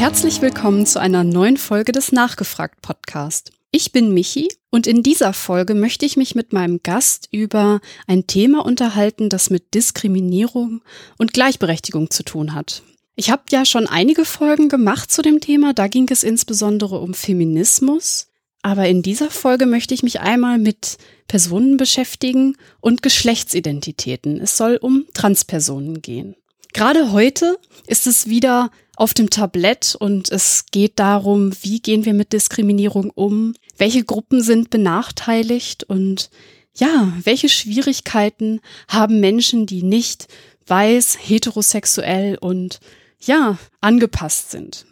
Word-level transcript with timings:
Herzlich 0.00 0.40
willkommen 0.40 0.86
zu 0.86 0.98
einer 0.98 1.24
neuen 1.24 1.58
Folge 1.58 1.92
des 1.92 2.10
Nachgefragt 2.10 2.80
Podcast. 2.80 3.52
Ich 3.70 3.92
bin 3.92 4.14
Michi 4.14 4.48
und 4.70 4.86
in 4.86 5.02
dieser 5.02 5.34
Folge 5.34 5.74
möchte 5.74 6.06
ich 6.06 6.16
mich 6.16 6.34
mit 6.34 6.54
meinem 6.54 6.80
Gast 6.82 7.28
über 7.32 7.82
ein 8.06 8.26
Thema 8.26 8.64
unterhalten, 8.64 9.28
das 9.28 9.50
mit 9.50 9.74
Diskriminierung 9.74 10.80
und 11.18 11.34
Gleichberechtigung 11.34 12.08
zu 12.08 12.22
tun 12.22 12.54
hat. 12.54 12.82
Ich 13.14 13.30
habe 13.30 13.42
ja 13.50 13.66
schon 13.66 13.86
einige 13.86 14.24
Folgen 14.24 14.70
gemacht 14.70 15.12
zu 15.12 15.20
dem 15.20 15.38
Thema, 15.38 15.74
da 15.74 15.86
ging 15.86 16.08
es 16.10 16.22
insbesondere 16.22 16.98
um 16.98 17.12
Feminismus, 17.12 18.28
aber 18.62 18.88
in 18.88 19.02
dieser 19.02 19.30
Folge 19.30 19.66
möchte 19.66 19.92
ich 19.92 20.02
mich 20.02 20.20
einmal 20.20 20.56
mit 20.56 20.96
Personen 21.28 21.76
beschäftigen 21.76 22.56
und 22.80 23.02
Geschlechtsidentitäten. 23.02 24.40
Es 24.40 24.56
soll 24.56 24.78
um 24.80 25.04
Transpersonen 25.12 26.00
gehen. 26.00 26.36
Gerade 26.72 27.12
heute 27.12 27.58
ist 27.86 28.06
es 28.06 28.28
wieder 28.28 28.70
auf 29.00 29.14
dem 29.14 29.30
Tablett 29.30 29.96
und 29.98 30.30
es 30.30 30.66
geht 30.70 30.98
darum, 30.98 31.52
wie 31.62 31.80
gehen 31.80 32.04
wir 32.04 32.12
mit 32.12 32.34
Diskriminierung 32.34 33.08
um, 33.08 33.54
welche 33.78 34.04
Gruppen 34.04 34.42
sind 34.42 34.68
benachteiligt 34.68 35.84
und 35.84 36.28
ja, 36.74 37.10
welche 37.22 37.48
Schwierigkeiten 37.48 38.60
haben 38.88 39.20
Menschen, 39.20 39.64
die 39.64 39.82
nicht 39.82 40.28
weiß, 40.66 41.16
heterosexuell 41.18 42.36
und 42.38 42.80
ja, 43.18 43.56
angepasst 43.80 44.50
sind. 44.50 44.84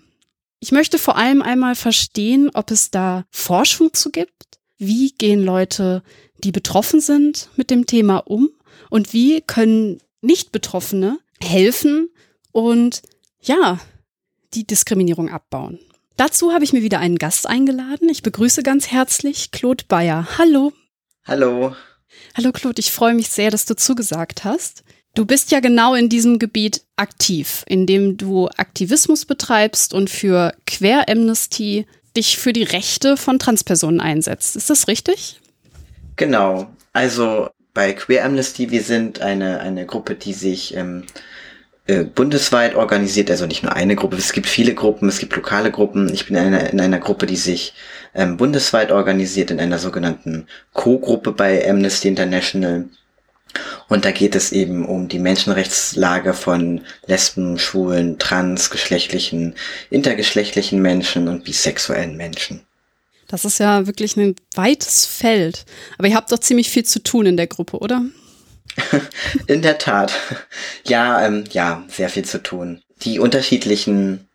Ich 0.59 0.73
möchte 0.73 0.99
vor 0.99 1.19
allem 1.19 1.43
einmal 1.43 1.75
verstehen, 1.75 2.51
ob 2.55 2.71
es 2.71 2.91
da 2.91 3.27
Forschung 3.31 3.93
zu 3.93 4.11
gibt. 4.11 4.59
Wie 4.79 5.11
gehen 5.11 5.45
Leute, 5.45 6.03
die 6.43 6.51
betroffen 6.51 7.03
sind, 7.03 7.51
mit 7.57 7.69
dem 7.69 7.85
Thema 7.85 8.19
um? 8.19 8.49
Und 8.89 9.13
wie 9.13 9.43
können 9.43 9.99
Nicht-Betroffene 10.23 11.19
helfen 11.43 12.09
und 12.53 13.03
ja, 13.43 13.79
die 14.55 14.67
Diskriminierung 14.67 15.31
abbauen. 15.31 15.79
Dazu 16.17 16.53
habe 16.53 16.65
ich 16.65 16.73
mir 16.73 16.83
wieder 16.83 16.99
einen 16.99 17.19
Gast 17.19 17.47
eingeladen. 17.47 18.09
Ich 18.09 18.23
begrüße 18.23 18.63
ganz 18.63 18.89
herzlich 18.89 19.51
Claude 19.53 19.85
Bayer. 19.87 20.27
Hallo. 20.37 20.73
Hallo. 21.27 21.77
Hallo 22.37 22.53
Claude, 22.53 22.81
ich 22.81 22.91
freue 22.91 23.15
mich 23.15 23.29
sehr, 23.29 23.51
dass 23.51 23.67
du 23.67 23.77
zugesagt 23.77 24.45
hast. 24.45 24.83
Du 25.15 25.27
bist 25.27 25.51
ja 25.51 25.61
genau 25.61 25.95
in 25.95 26.09
diesem 26.09 26.39
Gebiet 26.39 26.83
aktiv, 26.97 27.65
indem 27.67 28.17
du 28.17 28.49
Aktivismus 28.57 29.25
betreibst 29.25 29.95
und 29.95 30.11
für 30.11 30.55
Queer 30.67 31.09
Amnesty 31.09 31.87
dich 32.17 32.39
für 32.39 32.53
die 32.53 32.63
Rechte 32.63 33.17
von 33.17 33.39
Transpersonen 33.39 34.01
einsetzt. 34.01 34.57
Ist 34.57 34.71
das 34.71 34.89
richtig? 34.89 35.41
Genau. 36.17 36.69
Also 36.93 37.51
bei 37.75 37.93
Queer 37.93 38.25
Amnesty, 38.25 38.71
wir 38.71 38.83
sind 38.83 39.21
eine, 39.21 39.61
eine 39.61 39.87
Gruppe, 39.87 40.15
die 40.15 40.33
sich 40.33 40.75
ähm, 40.75 41.05
äh, 41.89 42.05
bundesweit 42.05 42.75
organisiert, 42.75 43.31
also 43.31 43.47
nicht 43.47 43.63
nur 43.63 43.75
eine 43.75 43.97
Gruppe, 43.97 44.17
es 44.17 44.33
gibt 44.35 44.47
viele 44.47 44.75
Gruppen, 44.75 45.09
es 45.09 45.19
gibt 45.19 45.35
lokale 45.35 45.71
Gruppen. 45.71 46.13
Ich 46.13 46.27
bin 46.27 46.37
in 46.37 46.43
einer, 46.43 46.71
in 46.71 46.81
einer 46.81 46.99
Gruppe, 46.99 47.25
die 47.25 47.37
sich 47.37 47.73
ähm, 48.15 48.37
bundesweit 48.37 48.93
organisiert, 48.93 49.51
in 49.51 49.59
einer 49.59 49.79
sogenannten 49.79 50.47
Co-Gruppe 50.75 51.33
bei 51.33 51.67
Amnesty 51.67 52.09
International. 52.09 52.85
Und 53.89 54.05
da 54.05 54.11
geht 54.11 54.37
es 54.37 54.53
eben 54.53 54.85
um 54.85 55.09
die 55.09 55.19
Menschenrechtslage 55.19 56.35
von 56.35 56.83
Lesben, 57.07 57.59
Schwulen, 57.59 58.19
transgeschlechtlichen, 58.19 59.55
intergeschlechtlichen 59.89 60.83
Menschen 60.83 61.27
und 61.27 61.45
bisexuellen 61.45 62.19
Menschen. 62.19 62.61
Das 63.29 63.47
ist 63.47 63.61
ja 63.61 63.87
wirklich 63.87 64.15
ein 64.19 64.37
weites 64.55 65.07
Feld. 65.07 65.65
Aber 65.97 66.09
ihr 66.09 66.17
habt 66.17 66.31
doch 66.31 66.39
ziemlich 66.39 66.69
viel 66.69 66.85
zu 66.85 67.03
tun 67.03 67.25
in 67.25 67.39
der 67.39 67.47
Gruppe, 67.47 67.79
oder? 67.79 68.03
in 69.47 69.63
der 69.63 69.79
Tat. 69.79 70.13
Ja, 70.85 71.25
ähm, 71.25 71.45
ja, 71.51 71.85
sehr 71.89 72.09
viel 72.09 72.25
zu 72.25 72.43
tun. 72.43 72.83
Die 73.03 73.19
unterschiedlichen 73.19 74.29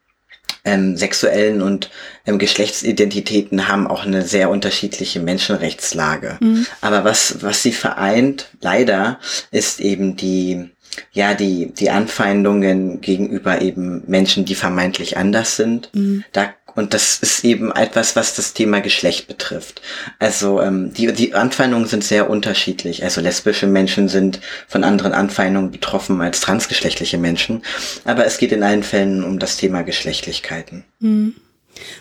ähm, 0.65 0.95
sexuellen 0.95 1.61
und 1.61 1.89
ähm, 2.25 2.39
Geschlechtsidentitäten 2.39 3.67
haben 3.67 3.87
auch 3.87 4.05
eine 4.05 4.21
sehr 4.21 4.49
unterschiedliche 4.49 5.19
Menschenrechtslage. 5.19 6.37
Mhm. 6.39 6.65
Aber 6.81 7.03
was, 7.03 7.41
was 7.41 7.63
sie 7.63 7.73
vereint, 7.73 8.49
leider, 8.61 9.19
ist 9.51 9.81
eben 9.81 10.15
die, 10.15 10.69
ja, 11.11 11.33
die, 11.33 11.73
die 11.73 11.89
Anfeindungen 11.89 13.01
gegenüber 13.01 13.61
eben 13.61 14.03
Menschen, 14.07 14.45
die 14.45 14.55
vermeintlich 14.55 15.17
anders 15.17 15.57
sind. 15.57 15.89
Mhm. 15.93 16.23
Da 16.31 16.53
und 16.75 16.93
das 16.93 17.19
ist 17.19 17.43
eben 17.43 17.71
etwas, 17.71 18.15
was 18.15 18.35
das 18.35 18.53
Thema 18.53 18.81
Geschlecht 18.81 19.27
betrifft. 19.27 19.81
Also 20.19 20.61
ähm, 20.61 20.93
die, 20.93 21.11
die 21.13 21.33
Anfeindungen 21.33 21.87
sind 21.87 22.03
sehr 22.03 22.29
unterschiedlich. 22.29 23.03
Also 23.03 23.21
lesbische 23.21 23.67
Menschen 23.67 24.09
sind 24.09 24.39
von 24.67 24.83
anderen 24.83 25.13
Anfeindungen 25.13 25.71
betroffen 25.71 26.19
als 26.21 26.41
transgeschlechtliche 26.41 27.17
Menschen. 27.17 27.61
Aber 28.05 28.25
es 28.25 28.37
geht 28.37 28.51
in 28.51 28.63
allen 28.63 28.83
Fällen 28.83 29.23
um 29.23 29.39
das 29.39 29.57
Thema 29.57 29.83
Geschlechtlichkeiten. 29.83 30.83
Mhm. 30.99 31.35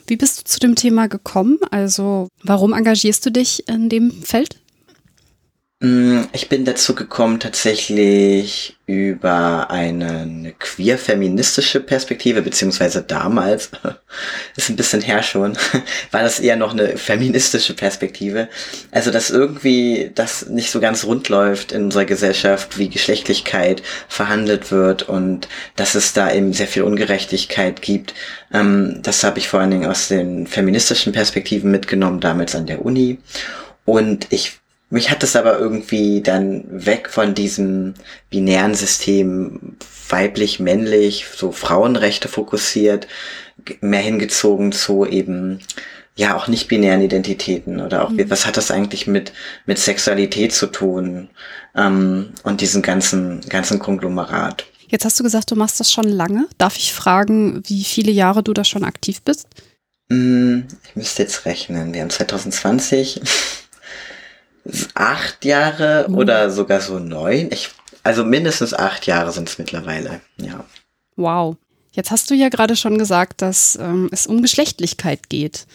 Wie 0.06 0.16
bist 0.16 0.40
du 0.40 0.44
zu 0.44 0.60
dem 0.60 0.74
Thema 0.74 1.08
gekommen? 1.08 1.58
Also 1.70 2.28
warum 2.42 2.72
engagierst 2.72 3.24
du 3.24 3.30
dich 3.30 3.68
in 3.68 3.88
dem 3.88 4.10
Feld? 4.22 4.61
Mm, 5.82 6.26
ich 6.32 6.48
bin 6.48 6.64
dazu 6.64 6.94
gekommen 6.94 7.40
tatsächlich 7.40 8.76
über 8.86 9.68
eine 9.68 10.54
queer-feministische 10.56 11.80
Perspektive, 11.80 12.40
beziehungsweise 12.42 13.02
damals, 13.02 13.70
ist 14.56 14.70
ein 14.70 14.76
bisschen 14.76 15.00
her 15.00 15.24
schon, 15.24 15.58
war 16.12 16.22
das 16.22 16.38
eher 16.38 16.54
noch 16.54 16.72
eine 16.72 16.96
feministische 16.96 17.74
Perspektive. 17.74 18.48
Also, 18.92 19.10
dass 19.10 19.30
irgendwie 19.30 20.12
das 20.14 20.48
nicht 20.48 20.70
so 20.70 20.78
ganz 20.78 21.04
rund 21.04 21.28
läuft 21.28 21.72
in 21.72 21.86
unserer 21.86 22.04
Gesellschaft, 22.04 22.78
wie 22.78 22.88
Geschlechtlichkeit 22.88 23.82
verhandelt 24.06 24.70
wird 24.70 25.02
und 25.08 25.48
dass 25.74 25.96
es 25.96 26.12
da 26.12 26.32
eben 26.32 26.52
sehr 26.52 26.68
viel 26.68 26.82
Ungerechtigkeit 26.84 27.82
gibt. 27.82 28.14
Ähm, 28.54 29.00
das 29.02 29.24
habe 29.24 29.40
ich 29.40 29.48
vor 29.48 29.58
allen 29.58 29.72
Dingen 29.72 29.90
aus 29.90 30.06
den 30.06 30.46
feministischen 30.46 31.12
Perspektiven 31.12 31.72
mitgenommen, 31.72 32.20
damals 32.20 32.54
an 32.54 32.66
der 32.66 32.84
Uni. 32.84 33.18
Und 33.84 34.28
ich 34.30 34.61
mich 34.92 35.10
hat 35.10 35.22
es 35.22 35.36
aber 35.36 35.58
irgendwie 35.58 36.20
dann 36.20 36.64
weg 36.68 37.08
von 37.08 37.34
diesem 37.34 37.94
binären 38.28 38.74
System 38.74 39.76
weiblich-männlich, 40.10 41.24
so 41.34 41.50
Frauenrechte 41.50 42.28
fokussiert, 42.28 43.08
mehr 43.80 44.02
hingezogen 44.02 44.70
zu 44.70 45.06
eben 45.06 45.60
ja 46.14 46.36
auch 46.36 46.46
nicht 46.46 46.68
binären 46.68 47.00
Identitäten 47.00 47.80
oder 47.80 48.04
auch 48.04 48.10
mhm. 48.10 48.28
was 48.28 48.44
hat 48.44 48.58
das 48.58 48.70
eigentlich 48.70 49.06
mit 49.06 49.32
mit 49.64 49.78
Sexualität 49.78 50.52
zu 50.52 50.66
tun 50.66 51.30
ähm, 51.74 52.34
und 52.42 52.60
diesen 52.60 52.82
ganzen 52.82 53.40
ganzen 53.48 53.78
Konglomerat. 53.78 54.66
Jetzt 54.88 55.06
hast 55.06 55.18
du 55.18 55.24
gesagt, 55.24 55.50
du 55.50 55.56
machst 55.56 55.80
das 55.80 55.90
schon 55.90 56.04
lange. 56.04 56.48
Darf 56.58 56.76
ich 56.76 56.92
fragen, 56.92 57.62
wie 57.66 57.82
viele 57.82 58.12
Jahre 58.12 58.42
du 58.42 58.52
da 58.52 58.62
schon 58.62 58.84
aktiv 58.84 59.22
bist? 59.22 59.46
Mm, 60.10 60.64
ich 60.84 60.96
müsste 60.96 61.22
jetzt 61.22 61.46
rechnen. 61.46 61.94
Wir 61.94 62.02
haben 62.02 62.10
2020 62.10 63.22
acht 64.94 65.44
Jahre 65.44 66.06
mhm. 66.08 66.16
oder 66.16 66.50
sogar 66.50 66.80
so 66.80 66.98
neun. 66.98 67.50
Ich, 67.50 67.70
also 68.02 68.24
mindestens 68.24 68.74
acht 68.74 69.06
Jahre 69.06 69.32
sind 69.32 69.48
es 69.48 69.58
mittlerweile, 69.58 70.20
ja. 70.36 70.64
Wow. 71.16 71.56
Jetzt 71.92 72.10
hast 72.10 72.30
du 72.30 72.34
ja 72.34 72.48
gerade 72.48 72.74
schon 72.74 72.96
gesagt, 72.98 73.42
dass 73.42 73.76
ähm, 73.76 74.08
es 74.12 74.26
um 74.26 74.40
Geschlechtlichkeit 74.40 75.28
geht. 75.28 75.66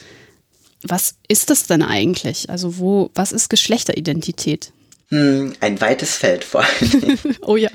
Was 0.84 1.16
ist 1.28 1.50
das 1.50 1.68
denn 1.68 1.84
eigentlich? 1.84 2.50
Also 2.50 2.80
wo, 2.80 3.12
was 3.14 3.32
ist 3.32 3.50
Geschlechteridentität? 3.50 4.72
Hm, 5.10 5.54
ein 5.60 5.80
weites 5.80 6.16
Feld 6.16 6.44
vor 6.44 6.64
allem. 6.64 7.20
oh 7.42 7.56
ja 7.56 7.70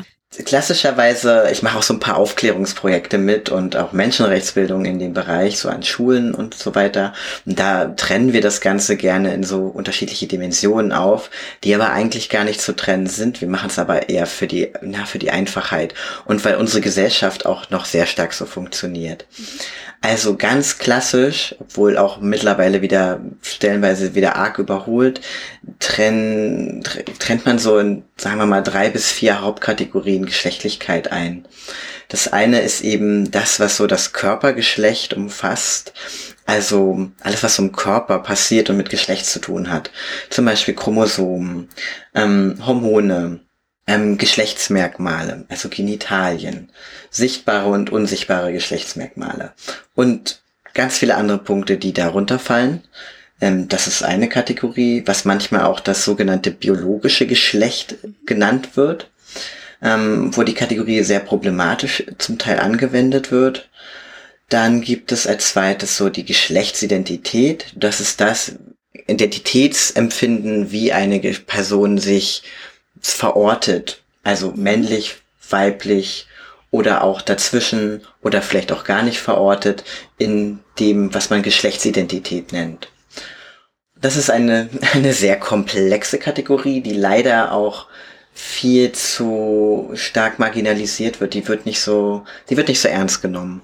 klassischerweise, 0.44 1.48
ich 1.52 1.62
mache 1.62 1.78
auch 1.78 1.82
so 1.82 1.92
ein 1.92 2.00
paar 2.00 2.16
Aufklärungsprojekte 2.16 3.18
mit 3.18 3.50
und 3.50 3.76
auch 3.76 3.92
Menschenrechtsbildung 3.92 4.86
in 4.86 4.98
dem 4.98 5.12
Bereich, 5.12 5.58
so 5.58 5.68
an 5.68 5.82
Schulen 5.82 6.34
und 6.34 6.54
so 6.54 6.74
weiter. 6.74 7.12
Und 7.44 7.58
da 7.58 7.86
trennen 7.86 8.32
wir 8.32 8.40
das 8.40 8.62
Ganze 8.62 8.96
gerne 8.96 9.34
in 9.34 9.44
so 9.44 9.66
unterschiedliche 9.66 10.26
Dimensionen 10.26 10.92
auf, 10.92 11.30
die 11.64 11.74
aber 11.74 11.90
eigentlich 11.90 12.30
gar 12.30 12.44
nicht 12.44 12.62
zu 12.62 12.74
trennen 12.74 13.06
sind. 13.06 13.42
Wir 13.42 13.48
machen 13.48 13.68
es 13.68 13.78
aber 13.78 14.08
eher 14.08 14.26
für 14.26 14.46
die, 14.46 14.72
na, 14.80 15.04
für 15.04 15.18
die 15.18 15.30
Einfachheit 15.30 15.92
und 16.24 16.44
weil 16.44 16.56
unsere 16.56 16.80
Gesellschaft 16.80 17.44
auch 17.44 17.68
noch 17.68 17.84
sehr 17.84 18.06
stark 18.06 18.32
so 18.32 18.46
funktioniert. 18.46 19.26
Also 20.04 20.36
ganz 20.36 20.78
klassisch, 20.78 21.54
obwohl 21.60 21.96
auch 21.96 22.20
mittlerweile 22.20 22.82
wieder 22.82 23.20
stellenweise 23.40 24.16
wieder 24.16 24.34
arg 24.34 24.58
überholt, 24.58 25.20
trennt, 25.78 27.04
trennt 27.20 27.46
man 27.46 27.60
so 27.60 27.78
in, 27.78 28.02
sagen 28.16 28.38
wir 28.38 28.46
mal, 28.46 28.62
drei 28.62 28.90
bis 28.90 29.12
vier 29.12 29.40
Hauptkategorien 29.40 30.26
Geschlechtlichkeit 30.26 31.12
ein. 31.12 31.46
Das 32.08 32.32
eine 32.32 32.60
ist 32.62 32.80
eben 32.80 33.30
das, 33.30 33.60
was 33.60 33.76
so 33.76 33.86
das 33.86 34.12
Körpergeschlecht 34.12 35.14
umfasst. 35.14 35.92
Also 36.46 37.08
alles, 37.20 37.44
was 37.44 37.60
im 37.60 37.70
Körper 37.70 38.18
passiert 38.18 38.70
und 38.70 38.78
mit 38.78 38.90
Geschlecht 38.90 39.26
zu 39.26 39.38
tun 39.38 39.70
hat. 39.70 39.92
Zum 40.30 40.44
Beispiel 40.44 40.74
Chromosomen, 40.74 41.68
ähm, 42.14 42.56
Hormone, 42.66 43.40
ähm, 43.86 44.18
Geschlechtsmerkmale, 44.18 45.44
also 45.48 45.68
Genitalien, 45.68 46.70
sichtbare 47.10 47.68
und 47.68 47.90
unsichtbare 47.90 48.52
Geschlechtsmerkmale 48.52 49.52
und 49.94 50.42
ganz 50.74 50.98
viele 50.98 51.16
andere 51.16 51.38
Punkte, 51.38 51.76
die 51.76 51.92
darunter 51.92 52.38
fallen. 52.38 52.82
Ähm, 53.40 53.68
das 53.68 53.86
ist 53.86 54.02
eine 54.02 54.28
Kategorie, 54.28 55.02
was 55.06 55.24
manchmal 55.24 55.64
auch 55.64 55.80
das 55.80 56.04
sogenannte 56.04 56.50
biologische 56.50 57.26
Geschlecht 57.26 57.96
genannt 58.24 58.76
wird, 58.76 59.10
ähm, 59.82 60.34
wo 60.36 60.44
die 60.44 60.54
Kategorie 60.54 61.02
sehr 61.02 61.20
problematisch 61.20 62.04
zum 62.18 62.38
Teil 62.38 62.60
angewendet 62.60 63.30
wird. 63.32 63.68
Dann 64.48 64.80
gibt 64.80 65.12
es 65.12 65.26
als 65.26 65.48
zweites 65.48 65.96
so 65.96 66.08
die 66.08 66.24
Geschlechtsidentität. 66.24 67.72
Das 67.74 68.00
ist 68.00 68.20
das 68.20 68.56
Identitätsempfinden, 69.06 70.70
wie 70.70 70.92
eine 70.92 71.18
Person 71.18 71.98
sich 71.98 72.42
verortet. 73.00 74.02
Also 74.22 74.52
männlich, 74.54 75.16
weiblich 75.48 76.26
oder 76.70 77.04
auch 77.04 77.20
dazwischen 77.20 78.02
oder 78.22 78.42
vielleicht 78.42 78.72
auch 78.72 78.84
gar 78.84 79.02
nicht 79.02 79.20
verortet 79.20 79.84
in 80.18 80.60
dem, 80.78 81.14
was 81.14 81.30
man 81.30 81.42
Geschlechtsidentität 81.42 82.52
nennt. 82.52 82.88
Das 84.00 84.16
ist 84.16 84.30
eine, 84.30 84.68
eine 84.92 85.12
sehr 85.12 85.38
komplexe 85.38 86.18
Kategorie, 86.18 86.80
die 86.80 86.94
leider 86.94 87.52
auch 87.52 87.86
viel 88.34 88.92
zu 88.92 89.90
stark 89.94 90.38
marginalisiert 90.38 91.20
wird. 91.20 91.34
Die 91.34 91.46
wird 91.46 91.66
nicht 91.66 91.80
so, 91.80 92.24
die 92.48 92.56
wird 92.56 92.68
nicht 92.68 92.80
so 92.80 92.88
ernst 92.88 93.22
genommen. 93.22 93.62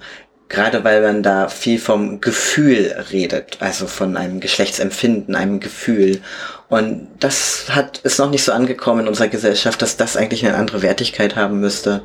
Gerade 0.51 0.85
weil 0.85 1.03
man 1.03 1.23
da 1.23 1.49
viel 1.49 1.79
vom 1.79 2.21
Gefühl 2.21 2.95
redet, 3.13 3.59
also 3.61 3.87
von 3.87 4.17
einem 4.17 4.41
Geschlechtsempfinden, 4.41 5.35
einem 5.35 5.61
Gefühl. 5.61 6.23
Und 6.69 7.09
das 7.21 7.67
hat, 7.71 7.99
ist 7.99 8.19
noch 8.19 8.31
nicht 8.31 8.45
so 8.45 8.53
angekommen 8.53 9.01
in 9.01 9.09
unserer 9.09 9.29
Gesellschaft, 9.29 9.81
dass 9.81 9.97
das 9.97 10.17
eigentlich 10.17 10.45
eine 10.47 10.57
andere 10.57 10.83
Wertigkeit 10.83 11.35
haben 11.35 11.61
müsste, 11.61 12.03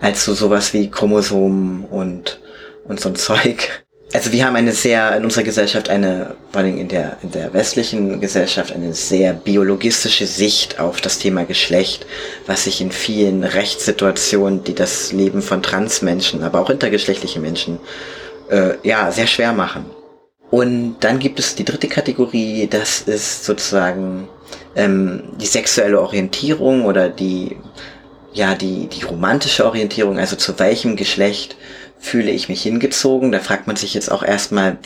als 0.00 0.24
so 0.24 0.34
sowas 0.34 0.72
wie 0.72 0.90
Chromosomen 0.90 1.84
und, 1.84 2.38
und 2.86 3.00
so 3.00 3.08
ein 3.08 3.16
Zeug 3.16 3.84
also 4.14 4.30
wir 4.30 4.46
haben 4.46 4.54
eine 4.54 4.72
sehr, 4.72 5.16
in 5.16 5.24
unserer 5.24 5.42
Gesellschaft 5.42 5.88
eine, 5.88 6.36
vor 6.52 6.60
allem 6.60 6.78
in 6.78 6.86
der, 6.86 7.16
in 7.22 7.32
der 7.32 7.52
westlichen 7.52 8.20
Gesellschaft, 8.20 8.72
eine 8.72 8.94
sehr 8.94 9.32
biologistische 9.32 10.26
Sicht 10.26 10.78
auf 10.78 11.00
das 11.00 11.18
Thema 11.18 11.44
Geschlecht, 11.44 12.06
was 12.46 12.64
sich 12.64 12.80
in 12.80 12.92
vielen 12.92 13.42
Rechtssituationen, 13.42 14.62
die 14.62 14.74
das 14.74 15.10
Leben 15.10 15.42
von 15.42 15.64
Transmenschen, 15.64 16.44
aber 16.44 16.60
auch 16.60 16.70
intergeschlechtliche 16.70 17.40
Menschen, 17.40 17.80
äh, 18.50 18.74
ja, 18.84 19.10
sehr 19.10 19.26
schwer 19.26 19.52
machen. 19.52 19.86
Und 20.54 20.98
dann 21.00 21.18
gibt 21.18 21.40
es 21.40 21.56
die 21.56 21.64
dritte 21.64 21.88
Kategorie, 21.88 22.68
das 22.70 23.00
ist 23.00 23.44
sozusagen 23.44 24.28
ähm, 24.76 25.24
die 25.40 25.46
sexuelle 25.46 26.00
Orientierung 26.00 26.84
oder 26.84 27.08
die, 27.08 27.56
ja, 28.32 28.54
die, 28.54 28.86
die 28.86 29.02
romantische 29.02 29.66
Orientierung, 29.66 30.16
also 30.16 30.36
zu 30.36 30.56
welchem 30.60 30.94
Geschlecht 30.94 31.56
fühle 31.98 32.30
ich 32.30 32.48
mich 32.48 32.62
hingezogen. 32.62 33.32
Da 33.32 33.40
fragt 33.40 33.66
man 33.66 33.74
sich 33.74 33.94
jetzt 33.94 34.12
auch 34.12 34.22
erstmal, 34.22 34.78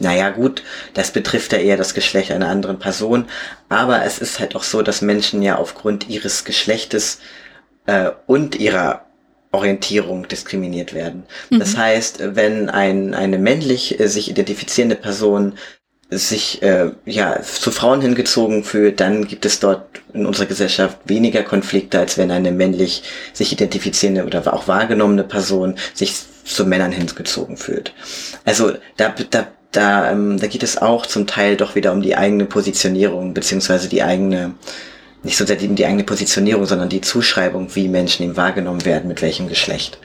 naja 0.00 0.30
gut, 0.30 0.64
das 0.92 1.12
betrifft 1.12 1.52
ja 1.52 1.58
eher 1.58 1.76
das 1.76 1.94
Geschlecht 1.94 2.32
einer 2.32 2.48
anderen 2.48 2.80
Person, 2.80 3.26
aber 3.68 4.04
es 4.04 4.18
ist 4.18 4.40
halt 4.40 4.56
auch 4.56 4.64
so, 4.64 4.82
dass 4.82 5.02
Menschen 5.02 5.40
ja 5.40 5.54
aufgrund 5.54 6.08
ihres 6.08 6.44
Geschlechtes 6.44 7.20
äh, 7.86 8.10
und 8.26 8.56
ihrer 8.56 9.06
Orientierung 9.52 10.26
diskriminiert 10.26 10.94
werden. 10.94 11.24
Mhm. 11.50 11.60
Das 11.60 11.76
heißt, 11.76 12.34
wenn 12.34 12.68
ein, 12.70 13.14
eine 13.14 13.38
männlich 13.38 14.00
äh, 14.00 14.08
sich 14.08 14.30
identifizierende 14.30 14.96
Person 14.96 15.54
sich 16.10 16.62
äh, 16.62 16.90
ja 17.06 17.40
zu 17.42 17.70
Frauen 17.70 18.02
hingezogen 18.02 18.64
fühlt, 18.64 19.00
dann 19.00 19.26
gibt 19.26 19.46
es 19.46 19.60
dort 19.60 19.86
in 20.12 20.26
unserer 20.26 20.46
Gesellschaft 20.46 20.98
weniger 21.06 21.42
Konflikte, 21.42 21.98
als 21.98 22.18
wenn 22.18 22.30
eine 22.30 22.52
männlich 22.52 23.02
sich 23.32 23.52
identifizierende 23.52 24.24
oder 24.24 24.52
auch 24.52 24.68
wahrgenommene 24.68 25.24
Person 25.24 25.76
sich 25.94 26.14
zu 26.44 26.66
Männern 26.66 26.92
hingezogen 26.92 27.56
fühlt. 27.56 27.94
Also 28.44 28.72
da, 28.96 29.14
da, 29.30 29.46
da, 29.70 30.10
ähm, 30.10 30.38
da 30.38 30.46
geht 30.48 30.62
es 30.62 30.76
auch 30.76 31.06
zum 31.06 31.26
Teil 31.26 31.56
doch 31.56 31.74
wieder 31.74 31.92
um 31.92 32.02
die 32.02 32.16
eigene 32.16 32.44
Positionierung, 32.44 33.32
beziehungsweise 33.32 33.88
die 33.88 34.02
eigene, 34.02 34.54
nicht 35.22 35.36
so 35.36 35.46
sehr 35.46 35.56
die, 35.56 35.68
die 35.68 35.86
eigene 35.86 36.04
Positionierung, 36.04 36.66
sondern 36.66 36.88
die 36.88 37.00
Zuschreibung, 37.00 37.74
wie 37.74 37.88
Menschen 37.88 38.24
eben 38.24 38.36
wahrgenommen 38.36 38.84
werden, 38.84 39.08
mit 39.08 39.22
welchem 39.22 39.48
Geschlecht. 39.48 39.98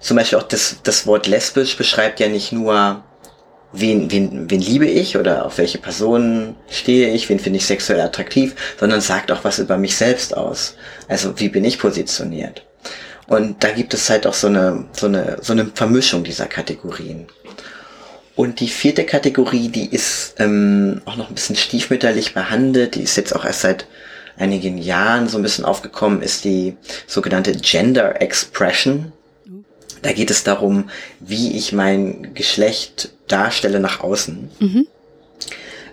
Zum 0.00 0.16
Beispiel 0.16 0.38
auch 0.38 0.42
das, 0.42 0.76
das 0.82 1.06
Wort 1.06 1.26
lesbisch 1.28 1.76
beschreibt 1.76 2.18
ja 2.18 2.28
nicht 2.28 2.50
nur, 2.50 3.04
wen, 3.72 4.10
wen, 4.10 4.50
wen 4.50 4.60
liebe 4.60 4.86
ich 4.86 5.16
oder 5.16 5.46
auf 5.46 5.58
welche 5.58 5.78
Personen 5.78 6.56
stehe 6.68 7.12
ich, 7.12 7.28
wen 7.28 7.38
finde 7.38 7.58
ich 7.58 7.66
sexuell 7.66 8.00
attraktiv, 8.00 8.54
sondern 8.78 9.00
sagt 9.00 9.30
auch 9.30 9.44
was 9.44 9.60
über 9.60 9.78
mich 9.78 9.96
selbst 9.96 10.36
aus. 10.36 10.74
Also 11.08 11.38
wie 11.38 11.48
bin 11.48 11.64
ich 11.64 11.78
positioniert. 11.78 12.66
Und 13.28 13.62
da 13.62 13.70
gibt 13.70 13.94
es 13.94 14.10
halt 14.10 14.26
auch 14.26 14.34
so 14.34 14.48
eine, 14.48 14.84
so 14.92 15.06
eine, 15.06 15.38
so 15.40 15.52
eine 15.52 15.66
Vermischung 15.66 16.24
dieser 16.24 16.46
Kategorien. 16.46 17.28
Und 18.34 18.60
die 18.60 18.68
vierte 18.68 19.04
Kategorie, 19.04 19.68
die 19.68 19.86
ist 19.86 20.34
ähm, 20.38 21.02
auch 21.04 21.16
noch 21.16 21.28
ein 21.28 21.34
bisschen 21.34 21.56
stiefmütterlich 21.56 22.34
behandelt, 22.34 22.94
die 22.94 23.02
ist 23.02 23.16
jetzt 23.16 23.34
auch 23.34 23.44
erst 23.44 23.60
seit 23.60 23.86
einigen 24.36 24.78
Jahren 24.78 25.28
so 25.28 25.38
ein 25.38 25.42
bisschen 25.42 25.64
aufgekommen, 25.64 26.22
ist 26.22 26.44
die 26.44 26.76
sogenannte 27.06 27.52
Gender 27.52 28.20
Expression. 28.20 29.12
Da 30.02 30.12
geht 30.12 30.30
es 30.30 30.42
darum, 30.42 30.90
wie 31.20 31.56
ich 31.56 31.72
mein 31.72 32.34
Geschlecht 32.34 33.10
darstelle 33.28 33.80
nach 33.80 34.00
außen. 34.00 34.50
Mhm. 34.58 34.86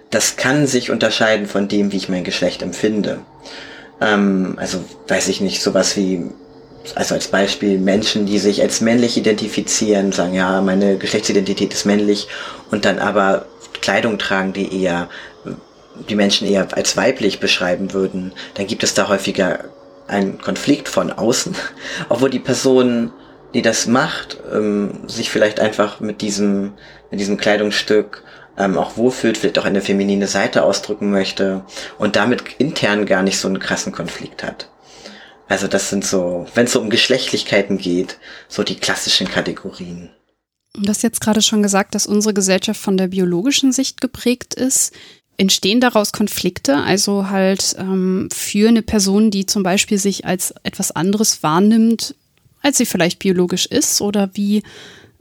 Das 0.09 0.35
kann 0.35 0.65
sich 0.65 0.89
unterscheiden 0.89 1.45
von 1.45 1.67
dem, 1.67 1.91
wie 1.91 1.97
ich 1.97 2.09
mein 2.09 2.23
Geschlecht 2.23 2.63
empfinde. 2.63 3.19
Ähm, 4.01 4.55
also 4.57 4.83
weiß 5.07 5.27
ich 5.27 5.41
nicht, 5.41 5.61
sowas 5.61 5.95
wie 5.95 6.23
also 6.95 7.15
als 7.15 7.27
Beispiel 7.27 7.77
Menschen, 7.77 8.25
die 8.25 8.39
sich 8.39 8.61
als 8.61 8.81
männlich 8.81 9.17
identifizieren, 9.17 10.11
sagen, 10.11 10.33
ja, 10.33 10.61
meine 10.61 10.97
Geschlechtsidentität 10.97 11.73
ist 11.73 11.85
männlich 11.85 12.27
und 12.71 12.85
dann 12.85 12.99
aber 12.99 13.45
Kleidung 13.81 14.17
tragen, 14.17 14.53
die 14.53 14.81
eher, 14.81 15.09
die 16.07 16.15
Menschen 16.15 16.47
eher 16.47 16.67
als 16.75 16.97
weiblich 16.97 17.39
beschreiben 17.39 17.93
würden, 17.93 18.33
dann 18.55 18.67
gibt 18.67 18.83
es 18.83 18.93
da 18.93 19.07
häufiger 19.07 19.65
einen 20.07 20.39
Konflikt 20.39 20.89
von 20.89 21.11
außen, 21.11 21.55
obwohl 22.09 22.29
die 22.29 22.39
Person, 22.39 23.11
die 23.53 23.61
das 23.61 23.87
macht, 23.87 24.37
ähm, 24.51 25.07
sich 25.07 25.29
vielleicht 25.29 25.59
einfach 25.59 25.99
mit 25.99 26.21
diesem, 26.21 26.73
mit 27.11 27.19
diesem 27.19 27.37
Kleidungsstück 27.37 28.23
ähm, 28.57 28.77
auch 28.77 28.97
wohlfühlt, 28.97 29.37
vielleicht 29.37 29.57
auch 29.59 29.65
eine 29.65 29.81
feminine 29.81 30.27
Seite 30.27 30.63
ausdrücken 30.63 31.11
möchte 31.11 31.63
und 31.97 32.15
damit 32.15 32.43
intern 32.57 33.05
gar 33.05 33.23
nicht 33.23 33.39
so 33.39 33.47
einen 33.47 33.59
krassen 33.59 33.91
Konflikt 33.91 34.43
hat. 34.43 34.69
Also 35.47 35.67
das 35.67 35.89
sind 35.89 36.05
so, 36.05 36.45
wenn 36.53 36.65
es 36.65 36.73
so 36.73 36.81
um 36.81 36.91
Geschlechtlichkeiten 36.91 37.79
geht, 37.79 38.19
so 38.47 38.63
die 38.63 38.75
klassischen 38.75 39.27
Kategorien. 39.27 40.11
Du 40.75 40.87
hast 40.87 41.01
jetzt 41.01 41.21
gerade 41.21 41.41
schon 41.41 41.63
gesagt, 41.63 41.95
dass 41.95 42.05
unsere 42.05 42.35
Gesellschaft 42.35 42.79
von 42.79 42.97
der 42.97 43.07
biologischen 43.07 43.71
Sicht 43.71 44.01
geprägt 44.01 44.53
ist. 44.53 44.93
Entstehen 45.39 45.79
daraus 45.79 46.11
Konflikte, 46.11 46.75
also 46.75 47.29
halt 47.29 47.73
ähm, 47.79 48.27
für 48.29 48.67
eine 48.67 48.81
Person, 48.81 49.31
die 49.31 49.45
zum 49.45 49.63
Beispiel 49.63 49.97
sich 49.97 50.25
als 50.25 50.53
etwas 50.63 50.91
anderes 50.91 51.43
wahrnimmt, 51.43 52.13
als 52.61 52.77
sie 52.77 52.85
vielleicht 52.85 53.19
biologisch 53.19 53.65
ist? 53.65 54.01
Oder 54.01 54.31
wie, 54.33 54.63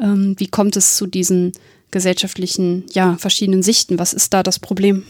ähm, 0.01 0.35
wie 0.37 0.49
kommt 0.49 0.77
es 0.77 0.97
zu 0.97 1.07
diesen 1.07 1.53
gesellschaftlichen, 1.93 2.85
ja, 2.95 3.17
verschiedenen 3.17 3.63
Sichten? 3.63 4.01
Was 4.01 4.13
ist 4.13 4.35
da 4.35 4.43
das 4.43 4.59
Problem? 4.59 5.05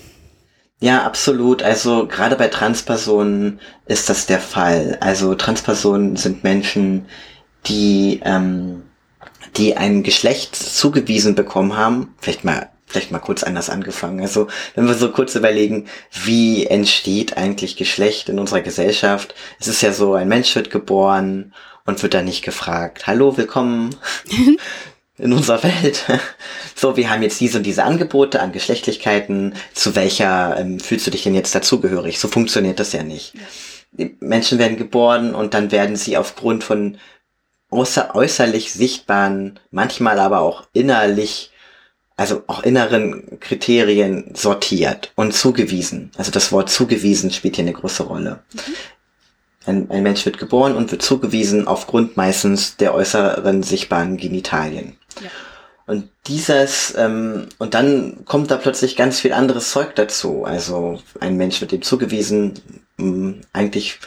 Ja, 0.80 1.04
absolut. 1.04 1.62
Also 1.62 2.06
gerade 2.06 2.36
bei 2.36 2.48
Transpersonen 2.48 3.60
ist 3.86 4.10
das 4.10 4.26
der 4.26 4.40
Fall. 4.40 4.98
Also 5.00 5.34
Transpersonen 5.34 6.16
sind 6.16 6.44
Menschen, 6.44 7.06
die, 7.64 8.20
ähm, 8.24 8.82
die 9.56 9.74
ein 9.78 10.02
Geschlecht 10.02 10.54
zugewiesen 10.54 11.34
bekommen 11.34 11.78
haben. 11.78 12.14
Vielleicht 12.18 12.44
mal, 12.44 12.68
vielleicht 12.88 13.10
mal 13.10 13.18
kurz 13.18 13.42
anders 13.42 13.70
angefangen. 13.70 14.20
Also 14.20 14.48
wenn 14.74 14.86
wir 14.86 14.94
so 14.94 15.10
kurz 15.10 15.34
überlegen, 15.34 15.86
wie 16.24 16.66
entsteht 16.66 17.36
eigentlich 17.36 17.76
Geschlecht 17.76 18.28
in 18.28 18.38
unserer 18.38 18.62
Gesellschaft? 18.62 19.34
Es 19.60 19.68
ist 19.68 19.82
ja 19.82 19.92
so, 19.92 20.14
ein 20.14 20.28
Mensch 20.28 20.54
wird 20.56 20.70
geboren 20.70 21.54
und 21.84 22.02
wird 22.02 22.14
dann 22.14 22.24
nicht 22.24 22.42
gefragt, 22.42 23.06
hallo, 23.06 23.36
willkommen. 23.36 23.94
in 25.18 25.32
unserer 25.32 25.62
Welt. 25.64 26.04
So, 26.74 26.96
wir 26.96 27.10
haben 27.10 27.22
jetzt 27.22 27.40
diese 27.40 27.58
und 27.58 27.64
diese 27.64 27.82
Angebote 27.82 28.40
an 28.40 28.52
Geschlechtlichkeiten. 28.52 29.54
Zu 29.74 29.96
welcher 29.96 30.56
ähm, 30.56 30.78
fühlst 30.78 31.06
du 31.06 31.10
dich 31.10 31.24
denn 31.24 31.34
jetzt 31.34 31.54
dazugehörig? 31.54 32.20
So 32.20 32.28
funktioniert 32.28 32.78
das 32.78 32.92
ja 32.92 33.02
nicht. 33.02 33.34
Die 33.90 34.16
Menschen 34.20 34.58
werden 34.58 34.76
geboren 34.76 35.34
und 35.34 35.54
dann 35.54 35.72
werden 35.72 35.96
sie 35.96 36.16
aufgrund 36.16 36.62
von 36.62 36.98
außer, 37.70 38.14
äußerlich 38.14 38.72
sichtbaren, 38.72 39.58
manchmal 39.70 40.20
aber 40.20 40.40
auch 40.40 40.68
innerlich, 40.72 41.50
also 42.18 42.42
auch 42.48 42.64
inneren 42.64 43.38
Kriterien 43.38 44.32
sortiert 44.34 45.12
und 45.14 45.32
zugewiesen. 45.32 46.10
Also 46.16 46.32
das 46.32 46.50
Wort 46.50 46.68
zugewiesen 46.68 47.30
spielt 47.30 47.56
hier 47.56 47.64
eine 47.64 47.72
große 47.72 48.02
Rolle. 48.02 48.40
Mhm. 48.52 48.60
Ein, 49.66 49.90
ein 49.90 50.02
Mensch 50.02 50.26
wird 50.26 50.38
geboren 50.38 50.74
und 50.74 50.90
wird 50.90 51.02
zugewiesen 51.02 51.68
aufgrund 51.68 52.16
meistens 52.16 52.76
der 52.76 52.94
äußeren 52.94 53.62
sichtbaren 53.62 54.16
Genitalien. 54.16 54.96
Und 55.86 56.08
dieses, 56.26 56.94
ähm, 56.98 57.46
und 57.58 57.74
dann 57.74 58.24
kommt 58.24 58.50
da 58.50 58.56
plötzlich 58.56 58.96
ganz 58.96 59.20
viel 59.20 59.32
anderes 59.32 59.70
Zeug 59.70 59.94
dazu. 59.94 60.44
Also 60.44 61.00
ein 61.20 61.36
Mensch 61.36 61.60
wird 61.60 61.72
dem 61.72 61.82
zugewiesen, 61.82 62.54
mh, 62.96 63.34
eigentlich 63.52 64.00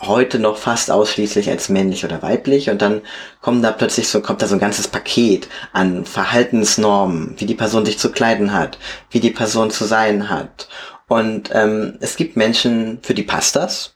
heute 0.00 0.38
noch 0.38 0.56
fast 0.56 0.90
ausschließlich 0.90 1.50
als 1.50 1.68
männlich 1.68 2.04
oder 2.04 2.22
weiblich 2.22 2.70
und 2.70 2.82
dann 2.82 3.02
kommt 3.40 3.64
da 3.64 3.72
plötzlich 3.72 4.08
so 4.08 4.20
kommt 4.20 4.42
da 4.42 4.46
so 4.46 4.54
ein 4.54 4.60
ganzes 4.60 4.88
Paket 4.88 5.48
an 5.72 6.04
Verhaltensnormen, 6.04 7.34
wie 7.38 7.46
die 7.46 7.54
Person 7.54 7.84
sich 7.84 7.98
zu 7.98 8.12
kleiden 8.12 8.52
hat, 8.52 8.78
wie 9.10 9.20
die 9.20 9.30
Person 9.30 9.70
zu 9.70 9.84
sein 9.84 10.30
hat 10.30 10.68
und 11.08 11.50
ähm, 11.52 11.96
es 12.00 12.16
gibt 12.16 12.36
Menschen, 12.36 12.98
für 13.02 13.14
die 13.14 13.22
passt 13.22 13.56
das, 13.56 13.94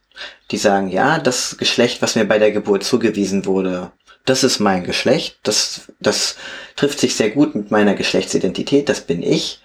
die 0.50 0.58
sagen 0.58 0.88
ja, 0.88 1.18
das 1.18 1.56
Geschlecht, 1.56 2.02
was 2.02 2.16
mir 2.16 2.24
bei 2.24 2.38
der 2.38 2.52
Geburt 2.52 2.84
zugewiesen 2.84 3.46
wurde, 3.46 3.92
das 4.24 4.44
ist 4.44 4.60
mein 4.60 4.84
Geschlecht, 4.84 5.38
das, 5.42 5.92
das 6.00 6.36
trifft 6.76 7.00
sich 7.00 7.16
sehr 7.16 7.30
gut 7.30 7.54
mit 7.54 7.70
meiner 7.70 7.94
Geschlechtsidentität, 7.94 8.88
das 8.88 9.00
bin 9.00 9.22
ich. 9.22 9.60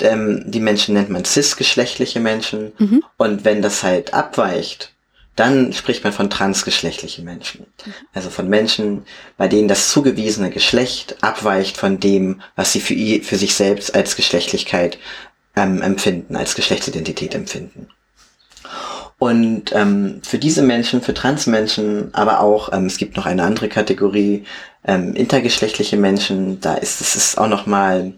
Ähm, 0.00 0.44
die 0.46 0.60
Menschen 0.60 0.94
nennt 0.94 1.10
man 1.10 1.24
cisgeschlechtliche 1.24 2.20
Menschen. 2.20 2.72
Mhm. 2.78 3.04
Und 3.16 3.44
wenn 3.44 3.60
das 3.62 3.82
halt 3.82 4.14
abweicht, 4.14 4.92
dann 5.38 5.72
spricht 5.72 6.04
man 6.04 6.12
von 6.12 6.30
transgeschlechtlichen 6.30 7.24
Menschen. 7.24 7.66
Also 8.12 8.30
von 8.30 8.48
Menschen, 8.48 9.04
bei 9.36 9.48
denen 9.48 9.68
das 9.68 9.90
zugewiesene 9.90 10.50
Geschlecht 10.50 11.16
abweicht 11.22 11.76
von 11.76 12.00
dem, 12.00 12.42
was 12.56 12.72
sie 12.72 12.80
für, 12.80 12.94
für 13.22 13.36
sich 13.36 13.54
selbst 13.54 13.94
als 13.94 14.16
Geschlechtlichkeit 14.16 14.98
ähm, 15.56 15.82
empfinden, 15.82 16.36
als 16.36 16.54
Geschlechtsidentität 16.54 17.34
empfinden. 17.34 17.88
Und 19.18 19.72
ähm, 19.74 20.20
für 20.22 20.38
diese 20.38 20.62
Menschen, 20.62 21.02
für 21.02 21.14
Transmenschen, 21.14 22.14
aber 22.14 22.40
auch, 22.40 22.72
ähm, 22.72 22.86
es 22.86 22.98
gibt 22.98 23.16
noch 23.16 23.26
eine 23.26 23.42
andere 23.42 23.68
Kategorie, 23.68 24.44
ähm, 24.84 25.14
intergeschlechtliche 25.14 25.96
Menschen, 25.96 26.60
da 26.60 26.74
ist 26.74 27.00
es 27.00 27.16
ist 27.16 27.38
auch 27.38 27.48
noch 27.48 27.66
mal 27.66 28.12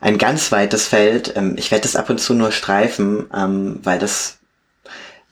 ein 0.00 0.16
ganz 0.16 0.50
weites 0.50 0.88
Feld. 0.88 1.34
Ähm, 1.36 1.56
ich 1.58 1.70
werde 1.70 1.82
das 1.82 1.96
ab 1.96 2.08
und 2.08 2.20
zu 2.20 2.34
nur 2.34 2.52
streifen, 2.52 3.26
ähm, 3.34 3.80
weil 3.82 3.98
das 3.98 4.37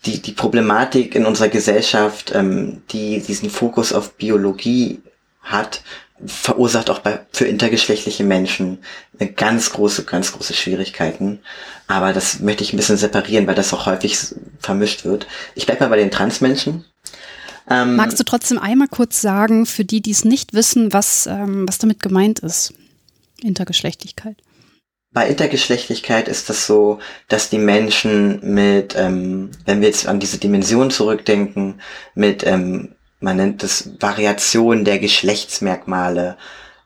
die, 0.05 0.21
die 0.21 0.33
Problematik 0.33 1.15
in 1.15 1.27
unserer 1.27 1.49
Gesellschaft, 1.49 2.33
ähm, 2.35 2.83
die 2.91 3.21
diesen 3.21 3.51
Fokus 3.51 3.93
auf 3.93 4.15
Biologie 4.15 5.01
hat, 5.43 5.83
verursacht 6.25 6.89
auch 6.91 7.01
bei, 7.01 7.21
für 7.33 7.47
intergeschlechtliche 7.47 8.25
Menschen 8.25 8.79
eine 9.19 9.31
ganz 9.31 9.71
große, 9.73 10.05
ganz 10.05 10.33
große 10.33 10.55
Schwierigkeiten. 10.55 11.41
Aber 11.89 12.13
das 12.13 12.41
möchte 12.41 12.65
ich 12.65 12.73
ein 12.73 12.77
bisschen 12.77 12.97
separieren, 12.97 13.47
weil 13.47 13.55
das 13.55 13.73
auch 13.73 13.87
häufig 13.87 14.19
vermischt 14.59 15.05
wird. 15.05 15.27
Ich 15.55 15.67
bleib 15.67 15.81
mal 15.81 15.89
bei 15.89 15.97
den 15.97 16.11
Transmenschen. 16.11 16.85
Ähm, 17.69 17.97
Magst 17.97 18.19
du 18.19 18.25
trotzdem 18.25 18.59
einmal 18.59 18.89
kurz 18.89 19.21
sagen, 19.21 19.67
für 19.67 19.85
die, 19.85 20.01
die 20.01 20.13
es 20.13 20.25
nicht 20.25 20.55
wissen, 20.55 20.93
was, 20.93 21.27
ähm, 21.27 21.67
was 21.69 21.79
damit 21.79 22.01
gemeint 22.01 22.39
ist? 22.39 22.73
Intergeschlechtlichkeit. 23.43 24.37
Bei 25.17 25.29
Intergeschlechtlichkeit 25.29 26.29
ist 26.29 26.51
das 26.51 26.67
so, 26.67 26.99
dass 27.29 27.49
die 27.49 27.57
Menschen 27.57 28.39
mit, 28.55 28.95
ähm, 28.99 29.51
wenn 29.65 29.81
wir 29.81 29.89
jetzt 29.89 30.07
an 30.07 30.21
diese 30.21 30.37
Dimension 30.37 30.91
zurückdenken, 30.91 31.81
mit 32.15 32.47
ähm, 32.47 32.93
man 33.21 33.39
nennt 33.39 33.63
es 33.63 33.93
Variation 33.99 34.85
der 34.85 34.99
Geschlechtsmerkmale, 34.99 36.37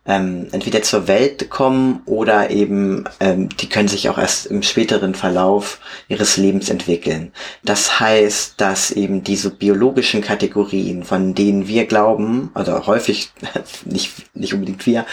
ähm, 0.07 0.49
entweder 0.53 0.83
zur 0.83 1.09
Welt 1.09 1.51
kommen 1.51 2.01
oder 2.07 2.51
eben, 2.51 3.05
ähm, 3.21 3.51
die 3.51 3.69
können 3.69 3.89
sich 3.89 4.09
auch 4.09 4.17
erst 4.17 4.47
im 4.47 4.63
späteren 4.63 5.15
Verlauf 5.15 5.79
ihres 6.09 6.39
Lebens 6.39 6.71
entwickeln. 6.71 7.33
Das 7.63 8.01
heißt, 8.01 8.55
dass 8.61 8.91
eben 8.91 9.23
diese 9.23 9.51
biologischen 9.51 10.23
Kategorien, 10.23 11.05
von 11.05 11.35
denen 11.35 11.69
wir 11.69 11.85
glauben, 11.85 12.51
oder 12.55 12.87
häufig, 12.87 13.31
nicht, 13.85 14.13
nicht 14.35 14.55
unbedingt 14.55 14.87
wir, 14.87 15.05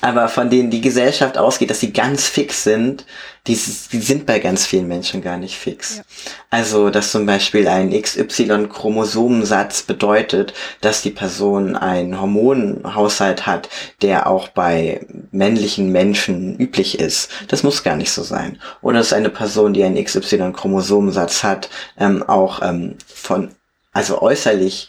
aber 0.00 0.28
von 0.28 0.50
denen 0.50 0.70
die 0.70 0.80
Gesellschaft 0.80 1.38
ausgeht, 1.38 1.70
dass 1.70 1.80
sie 1.80 1.92
ganz 1.92 2.26
fix 2.26 2.64
sind, 2.64 3.06
die, 3.48 3.54
die 3.54 4.00
sind 4.00 4.24
bei 4.24 4.38
ganz 4.38 4.66
vielen 4.66 4.86
Menschen 4.86 5.20
gar 5.20 5.36
nicht 5.36 5.56
fix. 5.56 5.96
Ja. 5.96 6.02
Also, 6.50 6.90
dass 6.90 7.10
zum 7.10 7.26
Beispiel 7.26 7.66
ein 7.66 7.90
XY-Chromosomensatz 7.90 9.82
bedeutet, 9.82 10.54
dass 10.80 11.02
die 11.02 11.10
Person 11.10 11.74
einen 11.74 12.20
Hormonhaushalt 12.20 13.44
hat, 13.44 13.68
der 14.00 14.28
auch 14.28 14.48
bei 14.48 15.04
männlichen 15.32 15.90
Menschen 15.90 16.56
üblich 16.56 17.00
ist. 17.00 17.30
Das 17.48 17.64
muss 17.64 17.82
gar 17.82 17.96
nicht 17.96 18.12
so 18.12 18.22
sein. 18.22 18.60
Oder 18.80 18.98
dass 18.98 19.12
eine 19.12 19.30
Person, 19.30 19.72
die 19.72 19.82
einen 19.82 20.02
XY-Chromosomensatz 20.02 21.42
hat, 21.42 21.68
ähm, 21.98 22.22
auch 22.22 22.62
ähm, 22.62 22.94
von, 23.12 23.50
also 23.92 24.22
äußerlich 24.22 24.88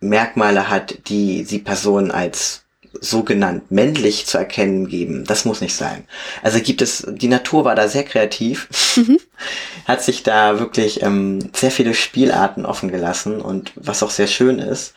Merkmale 0.00 0.68
hat, 0.68 1.08
die 1.08 1.44
die 1.44 1.58
Person 1.58 2.10
als 2.10 2.64
sogenannt 3.00 3.70
männlich 3.70 4.26
zu 4.26 4.38
erkennen 4.38 4.88
geben. 4.88 5.24
Das 5.24 5.44
muss 5.44 5.60
nicht 5.60 5.74
sein. 5.74 6.04
Also 6.42 6.60
gibt 6.60 6.82
es, 6.82 7.06
die 7.08 7.28
Natur 7.28 7.64
war 7.64 7.74
da 7.74 7.88
sehr 7.88 8.04
kreativ, 8.04 8.68
mhm. 8.96 9.18
hat 9.86 10.02
sich 10.02 10.22
da 10.22 10.58
wirklich 10.58 11.02
ähm, 11.02 11.50
sehr 11.54 11.70
viele 11.70 11.94
Spielarten 11.94 12.66
offen 12.66 12.90
gelassen 12.90 13.40
und 13.40 13.72
was 13.74 14.02
auch 14.02 14.10
sehr 14.10 14.26
schön 14.26 14.58
ist. 14.58 14.94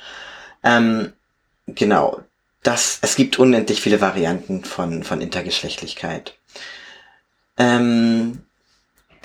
Ähm, 0.64 1.14
genau, 1.68 2.22
das, 2.64 3.00
es 3.02 3.16
gibt 3.16 3.40
unendlich 3.40 3.82
viele 3.82 4.02
Varianten 4.02 4.64
von, 4.64 5.04
von 5.04 5.22
Intergeschlechtlichkeit. 5.22 6.36
Ähm, 7.58 8.40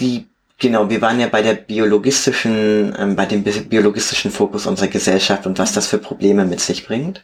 die 0.01 0.27
Genau, 0.59 0.89
wir 0.89 1.03
waren 1.03 1.21
ja 1.21 1.27
bei 1.27 1.43
der 1.43 1.53
biologistischen, 1.53 2.95
ähm, 2.99 3.15
bei 3.15 3.27
dem 3.27 3.43
biologistischen 3.43 4.31
Fokus 4.31 4.67
unserer 4.67 4.89
Gesellschaft 4.89 5.47
und 5.47 5.59
was 5.59 5.73
das 5.73 5.87
für 5.87 5.99
Probleme 5.99 6.47
mit 6.47 6.61
sich 6.61 6.87
bringt. 6.87 7.23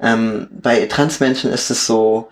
Ähm, 0.00 0.48
bei 0.50 0.86
Transmenschen 0.86 1.52
ist 1.52 1.70
es 1.70 1.86
so, 1.86 2.30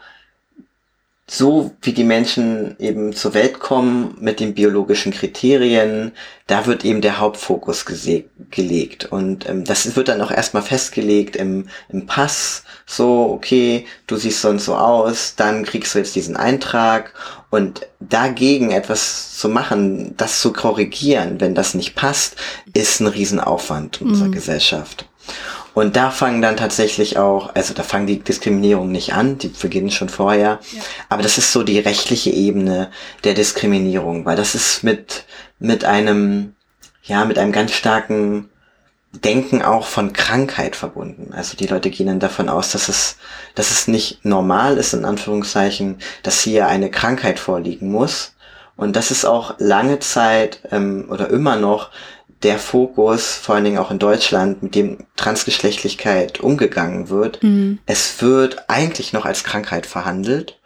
so 1.30 1.72
wie 1.82 1.92
die 1.92 2.04
Menschen 2.04 2.74
eben 2.78 3.12
zur 3.12 3.34
Welt 3.34 3.60
kommen 3.60 4.16
mit 4.18 4.40
den 4.40 4.54
biologischen 4.54 5.12
Kriterien, 5.12 6.12
da 6.46 6.64
wird 6.64 6.86
eben 6.86 7.02
der 7.02 7.18
Hauptfokus 7.18 7.84
gelegt. 8.50 9.04
Und 9.12 9.46
ähm, 9.46 9.64
das 9.64 9.94
wird 9.94 10.08
dann 10.08 10.22
auch 10.22 10.30
erstmal 10.30 10.62
festgelegt 10.62 11.36
im, 11.36 11.68
im 11.90 12.06
Pass. 12.06 12.64
So, 12.86 13.30
okay, 13.30 13.84
du 14.06 14.16
siehst 14.16 14.40
so 14.40 14.48
und 14.48 14.60
so 14.60 14.74
aus, 14.74 15.34
dann 15.36 15.66
kriegst 15.66 15.94
du 15.94 15.98
jetzt 15.98 16.16
diesen 16.16 16.36
Eintrag. 16.36 17.12
Und 17.50 17.86
dagegen 18.00 18.70
etwas 18.70 19.36
zu 19.36 19.50
machen, 19.50 20.14
das 20.16 20.40
zu 20.40 20.54
korrigieren, 20.54 21.40
wenn 21.42 21.54
das 21.54 21.74
nicht 21.74 21.94
passt, 21.94 22.36
ist 22.72 23.00
ein 23.00 23.06
Riesenaufwand 23.06 24.00
in 24.00 24.06
mhm. 24.06 24.12
unserer 24.14 24.30
Gesellschaft. 24.30 25.06
Und 25.78 25.94
da 25.94 26.10
fangen 26.10 26.42
dann 26.42 26.56
tatsächlich 26.56 27.18
auch, 27.18 27.54
also 27.54 27.72
da 27.72 27.84
fangen 27.84 28.08
die 28.08 28.18
Diskriminierungen 28.18 28.90
nicht 28.90 29.12
an, 29.12 29.38
die 29.38 29.46
beginnen 29.46 29.92
schon 29.92 30.08
vorher. 30.08 30.58
Ja. 30.72 30.82
Aber 31.08 31.22
das 31.22 31.38
ist 31.38 31.52
so 31.52 31.62
die 31.62 31.78
rechtliche 31.78 32.30
Ebene 32.30 32.90
der 33.22 33.34
Diskriminierung, 33.34 34.24
weil 34.24 34.34
das 34.34 34.56
ist 34.56 34.82
mit, 34.82 35.24
mit 35.60 35.84
einem, 35.84 36.56
ja, 37.04 37.24
mit 37.24 37.38
einem 37.38 37.52
ganz 37.52 37.74
starken 37.74 38.48
Denken 39.12 39.62
auch 39.62 39.86
von 39.86 40.12
Krankheit 40.12 40.74
verbunden. 40.74 41.32
Also 41.32 41.56
die 41.56 41.68
Leute 41.68 41.90
gehen 41.90 42.08
dann 42.08 42.18
davon 42.18 42.48
aus, 42.48 42.72
dass 42.72 42.88
es, 42.88 43.16
dass 43.54 43.70
es 43.70 43.86
nicht 43.86 44.24
normal 44.24 44.78
ist, 44.78 44.94
in 44.94 45.04
Anführungszeichen, 45.04 45.98
dass 46.24 46.40
hier 46.40 46.66
eine 46.66 46.90
Krankheit 46.90 47.38
vorliegen 47.38 47.92
muss. 47.92 48.34
Und 48.76 48.96
das 48.96 49.12
ist 49.12 49.24
auch 49.24 49.54
lange 49.58 50.00
Zeit 50.00 50.58
ähm, 50.72 51.06
oder 51.08 51.30
immer 51.30 51.54
noch 51.54 51.90
der 52.42 52.58
Fokus, 52.58 53.34
vor 53.34 53.54
allen 53.54 53.64
Dingen 53.64 53.78
auch 53.78 53.90
in 53.90 53.98
Deutschland, 53.98 54.62
mit 54.62 54.74
dem 54.74 54.98
Transgeschlechtlichkeit 55.16 56.40
umgegangen 56.40 57.08
wird. 57.08 57.42
Mhm. 57.42 57.78
Es 57.86 58.20
wird 58.22 58.68
eigentlich 58.68 59.12
noch 59.12 59.24
als 59.24 59.44
Krankheit 59.44 59.86
verhandelt, 59.86 60.58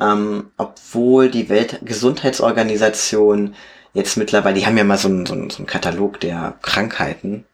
ähm, 0.00 0.50
obwohl 0.56 1.30
die 1.30 1.48
Weltgesundheitsorganisation 1.48 3.54
jetzt 3.92 4.16
mittlerweile, 4.16 4.56
die 4.56 4.66
haben 4.66 4.76
ja 4.76 4.84
mal 4.84 4.98
so 4.98 5.08
einen, 5.08 5.26
so 5.26 5.34
einen, 5.34 5.50
so 5.50 5.58
einen 5.58 5.66
Katalog 5.66 6.20
der 6.20 6.58
Krankheiten, 6.62 7.44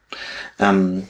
ähm, 0.59 1.09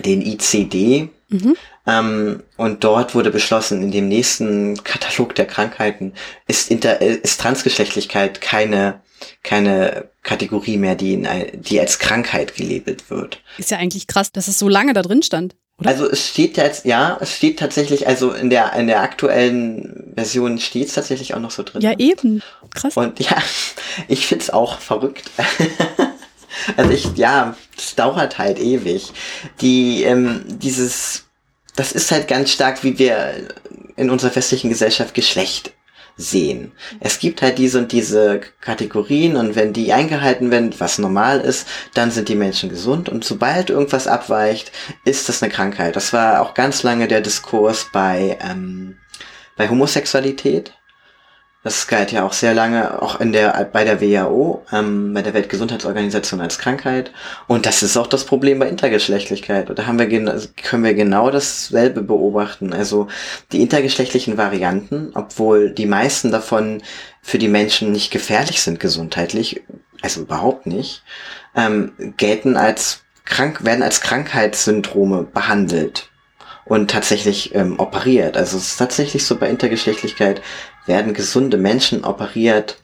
den 0.00 0.22
ICD. 0.22 1.10
Mhm. 1.28 1.56
Ähm, 1.86 2.42
und 2.56 2.84
dort 2.84 3.14
wurde 3.14 3.30
beschlossen, 3.30 3.82
in 3.82 3.92
dem 3.92 4.08
nächsten 4.08 4.82
Katalog 4.82 5.34
der 5.34 5.46
Krankheiten 5.46 6.14
ist, 6.46 6.70
inter, 6.70 7.00
ist 7.00 7.40
Transgeschlechtlichkeit 7.40 8.40
keine 8.40 9.00
keine 9.42 10.08
Kategorie 10.22 10.76
mehr, 10.76 10.94
die, 10.94 11.14
in, 11.14 11.28
die 11.54 11.80
als 11.80 11.98
Krankheit 11.98 12.54
gelabelt 12.54 13.10
wird. 13.10 13.40
Ist 13.58 13.70
ja 13.70 13.78
eigentlich 13.78 14.06
krass, 14.06 14.32
dass 14.32 14.48
es 14.48 14.58
so 14.58 14.68
lange 14.68 14.92
da 14.92 15.02
drin 15.02 15.22
stand. 15.22 15.54
Oder? 15.80 15.90
Also 15.90 16.10
es 16.10 16.28
steht 16.28 16.56
jetzt, 16.56 16.84
ja, 16.84 17.16
es 17.20 17.34
steht 17.34 17.58
tatsächlich, 17.58 18.06
also 18.06 18.32
in 18.32 18.50
der, 18.50 18.74
in 18.74 18.86
der 18.86 19.00
aktuellen 19.00 20.12
Version 20.14 20.58
steht 20.58 20.88
es 20.88 20.94
tatsächlich 20.94 21.34
auch 21.34 21.40
noch 21.40 21.50
so 21.50 21.62
drin. 21.62 21.80
Ja, 21.80 21.98
eben. 21.98 22.42
Krass. 22.74 22.96
Und 22.96 23.18
ja, 23.18 23.36
ich 24.08 24.26
find's 24.26 24.50
auch 24.50 24.78
verrückt. 24.78 25.30
also 26.76 26.90
ich, 26.90 27.16
ja, 27.16 27.56
es 27.76 27.94
dauert 27.94 28.38
halt 28.38 28.58
ewig. 28.58 29.12
Die, 29.62 30.02
ähm, 30.02 30.44
dieses, 30.46 31.24
das 31.76 31.92
ist 31.92 32.10
halt 32.10 32.28
ganz 32.28 32.52
stark, 32.52 32.84
wie 32.84 32.98
wir 32.98 33.48
in 33.96 34.10
unserer 34.10 34.34
westlichen 34.36 34.68
Gesellschaft 34.68 35.14
Geschlecht 35.14 35.72
sehen. 36.20 36.72
Es 37.00 37.18
gibt 37.18 37.42
halt 37.42 37.58
diese 37.58 37.78
und 37.78 37.92
diese 37.92 38.40
Kategorien 38.60 39.36
und 39.36 39.56
wenn 39.56 39.72
die 39.72 39.92
eingehalten 39.92 40.50
werden, 40.50 40.74
was 40.78 40.98
normal 40.98 41.40
ist, 41.40 41.66
dann 41.94 42.10
sind 42.10 42.28
die 42.28 42.36
Menschen 42.36 42.68
gesund 42.68 43.08
und 43.08 43.24
sobald 43.24 43.70
irgendwas 43.70 44.06
abweicht, 44.06 44.72
ist 45.04 45.28
das 45.28 45.42
eine 45.42 45.52
Krankheit. 45.52 45.96
Das 45.96 46.12
war 46.12 46.42
auch 46.42 46.54
ganz 46.54 46.82
lange 46.82 47.08
der 47.08 47.20
Diskurs 47.20 47.86
bei, 47.92 48.38
ähm, 48.42 48.98
bei 49.56 49.68
Homosexualität. 49.68 50.74
Das 51.62 51.86
galt 51.86 52.10
ja 52.10 52.24
auch 52.24 52.32
sehr 52.32 52.54
lange, 52.54 53.02
auch 53.02 53.20
in 53.20 53.32
der, 53.32 53.68
bei 53.70 53.84
der 53.84 54.00
WHO, 54.00 54.64
ähm, 54.72 55.12
bei 55.12 55.20
der 55.20 55.34
Weltgesundheitsorganisation 55.34 56.40
als 56.40 56.58
Krankheit. 56.58 57.12
Und 57.48 57.66
das 57.66 57.82
ist 57.82 57.98
auch 57.98 58.06
das 58.06 58.24
Problem 58.24 58.58
bei 58.58 58.68
Intergeschlechtlichkeit. 58.68 59.68
Und 59.68 59.78
da 59.78 59.86
haben 59.86 59.98
wir, 59.98 60.08
können 60.08 60.84
wir 60.84 60.94
genau 60.94 61.30
dasselbe 61.30 62.00
beobachten. 62.00 62.72
Also 62.72 63.08
die 63.52 63.60
intergeschlechtlichen 63.60 64.38
Varianten, 64.38 65.10
obwohl 65.14 65.70
die 65.70 65.84
meisten 65.84 66.30
davon 66.30 66.82
für 67.20 67.36
die 67.36 67.48
Menschen 67.48 67.92
nicht 67.92 68.10
gefährlich 68.10 68.62
sind 68.62 68.80
gesundheitlich, 68.80 69.62
also 70.00 70.22
überhaupt 70.22 70.66
nicht, 70.66 71.02
ähm, 71.54 71.92
gelten 72.16 72.56
als 72.56 73.02
krank, 73.26 73.64
werden 73.64 73.82
als 73.82 74.00
Krankheitssyndrome 74.00 75.24
behandelt 75.24 76.08
und 76.64 76.90
tatsächlich 76.90 77.54
ähm, 77.54 77.78
operiert. 77.78 78.36
Also 78.36 78.56
es 78.56 78.68
ist 78.68 78.76
tatsächlich 78.76 79.26
so 79.26 79.36
bei 79.36 79.50
Intergeschlechtlichkeit 79.50 80.40
werden 80.90 81.14
gesunde 81.14 81.56
Menschen 81.56 82.04
operiert, 82.04 82.82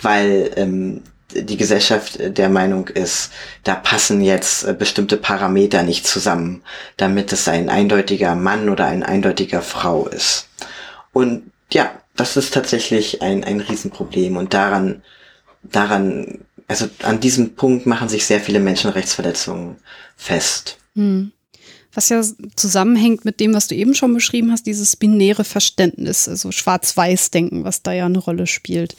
weil 0.00 0.52
ähm, 0.54 1.02
die 1.32 1.56
Gesellschaft 1.56 2.18
der 2.20 2.48
Meinung 2.48 2.86
ist, 2.86 3.32
da 3.64 3.74
passen 3.74 4.20
jetzt 4.20 4.62
äh, 4.62 4.72
bestimmte 4.72 5.16
Parameter 5.16 5.82
nicht 5.82 6.06
zusammen, 6.06 6.62
damit 6.96 7.32
es 7.32 7.48
ein 7.48 7.68
eindeutiger 7.68 8.36
Mann 8.36 8.68
oder 8.68 8.86
ein 8.86 9.02
eindeutiger 9.02 9.60
Frau 9.60 10.06
ist. 10.06 10.48
Und 11.12 11.50
ja, 11.72 11.90
das 12.14 12.36
ist 12.36 12.54
tatsächlich 12.54 13.22
ein, 13.22 13.42
ein 13.42 13.60
Riesenproblem 13.60 14.36
und 14.36 14.54
daran, 14.54 15.02
daran, 15.64 16.44
also 16.68 16.86
an 17.02 17.18
diesem 17.18 17.56
Punkt 17.56 17.86
machen 17.86 18.08
sich 18.08 18.24
sehr 18.24 18.40
viele 18.40 18.60
Menschenrechtsverletzungen 18.60 19.78
fest. 20.16 20.78
Hm. 20.94 21.32
Was 21.92 22.08
ja 22.08 22.22
zusammenhängt 22.54 23.24
mit 23.24 23.40
dem, 23.40 23.52
was 23.52 23.66
du 23.66 23.74
eben 23.74 23.94
schon 23.94 24.14
beschrieben 24.14 24.52
hast, 24.52 24.66
dieses 24.66 24.96
binäre 24.96 25.44
Verständnis, 25.44 26.28
also 26.28 26.52
Schwarz-Weiß-Denken, 26.52 27.64
was 27.64 27.82
da 27.82 27.92
ja 27.92 28.06
eine 28.06 28.18
Rolle 28.18 28.46
spielt. 28.46 28.96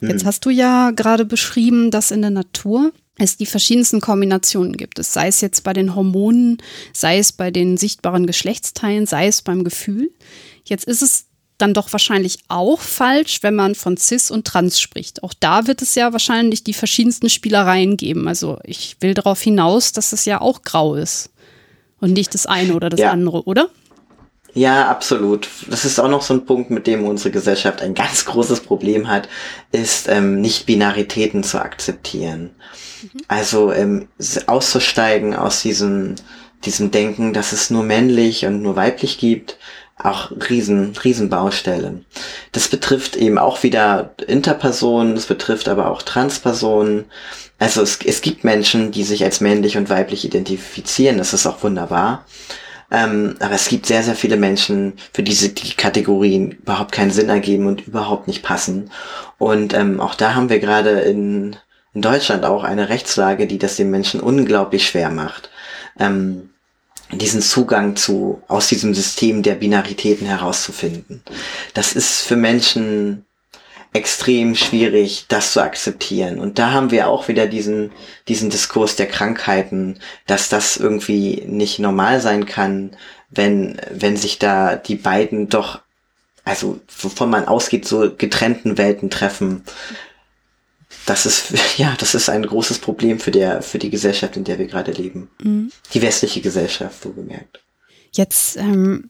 Jetzt 0.00 0.24
mhm. 0.24 0.26
hast 0.26 0.44
du 0.46 0.50
ja 0.50 0.90
gerade 0.90 1.24
beschrieben, 1.24 1.90
dass 1.90 2.10
in 2.10 2.22
der 2.22 2.30
Natur 2.30 2.92
es 3.18 3.36
die 3.36 3.46
verschiedensten 3.46 4.00
Kombinationen 4.00 4.76
gibt. 4.76 4.98
Es 4.98 5.12
sei 5.12 5.28
es 5.28 5.40
jetzt 5.40 5.62
bei 5.62 5.72
den 5.72 5.94
Hormonen, 5.94 6.58
sei 6.92 7.18
es 7.18 7.32
bei 7.32 7.50
den 7.50 7.76
sichtbaren 7.76 8.26
Geschlechtsteilen, 8.26 9.06
sei 9.06 9.26
es 9.26 9.42
beim 9.42 9.64
Gefühl. 9.64 10.10
Jetzt 10.64 10.86
ist 10.86 11.02
es 11.02 11.26
dann 11.58 11.74
doch 11.74 11.92
wahrscheinlich 11.92 12.38
auch 12.48 12.80
falsch, 12.80 13.42
wenn 13.42 13.54
man 13.54 13.74
von 13.74 13.96
Cis 13.96 14.30
und 14.30 14.46
Trans 14.46 14.80
spricht. 14.80 15.22
Auch 15.22 15.34
da 15.38 15.66
wird 15.66 15.82
es 15.82 15.94
ja 15.94 16.12
wahrscheinlich 16.12 16.64
die 16.64 16.72
verschiedensten 16.72 17.28
Spielereien 17.28 17.96
geben. 17.96 18.26
Also 18.26 18.58
ich 18.64 18.96
will 19.00 19.14
darauf 19.14 19.40
hinaus, 19.40 19.92
dass 19.92 20.12
es 20.12 20.24
ja 20.24 20.40
auch 20.40 20.62
grau 20.62 20.94
ist 20.96 21.31
und 22.02 22.12
nicht 22.12 22.34
das 22.34 22.44
eine 22.44 22.74
oder 22.74 22.90
das 22.90 23.00
ja. 23.00 23.10
andere, 23.10 23.44
oder? 23.44 23.70
Ja, 24.54 24.88
absolut. 24.88 25.48
Das 25.70 25.86
ist 25.86 25.98
auch 25.98 26.08
noch 26.08 26.20
so 26.20 26.34
ein 26.34 26.44
Punkt, 26.44 26.70
mit 26.70 26.86
dem 26.86 27.06
unsere 27.06 27.30
Gesellschaft 27.30 27.80
ein 27.80 27.94
ganz 27.94 28.26
großes 28.26 28.60
Problem 28.60 29.08
hat, 29.08 29.28
ist 29.70 30.08
ähm, 30.08 30.42
Nicht-Binaritäten 30.42 31.42
zu 31.42 31.58
akzeptieren. 31.62 32.50
Mhm. 33.02 33.20
Also 33.28 33.72
ähm, 33.72 34.08
auszusteigen 34.46 35.34
aus 35.34 35.62
diesem, 35.62 36.16
diesem 36.64 36.90
Denken, 36.90 37.32
dass 37.32 37.52
es 37.52 37.70
nur 37.70 37.82
männlich 37.82 38.44
und 38.44 38.60
nur 38.60 38.76
weiblich 38.76 39.16
gibt, 39.16 39.56
auch 40.02 40.32
riesen, 40.48 40.94
riesen 41.04 41.28
Baustelle. 41.28 42.00
Das 42.52 42.68
betrifft 42.68 43.16
eben 43.16 43.38
auch 43.38 43.62
wieder 43.62 44.14
Interpersonen, 44.26 45.14
das 45.14 45.26
betrifft 45.26 45.68
aber 45.68 45.90
auch 45.90 46.02
Transpersonen. 46.02 47.04
Also 47.58 47.82
es, 47.82 47.98
es 48.04 48.20
gibt 48.20 48.44
Menschen, 48.44 48.90
die 48.90 49.04
sich 49.04 49.24
als 49.24 49.40
männlich 49.40 49.76
und 49.76 49.90
weiblich 49.90 50.24
identifizieren, 50.24 51.18
das 51.18 51.32
ist 51.32 51.46
auch 51.46 51.62
wunderbar. 51.62 52.24
Ähm, 52.90 53.36
aber 53.40 53.54
es 53.54 53.68
gibt 53.68 53.86
sehr, 53.86 54.02
sehr 54.02 54.14
viele 54.14 54.36
Menschen, 54.36 54.94
für 55.14 55.22
diese 55.22 55.48
die 55.48 55.74
Kategorien 55.74 56.50
überhaupt 56.52 56.92
keinen 56.92 57.10
Sinn 57.10 57.30
ergeben 57.30 57.66
und 57.66 57.86
überhaupt 57.86 58.28
nicht 58.28 58.42
passen. 58.42 58.90
Und 59.38 59.72
ähm, 59.72 59.98
auch 59.98 60.14
da 60.14 60.34
haben 60.34 60.50
wir 60.50 60.58
gerade 60.58 61.00
in, 61.00 61.56
in 61.94 62.02
Deutschland 62.02 62.44
auch 62.44 62.64
eine 62.64 62.90
Rechtslage, 62.90 63.46
die 63.46 63.58
das 63.58 63.76
den 63.76 63.90
Menschen 63.90 64.20
unglaublich 64.20 64.86
schwer 64.86 65.08
macht. 65.10 65.48
Ähm, 65.98 66.50
diesen 67.12 67.42
Zugang 67.42 67.96
zu, 67.96 68.42
aus 68.48 68.68
diesem 68.68 68.94
System 68.94 69.42
der 69.42 69.54
Binaritäten 69.54 70.26
herauszufinden. 70.26 71.22
Das 71.74 71.92
ist 71.92 72.22
für 72.22 72.36
Menschen 72.36 73.24
extrem 73.92 74.54
schwierig, 74.54 75.26
das 75.28 75.52
zu 75.52 75.62
akzeptieren. 75.62 76.38
Und 76.38 76.58
da 76.58 76.72
haben 76.72 76.90
wir 76.90 77.08
auch 77.08 77.28
wieder 77.28 77.46
diesen, 77.46 77.92
diesen 78.26 78.48
Diskurs 78.48 78.96
der 78.96 79.06
Krankheiten, 79.06 79.98
dass 80.26 80.48
das 80.48 80.78
irgendwie 80.78 81.42
nicht 81.46 81.78
normal 81.78 82.20
sein 82.20 82.46
kann, 82.46 82.96
wenn, 83.28 83.78
wenn 83.90 84.16
sich 84.16 84.38
da 84.38 84.76
die 84.76 84.94
beiden 84.94 85.48
doch, 85.48 85.80
also 86.44 86.80
wovon 86.98 87.28
man 87.28 87.46
ausgeht, 87.46 87.86
so 87.86 88.10
getrennten 88.16 88.78
Welten 88.78 89.10
treffen. 89.10 89.64
Das 91.06 91.26
ist, 91.26 91.52
ja, 91.78 91.94
das 91.98 92.14
ist 92.14 92.28
ein 92.28 92.44
großes 92.44 92.78
Problem 92.78 93.18
für 93.18 93.30
der, 93.30 93.62
für 93.62 93.78
die 93.78 93.90
Gesellschaft, 93.90 94.36
in 94.36 94.44
der 94.44 94.58
wir 94.58 94.66
gerade 94.66 94.92
leben. 94.92 95.30
Mhm. 95.42 95.70
Die 95.92 96.02
westliche 96.02 96.40
Gesellschaft, 96.40 97.02
so 97.02 97.12
gemerkt. 97.12 97.62
Jetzt, 98.12 98.56
ähm, 98.56 99.08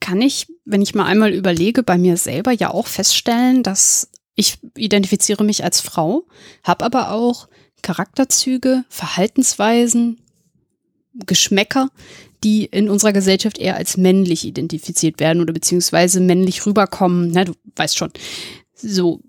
kann 0.00 0.20
ich, 0.20 0.46
wenn 0.64 0.82
ich 0.82 0.94
mal 0.94 1.06
einmal 1.06 1.32
überlege, 1.32 1.82
bei 1.82 1.98
mir 1.98 2.16
selber 2.16 2.52
ja 2.52 2.70
auch 2.70 2.86
feststellen, 2.86 3.62
dass 3.62 4.08
ich 4.34 4.58
identifiziere 4.76 5.44
mich 5.44 5.64
als 5.64 5.80
Frau, 5.80 6.24
habe 6.64 6.84
aber 6.84 7.10
auch 7.10 7.48
Charakterzüge, 7.82 8.84
Verhaltensweisen, 8.88 10.20
Geschmäcker, 11.14 11.90
die 12.42 12.64
in 12.64 12.88
unserer 12.88 13.12
Gesellschaft 13.12 13.58
eher 13.58 13.76
als 13.76 13.96
männlich 13.96 14.44
identifiziert 14.44 15.20
werden 15.20 15.42
oder 15.42 15.52
beziehungsweise 15.52 16.20
männlich 16.20 16.64
rüberkommen. 16.64 17.30
Na, 17.32 17.44
du 17.44 17.52
weißt 17.76 17.98
schon. 17.98 18.12
So, 18.74 19.20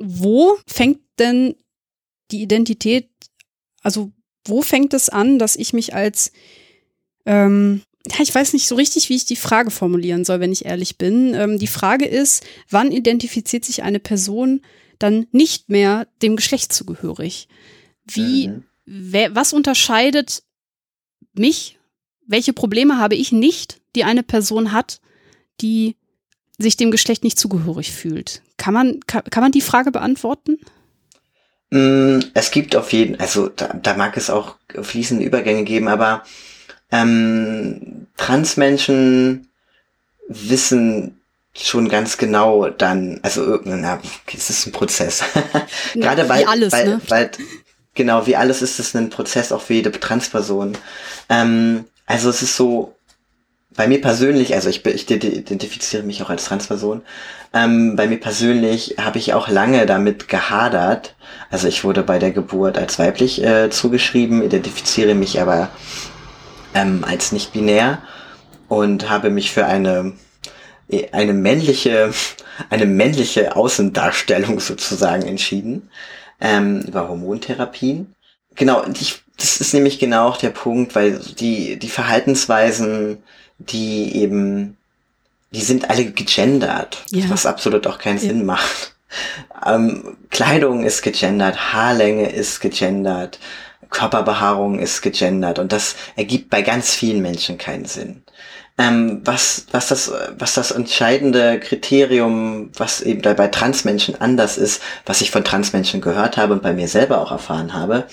wo 0.00 0.58
fängt 0.66 1.00
denn 1.18 1.54
die 2.30 2.42
Identität, 2.42 3.10
also 3.82 4.12
wo 4.46 4.62
fängt 4.62 4.94
es 4.94 5.08
an, 5.08 5.38
dass 5.38 5.56
ich 5.56 5.72
mich 5.72 5.94
als 5.94 6.32
ähm, 7.26 7.82
ja, 8.06 8.20
ich 8.22 8.34
weiß 8.34 8.54
nicht 8.54 8.66
so 8.66 8.76
richtig, 8.76 9.08
wie 9.08 9.16
ich 9.16 9.26
die 9.26 9.36
Frage 9.36 9.70
formulieren 9.70 10.24
soll, 10.24 10.40
wenn 10.40 10.52
ich 10.52 10.64
ehrlich 10.64 10.96
bin. 10.96 11.34
Ähm, 11.34 11.58
die 11.58 11.66
Frage 11.66 12.06
ist, 12.06 12.44
wann 12.70 12.92
identifiziert 12.92 13.64
sich 13.64 13.82
eine 13.82 14.00
Person 14.00 14.62
dann 14.98 15.26
nicht 15.32 15.68
mehr 15.68 16.08
dem 16.22 16.36
Geschlecht 16.36 16.72
zugehörig? 16.72 17.48
Wie, 18.04 18.48
mhm. 18.48 18.64
wer, 18.86 19.34
was 19.34 19.52
unterscheidet 19.52 20.42
mich? 21.34 21.78
Welche 22.26 22.52
Probleme 22.52 22.96
habe 22.98 23.16
ich 23.16 23.32
nicht, 23.32 23.80
die 23.94 24.04
eine 24.04 24.22
Person 24.22 24.72
hat, 24.72 25.00
die 25.60 25.96
sich 26.60 26.76
dem 26.76 26.90
Geschlecht 26.90 27.24
nicht 27.24 27.38
zugehörig 27.38 27.92
fühlt? 27.92 28.42
Kann 28.56 28.74
man, 28.74 29.00
kann, 29.06 29.24
kann 29.24 29.42
man 29.42 29.52
die 29.52 29.60
Frage 29.60 29.90
beantworten? 29.90 30.58
Mm, 31.70 32.20
es 32.34 32.50
gibt 32.50 32.76
auf 32.76 32.92
jeden, 32.92 33.18
also 33.18 33.48
da, 33.48 33.68
da 33.80 33.94
mag 33.94 34.16
es 34.16 34.30
auch 34.30 34.56
fließende 34.80 35.24
Übergänge 35.24 35.64
geben, 35.64 35.88
aber 35.88 36.24
ähm, 36.90 38.06
Transmenschen 38.16 39.48
wissen 40.28 41.20
schon 41.56 41.88
ganz 41.88 42.16
genau 42.16 42.68
dann, 42.68 43.20
also 43.22 43.60
na, 43.64 44.00
es 44.34 44.50
ist 44.50 44.66
ein 44.66 44.72
Prozess. 44.72 45.22
Gerade 45.94 46.28
weil, 46.28 46.44
alles, 46.44 46.72
weil, 46.72 46.86
ne? 46.86 47.00
weil, 47.08 47.30
genau, 47.94 48.26
wie 48.26 48.36
alles 48.36 48.62
ist 48.62 48.78
es 48.78 48.94
ein 48.94 49.10
Prozess 49.10 49.52
auch 49.52 49.60
für 49.60 49.74
jede 49.74 49.92
Transperson. 49.92 50.76
Ähm, 51.28 51.84
also 52.06 52.30
es 52.30 52.42
ist 52.42 52.56
so, 52.56 52.94
bei 53.74 53.86
mir 53.86 54.00
persönlich, 54.00 54.54
also 54.54 54.68
ich, 54.68 54.84
ich 54.84 55.08
identifiziere 55.10 56.02
mich 56.02 56.22
auch 56.22 56.30
als 56.30 56.44
Transperson, 56.46 57.02
ähm, 57.52 57.96
bei 57.96 58.06
mir 58.06 58.18
persönlich 58.18 58.96
habe 58.98 59.18
ich 59.18 59.32
auch 59.34 59.48
lange 59.48 59.86
damit 59.86 60.28
gehadert. 60.28 61.16
Also 61.50 61.68
ich 61.68 61.84
wurde 61.84 62.02
bei 62.02 62.18
der 62.18 62.30
Geburt 62.30 62.78
als 62.78 62.98
weiblich 62.98 63.42
äh, 63.42 63.70
zugeschrieben, 63.70 64.42
identifiziere 64.42 65.14
mich 65.14 65.40
aber 65.40 65.70
ähm, 66.74 67.04
als 67.06 67.32
nicht 67.32 67.52
binär 67.52 68.02
und 68.68 69.10
habe 69.10 69.30
mich 69.30 69.52
für 69.52 69.66
eine 69.66 70.12
eine 71.12 71.32
männliche 71.32 72.12
eine 72.70 72.86
männliche 72.86 73.56
Außendarstellung 73.56 74.60
sozusagen 74.60 75.22
entschieden 75.22 75.90
ähm, 76.40 76.82
über 76.82 77.08
Hormontherapien. 77.08 78.14
Genau, 78.54 78.84
ich, 78.92 79.22
das 79.38 79.60
ist 79.60 79.74
nämlich 79.74 79.98
genau 79.98 80.28
auch 80.28 80.36
der 80.36 80.50
Punkt, 80.50 80.94
weil 80.94 81.18
die 81.18 81.78
die 81.78 81.88
Verhaltensweisen, 81.88 83.22
die 83.60 84.16
eben 84.16 84.76
die 85.52 85.62
sind 85.62 85.90
alle 85.90 86.04
gegendert, 86.04 87.02
ja. 87.10 87.28
was 87.28 87.46
absolut 87.46 87.86
auch 87.86 87.98
keinen 87.98 88.18
ja. 88.18 88.28
Sinn 88.28 88.44
macht. 88.44 88.94
Ähm, 89.66 90.16
Kleidung 90.30 90.84
ist 90.84 91.02
gegendert, 91.02 91.72
Haarlänge 91.72 92.30
ist 92.30 92.60
gegendert, 92.60 93.40
Körperbehaarung 93.90 94.78
ist 94.78 95.02
gegendert 95.02 95.58
und 95.58 95.72
das 95.72 95.96
ergibt 96.14 96.48
bei 96.48 96.62
ganz 96.62 96.94
vielen 96.94 97.20
Menschen 97.20 97.58
keinen 97.58 97.86
Sinn. 97.86 98.22
Ähm, 98.78 99.20
was, 99.24 99.66
was, 99.72 99.88
das, 99.88 100.12
was 100.38 100.54
das 100.54 100.70
entscheidende 100.70 101.58
Kriterium, 101.58 102.70
was 102.78 103.00
eben 103.02 103.20
bei 103.20 103.48
Transmenschen 103.48 104.18
anders 104.20 104.56
ist, 104.56 104.80
was 105.04 105.20
ich 105.20 105.32
von 105.32 105.44
Transmenschen 105.44 106.00
gehört 106.00 106.36
habe 106.36 106.52
und 106.54 106.62
bei 106.62 106.72
mir 106.72 106.88
selber 106.88 107.20
auch 107.20 107.32
erfahren 107.32 107.74
habe, 107.74 108.06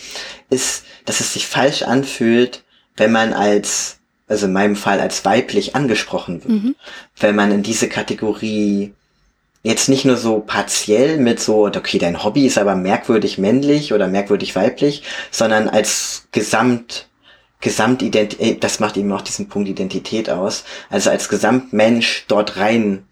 ist, 0.49 0.83
dass 1.05 1.19
es 1.19 1.33
sich 1.33 1.47
falsch 1.47 1.83
anfühlt, 1.83 2.63
wenn 2.97 3.11
man 3.11 3.33
als, 3.33 3.99
also 4.27 4.45
in 4.45 4.53
meinem 4.53 4.75
Fall 4.75 4.99
als 4.99 5.23
weiblich 5.25 5.75
angesprochen 5.75 6.43
wird. 6.43 6.63
Mhm. 6.63 6.75
Wenn 7.19 7.35
man 7.35 7.51
in 7.51 7.63
diese 7.63 7.87
Kategorie 7.87 8.93
jetzt 9.63 9.89
nicht 9.89 10.05
nur 10.05 10.17
so 10.17 10.39
partiell 10.39 11.17
mit 11.17 11.39
so, 11.39 11.65
okay, 11.65 11.97
dein 11.97 12.23
Hobby 12.23 12.45
ist 12.45 12.57
aber 12.57 12.75
merkwürdig 12.75 13.37
männlich 13.37 13.93
oder 13.93 14.07
merkwürdig 14.07 14.55
weiblich, 14.55 15.03
sondern 15.31 15.67
als 15.67 16.27
Gesamt, 16.31 17.07
Gesamtidentität, 17.59 18.39
äh, 18.39 18.57
das 18.57 18.79
macht 18.79 18.97
eben 18.97 19.11
auch 19.11 19.21
diesen 19.21 19.49
Punkt 19.49 19.67
Identität 19.67 20.29
aus, 20.29 20.63
also 20.89 21.09
als 21.09 21.27
Gesamtmensch 21.27 22.25
dort 22.27 22.57
rein 22.57 23.03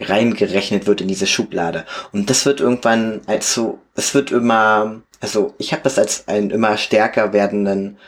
reingerechnet 0.00 0.86
wird 0.86 1.00
in 1.00 1.08
diese 1.08 1.26
Schublade. 1.26 1.84
Und 2.12 2.30
das 2.30 2.44
wird 2.44 2.60
irgendwann 2.60 3.20
als 3.26 3.54
so, 3.54 3.78
es 3.94 4.14
wird 4.14 4.32
immer, 4.32 5.02
also 5.20 5.54
ich 5.58 5.72
habe 5.72 5.82
das 5.82 5.98
als 5.98 6.26
einen 6.26 6.50
immer 6.50 6.76
stärker 6.76 7.32
werdenden 7.32 7.98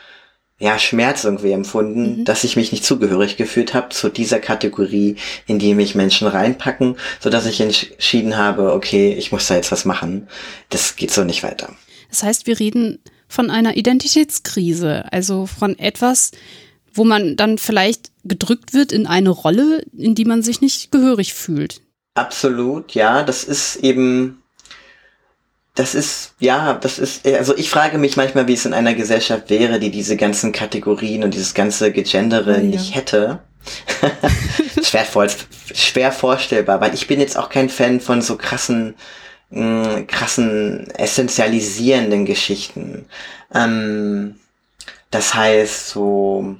ja, 0.57 0.79
Schmerz 0.79 1.23
irgendwie 1.25 1.51
empfunden, 1.51 2.19
mhm. 2.19 2.25
dass 2.25 2.43
ich 2.43 2.55
mich 2.55 2.71
nicht 2.71 2.85
zugehörig 2.85 3.35
gefühlt 3.35 3.73
habe 3.73 3.89
zu 3.89 4.09
dieser 4.09 4.39
Kategorie, 4.39 5.17
in 5.47 5.59
die 5.59 5.73
mich 5.73 5.95
Menschen 5.95 6.27
reinpacken, 6.27 6.95
so 7.19 7.29
dass 7.29 7.45
ich 7.45 7.59
entschieden 7.59 8.37
habe, 8.37 8.73
okay, 8.73 9.13
ich 9.13 9.31
muss 9.31 9.47
da 9.47 9.55
jetzt 9.55 9.71
was 9.71 9.83
machen. 9.83 10.27
Das 10.69 10.95
geht 10.95 11.11
so 11.11 11.23
nicht 11.23 11.43
weiter. 11.43 11.75
Das 12.09 12.23
heißt, 12.23 12.47
wir 12.47 12.59
reden 12.59 12.99
von 13.27 13.49
einer 13.49 13.75
Identitätskrise, 13.75 15.11
also 15.11 15.45
von 15.45 15.77
etwas, 15.77 16.31
wo 16.93 17.03
man 17.03 17.35
dann 17.35 17.57
vielleicht 17.57 18.11
gedrückt 18.23 18.73
wird 18.73 18.93
in 18.93 19.07
eine 19.07 19.31
Rolle, 19.31 19.83
in 19.97 20.15
die 20.15 20.25
man 20.25 20.41
sich 20.41 20.61
nicht 20.61 20.91
gehörig 20.91 21.33
fühlt. 21.33 21.81
Absolut, 22.13 22.93
ja, 22.93 23.23
das 23.23 23.43
ist 23.43 23.75
eben 23.77 24.41
das 25.75 25.93
ist, 25.93 26.33
ja, 26.39 26.73
das 26.73 26.99
ist, 26.99 27.27
also 27.27 27.55
ich 27.57 27.69
frage 27.69 27.97
mich 27.97 28.15
manchmal, 28.15 28.47
wie 28.47 28.53
es 28.53 28.65
in 28.65 28.73
einer 28.73 28.93
Gesellschaft 28.93 29.49
wäre, 29.49 29.77
die 29.77 29.91
diese 29.91 30.15
ganzen 30.15 30.53
Kategorien 30.53 31.23
und 31.23 31.33
dieses 31.33 31.53
ganze 31.53 31.91
Gegendere 31.91 32.53
ja. 32.53 32.63
nicht 32.63 32.95
hätte. 32.95 33.39
schwer, 34.83 35.05
vor, 35.05 35.27
schwer 35.73 36.11
vorstellbar, 36.11 36.79
weil 36.79 36.93
ich 36.93 37.07
bin 37.07 37.19
jetzt 37.19 37.37
auch 37.37 37.49
kein 37.49 37.69
Fan 37.69 37.99
von 37.99 38.21
so 38.21 38.37
krassen, 38.37 38.95
mh, 39.49 39.99
mm, 39.99 40.07
krassen, 40.07 40.89
essentialisierenden 40.91 42.25
Geschichten. 42.25 43.05
Ähm, 43.53 44.35
das 45.11 45.33
heißt, 45.33 45.89
so, 45.89 46.55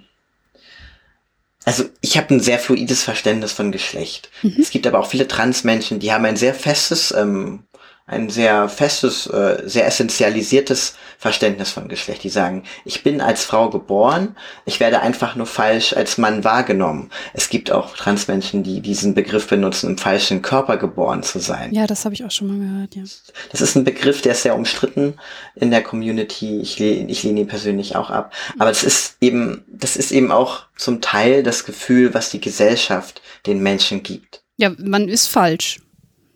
also 1.63 1.85
ich 2.01 2.17
habe 2.17 2.33
ein 2.33 2.39
sehr 2.41 2.59
fluides 2.59 3.03
Verständnis 3.03 3.53
von 3.53 3.71
Geschlecht. 3.71 4.29
Mhm. 4.41 4.57
Es 4.59 4.71
gibt 4.71 4.87
aber 4.87 4.99
auch 4.99 5.07
viele 5.07 5.27
Transmenschen, 5.27 5.99
die 5.99 6.11
haben 6.11 6.25
ein 6.25 6.37
sehr 6.37 6.53
festes 6.53 7.11
ähm, 7.11 7.63
ein 8.07 8.29
sehr 8.29 8.69
festes, 8.69 9.25
äh, 9.27 9.63
sehr 9.65 9.87
essentialisiertes 9.87 10.95
Verständnis 11.17 11.71
von 11.71 11.87
Geschlecht. 11.87 12.23
Die 12.23 12.29
sagen, 12.29 12.63
ich 12.83 13.01
bin 13.01 13.19
als 13.19 13.45
Frau 13.45 13.71
geboren, 13.71 14.35
ich 14.65 14.79
werde 14.79 15.01
einfach 15.01 15.35
nur 15.35 15.47
falsch 15.47 15.93
als 15.93 16.19
Mann 16.19 16.43
wahrgenommen. 16.43 17.09
Es 17.33 17.49
gibt 17.49 17.71
auch 17.71 17.95
Transmenschen, 17.95 18.61
die 18.61 18.81
diesen 18.81 19.15
Begriff 19.15 19.47
benutzen, 19.47 19.89
im 19.89 19.97
falschen 19.97 20.43
Körper 20.43 20.77
geboren 20.77 21.23
zu 21.23 21.39
sein. 21.39 21.73
Ja, 21.73 21.87
das 21.87 22.05
habe 22.05 22.13
ich 22.13 22.23
auch 22.23 22.29
schon 22.29 22.47
mal 22.47 22.59
gehört, 22.59 22.95
ja. 22.95 23.03
Das 23.51 23.61
ist 23.61 23.75
ein 23.75 23.83
Begriff, 23.83 24.21
der 24.21 24.33
ist 24.33 24.43
sehr 24.43 24.55
umstritten 24.55 25.15
in 25.55 25.71
der 25.71 25.81
Community. 25.81 26.59
Ich, 26.61 26.79
ich 26.79 27.23
lehne 27.23 27.39
ihn 27.39 27.47
persönlich 27.47 27.95
auch 27.95 28.11
ab. 28.11 28.33
Aber 28.59 28.69
das 28.69 28.83
ist 28.83 29.17
eben, 29.19 29.65
das 29.67 29.95
ist 29.95 30.11
eben 30.11 30.31
auch 30.31 30.67
zum 30.77 31.01
Teil 31.01 31.41
das 31.41 31.65
Gefühl, 31.65 32.13
was 32.13 32.29
die 32.29 32.41
Gesellschaft 32.41 33.21
den 33.47 33.63
Menschen 33.63 34.03
gibt. 34.03 34.43
Ja, 34.57 34.71
man 34.77 35.09
ist 35.09 35.27
falsch. 35.27 35.79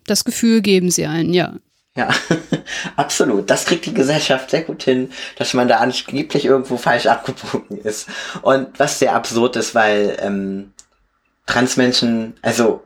Das 0.09 0.23
Gefühl 0.23 0.61
geben 0.61 0.89
sie 0.89 1.05
ein, 1.05 1.33
ja. 1.33 1.53
Ja, 1.95 2.09
absolut. 2.95 3.49
Das 3.49 3.65
kriegt 3.65 3.85
die 3.85 3.93
Gesellschaft 3.93 4.51
sehr 4.51 4.61
gut 4.61 4.83
hin, 4.83 5.11
dass 5.37 5.53
man 5.53 5.67
da 5.67 5.77
angeblich 5.77 6.45
irgendwo 6.45 6.77
falsch 6.77 7.07
abgebogen 7.07 7.77
ist. 7.79 8.07
Und 8.41 8.67
was 8.79 8.99
sehr 8.99 9.15
absurd 9.15 9.55
ist, 9.55 9.75
weil 9.75 10.17
ähm, 10.21 10.71
Transmenschen, 11.45 12.35
also 12.41 12.83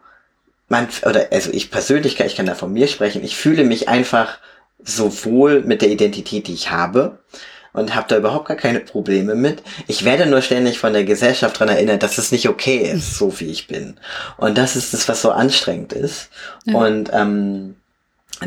man, 0.67 0.87
oder 1.05 1.27
also 1.31 1.51
ich 1.51 1.69
persönlich, 1.69 2.19
ich 2.19 2.35
kann 2.35 2.45
da 2.45 2.55
von 2.55 2.73
mir 2.73 2.87
sprechen, 2.87 3.23
ich 3.23 3.35
fühle 3.35 3.63
mich 3.63 3.87
einfach 3.87 4.39
so 4.83 5.23
wohl 5.25 5.61
mit 5.61 5.81
der 5.81 5.91
Identität, 5.91 6.47
die 6.47 6.53
ich 6.53 6.71
habe 6.71 7.19
und 7.73 7.95
habe 7.95 8.07
da 8.07 8.17
überhaupt 8.17 8.47
gar 8.47 8.57
keine 8.57 8.79
Probleme 8.79 9.35
mit. 9.35 9.63
Ich 9.87 10.05
werde 10.05 10.25
nur 10.27 10.41
ständig 10.41 10.79
von 10.79 10.93
der 10.93 11.03
Gesellschaft 11.03 11.59
dran 11.59 11.69
erinnert, 11.69 12.03
dass 12.03 12.17
es 12.17 12.31
nicht 12.31 12.47
okay 12.47 12.77
ist, 12.77 13.17
so 13.17 13.39
wie 13.39 13.51
ich 13.51 13.67
bin. 13.67 13.95
Und 14.37 14.57
das 14.57 14.75
ist 14.75 14.93
das, 14.93 15.09
was 15.09 15.21
so 15.21 15.31
anstrengend 15.31 15.93
ist. 15.93 16.29
Ja. 16.65 16.75
Und 16.75 17.09
ähm, 17.11 17.75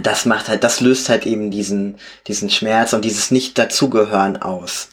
das 0.03 0.25
macht 0.27 0.49
halt, 0.49 0.65
das 0.65 0.81
löst 0.81 1.09
halt 1.09 1.27
eben 1.27 1.51
diesen, 1.51 1.97
diesen 2.27 2.51
Schmerz 2.51 2.93
und 2.93 3.05
dieses 3.05 3.31
Nicht-Dazugehören 3.31 4.41
aus. 4.41 4.89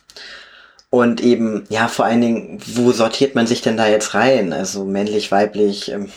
Und 0.90 1.22
eben, 1.22 1.66
ja, 1.70 1.88
vor 1.88 2.06
allen 2.06 2.22
Dingen, 2.22 2.60
wo 2.66 2.92
sortiert 2.92 3.34
man 3.34 3.48
sich 3.48 3.62
denn 3.62 3.78
da 3.78 3.88
jetzt 3.88 4.14
rein? 4.14 4.54
Also 4.54 4.86
männlich, 4.86 5.32
weiblich. 5.32 5.92
Ähm, 5.92 6.12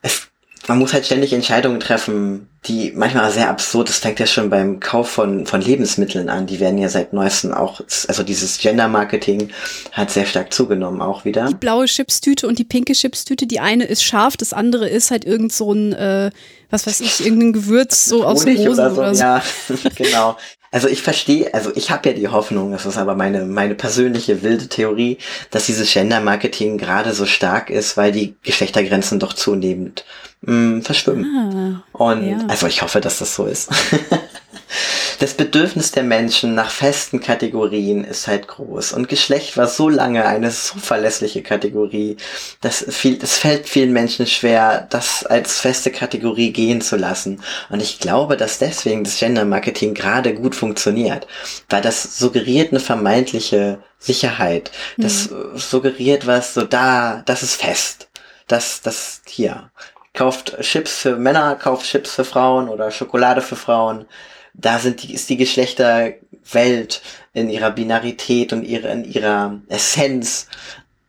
es 0.00 0.27
man 0.68 0.78
muss 0.78 0.92
halt 0.92 1.06
ständig 1.06 1.32
Entscheidungen 1.32 1.80
treffen, 1.80 2.48
die 2.66 2.92
manchmal 2.94 3.30
sehr 3.30 3.48
absurd, 3.48 3.88
das 3.88 3.98
fängt 3.98 4.20
ja 4.20 4.26
schon 4.26 4.50
beim 4.50 4.80
Kauf 4.80 5.08
von, 5.08 5.46
von 5.46 5.60
Lebensmitteln 5.62 6.28
an, 6.28 6.46
die 6.46 6.60
werden 6.60 6.78
ja 6.78 6.88
seit 6.88 7.12
neuestem 7.12 7.54
auch, 7.54 7.80
also 8.08 8.22
dieses 8.22 8.58
Gender-Marketing 8.58 9.50
hat 9.92 10.10
sehr 10.10 10.26
stark 10.26 10.52
zugenommen 10.52 11.00
auch 11.00 11.24
wieder. 11.24 11.46
Die 11.46 11.54
blaue 11.54 11.86
Chipstüte 11.86 12.46
und 12.46 12.58
die 12.58 12.64
pinke 12.64 12.92
Chipstüte, 12.92 13.46
die 13.46 13.60
eine 13.60 13.84
ist 13.84 14.02
scharf, 14.04 14.36
das 14.36 14.52
andere 14.52 14.88
ist 14.88 15.10
halt 15.10 15.24
irgend 15.24 15.52
so 15.52 15.72
ein, 15.72 15.92
äh, 15.94 16.30
was 16.68 16.86
weiß 16.86 17.00
ich, 17.00 17.24
irgendein 17.24 17.54
Gewürz 17.54 18.04
so 18.04 18.24
aus 18.24 18.46
Rosen 18.46 18.68
oder 18.68 18.90
so. 18.90 19.00
Oder 19.00 19.14
so. 19.14 19.22
Ja, 19.22 19.42
genau. 19.96 20.36
Also 20.70 20.88
ich 20.88 21.00
verstehe, 21.00 21.54
also 21.54 21.70
ich 21.74 21.90
habe 21.90 22.10
ja 22.10 22.14
die 22.14 22.28
Hoffnung, 22.28 22.72
das 22.72 22.84
ist 22.84 22.98
aber 22.98 23.14
meine, 23.14 23.46
meine 23.46 23.74
persönliche 23.74 24.42
wilde 24.42 24.68
Theorie, 24.68 25.16
dass 25.50 25.64
dieses 25.64 25.90
Gender-Marketing 25.90 26.76
gerade 26.76 27.14
so 27.14 27.24
stark 27.24 27.70
ist, 27.70 27.96
weil 27.96 28.12
die 28.12 28.34
Geschlechtergrenzen 28.42 29.18
doch 29.18 29.32
zunehmend 29.32 30.04
mh, 30.42 30.52
mm, 30.52 30.82
verschwimmen. 30.82 31.82
Ah, 31.92 31.98
Und 32.04 32.28
ja. 32.28 32.38
also 32.48 32.66
ich 32.66 32.82
hoffe, 32.82 33.00
dass 33.00 33.18
das 33.18 33.34
so 33.34 33.46
ist. 33.46 33.70
das 35.18 35.34
Bedürfnis 35.34 35.90
der 35.90 36.04
Menschen 36.04 36.54
nach 36.54 36.70
festen 36.70 37.20
Kategorien 37.20 38.04
ist 38.04 38.28
halt 38.28 38.46
groß. 38.48 38.92
Und 38.92 39.08
Geschlecht 39.08 39.56
war 39.56 39.66
so 39.66 39.88
lange 39.88 40.24
eine 40.24 40.50
so 40.50 40.78
verlässliche 40.78 41.42
Kategorie, 41.42 42.16
dass 42.60 42.84
viel, 42.88 43.18
es 43.20 43.38
fällt 43.38 43.68
vielen 43.68 43.92
Menschen 43.92 44.26
schwer, 44.26 44.86
das 44.90 45.24
als 45.24 45.60
feste 45.60 45.90
Kategorie 45.90 46.52
gehen 46.52 46.80
zu 46.80 46.96
lassen. 46.96 47.42
Und 47.70 47.82
ich 47.82 47.98
glaube, 47.98 48.36
dass 48.36 48.58
deswegen 48.58 49.04
das 49.04 49.18
Gender 49.18 49.44
Marketing 49.44 49.94
gerade 49.94 50.34
gut 50.34 50.54
funktioniert, 50.54 51.26
weil 51.68 51.82
das 51.82 52.18
suggeriert 52.18 52.70
eine 52.70 52.80
vermeintliche 52.80 53.82
Sicherheit. 53.98 54.70
Das 54.96 55.30
mhm. 55.30 55.58
suggeriert 55.58 56.26
was 56.26 56.54
so 56.54 56.62
da, 56.62 57.22
das 57.26 57.42
ist 57.42 57.56
fest. 57.60 58.08
Das, 58.46 58.80
das 58.80 59.20
hier 59.26 59.70
kauft 60.18 60.56
Chips 60.62 61.02
für 61.02 61.16
Männer, 61.16 61.54
kauft 61.54 61.86
Chips 61.86 62.16
für 62.16 62.24
Frauen 62.24 62.68
oder 62.68 62.90
Schokolade 62.90 63.40
für 63.40 63.54
Frauen. 63.54 64.04
Da 64.52 64.80
sind 64.80 65.04
die, 65.04 65.14
ist 65.14 65.30
die 65.30 65.36
Geschlechterwelt 65.36 67.02
in 67.34 67.48
ihrer 67.48 67.70
Binarität 67.70 68.52
und 68.52 68.64
ihre, 68.64 68.88
in 68.88 69.04
ihrer 69.04 69.60
Essenz 69.68 70.48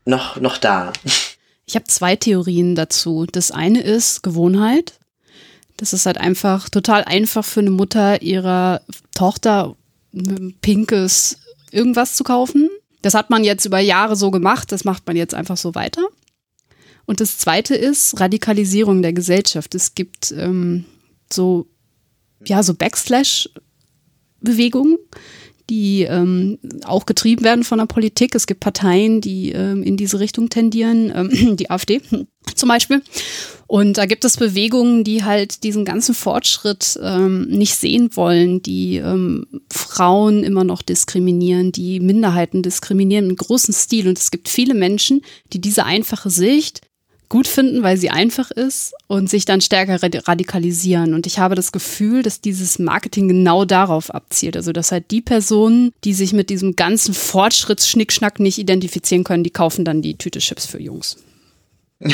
noch, 0.06 0.40
noch 0.40 0.58
da. 0.58 0.94
Ich 1.66 1.76
habe 1.76 1.86
zwei 1.86 2.16
Theorien 2.16 2.76
dazu. 2.76 3.26
Das 3.32 3.50
eine 3.50 3.82
ist 3.82 4.22
Gewohnheit. 4.22 4.94
Das 5.78 5.94
ist 5.94 6.06
halt 6.06 6.20
einfach 6.20 6.70
total 6.70 7.04
einfach 7.04 7.44
für 7.44 7.62
eine 7.62 7.72
Mutter 7.72 8.22
ihrer 8.22 8.82
Tochter 9.16 9.76
pinkes 10.62 11.40
irgendwas 11.72 12.16
zu 12.16 12.24
kaufen. 12.24 12.70
Das 13.02 13.16
hat 13.16 13.32
man 13.32 13.44
jetzt 13.44 13.66
über 13.66 13.80
Jahre 13.80 14.16
so 14.16 14.30
gemacht, 14.30 14.72
das 14.72 14.84
macht 14.84 15.08
man 15.08 15.16
jetzt 15.16 15.34
einfach 15.34 15.58
so 15.58 15.74
weiter. 15.74 16.02
Und 17.10 17.20
das 17.22 17.38
Zweite 17.40 17.74
ist 17.74 18.20
Radikalisierung 18.20 19.02
der 19.02 19.14
Gesellschaft. 19.14 19.74
Es 19.74 19.96
gibt 19.96 20.32
ähm, 20.32 20.86
so, 21.34 21.66
ja, 22.46 22.62
so 22.62 22.76
Backslash-Bewegungen, 22.76 25.00
die 25.72 26.04
ähm, 26.04 26.60
auch 26.84 27.08
getrieben 27.08 27.44
werden 27.44 27.64
von 27.64 27.80
der 27.80 27.88
Politik. 27.88 28.36
Es 28.36 28.46
gibt 28.46 28.60
Parteien, 28.60 29.22
die 29.22 29.54
ähm, 29.54 29.82
in 29.82 29.98
diese 29.98 30.20
Richtung 30.20 30.50
tendieren, 30.50 31.12
ähm, 31.16 31.32
die 31.58 31.72
AfD 31.72 32.00
zum 32.56 32.70
Beispiel. 32.70 33.02
Und 33.66 33.98
da 33.98 34.06
gibt 34.06 34.24
es 34.24 34.38
Bewegungen, 34.38 35.04
die 35.04 35.24
halt 35.24 35.64
diesen 35.64 35.86
ganzen 35.86 36.14
Fortschritt 36.14 37.00
ähm, 37.02 37.48
nicht 37.48 37.74
sehen 37.74 38.16
wollen, 38.18 38.62
die 38.62 38.98
ähm, 38.98 39.48
Frauen 39.74 40.44
immer 40.44 40.64
noch 40.64 40.84
diskriminieren, 40.84 41.72
die 41.72 42.00
Minderheiten 42.00 42.62
diskriminieren 42.62 43.32
im 43.32 43.36
großen 43.36 43.74
Stil. 43.74 44.08
Und 44.08 44.20
es 44.20 44.30
gibt 44.30 44.48
viele 44.48 44.76
Menschen, 44.76 45.24
die 45.54 45.60
diese 45.60 45.86
einfache 45.86 46.30
Sicht 46.30 46.82
gut 47.30 47.48
finden, 47.48 47.84
weil 47.84 47.96
sie 47.96 48.10
einfach 48.10 48.52
ist 48.52 48.94
und 49.08 49.30
sich 49.30 49.46
dann 49.46 49.62
stärker 49.62 50.02
radikalisieren. 50.02 51.14
Und 51.14 51.28
ich 51.28 51.40
habe 51.40 51.56
das 51.56 51.72
Gefühl, 51.72 52.24
dass 52.24 52.42
dieses 52.42 52.80
Marketing 52.80 53.28
genau 53.28 53.66
darauf 53.66 54.14
abzielt. 54.14 54.58
Also, 54.58 54.72
dass 54.72 54.92
halt 54.92 55.12
die 55.12 55.22
Personen, 55.22 55.94
die 56.04 56.14
sich 56.14 56.34
mit 56.34 56.50
diesem 56.50 56.76
ganzen 56.76 57.14
Fortschrittsschnickschnack 57.14 58.40
nicht 58.40 58.58
identifizieren 58.58 59.24
können, 59.24 59.44
die 59.44 59.52
kaufen 59.52 59.86
dann 59.86 60.02
die 60.02 60.18
Tüte 60.18 60.40
Chips 60.40 60.66
für 60.66 60.82
Jungs. 60.82 61.18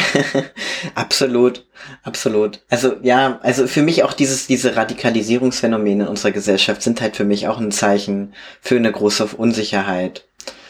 absolut, 0.96 1.66
absolut. 2.04 2.62
Also 2.70 2.96
ja, 3.04 3.40
also 3.44 3.68
für 3.68 3.84
mich 3.84 4.04
auch 4.04 4.14
dieses, 4.14 4.48
diese 4.48 4.76
Radikalisierungsphänomene 4.76 6.06
in 6.06 6.10
unserer 6.10 6.32
Gesellschaft 6.32 6.82
sind 6.82 7.02
halt 7.02 7.16
für 7.16 7.24
mich 7.24 7.48
auch 7.48 7.60
ein 7.60 7.72
Zeichen 7.72 8.34
für 8.62 8.78
eine 8.78 8.92
große 8.92 9.28
Unsicherheit. 9.38 10.26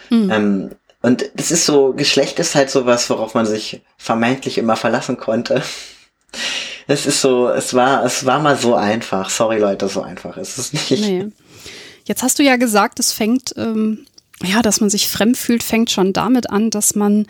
Mhm. 0.10 0.32
Ähm, 0.32 0.70
und 1.06 1.30
das 1.36 1.52
ist 1.52 1.68
so, 1.68 1.94
Geschlecht 1.94 2.40
ist 2.40 2.56
halt 2.56 2.72
sowas, 2.72 3.08
worauf 3.12 3.36
man 3.36 3.46
sich 3.46 3.82
vermeintlich 3.96 4.58
immer 4.58 4.76
verlassen 4.76 5.18
konnte. 5.18 5.62
Es 6.88 7.06
ist 7.06 7.22
so, 7.22 7.48
es 7.48 7.76
war, 7.76 8.04
es 8.04 8.26
war 8.26 8.40
mal 8.40 8.58
so 8.58 8.74
einfach. 8.74 9.30
Sorry 9.30 9.60
Leute, 9.60 9.88
so 9.88 10.02
einfach 10.02 10.36
ist 10.38 10.58
es 10.58 10.74
nicht. 10.74 10.90
Nee. 10.90 11.28
Jetzt 12.06 12.24
hast 12.24 12.40
du 12.40 12.44
ja 12.44 12.56
gesagt, 12.56 13.00
es 13.00 13.12
fängt, 13.12 13.54
ähm, 13.56 14.08
ja, 14.44 14.64
dass 14.64 14.82
man 14.82 14.90
sich 14.90 15.08
fremd 15.08 15.38
fühlt, 15.38 15.62
fängt 15.62 15.92
schon 15.92 16.12
damit 16.12 16.50
an, 16.50 16.72
dass 16.72 16.96
man 16.96 17.28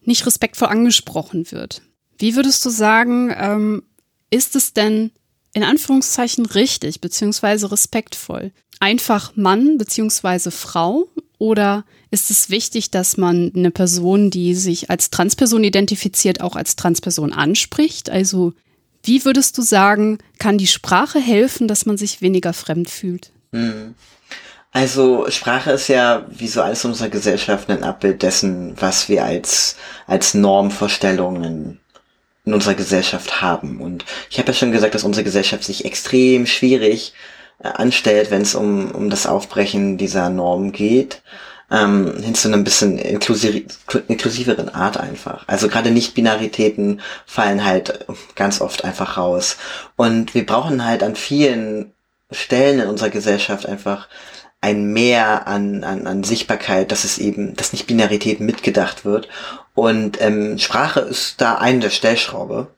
nicht 0.00 0.26
respektvoll 0.26 0.68
angesprochen 0.68 1.52
wird. 1.52 1.82
Wie 2.18 2.34
würdest 2.34 2.64
du 2.64 2.70
sagen, 2.70 3.32
ähm, 3.36 3.84
ist 4.30 4.56
es 4.56 4.72
denn 4.72 5.12
in 5.54 5.62
Anführungszeichen 5.62 6.46
richtig, 6.46 7.00
beziehungsweise 7.00 7.70
respektvoll? 7.70 8.50
Einfach 8.80 9.36
Mann, 9.36 9.78
beziehungsweise 9.78 10.50
Frau 10.50 11.06
Oder 11.42 11.84
ist 12.12 12.30
es 12.30 12.50
wichtig, 12.50 12.92
dass 12.92 13.16
man 13.16 13.50
eine 13.56 13.72
Person, 13.72 14.30
die 14.30 14.54
sich 14.54 14.90
als 14.90 15.10
Transperson 15.10 15.64
identifiziert, 15.64 16.40
auch 16.40 16.54
als 16.54 16.76
Transperson 16.76 17.32
anspricht? 17.32 18.10
Also 18.10 18.52
wie 19.02 19.24
würdest 19.24 19.58
du 19.58 19.62
sagen, 19.62 20.18
kann 20.38 20.56
die 20.56 20.68
Sprache 20.68 21.18
helfen, 21.18 21.66
dass 21.66 21.84
man 21.84 21.96
sich 21.96 22.22
weniger 22.22 22.52
fremd 22.52 22.88
fühlt? 22.88 23.32
Hm. 23.52 23.96
Also 24.70 25.28
Sprache 25.30 25.72
ist 25.72 25.88
ja, 25.88 26.24
wie 26.30 26.46
so 26.46 26.62
alles 26.62 26.84
in 26.84 26.90
unserer 26.90 27.08
Gesellschaft, 27.08 27.68
ein 27.70 27.82
Abbild 27.82 28.22
dessen, 28.22 28.80
was 28.80 29.08
wir 29.08 29.24
als, 29.24 29.74
als 30.06 30.34
Normvorstellungen 30.34 31.80
in 32.44 32.54
unserer 32.54 32.74
Gesellschaft 32.74 33.42
haben. 33.42 33.80
Und 33.80 34.04
ich 34.30 34.38
habe 34.38 34.46
ja 34.46 34.54
schon 34.54 34.70
gesagt, 34.70 34.94
dass 34.94 35.02
unsere 35.02 35.24
Gesellschaft 35.24 35.64
sich 35.64 35.84
extrem 35.84 36.46
schwierig 36.46 37.14
äh, 37.58 37.68
anstellt, 37.68 38.30
wenn 38.30 38.42
es 38.42 38.54
um, 38.54 38.90
um 38.90 39.10
das 39.10 39.26
Aufbrechen 39.26 39.98
dieser 39.98 40.30
Normen 40.30 40.72
geht 40.72 41.22
ähm, 41.72 42.14
hin 42.22 42.34
zu 42.34 42.48
einem 42.48 42.64
bisschen 42.64 42.98
inklusiv, 42.98 43.64
inklusiveren 44.08 44.68
Art 44.68 44.98
einfach. 44.98 45.48
Also 45.48 45.68
gerade 45.68 45.90
Nicht-Binaritäten 45.90 47.00
fallen 47.24 47.64
halt 47.64 48.06
ganz 48.34 48.60
oft 48.60 48.84
einfach 48.84 49.16
raus. 49.16 49.56
Und 49.96 50.34
wir 50.34 50.44
brauchen 50.44 50.84
halt 50.84 51.02
an 51.02 51.16
vielen 51.16 51.92
Stellen 52.30 52.80
in 52.80 52.88
unserer 52.88 53.10
Gesellschaft 53.10 53.66
einfach 53.66 54.08
ein 54.60 54.92
Mehr 54.92 55.48
an, 55.48 55.82
an, 55.82 56.06
an 56.06 56.22
Sichtbarkeit, 56.22 56.92
dass 56.92 57.04
es 57.04 57.18
eben, 57.18 57.56
dass 57.56 57.72
Nicht-Binarität 57.72 58.40
mitgedacht 58.40 59.04
wird. 59.04 59.28
Und 59.74 60.20
ähm, 60.20 60.58
Sprache 60.58 61.00
ist 61.00 61.40
da 61.40 61.54
eine 61.56 61.80
der 61.80 61.90
Stellschraube. 61.90 62.68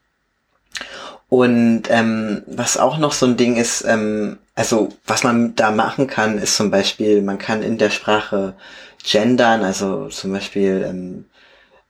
Und 1.34 1.82
ähm, 1.90 2.42
was 2.46 2.76
auch 2.76 2.96
noch 2.96 3.10
so 3.10 3.26
ein 3.26 3.36
Ding 3.36 3.56
ist, 3.56 3.84
ähm, 3.88 4.38
also 4.54 4.90
was 5.04 5.24
man 5.24 5.56
da 5.56 5.72
machen 5.72 6.06
kann, 6.06 6.38
ist 6.38 6.54
zum 6.54 6.70
Beispiel, 6.70 7.22
man 7.22 7.38
kann 7.38 7.60
in 7.64 7.76
der 7.76 7.90
Sprache 7.90 8.54
gendern, 9.02 9.64
also 9.64 10.06
zum 10.10 10.30
Beispiel 10.30 10.86
ähm, 10.88 11.24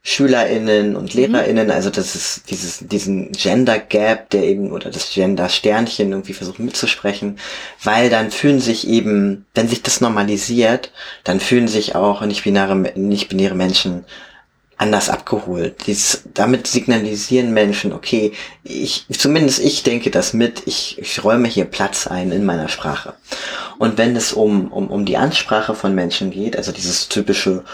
SchülerInnen 0.03 0.97
und 0.97 1.15
mhm. 1.15 1.21
LehrerInnen, 1.21 1.71
also 1.71 1.91
das 1.91 2.15
ist 2.15 2.49
dieses, 2.49 2.89
diesen 2.89 3.33
Gender 3.33 3.79
Gap, 3.79 4.31
der 4.31 4.45
eben, 4.45 4.73
oder 4.73 4.89
das 4.89 5.13
Gender 5.13 5.51
Sternchen 5.51 6.13
irgendwie 6.13 6.33
versucht 6.33 6.59
mitzusprechen, 6.59 7.39
weil 7.83 8.09
dann 8.09 8.31
fühlen 8.31 8.61
sich 8.61 8.89
eben, 8.89 9.45
wenn 9.55 9.69
sich 9.69 9.83
das 9.83 10.01
normalisiert, 10.01 10.91
dann 11.23 11.39
fühlen 11.39 11.69
sich 11.69 11.95
auch 11.95 12.23
nicht-binäre, 12.23 12.75
nicht-binäre 12.75 13.55
Menschen 13.55 14.07
anders 14.77 15.11
abgeholt. 15.11 15.87
Dies, 15.87 16.23
damit 16.35 16.67
signalisieren 16.67 17.53
Menschen, 17.53 17.93
okay, 17.93 18.33
ich, 18.63 19.07
zumindest 19.11 19.61
ich 19.61 19.83
denke 19.83 20.11
das 20.11 20.33
mit, 20.33 20.63
ich, 20.67 20.99
ich 20.99 21.23
räume 21.23 21.49
hier 21.49 21.65
Platz 21.65 22.07
ein 22.07 22.33
in 22.33 22.45
meiner 22.45 22.69
Sprache. 22.69 23.15
Und 23.79 23.99
wenn 23.99 24.17
es 24.17 24.33
um, 24.33 24.73
um, 24.73 24.89
um 24.89 25.05
die 25.05 25.17
Ansprache 25.17 25.75
von 25.75 25.95
Menschen 25.95 26.31
geht, 26.31 26.57
also 26.57 26.73
dieses 26.73 27.09
typische, 27.09 27.65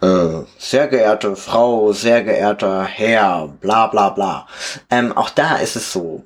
äh, 0.00 0.42
sehr 0.58 0.88
geehrte 0.88 1.36
Frau, 1.36 1.92
sehr 1.92 2.22
geehrter 2.24 2.84
Herr, 2.84 3.48
bla 3.60 3.86
bla 3.86 4.10
bla, 4.10 4.46
ähm, 4.90 5.16
auch 5.16 5.30
da 5.30 5.56
ist 5.56 5.76
es 5.76 5.92
so, 5.92 6.24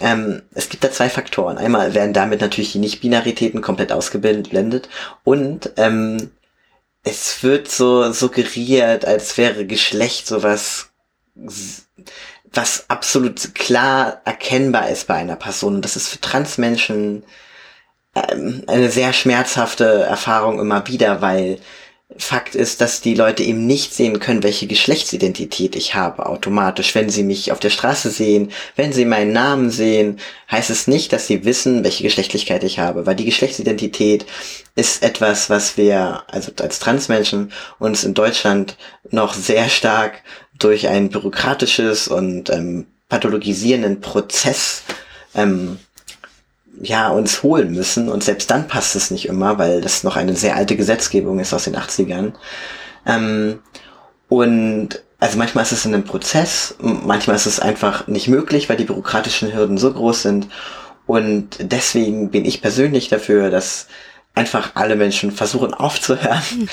ähm, 0.00 0.42
es 0.54 0.68
gibt 0.68 0.82
da 0.82 0.90
zwei 0.90 1.10
Faktoren. 1.10 1.58
Einmal 1.58 1.94
werden 1.94 2.14
damit 2.14 2.40
natürlich 2.40 2.72
die 2.72 2.78
Nicht-Binaritäten 2.78 3.60
komplett 3.60 3.92
ausgeblendet 3.92 4.88
und 5.24 5.72
ähm, 5.76 6.30
es 7.02 7.42
wird 7.42 7.70
so 7.70 8.12
suggeriert, 8.12 9.04
als 9.04 9.38
wäre 9.38 9.66
Geschlecht 9.66 10.26
sowas, 10.26 10.90
was 11.34 12.84
absolut 12.88 13.54
klar 13.54 14.20
erkennbar 14.24 14.88
ist 14.90 15.06
bei 15.06 15.14
einer 15.14 15.36
Person. 15.36 15.76
Und 15.76 15.84
das 15.84 15.96
ist 15.96 16.08
für 16.08 16.20
Transmenschen 16.20 17.24
ähm, 18.14 18.64
eine 18.66 18.90
sehr 18.90 19.12
schmerzhafte 19.12 19.84
Erfahrung 20.02 20.60
immer 20.60 20.86
wieder, 20.88 21.22
weil 21.22 21.58
Fakt 22.16 22.56
ist, 22.56 22.80
dass 22.80 23.00
die 23.00 23.14
Leute 23.14 23.44
eben 23.44 23.66
nicht 23.66 23.94
sehen 23.94 24.18
können, 24.18 24.42
welche 24.42 24.66
Geschlechtsidentität 24.66 25.76
ich 25.76 25.94
habe 25.94 26.26
automatisch. 26.26 26.94
Wenn 26.94 27.08
sie 27.08 27.22
mich 27.22 27.52
auf 27.52 27.60
der 27.60 27.70
Straße 27.70 28.10
sehen, 28.10 28.50
wenn 28.74 28.92
sie 28.92 29.04
meinen 29.04 29.32
Namen 29.32 29.70
sehen, 29.70 30.18
heißt 30.50 30.70
es 30.70 30.88
nicht, 30.88 31.12
dass 31.12 31.28
sie 31.28 31.44
wissen, 31.44 31.84
welche 31.84 32.02
Geschlechtlichkeit 32.02 32.64
ich 32.64 32.80
habe, 32.80 33.06
weil 33.06 33.14
die 33.14 33.24
Geschlechtsidentität 33.24 34.26
ist 34.74 35.04
etwas, 35.04 35.50
was 35.50 35.76
wir, 35.76 36.24
also 36.26 36.50
als 36.60 36.80
Transmenschen, 36.80 37.52
uns 37.78 38.02
in 38.02 38.14
Deutschland 38.14 38.76
noch 39.10 39.32
sehr 39.32 39.68
stark 39.68 40.22
durch 40.58 40.88
ein 40.88 41.10
bürokratisches 41.10 42.08
und 42.08 42.50
ähm, 42.50 42.86
pathologisierenden 43.08 44.00
Prozess 44.00 44.82
ähm, 45.34 45.78
ja, 46.80 47.08
uns 47.10 47.42
holen 47.42 47.72
müssen. 47.72 48.08
Und 48.08 48.24
selbst 48.24 48.50
dann 48.50 48.68
passt 48.68 48.96
es 48.96 49.10
nicht 49.10 49.26
immer, 49.26 49.58
weil 49.58 49.80
das 49.80 50.04
noch 50.04 50.16
eine 50.16 50.34
sehr 50.34 50.56
alte 50.56 50.76
Gesetzgebung 50.76 51.38
ist 51.38 51.52
aus 51.54 51.64
den 51.64 51.76
80ern. 51.76 52.32
Ähm, 53.06 53.60
und 54.28 55.02
also 55.18 55.36
manchmal 55.36 55.64
ist 55.64 55.72
es 55.72 55.84
in 55.84 55.94
einem 55.94 56.04
Prozess, 56.04 56.74
manchmal 56.78 57.36
ist 57.36 57.46
es 57.46 57.60
einfach 57.60 58.06
nicht 58.06 58.28
möglich, 58.28 58.68
weil 58.68 58.78
die 58.78 58.84
bürokratischen 58.84 59.52
Hürden 59.54 59.76
so 59.76 59.92
groß 59.92 60.22
sind. 60.22 60.48
Und 61.06 61.58
deswegen 61.60 62.30
bin 62.30 62.44
ich 62.44 62.62
persönlich 62.62 63.08
dafür, 63.08 63.50
dass 63.50 63.88
einfach 64.34 64.72
alle 64.74 64.96
Menschen 64.96 65.32
versuchen 65.32 65.74
aufzuhören, 65.74 66.68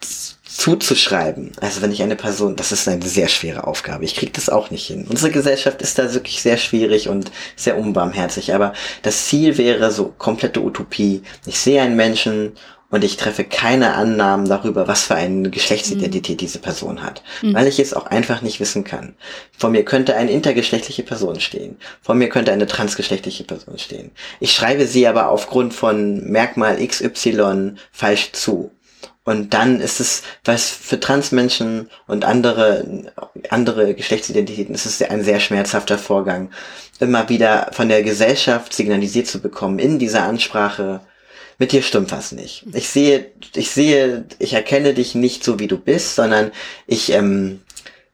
zuzuschreiben. 0.56 1.50
Also 1.60 1.82
wenn 1.82 1.90
ich 1.90 2.02
eine 2.02 2.14
Person, 2.14 2.54
das 2.54 2.70
ist 2.70 2.86
eine 2.86 3.04
sehr 3.04 3.28
schwere 3.28 3.66
Aufgabe. 3.66 4.04
Ich 4.04 4.14
kriege 4.14 4.32
das 4.32 4.48
auch 4.48 4.70
nicht 4.70 4.86
hin. 4.86 5.04
Unsere 5.08 5.32
Gesellschaft 5.32 5.82
ist 5.82 5.98
da 5.98 6.14
wirklich 6.14 6.42
sehr 6.42 6.58
schwierig 6.58 7.08
und 7.08 7.32
sehr 7.56 7.76
unbarmherzig. 7.76 8.54
Aber 8.54 8.72
das 9.02 9.26
Ziel 9.26 9.58
wäre 9.58 9.90
so 9.90 10.14
komplette 10.16 10.62
Utopie. 10.62 11.22
Ich 11.44 11.58
sehe 11.58 11.82
einen 11.82 11.96
Menschen 11.96 12.52
und 12.90 13.02
ich 13.02 13.16
treffe 13.16 13.42
keine 13.42 13.94
Annahmen 13.94 14.48
darüber, 14.48 14.86
was 14.86 15.02
für 15.02 15.16
eine 15.16 15.50
Geschlechtsidentität 15.50 16.36
mhm. 16.36 16.38
diese 16.38 16.60
Person 16.60 17.02
hat, 17.02 17.24
mhm. 17.42 17.54
weil 17.54 17.66
ich 17.66 17.80
es 17.80 17.92
auch 17.92 18.06
einfach 18.06 18.40
nicht 18.40 18.60
wissen 18.60 18.84
kann. 18.84 19.16
Vor 19.58 19.70
mir 19.70 19.84
könnte 19.84 20.14
eine 20.14 20.30
intergeschlechtliche 20.30 21.02
Person 21.02 21.40
stehen, 21.40 21.78
vor 22.00 22.14
mir 22.14 22.28
könnte 22.28 22.52
eine 22.52 22.68
transgeschlechtliche 22.68 23.42
Person 23.42 23.78
stehen. 23.78 24.12
Ich 24.38 24.52
schreibe 24.52 24.86
sie 24.86 25.08
aber 25.08 25.30
aufgrund 25.30 25.74
von 25.74 26.30
Merkmal 26.30 26.76
XY 26.86 27.72
falsch 27.90 28.30
zu. 28.30 28.70
Und 29.24 29.54
dann 29.54 29.80
ist 29.80 30.00
es, 30.00 30.22
was 30.44 30.68
für 30.68 31.00
Transmenschen 31.00 31.88
und 32.06 32.26
andere, 32.26 33.10
andere 33.48 33.94
Geschlechtsidentitäten 33.94 34.74
ist 34.74 34.84
es 34.84 35.00
ein 35.02 35.24
sehr 35.24 35.40
schmerzhafter 35.40 35.96
Vorgang, 35.96 36.50
immer 37.00 37.28
wieder 37.30 37.70
von 37.72 37.88
der 37.88 38.02
Gesellschaft 38.02 38.74
signalisiert 38.74 39.26
zu 39.26 39.40
bekommen 39.40 39.78
in 39.78 39.98
dieser 39.98 40.24
Ansprache, 40.24 41.00
mit 41.58 41.72
dir 41.72 41.82
stimmt 41.82 42.12
was 42.12 42.32
nicht. 42.32 42.66
Ich 42.72 42.88
sehe, 42.88 43.30
ich 43.54 43.70
sehe, 43.70 44.24
ich 44.38 44.54
erkenne 44.54 44.92
dich 44.92 45.14
nicht 45.14 45.44
so 45.44 45.58
wie 45.58 45.68
du 45.68 45.78
bist, 45.78 46.16
sondern 46.16 46.50
ich, 46.86 47.12
ähm, 47.12 47.60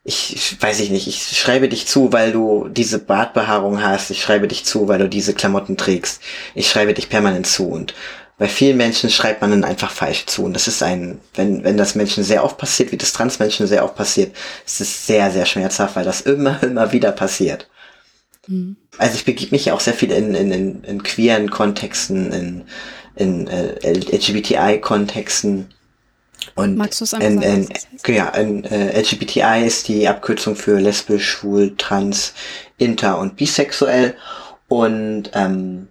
ich 0.05 0.57
weiß 0.61 0.81
ich 0.81 0.91
nicht, 0.91 1.07
ich 1.07 1.39
schreibe 1.39 1.69
dich 1.69 1.87
zu, 1.87 2.13
weil 2.13 2.33
du 2.33 2.69
diese 2.69 2.99
Bartbehaarung 2.99 3.83
hast, 3.83 4.11
ich 4.11 4.23
schreibe 4.23 4.49
dich 4.49 4.65
zu, 4.65 4.89
weil 4.89 4.99
du 4.99 5.09
diese 5.09 5.35
Klamotten 5.35 5.77
trägst, 5.77 6.23
ich 6.55 6.69
schreibe 6.69 6.95
dich 6.95 7.09
permanent 7.09 7.47
zu 7.47 7.69
und 7.69 7.95
bei 8.41 8.49
vielen 8.49 8.79
Menschen 8.79 9.11
schreibt 9.11 9.43
man 9.43 9.51
dann 9.51 9.65
einfach 9.65 9.91
falsch 9.91 10.25
zu. 10.25 10.45
Und 10.45 10.55
das 10.55 10.67
ist 10.67 10.83
ein, 10.83 11.21
wenn, 11.35 11.63
wenn 11.63 11.77
das 11.77 11.95
Menschen 11.95 12.25
sehr 12.25 12.43
oft 12.43 12.57
passiert, 12.57 12.91
wie 12.91 12.97
das 12.97 13.13
Transmenschen 13.13 13.67
sehr 13.67 13.85
oft 13.85 13.97
passiert, 13.97 14.35
ist 14.65 14.81
es 14.81 15.07
sehr, 15.07 15.31
sehr 15.31 15.45
schmerzhaft, 15.45 15.95
weil 15.95 16.07
das 16.07 16.23
immer, 16.23 16.61
immer 16.63 16.91
wieder 16.91 17.13
passiert. 17.13 17.69
Mhm. 18.47 18.77
Also 18.97 19.17
ich 19.17 19.27
begib 19.27 19.53
mich 19.53 19.67
ja 19.67 19.75
auch 19.75 19.81
sehr 19.81 19.93
viel 19.93 20.11
in, 20.11 20.35
in, 20.35 20.53
in, 20.53 20.85
in 20.85 21.03
queeren 21.03 21.51
Kontexten, 21.51 22.33
in, 22.33 22.65
in 23.15 23.47
äh, 23.47 23.93
LGBTI-Kontexten. 23.93 25.75
Und 26.55 26.79
Magst 26.79 27.03
du 27.03 27.05
es 27.05 27.13
in, 27.13 27.43
in, 27.43 27.69
ja, 28.07 28.31
in, 28.31 28.65
äh, 28.65 28.99
LGBTI 28.99 29.67
ist 29.67 29.87
die 29.87 30.09
Abkürzung 30.09 30.57
für 30.57 30.81
lesbisch, 30.81 31.29
schwul, 31.29 31.77
trans, 31.77 32.33
inter 32.79 33.19
und 33.19 33.37
bisexuell. 33.37 34.15
Und 34.67 35.31
ähm, 35.35 35.89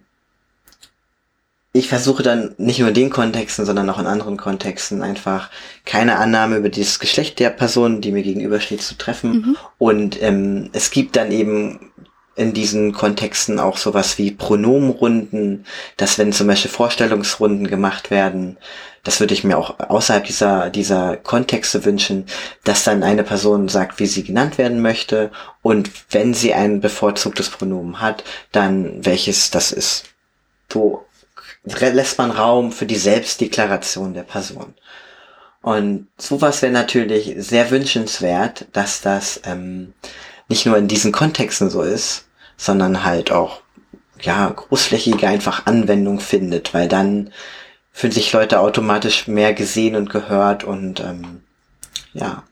ich 1.72 1.88
versuche 1.88 2.22
dann 2.22 2.54
nicht 2.58 2.80
nur 2.80 2.88
in 2.88 2.94
den 2.94 3.10
Kontexten, 3.10 3.64
sondern 3.64 3.88
auch 3.90 4.00
in 4.00 4.06
anderen 4.06 4.36
Kontexten 4.36 5.02
einfach 5.02 5.50
keine 5.84 6.16
Annahme 6.16 6.56
über 6.56 6.68
das 6.68 6.98
Geschlecht 6.98 7.38
der 7.38 7.50
Person, 7.50 8.00
die 8.00 8.10
mir 8.10 8.22
gegenübersteht, 8.22 8.82
zu 8.82 8.98
treffen. 8.98 9.32
Mhm. 9.32 9.56
Und 9.78 10.22
ähm, 10.22 10.70
es 10.72 10.90
gibt 10.90 11.16
dann 11.16 11.30
eben 11.30 11.92
in 12.34 12.54
diesen 12.54 12.92
Kontexten 12.92 13.60
auch 13.60 13.76
sowas 13.76 14.18
wie 14.18 14.32
Pronomenrunden, 14.32 15.64
dass 15.96 16.18
wenn 16.18 16.32
zum 16.32 16.46
Beispiel 16.48 16.70
Vorstellungsrunden 16.70 17.68
gemacht 17.68 18.10
werden, 18.10 18.56
das 19.04 19.20
würde 19.20 19.34
ich 19.34 19.44
mir 19.44 19.56
auch 19.56 19.78
außerhalb 19.78 20.24
dieser, 20.24 20.70
dieser 20.70 21.16
Kontexte 21.16 21.84
wünschen, 21.84 22.26
dass 22.64 22.84
dann 22.84 23.02
eine 23.02 23.24
Person 23.24 23.68
sagt, 23.68 24.00
wie 24.00 24.06
sie 24.06 24.24
genannt 24.24 24.58
werden 24.58 24.82
möchte 24.82 25.30
und 25.62 25.90
wenn 26.10 26.34
sie 26.34 26.52
ein 26.52 26.80
bevorzugtes 26.80 27.50
Pronomen 27.50 28.00
hat, 28.00 28.24
dann 28.52 29.04
welches 29.04 29.50
das 29.50 29.72
ist. 29.72 30.04
So 30.72 31.06
lässt 31.64 32.18
man 32.18 32.30
Raum 32.30 32.72
für 32.72 32.86
die 32.86 32.96
Selbstdeklaration 32.96 34.14
der 34.14 34.22
Person. 34.22 34.74
Und 35.62 36.08
sowas 36.16 36.62
wäre 36.62 36.72
natürlich 36.72 37.34
sehr 37.36 37.70
wünschenswert, 37.70 38.66
dass 38.72 39.02
das 39.02 39.40
ähm, 39.44 39.92
nicht 40.48 40.64
nur 40.66 40.78
in 40.78 40.88
diesen 40.88 41.12
Kontexten 41.12 41.68
so 41.68 41.82
ist, 41.82 42.24
sondern 42.56 43.04
halt 43.04 43.30
auch 43.30 43.60
ja 44.22 44.48
großflächige 44.48 45.28
einfach 45.28 45.66
Anwendung 45.66 46.20
findet, 46.20 46.72
weil 46.72 46.88
dann 46.88 47.32
fühlen 47.92 48.12
sich 48.12 48.32
Leute 48.32 48.60
automatisch 48.60 49.26
mehr 49.26 49.52
gesehen 49.52 49.96
und 49.96 50.10
gehört 50.10 50.64
und 50.64 51.00
ähm, 51.00 51.42
ja, 52.12 52.44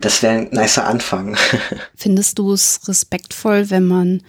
das 0.00 0.22
wäre 0.22 0.34
ein 0.34 0.48
nicer 0.50 0.86
Anfang. 0.86 1.36
Findest 1.96 2.38
du 2.38 2.52
es 2.52 2.80
respektvoll, 2.86 3.70
wenn 3.70 3.86
man 3.86 4.22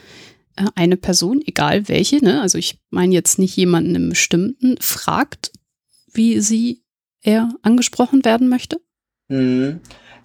eine 0.76 0.98
Person, 0.98 1.42
egal 1.46 1.88
welche, 1.88 2.24
ne, 2.24 2.42
also 2.42 2.58
ich 2.58 2.80
meine 2.90 3.14
jetzt 3.14 3.40
nicht 3.40 3.56
jemanden 3.56 3.96
im 3.96 4.10
Bestimmten, 4.10 4.78
fragt, 4.80 5.52
wie 6.14 6.40
sie, 6.40 6.84
er 7.22 7.50
angesprochen 7.62 8.24
werden 8.24 8.48
möchte? 8.48 8.80
Mhm. 9.28 9.82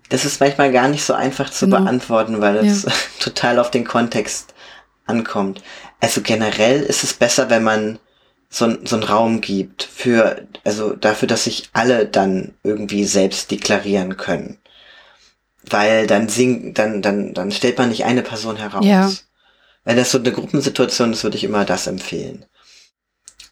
Das 0.08 0.24
ist 0.24 0.40
manchmal 0.40 0.72
gar 0.72 0.88
nicht 0.88 1.04
so 1.04 1.14
einfach 1.14 1.50
zu 1.50 1.64
genau. 1.64 1.78
beantworten, 1.80 2.40
weil 2.40 2.56
es 2.56 2.82
ja. 2.82 2.92
total 3.20 3.58
auf 3.58 3.70
den 3.70 3.84
Kontext 3.84 4.54
ankommt. 5.06 5.62
Also 6.00 6.20
generell 6.20 6.82
ist 6.82 7.02
es 7.02 7.14
besser, 7.14 7.50
wenn 7.50 7.62
man 7.62 7.98
so, 8.48 8.76
so 8.84 8.96
einen 8.96 9.04
Raum 9.04 9.40
gibt 9.40 9.82
für, 9.82 10.46
also 10.64 10.94
dafür, 10.94 11.28
dass 11.28 11.44
sich 11.44 11.70
alle 11.72 12.06
dann 12.06 12.54
irgendwie 12.62 13.04
selbst 13.04 13.50
deklarieren 13.50 14.16
können. 14.16 14.58
Weil 15.64 16.06
dann 16.06 16.28
sing, 16.28 16.74
dann, 16.74 17.00
dann, 17.02 17.32
dann 17.34 17.50
stellt 17.50 17.78
man 17.78 17.88
nicht 17.88 18.04
eine 18.04 18.22
Person 18.22 18.56
heraus. 18.56 18.84
Ja. 18.84 19.10
Wenn 19.84 19.96
das 19.96 20.10
so 20.12 20.18
eine 20.18 20.32
Gruppensituation 20.32 21.12
ist, 21.12 21.24
würde 21.24 21.36
ich 21.36 21.44
immer 21.44 21.64
das 21.64 21.86
empfehlen. 21.86 22.44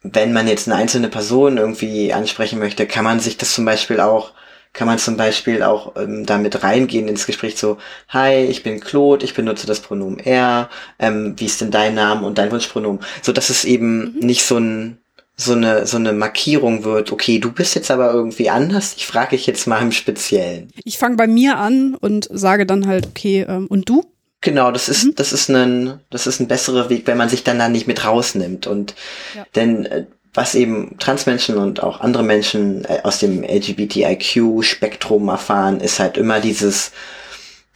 Wenn 0.03 0.33
man 0.33 0.49
jetzt 0.49 0.69
eine 0.69 0.77
einzelne 0.77 1.09
Person 1.09 1.59
irgendwie 1.59 2.13
ansprechen 2.13 2.59
möchte, 2.59 2.87
kann 2.87 3.05
man 3.05 3.21
sich 3.21 3.37
das 3.37 3.53
zum 3.53 3.65
Beispiel 3.65 4.01
auch 4.01 4.33
kann 4.73 4.87
man 4.87 4.99
zum 4.99 5.17
Beispiel 5.17 5.63
auch 5.63 5.97
ähm, 5.97 6.27
damit 6.27 6.63
reingehen 6.63 7.09
ins 7.09 7.27
Gespräch 7.27 7.57
so, 7.57 7.79
hi, 8.09 8.45
ich 8.45 8.63
bin 8.63 8.81
Claude, 8.81 9.25
ich 9.25 9.35
benutze 9.35 9.67
das 9.67 9.81
Pronomen 9.81 10.21
er, 10.21 10.71
ähm, 10.99 11.35
wie 11.39 11.47
ist 11.47 11.61
denn 11.61 11.71
dein 11.71 11.95
Name 11.95 12.27
und 12.27 12.39
dein 12.39 12.53
Wunschpronomen? 12.53 13.01
So 13.23 13.33
dass 13.33 13.51
es 13.51 13.65
eben 13.65 14.15
mhm. 14.15 14.19
nicht 14.21 14.45
so 14.45 14.59
ein 14.59 14.99
so 15.37 15.55
eine 15.55 15.87
so 15.87 15.97
eine 15.97 16.13
Markierung 16.13 16.85
wird, 16.85 17.13
okay, 17.13 17.39
du 17.39 17.51
bist 17.51 17.75
jetzt 17.75 17.91
aber 17.91 18.13
irgendwie 18.13 18.51
anders, 18.51 18.95
ich 18.97 19.07
frage 19.07 19.31
dich 19.31 19.47
jetzt 19.47 19.67
mal 19.67 19.83
im 19.83 19.91
Speziellen. 19.91 20.71
Ich 20.85 20.99
fange 20.99 21.17
bei 21.17 21.27
mir 21.27 21.59
an 21.59 21.97
und 21.97 22.29
sage 22.31 22.67
dann 22.67 22.87
halt, 22.87 23.07
okay, 23.07 23.47
ähm, 23.49 23.67
und 23.67 23.89
du? 23.89 24.05
Genau, 24.41 24.71
das 24.71 24.89
ist, 24.89 25.05
mhm. 25.05 25.15
das 25.17 25.33
ist 25.33 25.51
ein, 25.51 26.01
das 26.11 26.27
ist 26.27 26.41
ein 26.41 26.49
besserer 26.49 26.89
Weg, 26.89 27.07
wenn 27.07 27.19
man 27.19 27.29
sich 27.29 27.45
dann 27.45 27.59
da 27.59 27.69
nicht 27.69 27.87
mit 27.87 28.05
rausnimmt 28.05 28.67
und, 28.67 28.95
ja. 29.35 29.47
denn, 29.55 29.87
äh, 29.87 30.07
was 30.33 30.55
eben 30.55 30.97
Transmenschen 30.99 31.57
und 31.57 31.83
auch 31.83 32.01
andere 32.01 32.23
Menschen 32.23 32.85
äh, 32.85 33.01
aus 33.03 33.19
dem 33.19 33.43
LGBTIQ-Spektrum 33.43 35.29
erfahren, 35.29 35.81
ist 35.81 35.99
halt 35.99 36.17
immer 36.17 36.41
dieses, 36.41 36.93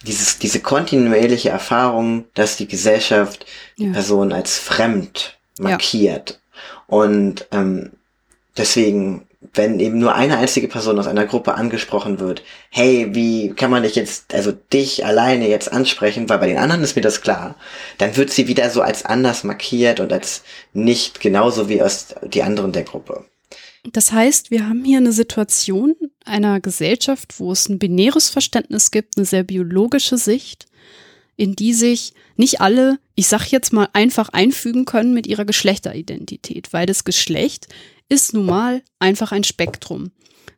dieses, 0.03 0.39
diese 0.39 0.61
kontinuierliche 0.61 1.49
Erfahrung, 1.49 2.25
dass 2.33 2.57
die 2.57 2.67
Gesellschaft 2.67 3.45
ja. 3.75 3.87
die 3.87 3.91
Person 3.91 4.31
als 4.31 4.57
fremd 4.57 5.37
markiert. 5.59 6.39
Ja. 6.39 6.63
Und 6.87 7.47
ähm, 7.51 7.91
deswegen 8.57 9.24
wenn 9.57 9.79
eben 9.79 9.99
nur 9.99 10.15
eine 10.15 10.37
einzige 10.37 10.67
Person 10.67 10.99
aus 10.99 11.07
einer 11.07 11.25
Gruppe 11.25 11.55
angesprochen 11.55 12.19
wird, 12.19 12.43
hey, 12.69 13.09
wie 13.13 13.49
kann 13.49 13.71
man 13.71 13.83
dich 13.83 13.95
jetzt, 13.95 14.33
also 14.33 14.51
dich 14.51 15.05
alleine 15.05 15.47
jetzt 15.47 15.71
ansprechen, 15.71 16.29
weil 16.29 16.39
bei 16.39 16.47
den 16.47 16.57
anderen 16.57 16.83
ist 16.83 16.95
mir 16.95 17.01
das 17.01 17.21
klar, 17.21 17.55
dann 17.97 18.17
wird 18.17 18.31
sie 18.31 18.47
wieder 18.47 18.69
so 18.69 18.81
als 18.81 19.05
anders 19.05 19.43
markiert 19.43 19.99
und 19.99 20.11
als 20.11 20.43
nicht 20.73 21.19
genauso 21.19 21.69
wie 21.69 21.81
aus 21.81 22.15
die 22.23 22.43
anderen 22.43 22.71
der 22.71 22.83
Gruppe. 22.83 23.25
Das 23.91 24.11
heißt, 24.11 24.51
wir 24.51 24.67
haben 24.67 24.83
hier 24.83 24.97
eine 24.97 25.11
Situation 25.11 25.95
einer 26.25 26.59
Gesellschaft, 26.59 27.39
wo 27.39 27.51
es 27.51 27.69
ein 27.69 27.79
binäres 27.79 28.29
Verständnis 28.29 28.91
gibt, 28.91 29.17
eine 29.17 29.25
sehr 29.25 29.43
biologische 29.43 30.17
Sicht, 30.17 30.65
in 31.37 31.55
die 31.55 31.73
sich 31.73 32.13
nicht 32.35 32.61
alle, 32.61 32.97
ich 33.15 33.27
sag 33.27 33.47
jetzt 33.47 33.73
mal, 33.73 33.89
einfach 33.93 34.29
einfügen 34.29 34.85
können 34.85 35.13
mit 35.13 35.27
ihrer 35.27 35.45
Geschlechteridentität, 35.45 36.73
weil 36.73 36.85
das 36.85 37.03
Geschlecht 37.03 37.67
ist 38.09 38.33
nun 38.33 38.45
mal 38.45 38.83
einfach 38.99 39.31
ein 39.31 39.43
Spektrum. 39.43 40.11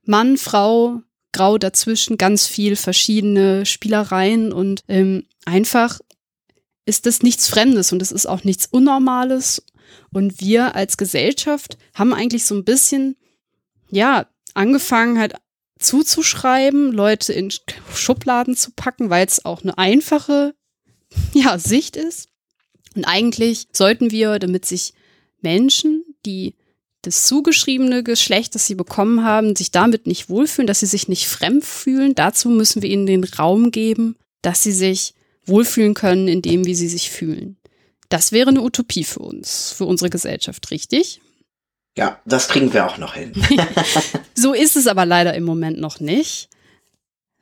Mann, 0.03 0.37
Frau, 0.37 1.01
Grau 1.33 1.57
dazwischen, 1.57 2.17
ganz 2.17 2.47
viel 2.47 2.75
verschiedene 2.75 3.65
Spielereien 3.65 4.51
und 4.53 4.83
ähm, 4.87 5.25
einfach 5.45 5.99
ist 6.85 7.05
das 7.05 7.21
nichts 7.21 7.47
Fremdes 7.47 7.91
und 7.91 8.01
es 8.01 8.11
ist 8.11 8.25
auch 8.25 8.43
nichts 8.43 8.65
Unnormales. 8.65 9.63
Und 10.11 10.39
wir 10.41 10.75
als 10.75 10.97
Gesellschaft 10.97 11.77
haben 11.93 12.13
eigentlich 12.13 12.45
so 12.45 12.55
ein 12.55 12.63
bisschen, 12.63 13.17
ja, 13.91 14.27
angefangen 14.53 15.19
halt 15.19 15.35
zuzuschreiben, 15.79 16.91
Leute 16.91 17.33
in 17.33 17.51
Schubladen 17.93 18.55
zu 18.55 18.71
packen, 18.71 19.09
weil 19.09 19.25
es 19.25 19.45
auch 19.45 19.61
eine 19.61 19.77
einfache, 19.77 20.55
ja, 21.33 21.59
Sicht 21.59 21.95
ist. 21.95 22.29
Und 22.95 23.05
eigentlich 23.05 23.67
sollten 23.73 24.09
wir, 24.11 24.39
damit 24.39 24.65
sich 24.65 24.93
Menschen, 25.41 26.03
die 26.25 26.55
das 27.01 27.25
zugeschriebene 27.25 28.03
Geschlecht, 28.03 28.55
das 28.55 28.65
sie 28.65 28.75
bekommen 28.75 29.23
haben, 29.23 29.55
sich 29.55 29.71
damit 29.71 30.07
nicht 30.07 30.29
wohlfühlen, 30.29 30.67
dass 30.67 30.79
sie 30.79 30.85
sich 30.85 31.07
nicht 31.07 31.27
fremd 31.27 31.63
fühlen. 31.63 32.15
Dazu 32.15 32.49
müssen 32.49 32.81
wir 32.81 32.89
ihnen 32.89 33.05
den 33.05 33.23
Raum 33.23 33.71
geben, 33.71 34.15
dass 34.41 34.63
sie 34.63 34.71
sich 34.71 35.13
wohlfühlen 35.45 35.93
können 35.93 36.27
in 36.27 36.41
dem, 36.41 36.65
wie 36.65 36.75
sie 36.75 36.89
sich 36.89 37.09
fühlen. 37.09 37.57
Das 38.09 38.31
wäre 38.31 38.49
eine 38.49 38.61
Utopie 38.61 39.03
für 39.03 39.19
uns, 39.19 39.71
für 39.71 39.85
unsere 39.85 40.09
Gesellschaft, 40.09 40.71
richtig? 40.71 41.21
Ja, 41.97 42.19
das 42.25 42.47
kriegen 42.47 42.73
wir 42.73 42.85
auch 42.85 42.97
noch 42.97 43.15
hin. 43.15 43.33
so 44.35 44.53
ist 44.53 44.75
es 44.75 44.87
aber 44.87 45.05
leider 45.05 45.33
im 45.33 45.43
Moment 45.43 45.79
noch 45.79 45.99
nicht. 45.99 46.49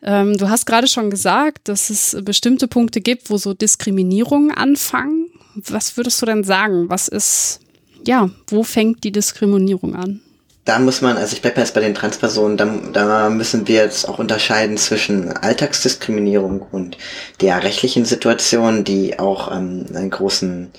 Ähm, 0.01 0.37
du 0.37 0.49
hast 0.49 0.65
gerade 0.65 0.87
schon 0.87 1.09
gesagt, 1.09 1.67
dass 1.67 1.89
es 1.89 2.15
bestimmte 2.21 2.67
Punkte 2.67 3.01
gibt, 3.01 3.29
wo 3.29 3.37
so 3.37 3.53
Diskriminierungen 3.53 4.51
anfangen. 4.51 5.31
Was 5.55 5.97
würdest 5.97 6.21
du 6.21 6.25
denn 6.25 6.43
sagen? 6.43 6.89
Was 6.89 7.07
ist 7.07 7.59
ja, 8.07 8.29
wo 8.47 8.63
fängt 8.63 9.03
die 9.03 9.11
Diskriminierung 9.11 9.95
an? 9.95 10.21
Da 10.65 10.79
muss 10.79 11.01
man, 11.01 11.15
also 11.15 11.35
ich 11.35 11.43
bleibe 11.43 11.59
jetzt 11.59 11.75
bei 11.75 11.81
den 11.81 11.93
Transpersonen, 11.93 12.57
da, 12.57 12.65
da 12.91 13.29
müssen 13.29 13.67
wir 13.67 13.75
jetzt 13.75 14.09
auch 14.09 14.17
unterscheiden 14.17 14.77
zwischen 14.77 15.31
Alltagsdiskriminierung 15.31 16.61
und 16.71 16.97
der 17.39 17.63
rechtlichen 17.63 18.03
Situation, 18.03 18.83
die 18.83 19.19
auch 19.19 19.51
ähm, 19.51 19.85
einen 19.93 20.09
großen 20.09 20.71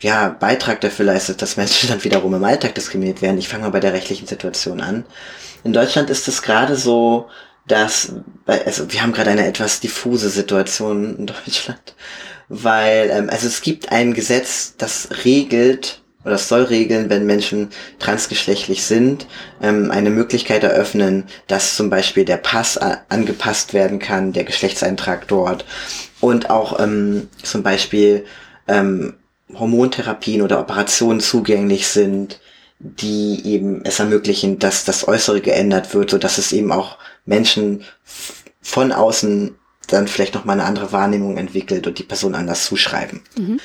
ja, 0.00 0.30
Beitrag 0.30 0.80
dafür 0.80 1.04
leistet, 1.04 1.42
dass 1.42 1.58
Menschen 1.58 1.90
dann 1.90 2.02
wiederum 2.04 2.34
im 2.34 2.44
Alltag 2.44 2.74
diskriminiert 2.74 3.22
werden. 3.22 3.38
Ich 3.38 3.48
fange 3.48 3.64
mal 3.64 3.70
bei 3.70 3.80
der 3.80 3.92
rechtlichen 3.92 4.26
Situation 4.26 4.80
an. 4.80 5.04
In 5.62 5.72
Deutschland 5.74 6.10
ist 6.10 6.26
es 6.26 6.42
gerade 6.42 6.76
so, 6.76 7.28
dass, 7.66 8.14
also 8.46 8.90
wir 8.90 9.02
haben 9.02 9.12
gerade 9.12 9.30
eine 9.30 9.46
etwas 9.46 9.80
diffuse 9.80 10.30
Situation 10.30 11.18
in 11.18 11.26
Deutschland, 11.46 11.94
weil, 12.48 13.10
ähm, 13.10 13.30
also 13.30 13.46
es 13.46 13.60
gibt 13.60 13.92
ein 13.92 14.14
Gesetz, 14.14 14.74
das 14.76 15.08
regelt, 15.24 16.01
oder 16.24 16.34
es 16.34 16.48
soll 16.48 16.62
regeln, 16.62 17.10
wenn 17.10 17.26
Menschen 17.26 17.70
transgeschlechtlich 17.98 18.84
sind, 18.84 19.26
ähm, 19.60 19.90
eine 19.90 20.10
Möglichkeit 20.10 20.62
eröffnen, 20.62 21.24
dass 21.46 21.76
zum 21.76 21.90
Beispiel 21.90 22.24
der 22.24 22.36
Pass 22.36 22.78
angepasst 23.08 23.74
werden 23.74 23.98
kann, 23.98 24.32
der 24.32 24.44
Geschlechtseintrag 24.44 25.28
dort 25.28 25.64
und 26.20 26.50
auch 26.50 26.78
ähm, 26.80 27.28
zum 27.42 27.62
Beispiel 27.62 28.24
ähm, 28.68 29.14
Hormontherapien 29.54 30.42
oder 30.42 30.60
Operationen 30.60 31.20
zugänglich 31.20 31.86
sind, 31.88 32.40
die 32.78 33.42
eben 33.44 33.84
es 33.84 34.00
ermöglichen, 34.00 34.58
dass 34.58 34.84
das 34.84 35.06
Äußere 35.06 35.40
geändert 35.40 35.94
wird, 35.94 36.10
so 36.10 36.18
dass 36.18 36.38
es 36.38 36.52
eben 36.52 36.72
auch 36.72 36.98
Menschen 37.24 37.84
von 38.60 38.92
außen 38.92 39.56
dann 39.88 40.08
vielleicht 40.08 40.34
noch 40.34 40.44
mal 40.44 40.54
eine 40.54 40.64
andere 40.64 40.92
Wahrnehmung 40.92 41.36
entwickelt 41.36 41.86
und 41.86 41.98
die 41.98 42.04
Person 42.04 42.34
anders 42.34 42.64
zuschreiben. 42.64 43.22
Mhm. 43.36 43.60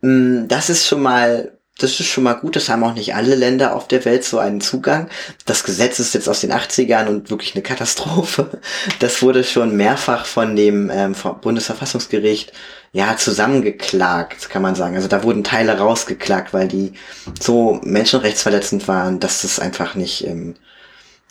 Mm, 0.00 0.48
das 0.48 0.68
ist 0.68 0.86
schon 0.86 1.02
mal 1.02 1.52
das 1.82 1.98
ist 1.98 2.06
schon 2.06 2.24
mal 2.24 2.34
gut. 2.34 2.56
Das 2.56 2.68
haben 2.68 2.84
auch 2.84 2.94
nicht 2.94 3.14
alle 3.14 3.34
Länder 3.34 3.74
auf 3.74 3.88
der 3.88 4.04
Welt 4.04 4.24
so 4.24 4.38
einen 4.38 4.60
Zugang. 4.60 5.08
Das 5.46 5.64
Gesetz 5.64 5.98
ist 5.98 6.14
jetzt 6.14 6.28
aus 6.28 6.40
den 6.40 6.52
80ern 6.52 7.06
und 7.06 7.30
wirklich 7.30 7.54
eine 7.54 7.62
Katastrophe. 7.62 8.60
Das 8.98 9.22
wurde 9.22 9.44
schon 9.44 9.76
mehrfach 9.76 10.26
von 10.26 10.56
dem 10.56 10.90
ähm, 10.90 11.14
Bundesverfassungsgericht 11.40 12.52
ja 12.92 13.16
zusammengeklagt, 13.16 14.50
kann 14.50 14.62
man 14.62 14.74
sagen. 14.74 14.96
Also 14.96 15.08
da 15.08 15.22
wurden 15.22 15.44
Teile 15.44 15.78
rausgeklagt, 15.78 16.52
weil 16.52 16.68
die 16.68 16.92
so 17.38 17.80
menschenrechtsverletzend 17.84 18.88
waren, 18.88 19.20
dass 19.20 19.42
das 19.42 19.60
einfach 19.60 19.94
nicht 19.94 20.26
ähm, 20.26 20.56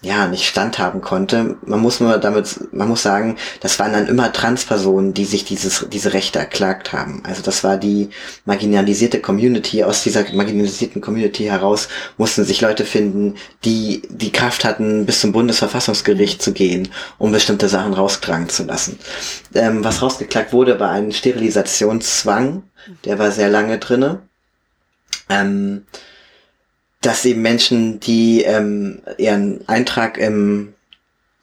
ja, 0.02 0.28
nicht 0.28 0.48
standhaben 0.48 1.02
konnte. 1.02 1.58
Man 1.66 1.82
muss 1.82 2.00
nur 2.00 2.18
damit, 2.18 2.74
man 2.74 2.88
muss 2.88 3.04
sagen, 3.04 3.38
das 3.60 3.80
waren 3.80 3.92
dann 3.92 4.08
immer 4.08 4.32
Transpersonen, 4.32 5.14
die 5.14 5.26
sich 5.26 5.44
dieses, 5.44 5.88
diese 5.92 6.14
Rechte 6.14 6.40
erklagt 6.40 6.94
haben. 6.94 7.22
Also 7.26 7.42
das 7.42 7.66
war 7.66 7.76
die 7.76 8.10
marginalisierte 8.46 9.20
Community. 9.20 9.84
Aus 9.84 10.04
dieser 10.04 10.24
marginalisierten 10.32 11.02
Community 11.02 11.44
heraus 11.46 11.90
mussten 12.18 12.46
sich 12.46 12.62
Leute 12.62 12.86
finden, 12.86 13.36
die 13.66 14.02
die 14.10 14.32
Kraft 14.32 14.64
hatten, 14.64 15.06
bis 15.06 15.20
zum 15.20 15.34
Bundesverfassungsgericht 15.34 16.42
zu 16.42 16.54
gehen, 16.54 16.88
um 17.18 17.34
bestimmte 17.34 17.68
Sachen 17.68 17.94
raustragen 17.94 18.48
zu 18.48 18.64
lassen. 18.64 18.98
Ähm, 19.54 19.84
was 19.84 20.02
rausgeklagt 20.02 20.54
wurde, 20.54 20.80
war 20.80 20.92
ein 20.92 21.12
Sterilisationszwang. 21.12 22.64
Der 23.04 23.20
war 23.20 23.32
sehr 23.32 23.50
lange 23.50 23.80
drinne. 23.80 24.22
Ähm, 25.28 25.84
dass 27.02 27.26
eben 27.26 27.42
Menschen, 27.42 28.00
die 28.00 28.44
ähm, 28.44 29.00
ihren 29.18 29.68
Eintrag 29.68 30.18
im, 30.18 30.74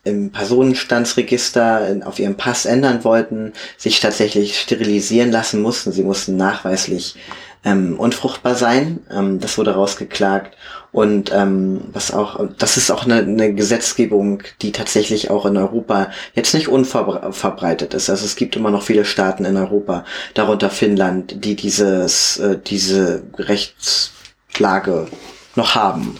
im 0.04 0.30
Personenstandsregister 0.30 2.00
auf 2.04 2.18
ihrem 2.18 2.36
Pass 2.36 2.66
ändern 2.66 3.04
wollten, 3.04 3.52
sich 3.78 4.00
tatsächlich 4.00 4.61
sterilisieren 4.61 5.30
lassen 5.30 5.62
mussten. 5.62 5.92
Sie 5.92 6.04
mussten 6.04 6.36
nachweislich 6.36 7.16
ähm, 7.64 7.98
unfruchtbar 7.98 8.54
sein. 8.54 9.00
Ähm, 9.11 9.40
das 9.40 9.57
wurde 9.57 9.74
rausgeklagt. 9.74 10.57
Und 10.92 11.32
ähm, 11.34 11.82
was 11.92 12.12
auch, 12.12 12.40
das 12.59 12.76
ist 12.76 12.90
auch 12.90 13.04
eine, 13.04 13.16
eine 13.16 13.54
Gesetzgebung, 13.54 14.42
die 14.62 14.72
tatsächlich 14.72 15.30
auch 15.30 15.44
in 15.46 15.57
Europa 15.57 16.11
jetzt 16.34 16.54
nicht 16.54 16.68
unverbreitet 16.68 17.92
ist. 17.92 18.09
Also 18.09 18.24
es 18.24 18.36
gibt 18.36 18.57
immer 18.57 18.70
noch 18.70 18.82
viele 18.82 19.04
Staaten 19.04 19.44
in 19.44 19.57
Europa, 19.57 20.04
darunter 20.34 20.70
Finnland, 20.70 21.44
die 21.44 21.57
dieses, 21.57 22.38
äh, 22.38 22.59
diese 22.64 23.24
Rechtslage 23.38 25.09
noch 25.57 25.74
haben. 25.74 26.16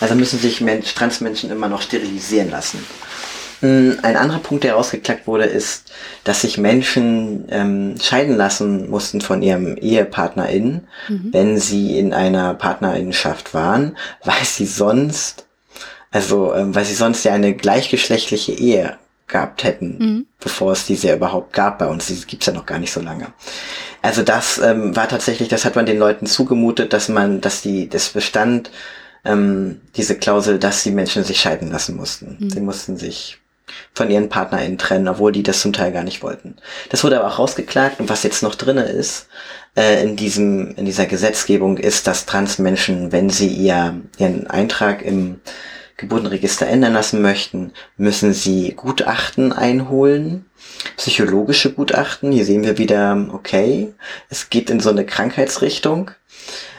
Also 0.00 0.14
müssen 0.14 0.38
sich 0.38 0.60
Mensch, 0.60 0.94
Transmenschen 0.94 1.50
immer 1.50 1.68
noch 1.68 1.82
sterilisieren 1.82 2.50
lassen. 2.50 2.84
Hm, 3.60 3.98
ein 4.02 4.16
anderer 4.16 4.38
Punkt, 4.38 4.64
der 4.64 4.74
rausgeklagt 4.74 5.26
wurde, 5.26 5.44
ist, 5.44 5.90
dass 6.22 6.42
sich 6.42 6.58
Menschen 6.58 7.46
ähm, 7.50 7.96
scheiden 8.00 8.36
lassen 8.36 8.88
mussten 8.88 9.20
von 9.20 9.42
ihrem 9.42 9.76
EhepartnerInnen, 9.76 10.86
mhm. 11.08 11.28
wenn 11.32 11.58
sie 11.58 11.98
in 11.98 12.12
einer 12.12 12.54
Partnerinnenschaft 12.54 13.54
waren, 13.54 13.96
weil 14.24 14.44
sie 14.44 14.66
sonst, 14.66 15.46
also 16.12 16.54
ähm, 16.54 16.74
weil 16.74 16.84
sie 16.84 16.94
sonst 16.94 17.24
ja 17.24 17.32
eine 17.32 17.54
gleichgeschlechtliche 17.54 18.52
Ehe 18.52 18.96
gehabt 19.26 19.64
hätten, 19.64 19.98
mhm. 19.98 20.26
bevor 20.40 20.72
es 20.72 20.86
diese 20.86 21.12
überhaupt 21.12 21.52
gab 21.52 21.78
bei 21.78 21.86
uns. 21.86 22.06
Die 22.06 22.14
gibt's 22.26 22.46
ja 22.46 22.52
noch 22.52 22.64
gar 22.64 22.78
nicht 22.78 22.92
so 22.92 23.00
lange. 23.00 23.26
Also 24.02 24.22
das 24.22 24.58
ähm, 24.58 24.94
war 24.94 25.08
tatsächlich, 25.08 25.48
das 25.48 25.64
hat 25.64 25.76
man 25.76 25.86
den 25.86 25.98
Leuten 25.98 26.26
zugemutet, 26.26 26.92
dass 26.92 27.08
man, 27.08 27.40
dass 27.40 27.62
die, 27.62 27.88
das 27.88 28.10
bestand, 28.10 28.70
ähm, 29.24 29.80
diese 29.96 30.16
Klausel, 30.16 30.58
dass 30.58 30.82
die 30.82 30.90
Menschen 30.90 31.24
sich 31.24 31.40
scheiden 31.40 31.70
lassen 31.70 31.96
mussten. 31.96 32.36
Mhm. 32.38 32.50
Sie 32.50 32.60
mussten 32.60 32.96
sich 32.96 33.38
von 33.94 34.10
ihren 34.10 34.28
PartnerInnen 34.28 34.78
trennen, 34.78 35.08
obwohl 35.08 35.32
die 35.32 35.42
das 35.42 35.60
zum 35.60 35.72
Teil 35.72 35.92
gar 35.92 36.04
nicht 36.04 36.22
wollten. 36.22 36.56
Das 36.90 37.04
wurde 37.04 37.18
aber 37.18 37.28
auch 37.28 37.38
rausgeklagt 37.38 38.00
und 38.00 38.08
was 38.08 38.22
jetzt 38.22 38.42
noch 38.42 38.54
drinne 38.54 38.84
ist, 38.84 39.26
äh, 39.76 40.02
in 40.02 40.16
diesem, 40.16 40.74
in 40.76 40.84
dieser 40.84 41.06
Gesetzgebung 41.06 41.76
ist, 41.76 42.06
dass 42.06 42.26
Transmenschen, 42.26 43.12
wenn 43.12 43.30
sie 43.30 43.48
ihr, 43.48 44.00
ihren 44.18 44.46
Eintrag 44.46 45.02
im 45.02 45.40
Geburtenregister 45.98 46.66
ändern 46.66 46.94
lassen 46.94 47.20
möchten, 47.20 47.72
müssen 47.96 48.32
sie 48.32 48.72
Gutachten 48.74 49.52
einholen, 49.52 50.46
psychologische 50.96 51.72
Gutachten. 51.72 52.32
Hier 52.32 52.46
sehen 52.46 52.62
wir 52.64 52.78
wieder, 52.78 53.28
okay, 53.32 53.92
es 54.30 54.48
geht 54.48 54.70
in 54.70 54.80
so 54.80 54.90
eine 54.90 55.04
Krankheitsrichtung. 55.04 56.12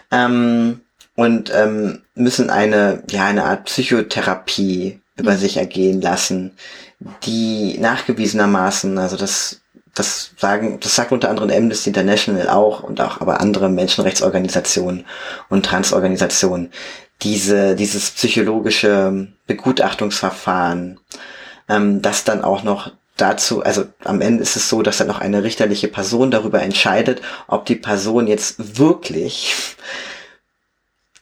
Ähm, 0.10 0.82
und 1.16 1.52
ähm, 1.54 2.02
müssen 2.16 2.50
eine, 2.50 3.04
ja, 3.10 3.26
eine 3.26 3.44
Art 3.44 3.66
Psychotherapie 3.66 5.02
über 5.18 5.36
sich 5.36 5.58
ergehen 5.58 6.00
lassen, 6.00 6.54
die 7.24 7.78
nachgewiesenermaßen, 7.78 8.98
also 8.98 9.18
das, 9.18 9.60
das 9.94 10.32
sagen, 10.38 10.80
das 10.80 10.96
sagt 10.96 11.12
unter 11.12 11.30
anderem 11.30 11.50
Amnesty 11.52 11.90
International 11.90 12.48
auch 12.48 12.84
und 12.84 13.02
auch 13.02 13.20
aber 13.20 13.42
andere 13.42 13.68
Menschenrechtsorganisationen 13.68 15.06
und 15.50 15.66
Transorganisationen, 15.66 16.72
diese, 17.22 17.76
dieses 17.76 18.12
psychologische 18.12 19.28
Begutachtungsverfahren, 19.48 21.00
ähm, 21.68 22.02
das 22.02 22.24
dann 22.24 22.44
auch 22.44 22.64
noch 22.64 22.92
dazu, 23.18 23.64
also 23.64 23.86
am 24.04 24.22
Ende 24.22 24.42
ist 24.42 24.56
es 24.56 24.70
so, 24.70 24.82
dass 24.82 24.98
dann 24.98 25.08
noch 25.08 25.20
eine 25.20 25.44
richterliche 25.44 25.88
Person 25.88 26.32
darüber 26.32 26.62
entscheidet, 26.62 27.22
ob 27.48 27.66
die 27.66 27.76
Person 27.76 28.28
jetzt 28.28 28.78
wirklich 28.80 29.54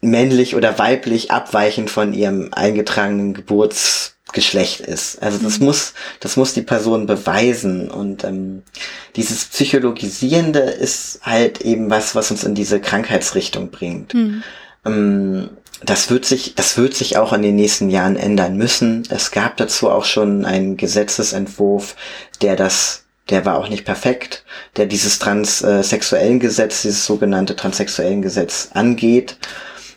männlich 0.02 0.56
oder 0.56 0.78
weiblich 0.78 1.32
abweichend 1.32 1.90
von 1.90 2.14
ihrem 2.14 2.50
eingetragenen 2.54 3.34
Geburtsgeschlecht 3.34 4.82
ist. 4.82 5.22
Also 5.22 5.40
das 5.40 5.60
mhm. 5.60 5.66
muss, 5.66 5.94
das 6.20 6.38
muss 6.38 6.54
die 6.54 6.62
Person 6.62 7.08
beweisen. 7.08 7.90
Und 7.90 8.24
ähm, 8.24 8.62
dieses 9.16 9.46
Psychologisierende 9.46 10.60
ist 10.60 11.22
halt 11.24 11.62
eben 11.62 11.90
was, 11.90 12.14
was 12.14 12.30
uns 12.30 12.44
in 12.44 12.54
diese 12.54 12.80
Krankheitsrichtung 12.80 13.72
bringt. 13.72 14.14
Mhm. 14.14 14.44
Ähm, 14.86 15.50
das 15.84 16.10
wird 16.10 16.26
sich, 16.26 16.56
das 16.56 16.78
wird 16.78 16.94
sich 16.94 17.18
auch 17.18 17.34
in 17.34 17.42
den 17.42 17.56
nächsten 17.56 17.90
Jahren 17.90 18.16
ändern 18.16 18.58
müssen. 18.58 19.04
Es 19.10 19.32
gab 19.32 19.58
dazu 19.58 19.90
auch 19.90 20.06
schon 20.06 20.46
einen 20.46 20.78
Gesetzesentwurf, 20.78 21.96
der 22.42 22.56
das 22.56 23.04
der 23.30 23.46
war 23.46 23.58
auch 23.58 23.70
nicht 23.70 23.86
perfekt, 23.86 24.44
der 24.78 24.86
dieses 24.86 25.20
transsexuellen 25.20 26.40
Gesetz, 26.40 26.84
dieses 26.84 27.06
sogenannte 27.06 27.56
transsexuellen 27.56 28.22
Gesetz 28.22 28.70
angeht. 28.74 29.38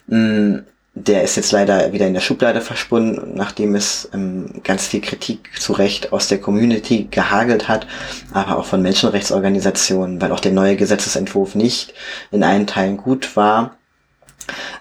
Mm, 0.09 0.59
der 0.95 1.23
ist 1.23 1.37
jetzt 1.37 1.53
leider 1.53 1.93
wieder 1.93 2.09
in 2.09 2.15
der 2.15 2.21
Schublade 2.21 2.61
verschwunden, 2.61 3.35
nachdem 3.35 3.77
es 3.77 4.09
ähm, 4.13 4.61
ganz 4.65 4.87
viel 4.89 5.01
Kritik 5.01 5.51
zu 5.59 5.73
Recht 5.73 6.13
aus 6.13 6.27
der 6.27 6.41
Community 6.41 7.07
gehagelt 7.11 7.69
hat, 7.69 7.87
aber 8.33 8.59
auch 8.59 8.65
von 8.65 8.83
Menschenrechtsorganisationen, 8.83 10.21
weil 10.21 10.33
auch 10.33 10.41
der 10.41 10.53
neue 10.53 10.75
Gesetzesentwurf 10.77 11.55
nicht 11.55 11.95
in 12.33 12.43
allen 12.43 12.67
Teilen 12.67 12.97
gut 12.97 13.37
war. 13.37 13.77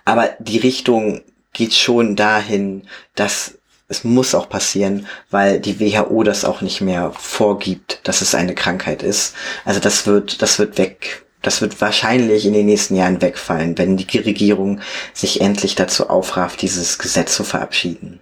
Aber 0.05 0.29
die 0.39 0.57
Richtung 0.57 1.21
geht 1.53 1.73
schon 1.73 2.15
dahin, 2.15 2.83
dass 3.15 3.55
es 3.89 4.03
muss 4.03 4.35
auch 4.35 4.49
passieren, 4.49 5.07
weil 5.31 5.59
die 5.59 5.79
WHO 5.79 6.23
das 6.23 6.45
auch 6.45 6.61
nicht 6.61 6.79
mehr 6.79 7.11
vorgibt, 7.11 8.01
dass 8.03 8.21
es 8.21 8.35
eine 8.35 8.53
Krankheit 8.53 9.01
ist. 9.01 9.33
Also 9.65 9.79
das 9.79 10.05
wird, 10.05 10.43
das 10.43 10.59
wird 10.59 10.77
weg, 10.77 11.25
das 11.41 11.61
wird 11.61 11.81
wahrscheinlich 11.81 12.45
in 12.45 12.53
den 12.53 12.67
nächsten 12.67 12.95
Jahren 12.95 13.21
wegfallen, 13.21 13.77
wenn 13.77 13.97
die 13.97 14.17
Regierung 14.19 14.81
sich 15.13 15.41
endlich 15.41 15.73
dazu 15.73 16.07
aufrafft, 16.07 16.61
dieses 16.61 16.99
Gesetz 16.99 17.35
zu 17.35 17.43
verabschieden. 17.43 18.19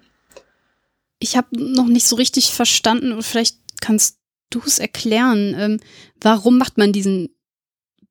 Ich 1.19 1.35
habe 1.35 1.47
noch 1.51 1.87
nicht 1.87 2.07
so 2.07 2.15
richtig 2.15 2.53
verstanden, 2.53 3.11
und 3.11 3.23
vielleicht 3.23 3.57
kannst 3.81 4.19
du 4.49 4.61
es 4.65 4.79
erklären. 4.79 5.55
Ähm, 5.57 5.79
warum 6.21 6.57
macht 6.57 6.77
man 6.77 6.93
diesen 6.93 7.29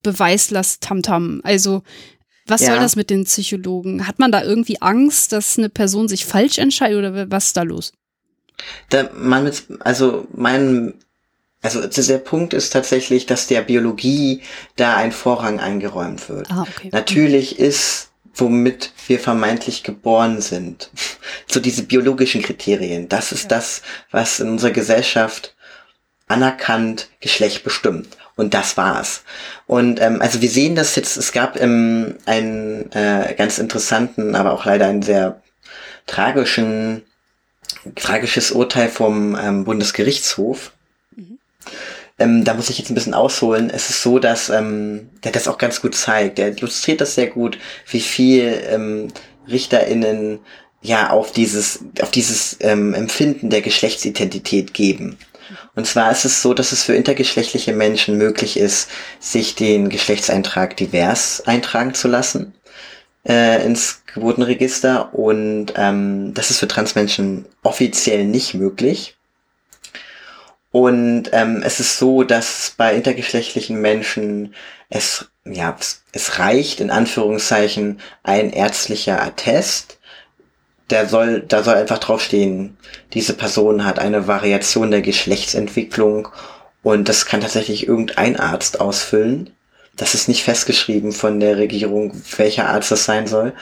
Beweislast-Tamtam? 0.03 1.41
Also, 1.45 1.83
was 2.47 2.63
ja. 2.63 2.69
soll 2.69 2.79
das 2.79 2.97
mit 2.97 3.11
den 3.11 3.25
Psychologen? 3.25 4.07
Hat 4.07 4.19
man 4.19 4.33
da 4.33 4.43
irgendwie 4.43 4.81
Angst, 4.81 5.33
dass 5.33 5.59
eine 5.59 5.69
Person 5.69 6.09
sich 6.09 6.25
falsch 6.25 6.59
entscheidet 6.59 6.99
oder 6.99 7.31
was 7.31 7.47
ist 7.47 7.57
da 7.57 7.63
los? 7.63 7.93
Da 8.89 9.11
man 9.15 9.45
mit, 9.45 9.65
also 9.81 10.27
mein 10.33 10.95
also 11.63 11.87
der 11.87 12.19
Punkt 12.19 12.55
ist 12.55 12.73
tatsächlich, 12.73 13.27
dass 13.27 13.49
der 13.49 13.63
Biologie 13.63 14.43
da 14.77 14.97
ein 14.97 15.11
Vorrang 15.11 15.59
eingeräumt 15.59 16.29
wird. 16.29 16.51
Ah, 16.51 16.63
okay. 16.63 16.91
Natürlich 16.93 17.59
ist, 17.59 18.11
womit 18.35 18.93
wir 19.09 19.19
vermeintlich 19.19 19.83
geboren 19.83 20.41
sind, 20.41 20.91
so 21.47 21.59
diese 21.59 21.83
biologischen 21.83 22.43
Kriterien, 22.43 23.09
das 23.09 23.33
ist 23.33 23.45
ja. 23.45 23.49
das, 23.49 23.83
was 24.13 24.39
in 24.39 24.49
unserer 24.49 24.71
Gesellschaft 24.71 25.57
anerkannt 26.29 27.09
Geschlecht 27.21 27.65
bestimmt. 27.65 28.17
Und 28.37 28.53
das 28.53 28.77
war's. 28.77 29.23
Und 29.67 30.01
ähm, 30.01 30.21
also 30.21 30.43
wir 30.43 30.51
sehen 30.51 30.75
das 30.75 30.95
jetzt, 30.95 31.17
es 31.17 31.33
gab 31.33 31.59
ähm, 31.61 32.17
einen 32.27 32.93
äh, 32.93 33.35
ganz 33.37 33.59
interessanten, 33.59 34.35
aber 34.35 34.53
auch 34.53 34.67
leider 34.67 34.87
einen 34.87 35.03
sehr 35.03 35.41
tragischen, 36.07 37.03
tragisches 37.95 38.53
Urteil 38.53 38.91
vom 38.91 39.37
ähm, 39.41 39.65
Bundesgerichtshof 39.65 40.73
ähm, 42.19 42.45
da 42.45 42.55
muss 42.55 42.71
ich 42.71 42.79
jetzt 42.79 42.91
ein 42.91 42.95
bisschen 42.95 43.15
ausholen. 43.15 43.71
Es 43.71 43.91
ist 43.91 44.03
so, 44.03 44.19
dass 44.19 44.49
ähm, 44.49 45.11
der 45.25 45.33
das 45.33 45.49
auch 45.49 45.59
ganz 45.59 45.83
gut 45.83 45.95
zeigt. 45.95 46.39
Der 46.39 46.49
illustriert 46.49 47.01
das 47.01 47.15
sehr 47.15 47.27
gut, 47.27 47.59
wie 47.91 48.01
viel 48.01 48.63
ähm, 48.69 49.09
RichterInnen 49.49 50.41
ja 50.83 51.11
auf 51.11 51.33
dieses, 51.33 51.81
auf 52.01 52.11
dieses 52.11 52.57
ähm, 52.61 52.95
Empfinden 52.95 53.51
der 53.51 53.61
Geschlechtsidentität 53.61 54.73
geben. 54.73 55.19
Und 55.77 55.87
zwar 55.87 56.11
ist 56.11 56.25
es 56.25 56.43
so, 56.43 56.55
dass 56.55 56.73
es 56.73 56.83
für 56.83 56.95
intergeschlechtliche 56.95 57.73
Menschen 57.73 58.19
möglich 58.19 58.59
ist, 58.59 58.89
sich 59.21 59.55
den 59.55 59.89
Geschlechtseintrag 59.91 60.77
divers 60.77 61.43
eintragen 61.47 61.95
zu 61.95 62.09
lassen 62.09 62.55
äh, 63.29 63.65
ins 63.65 64.03
Geburtenregister 64.13 65.15
und 65.15 65.75
ähm, 65.77 66.33
das 66.35 66.51
ist 66.51 66.59
für 66.59 66.69
Transmenschen 66.69 67.45
offiziell 67.63 68.25
nicht 68.25 68.55
möglich. 68.55 69.17
Und 70.71 71.31
ähm, 71.33 71.63
es 71.65 71.81
ist 71.81 71.99
so, 71.99 72.23
dass 72.23 72.75
bei 72.77 72.95
intergeschlechtlichen 72.95 73.81
Menschen 73.81 74.55
es, 74.91 75.27
ja, 75.45 75.77
es 76.13 76.39
reicht 76.39 76.81
in 76.81 76.91
Anführungszeichen 76.91 78.01
ein 78.23 78.51
ärztlicher 78.51 79.23
Attest. 79.23 79.96
Der 80.91 81.09
soll, 81.09 81.41
da 81.41 81.65
soll 81.65 81.75
einfach 81.75 81.99
draufstehen, 81.99 82.77
diese 83.13 83.35
Person 83.35 83.85
hat 83.85 83.99
eine 83.99 84.29
Variation 84.29 84.93
der 84.93 85.03
Geschlechtsentwicklung 85.03 86.29
und 86.83 87.09
das 87.09 87.27
kann 87.27 87.41
tatsächlich 87.41 87.89
irgendein 87.89 88.39
Arzt 88.39 88.81
ausfüllen. 88.81 89.51
Das 89.97 90.15
ist 90.15 90.29
nicht 90.29 90.45
festgeschrieben 90.45 91.11
von 91.11 91.41
der 91.41 91.57
Regierung, 91.57 92.13
welcher 92.37 92.69
Arzt 92.69 92.91
das 92.93 93.05
sein 93.05 93.27
soll. 93.27 93.55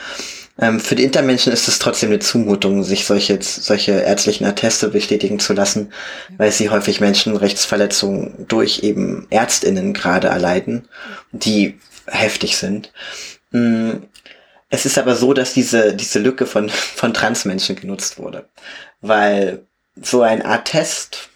Ähm, 0.59 0.79
für 0.79 0.95
die 0.95 1.03
Intermenschen 1.03 1.51
ist 1.51 1.67
es 1.67 1.79
trotzdem 1.79 2.09
eine 2.09 2.19
Zumutung, 2.19 2.83
sich 2.83 3.05
solche, 3.05 3.39
solche 3.41 3.91
ärztlichen 3.91 4.45
Atteste 4.45 4.89
bestätigen 4.89 5.39
zu 5.39 5.53
lassen, 5.53 5.91
weil 6.37 6.51
sie 6.51 6.69
häufig 6.69 7.01
Menschenrechtsverletzungen 7.01 8.45
durch 8.47 8.83
eben 8.83 9.27
ÄrztInnen 9.31 9.93
gerade 9.93 10.27
erleiden, 10.27 10.87
die 11.31 11.79
heftig 12.07 12.57
sind. 12.57 12.91
Es 14.75 14.85
ist 14.85 14.97
aber 14.97 15.15
so, 15.15 15.33
dass 15.33 15.53
diese, 15.53 15.93
diese 15.95 16.19
Lücke 16.19 16.45
von, 16.45 16.67
von 16.69 17.13
Transmenschen 17.13 17.77
genutzt 17.77 18.19
wurde, 18.19 18.49
weil 18.99 19.65
so 20.01 20.21
ein 20.21 20.45
Attest 20.45 21.29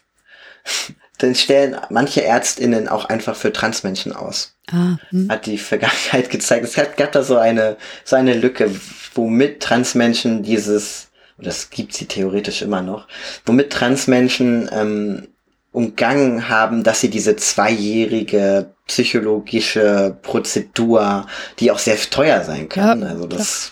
dann 1.20 1.36
stellen 1.36 1.78
manche 1.90 2.22
ÄrztInnen 2.22 2.90
auch 2.90 3.06
einfach 3.06 3.38
für 3.38 3.54
Transmenschen 3.54 4.12
aus. 4.12 4.58
Ah, 4.70 4.98
hm. 5.10 5.30
Hat 5.30 5.46
die 5.46 5.58
Vergangenheit 5.58 6.30
gezeigt. 6.30 6.66
Es 6.66 6.74
gab 6.74 7.14
da 7.14 7.24
so 7.24 7.38
eine, 7.38 7.78
so 8.04 8.18
eine 8.18 8.34
Lücke, 8.34 8.76
womit 9.16 9.62
Transmenschen 9.62 10.44
dieses, 10.44 11.08
das 11.38 11.70
gibt 11.70 11.94
sie 11.94 12.08
theoretisch 12.08 12.62
immer 12.62 12.82
noch, 12.82 13.08
womit 13.46 13.72
Transmenschen 13.72 14.70
ähm, 14.74 15.30
umgangen 15.72 16.50
haben, 16.50 16.84
dass 16.84 17.02
sie 17.02 17.10
diese 17.10 17.36
zweijährige 17.36 18.74
psychologische 18.88 20.18
Prozedur, 20.22 21.28
die 21.60 21.72
auch 21.72 21.80
sehr 21.80 21.98
teuer 21.98 22.44
sein 22.44 22.70
kann, 22.70 23.02
ja, 23.02 23.08
also 23.10 23.28
das, 23.28 23.72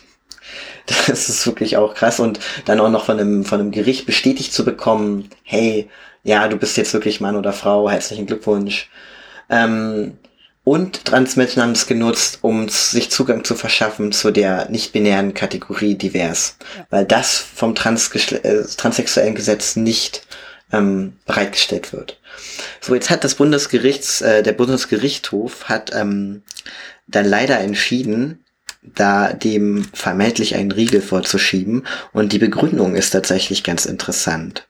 das 1.07 1.29
ist 1.29 1.45
wirklich 1.47 1.77
auch 1.77 1.95
krass 1.95 2.19
und 2.19 2.39
dann 2.65 2.79
auch 2.79 2.89
noch 2.89 3.05
von 3.05 3.19
einem, 3.19 3.45
von 3.45 3.59
einem 3.59 3.71
Gericht 3.71 4.05
bestätigt 4.05 4.53
zu 4.53 4.63
bekommen, 4.63 5.29
hey, 5.43 5.89
ja, 6.23 6.47
du 6.47 6.57
bist 6.57 6.77
jetzt 6.77 6.93
wirklich 6.93 7.21
Mann 7.21 7.35
oder 7.35 7.53
Frau, 7.53 7.89
herzlichen 7.89 8.25
Glückwunsch. 8.25 8.89
Ähm, 9.49 10.17
und 10.67 11.05
Transmenschen 11.05 11.63
haben 11.63 11.71
es 11.71 11.87
genutzt, 11.87 12.39
um 12.41 12.67
sich 12.67 13.09
Zugang 13.09 13.45
zu 13.45 13.55
verschaffen 13.55 14.11
zu 14.11 14.31
der 14.31 14.69
nicht-binären 14.69 15.33
Kategorie 15.33 15.95
divers. 15.95 16.57
Ja. 16.77 16.87
Weil 16.89 17.05
das 17.05 17.37
vom 17.37 17.73
Transgesle 17.73 18.43
äh, 18.43 18.65
transsexuellen 18.75 19.33
Gesetz 19.33 19.77
nicht 19.77 20.26
ähm, 20.71 21.13
bereitgestellt 21.25 21.93
wird. 21.93 22.19
So, 22.81 22.93
jetzt 22.93 23.09
hat 23.09 23.23
das 23.23 23.35
Bundesgerichts, 23.35 24.21
äh, 24.21 24.43
der 24.43 24.53
Bundesgerichtshof 24.53 25.65
hat 25.65 25.91
ähm, 25.93 26.43
dann 27.07 27.25
leider 27.25 27.59
entschieden, 27.59 28.43
da 28.81 29.33
dem 29.33 29.85
vermeintlich 29.93 30.55
einen 30.55 30.71
Riegel 30.71 31.01
vorzuschieben. 31.01 31.85
Und 32.13 32.31
die 32.31 32.39
Begründung 32.39 32.95
ist 32.95 33.11
tatsächlich 33.11 33.63
ganz 33.63 33.85
interessant. 33.85 34.67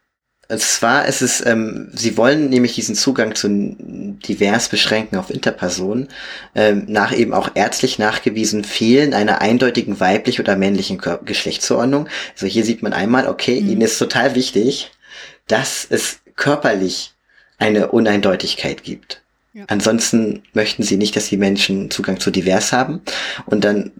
Und 0.49 0.61
zwar 0.61 1.05
ist 1.07 1.21
es, 1.21 1.45
ähm, 1.45 1.89
sie 1.93 2.15
wollen 2.15 2.49
nämlich 2.49 2.73
diesen 2.73 2.95
Zugang 2.95 3.35
zu 3.35 3.49
divers 3.49 4.69
beschränken 4.69 5.17
auf 5.17 5.29
Interpersonen, 5.29 6.07
ähm, 6.55 6.85
nach 6.87 7.13
eben 7.13 7.33
auch 7.33 7.49
ärztlich 7.55 7.99
nachgewiesen 7.99 8.63
Fehlen 8.63 9.13
einer 9.13 9.41
eindeutigen 9.41 9.99
weiblich 9.99 10.39
oder 10.39 10.55
männlichen 10.55 11.01
Geschlechtsordnung. 11.25 12.07
Also 12.33 12.47
hier 12.47 12.63
sieht 12.63 12.81
man 12.81 12.93
einmal, 12.93 13.27
okay, 13.27 13.59
mhm. 13.59 13.69
ihnen 13.69 13.81
ist 13.81 13.99
total 13.99 14.35
wichtig, 14.35 14.91
dass 15.47 15.85
es 15.89 16.19
körperlich 16.35 17.13
eine 17.57 17.89
Uneindeutigkeit 17.89 18.83
gibt. 18.83 19.21
Ja. 19.57 19.65
Ansonsten 19.69 20.43
möchten 20.53 20.83
sie 20.83 20.97
nicht, 20.97 21.15
dass 21.15 21.29
die 21.29 21.37
Menschen 21.37 21.89
Zugang 21.89 22.19
zu 22.19 22.29
divers 22.29 22.71
haben. 22.71 23.01
Und 23.47 23.63
dann, 23.63 23.91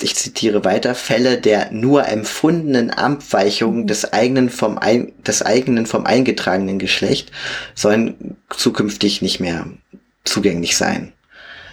ich 0.00 0.14
zitiere 0.14 0.64
weiter, 0.64 0.94
Fälle 0.94 1.38
der 1.38 1.70
nur 1.70 2.08
empfundenen 2.08 2.88
Abweichung 2.88 3.80
mhm. 3.80 3.86
des 3.88 4.10
eigenen 4.14 4.48
vom, 4.48 4.78
ein, 4.78 5.12
des 5.22 5.42
eigenen 5.42 5.84
vom 5.84 6.06
eingetragenen 6.06 6.78
Geschlecht 6.78 7.30
sollen 7.74 8.38
zukünftig 8.48 9.20
nicht 9.20 9.38
mehr 9.38 9.66
zugänglich 10.24 10.78
sein. 10.78 11.12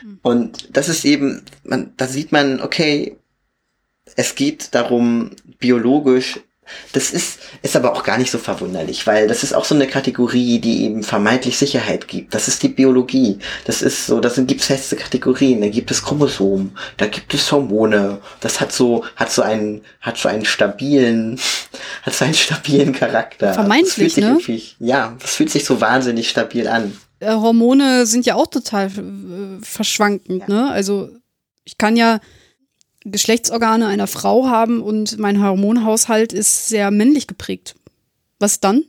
Mhm. 0.03 0.19
Und 0.21 0.75
das 0.75 0.89
ist 0.89 1.05
eben, 1.05 1.43
man, 1.63 1.93
da 1.95 2.07
sieht 2.07 2.33
man, 2.33 2.59
okay, 2.59 3.15
es 4.17 4.35
geht 4.35 4.75
darum, 4.75 5.31
biologisch 5.59 6.41
das 6.93 7.11
ist, 7.11 7.39
ist 7.61 7.75
aber 7.75 7.93
auch 7.93 8.03
gar 8.03 8.17
nicht 8.17 8.31
so 8.31 8.37
verwunderlich, 8.37 9.05
weil 9.05 9.27
das 9.27 9.43
ist 9.43 9.53
auch 9.53 9.65
so 9.65 9.75
eine 9.75 9.87
Kategorie, 9.87 10.59
die 10.59 10.85
eben 10.85 11.03
vermeintlich 11.03 11.57
Sicherheit 11.57 12.07
gibt. 12.07 12.33
Das 12.33 12.47
ist 12.47 12.63
die 12.63 12.69
Biologie. 12.69 13.39
Das 13.65 13.81
ist 13.81 14.07
so, 14.07 14.19
das 14.19 14.35
sind, 14.35 14.47
gibt 14.47 14.61
feste 14.61 14.95
Kategorien. 14.95 15.61
Da 15.61 15.69
gibt 15.69 15.91
es 15.91 16.03
Chromosomen, 16.03 16.71
da 16.97 17.07
gibt 17.07 17.33
es 17.33 17.51
Hormone. 17.51 18.19
Das 18.41 18.59
hat 18.59 18.71
so, 18.71 19.05
hat 19.15 19.31
so 19.31 19.41
einen, 19.41 19.81
hat 20.01 20.17
so 20.17 20.29
einen 20.29 20.45
stabilen, 20.45 21.39
hat 22.03 22.13
so 22.13 22.25
einen 22.25 22.33
stabilen 22.33 22.93
Charakter. 22.93 23.53
Vermeintlich, 23.53 24.17
ne? 24.17 24.39
Ja, 24.79 25.15
das 25.19 25.35
fühlt 25.35 25.51
sich 25.51 25.65
so 25.65 25.79
wahnsinnig 25.81 26.29
stabil 26.29 26.67
an. 26.67 26.97
Äh, 27.19 27.33
Hormone 27.33 28.05
sind 28.05 28.25
ja 28.25 28.35
auch 28.35 28.47
total 28.47 28.87
äh, 28.87 29.63
verschwankend, 29.63 30.43
ja. 30.47 30.53
ne? 30.53 30.71
Also, 30.71 31.09
ich 31.65 31.77
kann 31.77 31.95
ja, 31.95 32.19
Geschlechtsorgane 33.05 33.87
einer 33.87 34.07
Frau 34.07 34.47
haben 34.47 34.81
und 34.81 35.17
mein 35.19 35.41
Hormonhaushalt 35.41 36.33
ist 36.33 36.69
sehr 36.69 36.91
männlich 36.91 37.27
geprägt. 37.27 37.75
Was 38.39 38.59
dann? 38.59 38.83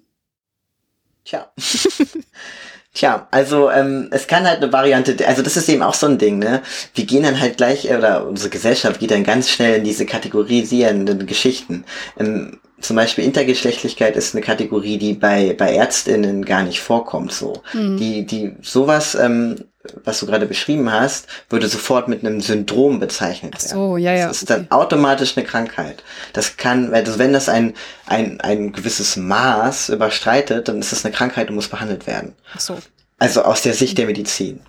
Tja. 1.25 1.53
Tja, 2.93 3.29
also 3.31 3.71
ähm, 3.71 4.09
es 4.11 4.27
kann 4.27 4.45
halt 4.45 4.63
eine 4.63 4.73
Variante, 4.73 5.17
also 5.27 5.43
das 5.43 5.57
ist 5.57 5.69
eben 5.69 5.83
auch 5.83 5.95
so 5.95 6.07
ein 6.07 6.19
Ding, 6.19 6.41
ne? 6.41 6.61
Wir 6.95 7.07
gehen 7.07 7.23
dann 7.23 7.39
halt 7.39 7.57
gleich, 7.57 7.89
oder 7.89 8.27
unsere 8.27 8.51
Gesellschaft 8.51 8.99
geht 8.99 9.13
dann 9.13 9.23
ganz 9.23 9.49
schnell 9.49 9.77
in 9.77 9.85
diese 9.85 10.07
kategorisierenden 10.07 11.25
Geschichten. 11.27 11.85
Ähm, 12.19 12.59
zum 12.81 12.97
Beispiel 12.97 13.25
Intergeschlechtlichkeit 13.25 14.17
ist 14.17 14.35
eine 14.35 14.43
Kategorie, 14.43 14.99
die 14.99 15.13
bei, 15.13 15.55
bei 15.57 15.75
ÄrztInnen 15.75 16.45
gar 16.45 16.65
nicht 16.65 16.81
vorkommt, 16.81 17.33
so. 17.33 17.63
Mhm. 17.75 17.97
Die, 17.99 18.27
die 18.27 18.57
sowas 18.61 19.15
ähm, 19.15 19.67
was 20.05 20.21
du 20.21 20.27
gerade 20.27 20.47
beschrieben 20.47 20.93
hast, 20.93 21.27
würde 21.49 21.67
sofort 21.67 22.07
mit 22.07 22.21
einem 22.25 22.41
Syndrom 22.41 23.01
bezeichnet 23.01 23.55
werden. 23.55 23.67
Ach 23.67 23.75
so, 23.75 23.97
ja, 23.97 24.13
ja. 24.13 24.29
Das 24.29 24.43
ist 24.43 24.51
okay. 24.51 24.67
dann 24.69 24.79
automatisch 24.79 25.37
eine 25.37 25.47
Krankheit. 25.47 26.03
Das 26.35 26.57
kann, 26.59 26.93
also 26.93 27.19
wenn 27.19 27.33
das 27.33 27.49
ein, 27.49 27.75
ein, 28.07 28.41
ein 28.43 28.73
gewisses 28.73 29.17
Maß 29.17 29.89
überstreitet, 29.89 30.69
dann 30.69 30.81
ist 30.81 30.93
das 30.93 31.05
eine 31.05 31.15
Krankheit 31.15 31.49
und 31.49 31.55
muss 31.55 31.69
behandelt 31.69 32.07
werden. 32.07 32.35
Ach 32.55 32.61
so. 32.61 32.79
Also 33.19 33.43
aus 33.43 33.63
der 33.63 33.75
Sicht 33.75 33.97
der 33.97 34.07
Medizin. 34.07 34.61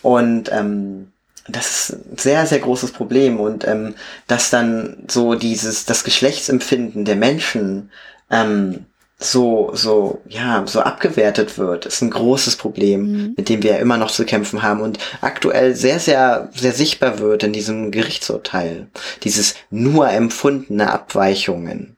Und 0.00 0.50
ähm, 0.50 1.12
das 1.48 1.90
ist 1.90 2.12
ein 2.12 2.18
sehr, 2.18 2.46
sehr 2.46 2.58
großes 2.58 2.92
Problem. 2.92 3.38
Und 3.38 3.66
ähm, 3.66 3.94
dass 4.26 4.48
dann 4.48 5.04
so 5.08 5.34
dieses, 5.34 5.84
das 5.84 6.02
Geschlechtsempfinden 6.02 7.04
der 7.04 7.16
Menschen 7.16 7.90
ähm, 8.30 8.86
so, 9.18 9.70
so, 9.72 10.20
ja, 10.28 10.64
so 10.66 10.80
abgewertet 10.80 11.56
wird, 11.56 11.86
ist 11.86 12.02
ein 12.02 12.10
großes 12.10 12.56
Problem, 12.56 13.00
mhm. 13.00 13.34
mit 13.36 13.48
dem 13.48 13.62
wir 13.62 13.72
ja 13.72 13.76
immer 13.78 13.96
noch 13.96 14.10
zu 14.10 14.26
kämpfen 14.26 14.62
haben 14.62 14.82
und 14.82 14.98
aktuell 15.22 15.74
sehr, 15.74 15.98
sehr, 16.00 16.50
sehr 16.54 16.72
sichtbar 16.72 17.18
wird 17.18 17.42
in 17.42 17.54
diesem 17.54 17.90
Gerichtsurteil. 17.90 18.88
Dieses 19.22 19.54
nur 19.70 20.10
empfundene 20.10 20.92
Abweichungen. 20.92 21.96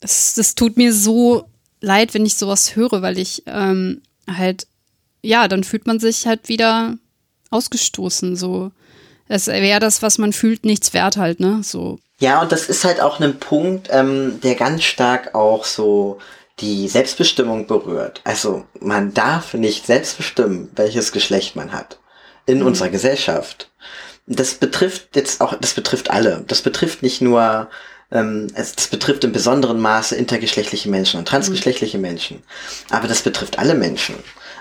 Das, 0.00 0.34
das 0.34 0.54
tut 0.54 0.78
mir 0.78 0.94
so 0.94 1.46
leid, 1.80 2.14
wenn 2.14 2.24
ich 2.24 2.36
sowas 2.36 2.76
höre, 2.76 3.02
weil 3.02 3.18
ich 3.18 3.42
ähm, 3.46 4.00
halt, 4.26 4.66
ja, 5.20 5.48
dann 5.48 5.64
fühlt 5.64 5.86
man 5.86 6.00
sich 6.00 6.26
halt 6.26 6.48
wieder 6.48 6.96
ausgestoßen, 7.50 8.36
so. 8.36 8.72
Es 9.26 9.46
wäre 9.46 9.80
das, 9.80 10.02
was 10.02 10.18
man 10.18 10.32
fühlt, 10.34 10.66
nichts 10.66 10.92
wert 10.92 11.16
halt, 11.16 11.40
ne? 11.40 11.60
So. 11.62 11.98
Ja, 12.20 12.42
und 12.42 12.52
das 12.52 12.68
ist 12.68 12.84
halt 12.84 13.00
auch 13.00 13.20
ein 13.20 13.38
Punkt, 13.38 13.88
ähm, 13.90 14.38
der 14.42 14.54
ganz 14.54 14.82
stark 14.82 15.34
auch 15.34 15.64
so 15.64 16.18
die 16.60 16.88
Selbstbestimmung 16.88 17.66
berührt. 17.66 18.20
Also 18.24 18.64
man 18.80 19.12
darf 19.12 19.54
nicht 19.54 19.86
selbst 19.86 20.16
bestimmen, 20.16 20.70
welches 20.76 21.12
Geschlecht 21.12 21.56
man 21.56 21.72
hat 21.72 21.98
in 22.46 22.60
mhm. 22.60 22.66
unserer 22.66 22.90
Gesellschaft. 22.90 23.70
Das 24.26 24.54
betrifft 24.54 25.16
jetzt 25.16 25.40
auch, 25.40 25.54
das 25.54 25.74
betrifft 25.74 26.10
alle. 26.10 26.44
Das 26.46 26.62
betrifft 26.62 27.02
nicht 27.02 27.20
nur, 27.20 27.68
ähm, 28.10 28.46
es, 28.54 28.74
das 28.74 28.88
betrifft 28.88 29.24
im 29.24 29.32
besonderen 29.32 29.80
Maße 29.80 30.14
intergeschlechtliche 30.16 30.88
Menschen 30.88 31.18
und 31.18 31.28
transgeschlechtliche 31.28 31.98
mhm. 31.98 32.02
Menschen. 32.02 32.42
Aber 32.90 33.08
das 33.08 33.22
betrifft 33.22 33.58
alle 33.58 33.74
Menschen. 33.74 34.14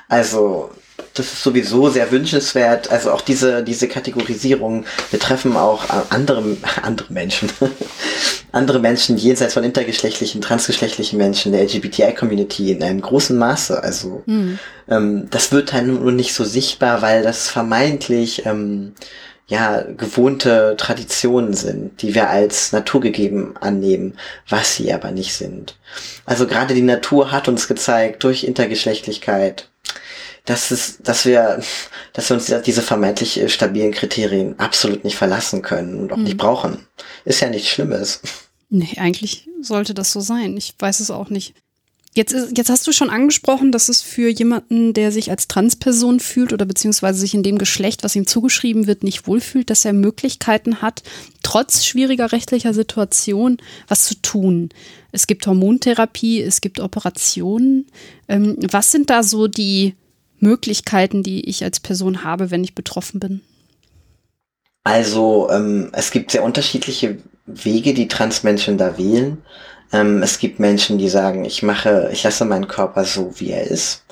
Also 0.09 0.71
das 1.13 1.33
ist 1.33 1.43
sowieso 1.43 1.89
sehr 1.89 2.11
wünschenswert. 2.11 2.89
Also 2.91 3.11
auch 3.11 3.21
diese, 3.21 3.63
diese 3.63 3.87
Kategorisierung 3.87 4.85
betreffen 5.11 5.55
auch 5.55 5.83
andere, 6.09 6.57
andere 6.81 7.13
Menschen. 7.13 7.49
andere 8.51 8.79
Menschen 8.79 9.17
jenseits 9.17 9.53
von 9.53 9.63
intergeschlechtlichen, 9.63 10.41
transgeschlechtlichen 10.41 11.17
Menschen, 11.17 11.51
der 11.51 11.63
LGBTI-Community 11.63 12.71
in 12.71 12.83
einem 12.83 13.01
großen 13.01 13.37
Maße. 13.37 13.81
Also 13.81 14.23
mhm. 14.25 14.59
ähm, 14.87 15.27
das 15.29 15.51
wird 15.51 15.73
halt 15.73 15.87
nur 15.87 16.11
nicht 16.11 16.33
so 16.33 16.43
sichtbar, 16.43 17.01
weil 17.01 17.23
das 17.23 17.49
vermeintlich 17.49 18.45
ähm, 18.45 18.93
ja 19.47 19.81
gewohnte 19.81 20.75
Traditionen 20.77 21.53
sind, 21.53 22.01
die 22.01 22.15
wir 22.15 22.29
als 22.29 22.71
naturgegeben 22.71 23.55
annehmen, 23.57 24.17
was 24.47 24.75
sie 24.75 24.93
aber 24.93 25.11
nicht 25.11 25.33
sind. 25.33 25.77
Also 26.25 26.47
gerade 26.47 26.73
die 26.73 26.81
Natur 26.81 27.31
hat 27.31 27.47
uns 27.47 27.67
gezeigt 27.67 28.23
durch 28.23 28.45
Intergeschlechtlichkeit, 28.45 29.69
dass 30.45 30.71
es, 30.71 30.97
dass 31.01 31.25
wir, 31.25 31.61
dass 32.11 32.29
wir 32.29 32.35
uns 32.35 32.53
diese 32.65 32.81
vermeintlich 32.81 33.39
äh, 33.39 33.49
stabilen 33.49 33.91
Kriterien 33.91 34.59
absolut 34.59 35.03
nicht 35.03 35.15
verlassen 35.15 35.61
können 35.61 35.99
und 35.99 36.11
auch 36.11 36.17
mhm. 36.17 36.23
nicht 36.23 36.37
brauchen. 36.37 36.85
Ist 37.25 37.41
ja 37.41 37.49
nichts 37.49 37.69
Schlimmes. 37.69 38.21
Nee, 38.69 38.97
eigentlich 38.97 39.47
sollte 39.61 39.93
das 39.93 40.11
so 40.11 40.19
sein. 40.19 40.57
Ich 40.57 40.75
weiß 40.79 40.99
es 40.99 41.11
auch 41.11 41.29
nicht. 41.29 41.53
Jetzt, 42.15 42.31
ist, 42.31 42.57
jetzt 42.57 42.69
hast 42.69 42.85
du 42.85 42.91
schon 42.91 43.09
angesprochen, 43.09 43.71
dass 43.71 43.89
es 43.89 44.01
für 44.01 44.29
jemanden, 44.29 44.93
der 44.93 45.11
sich 45.11 45.31
als 45.31 45.47
Transperson 45.47 46.19
fühlt 46.19 46.53
oder 46.53 46.65
beziehungsweise 46.65 47.19
sich 47.19 47.33
in 47.33 47.41
dem 47.41 47.57
Geschlecht, 47.57 48.03
was 48.03 48.15
ihm 48.15 48.27
zugeschrieben 48.27 48.85
wird, 48.85 49.03
nicht 49.03 49.25
wohlfühlt, 49.25 49.69
dass 49.69 49.85
er 49.85 49.93
Möglichkeiten 49.93 50.81
hat, 50.81 51.01
trotz 51.41 51.85
schwieriger 51.85 52.31
rechtlicher 52.31 52.73
Situation 52.73 53.57
was 53.87 54.05
zu 54.05 54.15
tun. 54.21 54.69
Es 55.11 55.25
gibt 55.25 55.47
Hormontherapie, 55.47 56.41
es 56.41 56.61
gibt 56.61 56.79
Operationen. 56.79 57.87
Ähm, 58.27 58.57
was 58.59 58.91
sind 58.91 59.09
da 59.09 59.23
so 59.23 59.47
die 59.47 59.95
Möglichkeiten, 60.43 61.23
die 61.23 61.49
ich 61.49 61.63
als 61.63 61.79
Person 61.79 62.23
habe, 62.23 62.51
wenn 62.51 62.63
ich 62.63 62.75
betroffen 62.75 63.19
bin? 63.19 63.41
Also 64.83 65.49
ähm, 65.49 65.89
es 65.93 66.11
gibt 66.11 66.31
sehr 66.31 66.43
unterschiedliche 66.43 67.17
Wege, 67.47 67.93
die 67.93 68.07
Transmenschen 68.07 68.77
da 68.77 68.97
wählen. 68.97 69.41
Ähm, 69.91 70.21
es 70.21 70.37
gibt 70.39 70.59
Menschen, 70.59 70.97
die 70.97 71.09
sagen, 71.09 71.45
ich 71.45 71.63
mache, 71.63 72.09
ich 72.13 72.23
lasse 72.23 72.45
meinen 72.45 72.67
Körper 72.67 73.05
so, 73.05 73.31
wie 73.39 73.51
er 73.51 73.65
ist. 73.65 74.03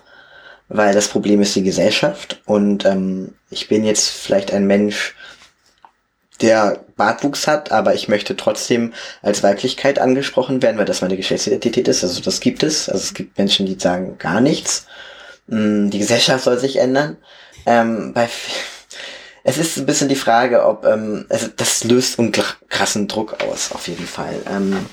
weil 0.73 0.93
das 0.93 1.09
Problem 1.09 1.41
ist 1.41 1.55
die 1.55 1.63
Gesellschaft 1.63 2.41
und 2.45 2.86
ähm, 2.86 3.34
ich 3.49 3.67
bin 3.67 3.84
jetzt 3.84 4.09
vielleicht 4.09 4.53
ein 4.53 4.65
Mensch, 4.67 5.15
der 6.41 6.84
Bartwuchs 6.95 7.45
hat, 7.47 7.71
aber 7.71 7.93
ich 7.93 8.07
möchte 8.07 8.36
trotzdem 8.36 8.93
als 9.21 9.43
Weiblichkeit 9.43 9.99
angesprochen 9.99 10.61
werden, 10.61 10.77
weil 10.77 10.86
das 10.86 11.01
meine 11.01 11.17
Geschlechtsidentität 11.17 11.88
ist. 11.88 12.03
Also 12.03 12.21
das 12.21 12.39
gibt 12.39 12.63
es. 12.63 12.89
Also 12.89 13.03
es 13.03 13.13
gibt 13.13 13.38
Menschen, 13.38 13.65
die 13.67 13.77
sagen 13.79 14.17
gar 14.17 14.41
nichts. 14.41 14.88
Mm, 15.47 15.89
die 15.89 15.99
Gesellschaft 15.99 16.43
soll 16.43 16.57
sich 16.57 16.77
ändern. 16.77 17.17
Ähm, 17.65 18.13
bei, 18.13 18.29
es 19.43 19.57
ist 19.57 19.77
ein 19.77 19.85
bisschen 19.85 20.09
die 20.09 20.15
Frage, 20.15 20.65
ob 20.65 20.85
ähm, 20.85 21.25
also 21.29 21.47
das 21.55 21.83
löst 21.83 22.19
einen 22.19 22.31
krassen 22.69 23.07
Druck 23.07 23.37
aus, 23.43 23.71
auf 23.71 23.87
jeden 23.87 24.07
Fall. 24.07 24.35
Ähm, 24.49 24.85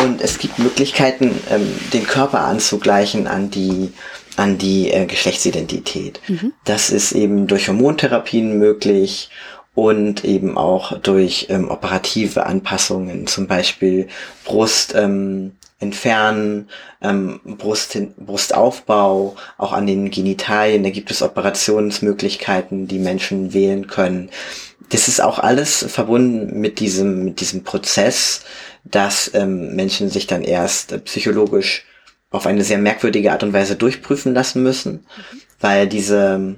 und 0.00 0.20
es 0.20 0.38
gibt 0.38 0.58
Möglichkeiten, 0.58 1.38
ähm, 1.50 1.74
den 1.92 2.06
Körper 2.06 2.40
anzugleichen 2.40 3.26
an 3.26 3.50
die 3.50 3.92
an 4.36 4.58
die 4.58 4.90
äh, 4.90 5.06
Geschlechtsidentität. 5.06 6.20
Mhm. 6.28 6.52
Das 6.64 6.90
ist 6.90 7.12
eben 7.12 7.46
durch 7.46 7.68
Hormontherapien 7.68 8.58
möglich 8.58 9.30
und 9.74 10.24
eben 10.24 10.58
auch 10.58 10.98
durch 10.98 11.46
ähm, 11.50 11.70
operative 11.70 12.46
Anpassungen, 12.46 13.26
zum 13.26 13.46
Beispiel 13.46 14.08
Brust 14.44 14.94
ähm, 14.94 15.52
entfernen, 15.82 16.68
ähm, 17.02 17.40
Brust, 17.44 17.98
Brustaufbau, 18.16 19.36
auch 19.58 19.72
an 19.72 19.86
den 19.86 20.10
Genitalien, 20.10 20.82
da 20.82 20.90
gibt 20.90 21.10
es 21.10 21.22
Operationsmöglichkeiten, 21.22 22.86
die 22.86 22.98
Menschen 22.98 23.52
wählen 23.52 23.86
können. 23.88 24.30
Das 24.88 25.08
ist 25.08 25.20
auch 25.20 25.38
alles 25.38 25.84
verbunden 25.88 26.60
mit 26.60 26.78
diesem, 26.78 27.24
mit 27.24 27.40
diesem 27.40 27.64
Prozess, 27.64 28.42
dass 28.84 29.30
ähm, 29.34 29.74
Menschen 29.74 30.08
sich 30.08 30.26
dann 30.26 30.42
erst 30.42 30.92
äh, 30.92 30.98
psychologisch 30.98 31.84
auf 32.30 32.46
eine 32.46 32.64
sehr 32.64 32.78
merkwürdige 32.78 33.32
Art 33.32 33.42
und 33.42 33.52
Weise 33.52 33.76
durchprüfen 33.76 34.32
lassen 34.32 34.62
müssen, 34.62 34.92
mhm. 34.92 35.40
weil 35.60 35.86
diese, 35.88 36.56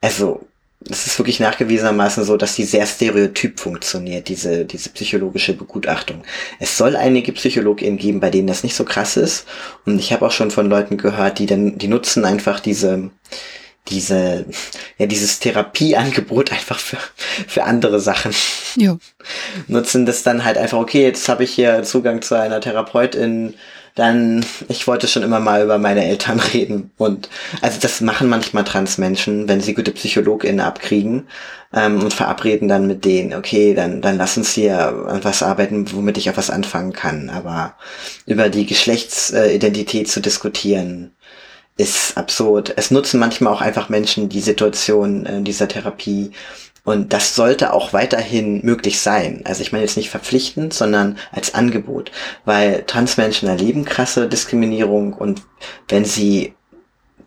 also 0.00 0.46
es 0.90 1.06
ist 1.06 1.18
wirklich 1.18 1.40
nachgewiesenermaßen 1.40 2.24
so, 2.24 2.36
dass 2.36 2.54
die 2.54 2.64
sehr 2.64 2.86
stereotyp 2.86 3.60
funktioniert, 3.60 4.28
diese, 4.28 4.64
diese 4.64 4.90
psychologische 4.90 5.54
Begutachtung. 5.54 6.22
Es 6.58 6.76
soll 6.76 6.96
einige 6.96 7.32
PsychologInnen 7.32 7.98
geben, 7.98 8.20
bei 8.20 8.30
denen 8.30 8.46
das 8.46 8.62
nicht 8.62 8.74
so 8.74 8.84
krass 8.84 9.16
ist. 9.16 9.46
Und 9.84 9.98
ich 9.98 10.12
habe 10.12 10.26
auch 10.26 10.32
schon 10.32 10.50
von 10.50 10.68
Leuten 10.68 10.96
gehört, 10.96 11.38
die 11.38 11.46
dann, 11.46 11.78
die 11.78 11.88
nutzen 11.88 12.24
einfach 12.24 12.60
diese, 12.60 13.10
diese, 13.88 14.46
ja, 14.98 15.06
dieses 15.06 15.38
Therapieangebot 15.40 16.52
einfach 16.52 16.78
für, 16.78 16.98
für 17.46 17.64
andere 17.64 18.00
Sachen. 18.00 18.34
Ja. 18.76 18.98
Nutzen 19.68 20.06
das 20.06 20.22
dann 20.22 20.44
halt 20.44 20.58
einfach, 20.58 20.78
okay, 20.78 21.02
jetzt 21.02 21.28
habe 21.28 21.44
ich 21.44 21.52
hier 21.52 21.82
Zugang 21.82 22.22
zu 22.22 22.38
einer 22.38 22.60
Therapeutin, 22.60 23.54
dann, 23.96 24.44
ich 24.68 24.86
wollte 24.86 25.08
schon 25.08 25.22
immer 25.22 25.40
mal 25.40 25.64
über 25.64 25.78
meine 25.78 26.04
Eltern 26.04 26.38
reden. 26.54 26.92
Und 26.96 27.28
also 27.62 27.80
das 27.80 28.00
machen 28.00 28.28
manchmal 28.28 28.62
Transmenschen, 28.62 29.48
wenn 29.48 29.60
sie 29.60 29.74
gute 29.74 29.90
PsychologInnen 29.90 30.60
abkriegen 30.60 31.26
ähm, 31.72 32.02
und 32.02 32.14
verabreden 32.14 32.68
dann 32.68 32.86
mit 32.86 33.04
denen, 33.04 33.34
okay, 33.34 33.74
dann, 33.74 34.02
dann 34.02 34.18
lass 34.18 34.36
uns 34.36 34.52
hier 34.52 34.78
an 34.78 35.24
was 35.24 35.42
arbeiten, 35.42 35.90
womit 35.92 36.18
ich 36.18 36.30
auch 36.30 36.36
was 36.36 36.50
anfangen 36.50 36.92
kann. 36.92 37.30
Aber 37.30 37.74
über 38.26 38.50
die 38.50 38.66
Geschlechtsidentität 38.66 40.08
zu 40.08 40.20
diskutieren, 40.20 41.12
ist 41.78 42.16
absurd. 42.16 42.72
Es 42.76 42.90
nutzen 42.90 43.20
manchmal 43.20 43.52
auch 43.52 43.60
einfach 43.60 43.88
Menschen 43.88 44.28
die 44.28 44.40
Situation 44.40 45.26
äh, 45.26 45.42
dieser 45.42 45.68
Therapie, 45.68 46.32
und 46.86 47.12
das 47.12 47.34
sollte 47.34 47.72
auch 47.72 47.92
weiterhin 47.92 48.64
möglich 48.64 49.00
sein. 49.00 49.42
Also 49.44 49.60
ich 49.60 49.72
meine 49.72 49.84
jetzt 49.84 49.96
nicht 49.96 50.08
verpflichtend, 50.08 50.72
sondern 50.72 51.18
als 51.32 51.52
Angebot, 51.52 52.12
weil 52.44 52.84
Transmenschen 52.86 53.48
erleben 53.48 53.84
krasse 53.84 54.28
Diskriminierung 54.28 55.12
und 55.12 55.42
wenn 55.88 56.04
sie 56.04 56.54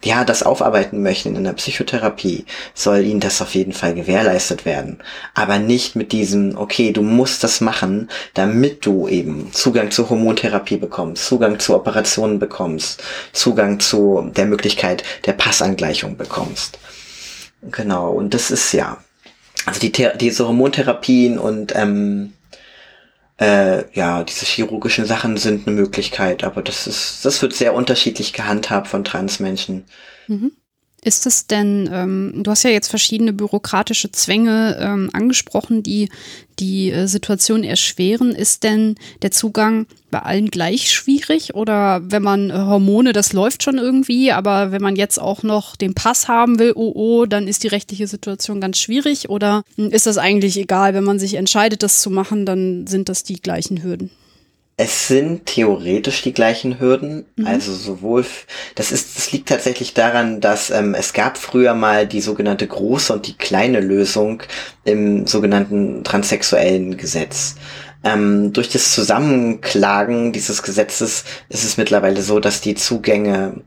ja, 0.01 0.23
das 0.23 0.43
aufarbeiten 0.43 1.03
möchten 1.03 1.35
in 1.35 1.43
der 1.43 1.51
Psychotherapie, 1.51 2.45
soll 2.73 3.03
ihnen 3.03 3.19
das 3.19 3.41
auf 3.41 3.53
jeden 3.53 3.73
Fall 3.73 3.93
gewährleistet 3.93 4.63
werden. 4.63 4.99
Aber 5.33 5.59
nicht 5.59 5.97
mit 5.97 6.13
diesem, 6.13 6.57
okay, 6.57 6.93
du 6.93 7.01
musst 7.01 7.43
das 7.43 7.59
machen, 7.59 8.09
damit 8.33 8.85
du 8.85 9.09
eben 9.09 9.51
Zugang 9.51 9.91
zur 9.91 10.09
Hormontherapie 10.09 10.77
bekommst, 10.77 11.25
Zugang 11.25 11.59
zu 11.59 11.75
Operationen 11.75 12.39
bekommst, 12.39 13.03
Zugang 13.33 13.81
zu 13.81 14.31
der 14.37 14.45
Möglichkeit 14.45 15.03
der 15.25 15.33
Passangleichung 15.33 16.15
bekommst. 16.15 16.79
Genau, 17.61 18.11
und 18.11 18.33
das 18.33 18.51
ist 18.51 18.71
ja, 18.71 18.99
also 19.65 19.79
die 19.79 19.91
diese 19.91 20.47
Hormontherapien 20.47 21.37
und 21.37 21.75
ähm, 21.75 22.33
äh, 23.39 23.83
ja, 23.93 24.23
diese 24.23 24.45
chirurgischen 24.45 25.05
Sachen 25.05 25.37
sind 25.37 25.65
eine 25.65 25.75
Möglichkeit, 25.75 26.43
aber 26.43 26.61
das 26.61 26.87
ist, 26.87 27.23
das 27.23 27.41
wird 27.41 27.53
sehr 27.53 27.73
unterschiedlich 27.73 28.33
gehandhabt 28.33 28.87
von 28.87 29.03
Transmenschen. 29.03 29.85
Mhm. 30.27 30.51
Ist 31.01 31.25
es 31.25 31.47
denn, 31.47 31.89
ähm, 31.91 32.33
du 32.43 32.51
hast 32.51 32.63
ja 32.63 32.71
jetzt 32.71 32.89
verschiedene 32.89 33.31
bürokratische 33.31 34.11
Zwänge 34.11 34.77
ähm, 34.81 35.09
angesprochen, 35.13 35.81
die 35.81 36.09
die 36.59 36.91
äh, 36.91 37.07
Situation 37.07 37.63
erschweren. 37.63 38.31
Ist 38.35 38.63
denn 38.63 38.95
der 39.21 39.31
Zugang 39.31 39.87
bei 40.11 40.19
allen 40.19 40.49
gleich 40.49 40.91
schwierig? 40.91 41.55
Oder 41.55 42.01
wenn 42.03 42.21
man 42.21 42.49
äh, 42.49 42.53
Hormone, 42.53 43.13
das 43.13 43.33
läuft 43.33 43.63
schon 43.63 43.77
irgendwie, 43.77 44.31
aber 44.31 44.71
wenn 44.71 44.81
man 44.81 44.95
jetzt 44.95 45.19
auch 45.19 45.43
noch 45.43 45.75
den 45.75 45.93
Pass 45.93 46.27
haben 46.27 46.59
will, 46.59 46.73
oh 46.75 46.91
oh, 46.93 47.25
dann 47.25 47.47
ist 47.47 47.63
die 47.63 47.69
rechtliche 47.69 48.07
Situation 48.07 48.59
ganz 48.59 48.77
schwierig? 48.77 49.29
Oder 49.29 49.63
hm, 49.75 49.91
ist 49.91 50.05
das 50.05 50.17
eigentlich 50.17 50.57
egal, 50.57 50.93
wenn 50.93 51.03
man 51.03 51.19
sich 51.19 51.35
entscheidet, 51.35 51.81
das 51.81 52.01
zu 52.01 52.09
machen, 52.09 52.45
dann 52.45 52.87
sind 52.87 53.09
das 53.09 53.23
die 53.23 53.41
gleichen 53.41 53.83
Hürden? 53.83 54.09
Es 54.81 55.09
sind 55.09 55.45
theoretisch 55.45 56.21
die 56.21 56.31
gleichen 56.31 56.79
Hürden, 56.79 57.25
mhm. 57.35 57.45
also 57.45 57.73
sowohl, 57.73 58.25
das 58.75 58.93
ist, 58.93 59.17
das 59.17 59.29
liegt 59.33 59.49
tatsächlich 59.49 59.93
daran, 59.93 60.39
dass 60.39 60.69
ähm, 60.69 60.95
es 60.95 61.11
gab 61.11 61.37
früher 61.37 61.73
mal 61.73 62.07
die 62.07 62.21
sogenannte 62.21 62.65
große 62.65 63.11
und 63.11 63.27
die 63.27 63.35
kleine 63.35 63.81
Lösung 63.81 64.41
im 64.85 65.27
sogenannten 65.27 66.05
transsexuellen 66.05 66.95
Gesetz. 66.95 67.55
Ähm, 68.05 68.53
durch 68.53 68.69
das 68.69 68.93
Zusammenklagen 68.93 70.31
dieses 70.31 70.63
Gesetzes 70.63 71.25
ist 71.49 71.65
es 71.65 71.75
mittlerweile 71.75 72.21
so, 72.21 72.39
dass 72.39 72.61
die 72.61 72.75
Zugänge 72.75 73.59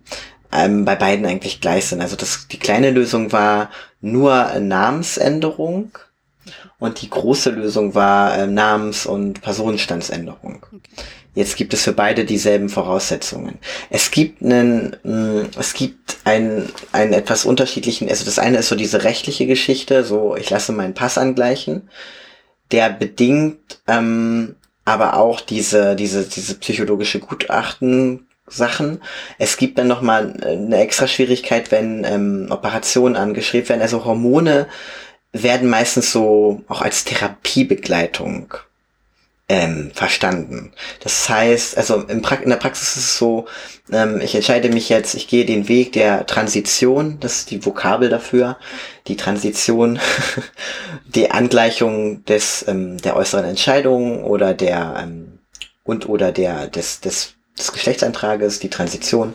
ähm, 0.50 0.86
bei 0.86 0.96
beiden 0.96 1.26
eigentlich 1.26 1.60
gleich 1.60 1.88
sind. 1.88 2.00
Also 2.00 2.16
das, 2.16 2.48
die 2.50 2.58
kleine 2.58 2.90
Lösung 2.90 3.32
war 3.32 3.68
nur 4.00 4.58
Namensänderung 4.58 5.90
und 6.82 7.00
die 7.00 7.08
große 7.08 7.50
Lösung 7.50 7.94
war 7.94 8.36
äh, 8.36 8.46
Namens- 8.46 9.06
und 9.06 9.40
Personenstandsänderung. 9.40 10.64
Okay. 10.66 10.80
Jetzt 11.34 11.56
gibt 11.56 11.72
es 11.72 11.84
für 11.84 11.92
beide 11.92 12.24
dieselben 12.24 12.68
Voraussetzungen. 12.68 13.58
Es 13.88 14.10
gibt 14.10 14.42
einen, 14.42 14.96
mh, 15.04 15.42
mm, 15.42 15.50
es 15.58 15.74
gibt 15.74 16.16
einen, 16.24 16.68
einen 16.90 17.12
etwas 17.12 17.44
unterschiedlichen, 17.44 18.08
also 18.08 18.24
das 18.24 18.40
eine 18.40 18.58
ist 18.58 18.68
so 18.68 18.74
diese 18.74 19.04
rechtliche 19.04 19.46
Geschichte, 19.46 20.02
so 20.02 20.36
ich 20.36 20.50
lasse 20.50 20.72
meinen 20.72 20.94
Pass 20.94 21.18
angleichen, 21.18 21.88
der 22.72 22.90
bedingt 22.90 23.80
ähm, 23.86 24.56
aber 24.84 25.16
auch 25.16 25.40
diese, 25.40 25.94
diese, 25.94 26.24
diese 26.24 26.56
psychologische 26.56 27.20
Gutachten 27.20 28.26
Sachen. 28.48 29.00
Es 29.38 29.56
gibt 29.56 29.78
dann 29.78 29.86
nochmal 29.86 30.34
eine 30.42 30.78
extra 30.78 31.06
Schwierigkeit, 31.06 31.70
wenn 31.70 32.04
ähm, 32.04 32.48
Operationen 32.50 33.14
angeschrieben 33.14 33.68
werden. 33.68 33.82
Also 33.82 34.04
Hormone 34.04 34.66
werden 35.32 35.68
meistens 35.70 36.12
so 36.12 36.62
auch 36.68 36.82
als 36.82 37.04
Therapiebegleitung 37.04 38.54
ähm, 39.48 39.90
verstanden. 39.94 40.72
Das 41.00 41.28
heißt, 41.28 41.76
also 41.76 42.00
in, 42.02 42.22
pra 42.22 42.36
in 42.36 42.48
der 42.48 42.56
Praxis 42.56 42.96
ist 42.96 43.04
es 43.04 43.18
so, 43.18 43.46
ähm, 43.90 44.20
ich 44.20 44.34
entscheide 44.34 44.68
mich 44.68 44.88
jetzt, 44.88 45.14
ich 45.14 45.28
gehe 45.28 45.44
den 45.44 45.68
Weg 45.68 45.92
der 45.92 46.26
Transition, 46.26 47.18
das 47.20 47.38
ist 47.38 47.50
die 47.50 47.64
Vokabel 47.64 48.08
dafür, 48.08 48.56
die 49.08 49.16
Transition, 49.16 49.98
die 51.06 51.30
Angleichung 51.30 52.24
des 52.24 52.66
ähm, 52.68 52.98
der 52.98 53.16
äußeren 53.16 53.44
Entscheidung 53.44 54.24
oder 54.24 54.54
der 54.54 54.94
ähm, 55.02 55.38
und 55.84 56.08
oder 56.08 56.32
der 56.32 56.68
des 56.68 57.00
des 57.00 57.34
des 57.62 57.72
Geschlechtsantrages, 57.72 58.58
die 58.60 58.70
Transition, 58.70 59.34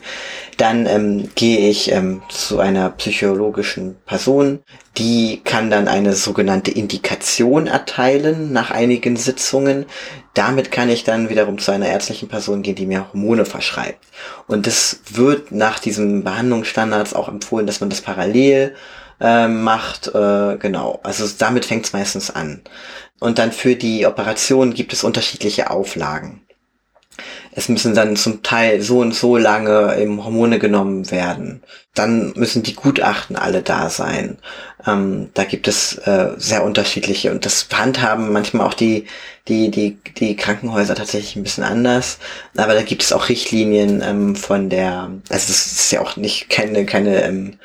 dann 0.58 0.86
ähm, 0.86 1.30
gehe 1.36 1.70
ich 1.70 1.92
ähm, 1.92 2.22
zu 2.30 2.60
einer 2.60 2.90
psychologischen 2.92 3.96
Person, 4.06 4.60
die 4.98 5.42
kann 5.44 5.70
dann 5.70 5.88
eine 5.88 6.14
sogenannte 6.14 6.72
Indikation 6.72 7.68
erteilen 7.68 8.52
nach 8.52 8.72
einigen 8.72 9.16
Sitzungen. 9.16 9.86
Damit 10.34 10.72
kann 10.72 10.90
ich 10.90 11.04
dann 11.04 11.30
wiederum 11.30 11.58
zu 11.58 11.72
einer 11.72 11.88
ärztlichen 11.88 12.28
Person 12.28 12.64
gehen, 12.64 12.76
die 12.76 12.86
mir 12.86 13.12
Hormone 13.14 13.46
verschreibt. 13.46 14.04
Und 14.48 14.68
das 14.68 15.02
wird 15.12 15.52
nach 15.52 15.80
diesen 15.80 16.24
Behandlungsstandards 16.24 17.14
auch 17.14 17.28
empfohlen, 17.30 17.68
dass 17.68 17.80
man 17.80 17.90
das 17.90 18.02
parallel 18.02 18.76
äh, 19.22 19.48
macht. 19.48 20.08
Äh, 20.08 20.58
genau, 20.58 21.00
also 21.04 21.28
damit 21.38 21.66
fängt 21.66 21.86
es 21.86 21.94
meistens 21.94 22.32
an. 22.32 22.62
Und 23.20 23.40
dann 23.40 23.52
für 23.52 23.76
die 23.76 24.06
Operation 24.06 24.74
gibt 24.74 24.94
es 24.94 25.04
unterschiedliche 25.04 25.70
Auflagen. 25.70 26.47
Es 27.58 27.70
müssen 27.70 27.96
dann 27.96 28.16
zum 28.16 28.44
Teil 28.44 28.84
so 28.84 29.00
und 29.00 29.16
so 29.16 29.36
lange 29.36 29.98
eben 30.00 30.24
Hormone 30.24 30.60
genommen 30.60 31.10
werden. 31.10 31.64
Dann 31.96 32.32
müssen 32.36 32.62
die 32.62 32.76
Gutachten 32.76 33.36
alle 33.36 33.64
da 33.64 33.90
sein. 33.90 34.38
Ähm, 34.86 35.32
da 35.34 35.44
gibt 35.44 35.68
es 35.68 35.98
äh, 35.98 36.34
sehr 36.38 36.64
unterschiedliche 36.64 37.32
und 37.32 37.48
das 37.48 37.68
handhaben 37.74 38.32
manchmal 38.32 38.68
auch 38.68 38.76
die, 38.76 39.08
die, 39.48 39.72
die, 39.72 39.98
die 40.18 40.36
Krankenhäuser 40.36 40.94
tatsächlich 40.94 41.36
ein 41.36 41.42
bisschen 41.42 41.64
anders. 41.64 42.20
Aber 42.56 42.76
da 42.76 42.84
gibt 42.84 43.02
es 43.02 43.12
auch 43.12 43.28
Richtlinien 43.28 44.04
ähm, 44.06 44.36
von 44.36 44.70
der, 44.70 45.10
also 45.30 45.52
es 45.52 45.66
ist 45.66 45.92
ja 45.92 46.02
auch 46.02 46.16
nicht 46.16 46.52
keine, 46.52 46.86
keine 46.86 47.24
ähm, 47.24 47.58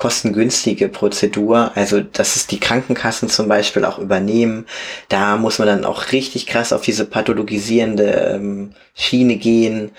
kostengünstige 0.00 0.88
Prozedur. 0.88 1.72
Also, 1.76 2.00
dass 2.00 2.34
es 2.34 2.46
die 2.46 2.58
Krankenkassen 2.58 3.28
zum 3.28 3.46
Beispiel 3.48 3.84
auch 3.84 3.98
übernehmen. 3.98 4.66
Da 5.08 5.36
muss 5.36 5.58
man 5.58 5.68
dann 5.68 5.84
auch 5.84 6.10
richtig 6.10 6.46
krass 6.46 6.72
auf 6.72 6.82
diese 6.82 7.04
pathologisierende 7.04 8.34
ähm, 8.34 8.72
Schiene 8.94 9.36
gehen, 9.36 9.92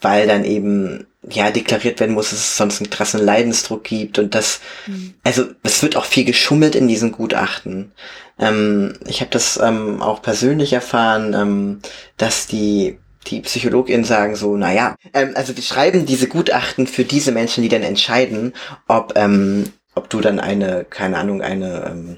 weil 0.00 0.26
dann 0.26 0.44
eben 0.44 1.06
ja 1.30 1.50
deklariert 1.50 2.00
werden 2.00 2.14
muss, 2.14 2.30
dass 2.30 2.40
es 2.40 2.56
sonst 2.56 2.80
einen 2.80 2.90
krassen 2.90 3.24
Leidensdruck 3.24 3.84
gibt 3.84 4.18
und 4.18 4.34
das, 4.34 4.60
mhm. 4.86 5.14
also 5.22 5.46
es 5.62 5.82
wird 5.82 5.96
auch 5.96 6.04
viel 6.04 6.24
geschummelt 6.24 6.74
in 6.74 6.86
diesen 6.86 7.12
Gutachten. 7.12 7.92
Ähm, 8.38 8.94
ich 9.06 9.20
habe 9.20 9.30
das 9.30 9.58
ähm, 9.62 10.02
auch 10.02 10.20
persönlich 10.20 10.72
erfahren, 10.74 11.32
ähm, 11.34 11.80
dass 12.18 12.46
die 12.46 12.98
die 13.26 13.40
PsychologInnen 13.40 14.04
sagen 14.04 14.36
so, 14.36 14.56
naja, 14.56 14.96
ähm, 15.12 15.32
also 15.34 15.56
wir 15.56 15.62
schreiben 15.62 16.06
diese 16.06 16.28
Gutachten 16.28 16.86
für 16.86 17.04
diese 17.04 17.32
Menschen, 17.32 17.62
die 17.62 17.68
dann 17.68 17.82
entscheiden, 17.82 18.52
ob, 18.88 19.12
ähm, 19.16 19.72
ob 19.94 20.10
du 20.10 20.20
dann 20.20 20.40
eine, 20.40 20.84
keine 20.88 21.18
Ahnung, 21.18 21.42
eine, 21.42 21.86
ähm, 21.90 22.16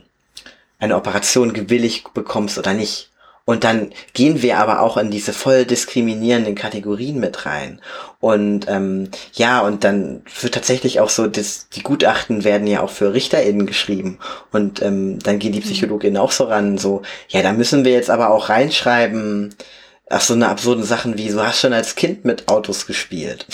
eine 0.79 0.97
Operation 0.97 1.53
gewillig 1.53 2.05
bekommst 2.15 2.59
oder 2.59 2.75
nicht. 2.75 3.11
Und 3.49 3.63
dann 3.63 3.93
gehen 4.13 4.43
wir 4.43 4.59
aber 4.59 4.81
auch 4.81 4.97
in 4.97 5.13
diese 5.13 5.33
voll 5.33 5.65
diskriminierenden 5.65 6.57
Kategorien 6.57 7.21
mit 7.21 7.47
rein. 7.47 7.81
Und 8.19 8.67
ähm, 8.69 9.09
ja, 9.35 9.61
und 9.61 9.85
dann 9.85 10.23
wird 10.41 10.55
tatsächlich 10.55 10.99
auch 10.99 11.11
so, 11.11 11.29
das, 11.29 11.69
die 11.69 11.85
Gutachten 11.85 12.43
werden 12.43 12.67
ja 12.67 12.81
auch 12.81 12.91
für 12.91 13.15
RichterInnen 13.15 13.65
geschrieben. 13.65 14.19
Und 14.51 14.83
ähm, 14.83 15.21
dann 15.21 15.39
gehen 15.39 15.53
die 15.53 15.61
mhm. 15.61 15.65
PsychologInnen 15.65 16.17
auch 16.17 16.33
so 16.33 16.45
ran, 16.45 16.77
so, 16.77 17.03
ja, 17.29 17.41
da 17.43 17.53
müssen 17.53 17.85
wir 17.85 17.93
jetzt 17.93 18.11
aber 18.11 18.31
auch 18.31 18.49
reinschreiben, 18.49 19.55
ach 20.09 20.21
so 20.21 20.35
eine 20.35 20.49
absurden 20.49 20.85
Sachen 20.85 21.19
wie, 21.19 21.29
du 21.29 21.45
hast 21.45 21.61
schon 21.61 21.73
als 21.73 21.95
Kind 21.95 22.25
mit 22.25 22.49
Autos 22.49 22.87
gespielt. 22.87 23.47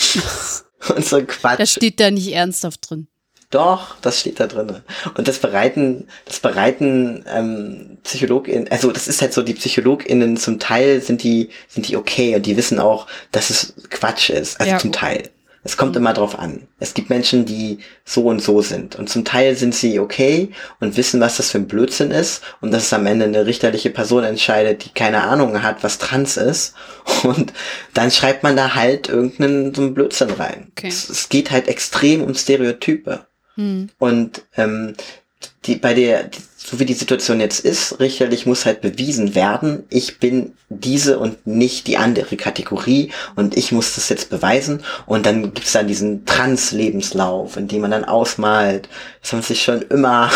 und 0.95 1.05
so 1.05 1.21
Quatsch. 1.23 1.59
Das 1.59 1.71
steht 1.71 1.99
da 1.99 2.11
nicht 2.11 2.33
ernsthaft 2.33 2.89
drin. 2.89 3.07
Doch, 3.49 3.95
das 4.01 4.19
steht 4.19 4.39
da 4.39 4.47
drin. 4.47 4.81
Und 5.15 5.27
das 5.27 5.37
bereiten, 5.37 6.07
das 6.25 6.39
bereiten 6.39 7.23
ähm, 7.31 7.99
PsychologInnen, 8.01 8.67
also 8.71 8.91
das 8.91 9.07
ist 9.07 9.21
halt 9.21 9.31
so, 9.31 9.43
die 9.43 9.53
PsychologInnen 9.53 10.37
zum 10.37 10.57
Teil 10.57 11.01
sind 11.01 11.21
die, 11.21 11.49
sind 11.67 11.87
die 11.87 11.95
okay 11.95 12.35
und 12.35 12.47
die 12.47 12.57
wissen 12.57 12.79
auch, 12.79 13.05
dass 13.31 13.51
es 13.51 13.75
Quatsch 13.91 14.31
ist. 14.31 14.59
Also 14.59 14.71
ja. 14.71 14.79
zum 14.79 14.91
Teil. 14.91 15.29
Es 15.65 15.77
kommt 15.77 15.95
immer 15.95 16.13
drauf 16.13 16.37
an. 16.37 16.67
Es 16.79 16.93
gibt 16.93 17.09
Menschen, 17.09 17.45
die 17.45 17.79
so 18.03 18.25
und 18.25 18.41
so 18.41 18.61
sind. 18.61 18.95
Und 18.97 19.09
zum 19.09 19.23
Teil 19.23 19.55
sind 19.55 19.73
sie 19.73 19.99
okay 19.99 20.49
und 20.81 20.97
wissen, 20.97 21.21
was 21.21 21.37
das 21.37 21.51
für 21.51 21.57
ein 21.57 21.67
Blödsinn 21.67 22.11
ist 22.11 22.43
und 22.59 22.71
dass 22.71 22.83
es 22.83 22.93
am 22.93 23.05
Ende 23.05 23.25
eine 23.25 23.45
richterliche 23.45 23.89
Person 23.89 24.25
entscheidet, 24.25 24.83
die 24.83 24.89
keine 24.89 25.23
Ahnung 25.23 25.63
hat, 25.63 25.83
was 25.83 25.99
trans 25.99 26.35
ist. 26.37 26.73
Und 27.23 27.53
dann 27.93 28.11
schreibt 28.11 28.43
man 28.43 28.55
da 28.55 28.75
halt 28.75 29.09
irgendeinen 29.09 29.73
so 29.73 29.81
einen 29.81 29.93
Blödsinn 29.93 30.29
rein. 30.31 30.67
Okay. 30.71 30.87
Es, 30.87 31.09
es, 31.09 31.29
geht 31.29 31.51
halt 31.51 31.67
extrem 31.67 32.21
um 32.21 32.33
Stereotype. 32.33 33.25
Hm. 33.55 33.89
Und 33.99 34.43
ähm, 34.57 34.95
die, 35.65 35.75
bei 35.75 35.93
der, 35.93 36.29
so 36.65 36.79
wie 36.79 36.85
die 36.85 36.93
Situation 36.93 37.41
jetzt 37.41 37.59
ist, 37.59 37.99
richterlich 37.99 38.45
muss 38.45 38.65
halt 38.65 38.81
bewiesen 38.81 39.35
werden, 39.35 39.83
ich 39.89 40.19
bin 40.19 40.53
diese 40.69 41.19
und 41.19 41.45
nicht 41.45 41.87
die 41.87 41.97
andere 41.97 42.37
Kategorie 42.37 43.11
und 43.35 43.57
ich 43.57 43.73
muss 43.73 43.95
das 43.95 44.07
jetzt 44.07 44.29
beweisen 44.29 44.81
und 45.05 45.25
dann 45.25 45.53
gibt's 45.53 45.73
dann 45.73 45.87
diesen 45.87 46.25
Trans-Lebenslauf, 46.25 47.57
in 47.57 47.67
dem 47.67 47.81
man 47.81 47.91
dann 47.91 48.05
ausmalt, 48.05 48.87
dass 49.21 49.33
man 49.33 49.41
sich 49.41 49.61
schon 49.61 49.81
immer, 49.83 50.31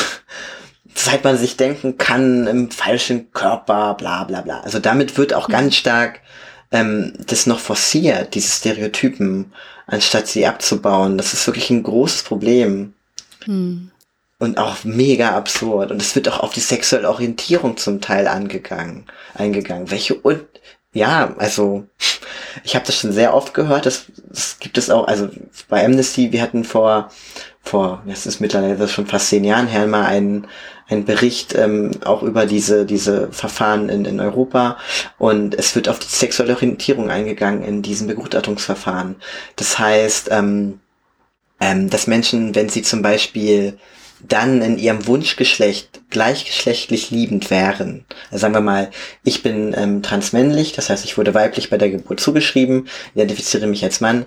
seit 0.96 1.24
man 1.24 1.38
sich 1.38 1.56
denken 1.56 1.98
kann, 1.98 2.46
im 2.46 2.72
falschen 2.72 3.32
Körper, 3.32 3.94
bla 3.94 4.26
bla 4.26 4.42
bla. 4.42 4.60
Also 4.62 4.80
damit 4.80 5.18
wird 5.18 5.34
auch 5.34 5.48
ganz 5.48 5.76
stark 5.76 6.20
ähm, 6.72 7.14
das 7.26 7.46
noch 7.46 7.60
forciert, 7.60 8.36
diese 8.36 8.52
Stereotypen, 8.52 9.54
anstatt 9.86 10.28
sie 10.28 10.46
abzubauen. 10.46 11.18
Das 11.18 11.34
ist 11.34 11.48
wirklich 11.48 11.70
ein 11.70 11.84
großes 11.84 12.24
Problem. 12.24 12.94
Hm 13.46 13.92
und 14.40 14.58
auch 14.58 14.84
mega 14.84 15.32
absurd. 15.36 15.92
Und 15.92 16.02
es 16.02 16.16
wird 16.16 16.30
auch 16.30 16.40
auf 16.40 16.54
die 16.54 16.60
sexuelle 16.60 17.10
Orientierung 17.10 17.78
zum 17.78 18.02
Teil 18.02 18.28
angegangen, 18.28 19.06
eingegangen. 19.34 19.92
Welche 19.92 20.16
und 20.16 20.46
ja, 20.94 21.36
also 21.38 21.86
ich 22.64 22.76
habe 22.76 22.86
das 22.86 23.00
schon 23.00 23.12
sehr 23.12 23.34
oft 23.34 23.54
gehört. 23.54 23.86
Das, 23.86 24.06
das 24.30 24.60
gibt 24.60 24.78
es 24.78 24.90
auch. 24.90 25.08
Also 25.08 25.30
bei 25.70 25.86
Amnesty, 25.86 26.32
wir 26.32 26.42
hatten 26.42 26.64
vor 26.64 27.10
vor, 27.68 28.02
das 28.06 28.26
ist 28.26 28.40
mittlerweile 28.40 28.88
schon 28.88 29.06
fast 29.06 29.28
zehn 29.30 29.44
Jahren 29.44 29.68
her, 29.68 29.86
mal 29.88 30.06
einen, 30.06 30.48
einen 30.88 31.06
Bericht 31.06 31.54
ähm, 31.56 31.92
auch 32.04 32.24
über 32.24 32.46
diese, 32.46 32.86
diese 32.86 33.32
Verfahren 33.32 33.90
in, 33.90 34.06
in 34.06 34.20
Europa 34.20 34.78
und 35.18 35.54
es 35.54 35.76
wird 35.76 35.90
auf 35.90 36.00
die 36.00 36.08
sexuelle 36.08 36.56
Orientierung 36.56 37.10
eingegangen 37.12 37.64
in 37.64 37.82
diesen 37.82 38.08
Begutachtungsverfahren. 38.08 39.18
Das 39.58 39.78
heißt, 39.78 40.30
ähm, 40.32 40.80
ähm, 41.60 41.90
dass 41.90 42.08
Menschen, 42.08 42.56
wenn 42.56 42.70
sie 42.70 42.84
zum 42.84 43.02
Beispiel 43.02 43.78
dann 44.22 44.62
in 44.62 44.78
ihrem 44.78 45.06
Wunschgeschlecht 45.08 46.02
gleichgeschlechtlich 46.10 47.12
liebend 47.12 47.50
wären. 47.50 48.06
Also 48.32 48.42
sagen 48.42 48.54
wir 48.54 48.62
mal, 48.62 48.90
ich 49.24 49.44
bin 49.44 49.76
ähm, 49.78 50.02
transmännlich, 50.02 50.74
das 50.74 50.90
heißt, 50.90 51.06
ich 51.06 51.18
wurde 51.18 51.34
weiblich 51.34 51.70
bei 51.70 51.78
der 51.78 51.90
Geburt 51.90 52.20
zugeschrieben, 52.20 52.88
identifiziere 53.14 53.68
mich 53.68 53.84
als 53.84 54.02
Mann, 54.02 54.26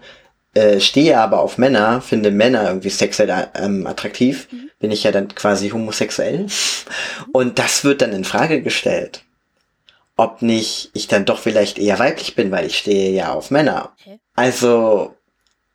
äh, 0.55 0.81
stehe 0.81 1.19
aber 1.19 1.41
auf 1.41 1.59
Männer, 1.59 2.01
finde 2.01 2.31
Männer 2.31 2.67
irgendwie 2.67 2.91
sexuell 2.91 3.49
ähm, 3.55 3.87
attraktiv, 3.87 4.49
mhm. 4.51 4.71
bin 4.79 4.91
ich 4.91 5.05
ja 5.05 5.13
dann 5.13 5.29
quasi 5.35 5.71
homosexuell. 5.71 6.47
Und 7.33 7.59
das 7.59 7.85
wird 7.85 8.03
dann 8.03 8.13
in 8.13 8.25
Frage 8.25 8.63
gestellt. 8.63 9.25
Ob 10.17 10.43
nicht 10.43 10.91
ich 10.93 11.09
dann 11.09 11.25
doch 11.25 11.39
vielleicht 11.39 11.79
eher 11.79 11.99
weiblich 11.99 12.35
bin, 12.35 12.51
weil 12.51 12.67
ich 12.67 12.79
stehe 12.79 13.11
ja 13.11 13.33
auf 13.33 13.51
Männer. 13.51 13.93
Okay. 14.01 14.19
Also 14.35 15.15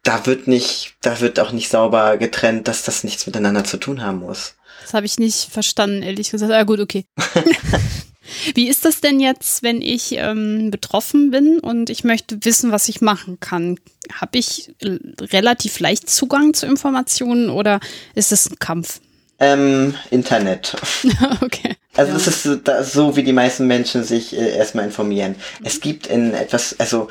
da 0.05 0.25
wird 0.25 0.47
nicht, 0.47 0.93
da 1.01 1.19
wird 1.19 1.39
auch 1.39 1.51
nicht 1.51 1.69
sauber 1.69 2.17
getrennt, 2.17 2.69
dass 2.69 2.83
das 2.83 3.03
nichts 3.03 3.25
miteinander 3.25 3.65
zu 3.65 3.77
tun 3.77 4.01
haben 4.01 4.19
muss. 4.19 4.53
Das 4.83 4.93
habe 4.93 5.05
ich 5.05 5.17
nicht 5.17 5.49
verstanden, 5.51 6.03
ehrlich 6.03 6.31
gesagt. 6.31 6.51
Ah, 6.53 6.63
gut, 6.63 6.79
okay. 6.79 7.05
Wie 8.55 8.69
ist 8.69 8.85
das 8.85 9.01
denn 9.01 9.19
jetzt, 9.19 9.63
wenn 9.63 9.81
ich 9.81 10.13
ähm, 10.13 10.69
betroffen 10.69 11.31
bin 11.31 11.59
und 11.59 11.89
ich 11.89 12.03
möchte 12.03 12.43
wissen, 12.45 12.71
was 12.71 12.87
ich 12.87 13.01
machen 13.01 13.39
kann? 13.39 13.79
Habe 14.13 14.37
ich 14.37 14.73
relativ 14.79 15.79
leicht 15.79 16.09
Zugang 16.09 16.53
zu 16.53 16.67
Informationen 16.67 17.49
oder 17.49 17.79
ist 18.13 18.31
es 18.31 18.49
ein 18.49 18.59
Kampf? 18.59 18.99
Ähm, 19.39 19.95
Internet. 20.11 20.75
okay. 21.41 21.75
Also 21.95 22.11
ja. 22.11 22.59
das 22.63 22.87
ist 22.87 22.93
so, 22.93 23.15
wie 23.15 23.23
die 23.23 23.33
meisten 23.33 23.67
Menschen 23.67 24.03
sich 24.03 24.35
äh, 24.35 24.55
erstmal 24.55 24.85
informieren. 24.85 25.31
Mhm. 25.31 25.65
Es 25.65 25.81
gibt 25.81 26.07
in 26.07 26.33
etwas, 26.33 26.79
also 26.79 27.09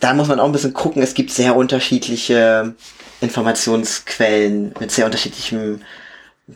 da 0.00 0.14
muss 0.14 0.28
man 0.28 0.40
auch 0.40 0.46
ein 0.46 0.52
bisschen 0.52 0.72
gucken. 0.72 1.02
Es 1.02 1.14
gibt 1.14 1.30
sehr 1.30 1.56
unterschiedliche 1.56 2.74
Informationsquellen 3.20 4.74
mit 4.80 4.90
sehr 4.90 5.04
unterschiedlichem 5.04 5.82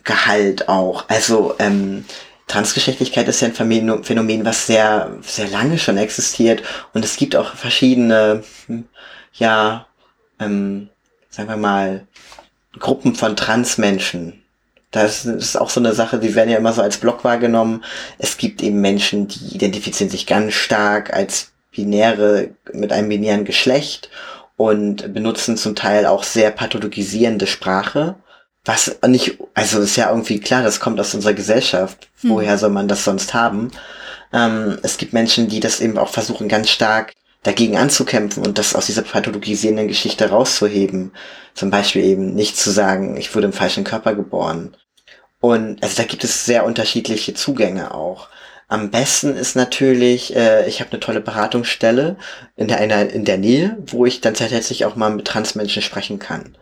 Gehalt 0.03 0.67
auch. 0.67 1.07
Also 1.07 1.55
ähm, 1.59 2.05
Transgeschlechtlichkeit 2.47 3.27
ist 3.27 3.41
ja 3.41 3.47
ein 3.47 4.03
Phänomen, 4.03 4.45
was 4.45 4.67
sehr, 4.67 5.15
sehr 5.21 5.47
lange 5.47 5.77
schon 5.77 5.97
existiert. 5.97 6.63
Und 6.93 7.05
es 7.05 7.17
gibt 7.17 7.35
auch 7.35 7.55
verschiedene, 7.55 8.43
hm, 8.67 8.85
ja, 9.33 9.87
ähm, 10.39 10.89
sagen 11.29 11.49
wir 11.49 11.57
mal, 11.57 12.07
Gruppen 12.79 13.15
von 13.15 13.35
Transmenschen. 13.35 14.41
Das 14.91 15.25
ist 15.25 15.59
auch 15.59 15.69
so 15.69 15.79
eine 15.79 15.93
Sache, 15.93 16.19
die 16.19 16.35
werden 16.35 16.49
ja 16.49 16.57
immer 16.57 16.73
so 16.73 16.81
als 16.81 16.97
Block 16.97 17.23
wahrgenommen. 17.23 17.83
Es 18.17 18.37
gibt 18.37 18.61
eben 18.63 18.79
Menschen, 18.79 19.27
die 19.27 19.55
identifizieren 19.55 20.09
sich 20.09 20.25
ganz 20.25 20.53
stark 20.53 21.13
als 21.13 21.51
binäre, 21.75 22.49
mit 22.73 22.91
einem 22.91 23.09
binären 23.09 23.45
Geschlecht 23.45 24.09
und 24.57 25.13
benutzen 25.13 25.57
zum 25.57 25.75
Teil 25.75 26.05
auch 26.05 26.23
sehr 26.23 26.51
pathologisierende 26.51 27.47
Sprache. 27.47 28.15
Was 28.63 28.97
nicht, 29.05 29.37
also 29.53 29.81
ist 29.81 29.95
ja 29.95 30.09
irgendwie 30.09 30.39
klar, 30.39 30.63
das 30.63 30.79
kommt 30.79 30.99
aus 30.99 31.13
unserer 31.13 31.33
Gesellschaft. 31.33 32.09
Hm. 32.21 32.31
Woher 32.31 32.57
soll 32.57 32.71
man 32.71 32.87
das 32.87 33.03
sonst 33.03 33.33
haben? 33.33 33.71
Ähm, 34.33 34.79
es 34.81 34.97
gibt 34.97 35.13
Menschen, 35.13 35.47
die 35.47 35.59
das 35.59 35.81
eben 35.81 35.97
auch 35.97 36.09
versuchen, 36.09 36.47
ganz 36.47 36.69
stark 36.69 37.13
dagegen 37.43 37.77
anzukämpfen 37.77 38.43
und 38.43 38.57
das 38.57 38.73
aus 38.73 38.87
dieser 38.87 39.03
pathologisierenden 39.03 39.87
Geschichte 39.87 40.29
rauszuheben. 40.29 41.11
Zum 41.53 41.69
Beispiel 41.69 42.03
eben 42.03 42.33
nicht 42.33 42.57
zu 42.57 42.71
sagen, 42.71 43.17
ich 43.17 43.35
wurde 43.35 43.47
im 43.47 43.53
falschen 43.53 43.83
Körper 43.83 44.15
geboren. 44.15 44.75
Und 45.41 45.83
also 45.83 45.95
da 45.97 46.03
gibt 46.07 46.23
es 46.23 46.45
sehr 46.45 46.65
unterschiedliche 46.65 47.35
Zugänge 47.35 47.93
auch. 47.93 48.29
Am 48.67 48.89
besten 48.89 49.35
ist 49.35 49.55
natürlich, 49.55 50.35
äh, 50.35 50.67
ich 50.67 50.79
habe 50.79 50.91
eine 50.91 50.99
tolle 50.99 51.21
Beratungsstelle 51.21 52.17
in 52.55 52.67
der, 52.67 52.79
in 52.81 52.89
der, 52.89 53.09
in 53.11 53.25
der 53.25 53.37
Nähe, 53.37 53.77
wo 53.87 54.05
ich 54.05 54.21
dann 54.21 54.33
tatsächlich 54.33 54.85
auch 54.85 54.95
mal 54.95 55.11
mit 55.11 55.25
Transmenschen 55.25 55.81
sprechen 55.81 56.19
kann. 56.19 56.55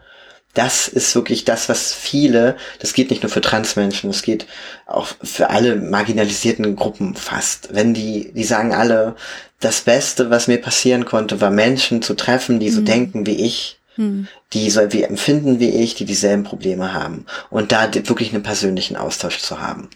das 0.53 0.87
ist 0.87 1.15
wirklich 1.15 1.45
das, 1.45 1.67
was 1.67 1.93
viele, 1.93 2.55
das 2.79 2.93
geht 2.93 3.09
nicht 3.09 3.23
nur 3.23 3.31
für 3.31 3.41
Transmenschen, 3.41 4.09
es 4.11 4.21
geht 4.21 4.45
auch 4.85 5.07
für 5.23 5.49
alle 5.49 5.77
marginalisierten 5.77 6.75
Gruppen 6.75 7.15
fast. 7.15 7.69
Wenn 7.73 7.93
die, 7.93 8.31
die 8.33 8.43
sagen 8.43 8.73
alle, 8.73 9.15
das 9.59 9.81
Beste, 9.81 10.29
was 10.29 10.47
mir 10.47 10.61
passieren 10.61 11.05
konnte, 11.05 11.41
war 11.41 11.49
Menschen 11.49 12.01
zu 12.01 12.13
treffen, 12.13 12.59
die 12.59 12.69
so 12.69 12.81
mhm. 12.81 12.85
denken 12.85 13.25
wie 13.25 13.43
ich, 13.43 13.79
mhm. 13.97 14.27
die 14.53 14.69
so 14.69 14.81
wie 14.91 15.03
empfinden 15.03 15.59
wie 15.59 15.69
ich, 15.69 15.95
die 15.95 16.05
dieselben 16.05 16.43
Probleme 16.43 16.93
haben. 16.93 17.25
Und 17.49 17.71
da 17.71 17.93
wirklich 17.93 18.33
einen 18.33 18.43
persönlichen 18.43 18.95
Austausch 18.95 19.39
zu 19.39 19.61
haben. 19.61 19.89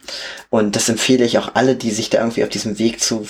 Und 0.49 0.75
das 0.75 0.89
empfehle 0.89 1.25
ich 1.25 1.37
auch 1.37 1.55
alle, 1.55 1.75
die 1.75 1.91
sich 1.91 2.09
da 2.09 2.19
irgendwie 2.19 2.43
auf 2.43 2.49
diesem 2.49 2.79
Weg 2.79 2.99
zu 2.99 3.27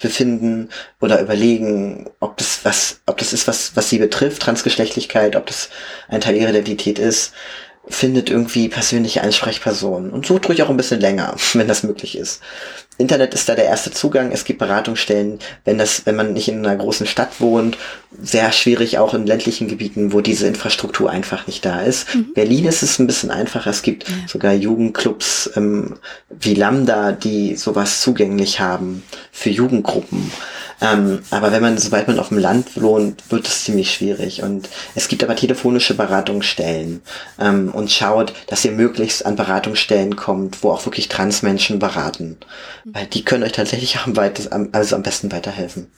befinden 0.00 0.70
oder 1.00 1.20
überlegen, 1.20 2.08
ob 2.20 2.36
das 2.38 2.60
was, 2.62 3.00
ob 3.06 3.18
das 3.18 3.32
ist, 3.32 3.46
was, 3.46 3.76
was 3.76 3.90
sie 3.90 3.98
betrifft, 3.98 4.42
Transgeschlechtlichkeit, 4.42 5.36
ob 5.36 5.46
das 5.46 5.68
ein 6.08 6.20
Teil 6.20 6.36
ihrer 6.36 6.50
Identität 6.50 6.98
ist, 6.98 7.32
findet 7.86 8.30
irgendwie 8.30 8.68
persönliche 8.68 9.22
Ansprechpersonen 9.22 10.10
und 10.10 10.26
sucht 10.26 10.48
ruhig 10.48 10.62
auch 10.62 10.70
ein 10.70 10.76
bisschen 10.76 11.00
länger, 11.00 11.34
wenn 11.52 11.68
das 11.68 11.82
möglich 11.82 12.16
ist. 12.16 12.40
Internet 12.98 13.32
ist 13.32 13.48
da 13.48 13.54
der 13.54 13.64
erste 13.64 13.92
Zugang. 13.92 14.32
Es 14.32 14.44
gibt 14.44 14.58
Beratungsstellen, 14.58 15.38
wenn 15.64 15.78
das, 15.78 16.04
wenn 16.04 16.16
man 16.16 16.32
nicht 16.32 16.48
in 16.48 16.66
einer 16.66 16.76
großen 16.76 17.06
Stadt 17.06 17.40
wohnt, 17.40 17.78
sehr 18.20 18.50
schwierig 18.52 18.98
auch 18.98 19.14
in 19.14 19.26
ländlichen 19.26 19.68
Gebieten, 19.68 20.12
wo 20.12 20.20
diese 20.20 20.46
Infrastruktur 20.48 21.08
einfach 21.08 21.46
nicht 21.46 21.64
da 21.64 21.80
ist. 21.80 22.12
Mhm. 22.14 22.32
Berlin 22.34 22.64
ist 22.66 22.82
es 22.82 22.98
ein 22.98 23.06
bisschen 23.06 23.30
einfacher. 23.30 23.70
Es 23.70 23.82
gibt 23.82 24.08
ja. 24.08 24.14
sogar 24.26 24.52
Jugendclubs 24.52 25.50
ähm, 25.56 25.96
wie 26.28 26.54
Lambda, 26.54 27.12
die 27.12 27.56
sowas 27.56 28.00
zugänglich 28.02 28.60
haben 28.60 29.04
für 29.30 29.50
Jugendgruppen. 29.50 30.30
Ähm, 30.80 31.20
aber 31.30 31.50
wenn 31.52 31.62
man, 31.62 31.78
sobald 31.78 32.06
man 32.06 32.18
auf 32.18 32.28
dem 32.28 32.38
Land 32.38 32.80
wohnt, 32.80 33.30
wird 33.30 33.46
es 33.46 33.64
ziemlich 33.64 33.92
schwierig. 33.92 34.42
Und 34.42 34.68
es 34.94 35.08
gibt 35.08 35.24
aber 35.24 35.34
telefonische 35.34 35.94
Beratungsstellen 35.94 37.00
ähm, 37.40 37.70
und 37.72 37.90
schaut, 37.90 38.32
dass 38.46 38.64
ihr 38.64 38.72
möglichst 38.72 39.26
an 39.26 39.36
Beratungsstellen 39.36 40.16
kommt, 40.16 40.62
wo 40.62 40.70
auch 40.70 40.84
wirklich 40.86 41.08
Transmenschen 41.08 41.78
beraten. 41.78 42.36
Mhm. 42.88 42.94
Weil 42.94 43.06
die 43.06 43.24
können 43.24 43.44
euch 43.44 43.52
tatsächlich 43.52 43.98
am, 43.98 44.16
weitesten, 44.16 44.74
also 44.74 44.96
am 44.96 45.02
besten 45.02 45.30
weiterhelfen. 45.30 45.88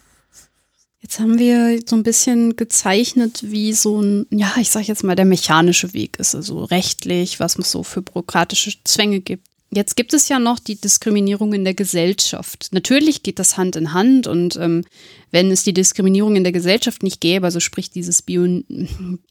Jetzt 1.03 1.19
haben 1.19 1.39
wir 1.39 1.81
so 1.87 1.97
ein 1.97 2.03
bisschen 2.03 2.57
gezeichnet, 2.57 3.41
wie 3.43 3.73
so 3.73 4.03
ein, 4.03 4.27
ja, 4.31 4.53
ich 4.61 4.71
sag 4.71 4.87
jetzt 4.87 5.03
mal, 5.03 5.17
der 5.17 5.25
mechanische 5.25 5.95
Weg 5.95 6.19
ist, 6.19 6.35
also 6.35 6.63
rechtlich, 6.65 7.41
was 7.41 7.59
es 7.59 7.71
so 7.71 7.83
für 7.83 8.03
bürokratische 8.03 8.73
Zwänge 8.85 9.21
gibt. 9.21 9.49
Jetzt 9.73 9.95
gibt 9.95 10.15
es 10.15 10.29
ja 10.29 10.41
noch 10.41 10.59
die 10.59 10.81
Diskriminierung 10.81 11.53
in 11.53 11.63
der 11.63 11.75
Gesellschaft. 11.75 12.71
Natürlich 12.73 13.23
geht 13.23 13.39
das 13.39 13.57
Hand 13.57 13.77
in 13.77 13.93
Hand 13.93 14.27
und 14.27 14.57
ähm, 14.57 14.85
wenn 15.31 15.53
es 15.53 15.63
die 15.63 15.73
Diskriminierung 15.73 16.35
in 16.35 16.43
der 16.43 16.53
Gesellschaft 16.53 17.05
nicht 17.05 17.21
gäbe, 17.21 17.47
also 17.47 17.61
sprich 17.61 17.89
dieses 17.89 18.21
Bio, 18.21 18.45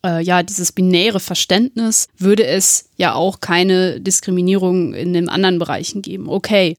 äh, 0.06 0.24
ja 0.24 0.42
dieses 0.42 0.72
binäre 0.72 1.20
Verständnis, 1.20 2.08
würde 2.18 2.46
es 2.46 2.90
ja 2.96 3.16
auch 3.16 3.42
keine 3.42 4.00
Diskriminierung 4.00 4.94
in 4.94 5.12
den 5.12 5.28
anderen 5.28 5.60
Bereichen 5.60 6.02
geben. 6.02 6.30
Okay, 6.30 6.78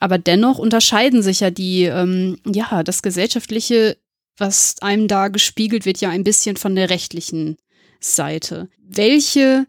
aber 0.00 0.16
dennoch 0.16 0.58
unterscheiden 0.58 1.22
sich 1.22 1.40
ja 1.40 1.50
die 1.50 1.84
ähm, 1.84 2.38
ja 2.46 2.82
das 2.82 3.02
gesellschaftliche, 3.02 3.98
was 4.38 4.76
einem 4.80 5.06
da 5.06 5.28
gespiegelt 5.28 5.84
wird, 5.84 5.98
ja 5.98 6.08
ein 6.08 6.24
bisschen 6.24 6.56
von 6.56 6.74
der 6.74 6.88
rechtlichen 6.88 7.58
Seite. 8.00 8.70
Welche 8.82 9.66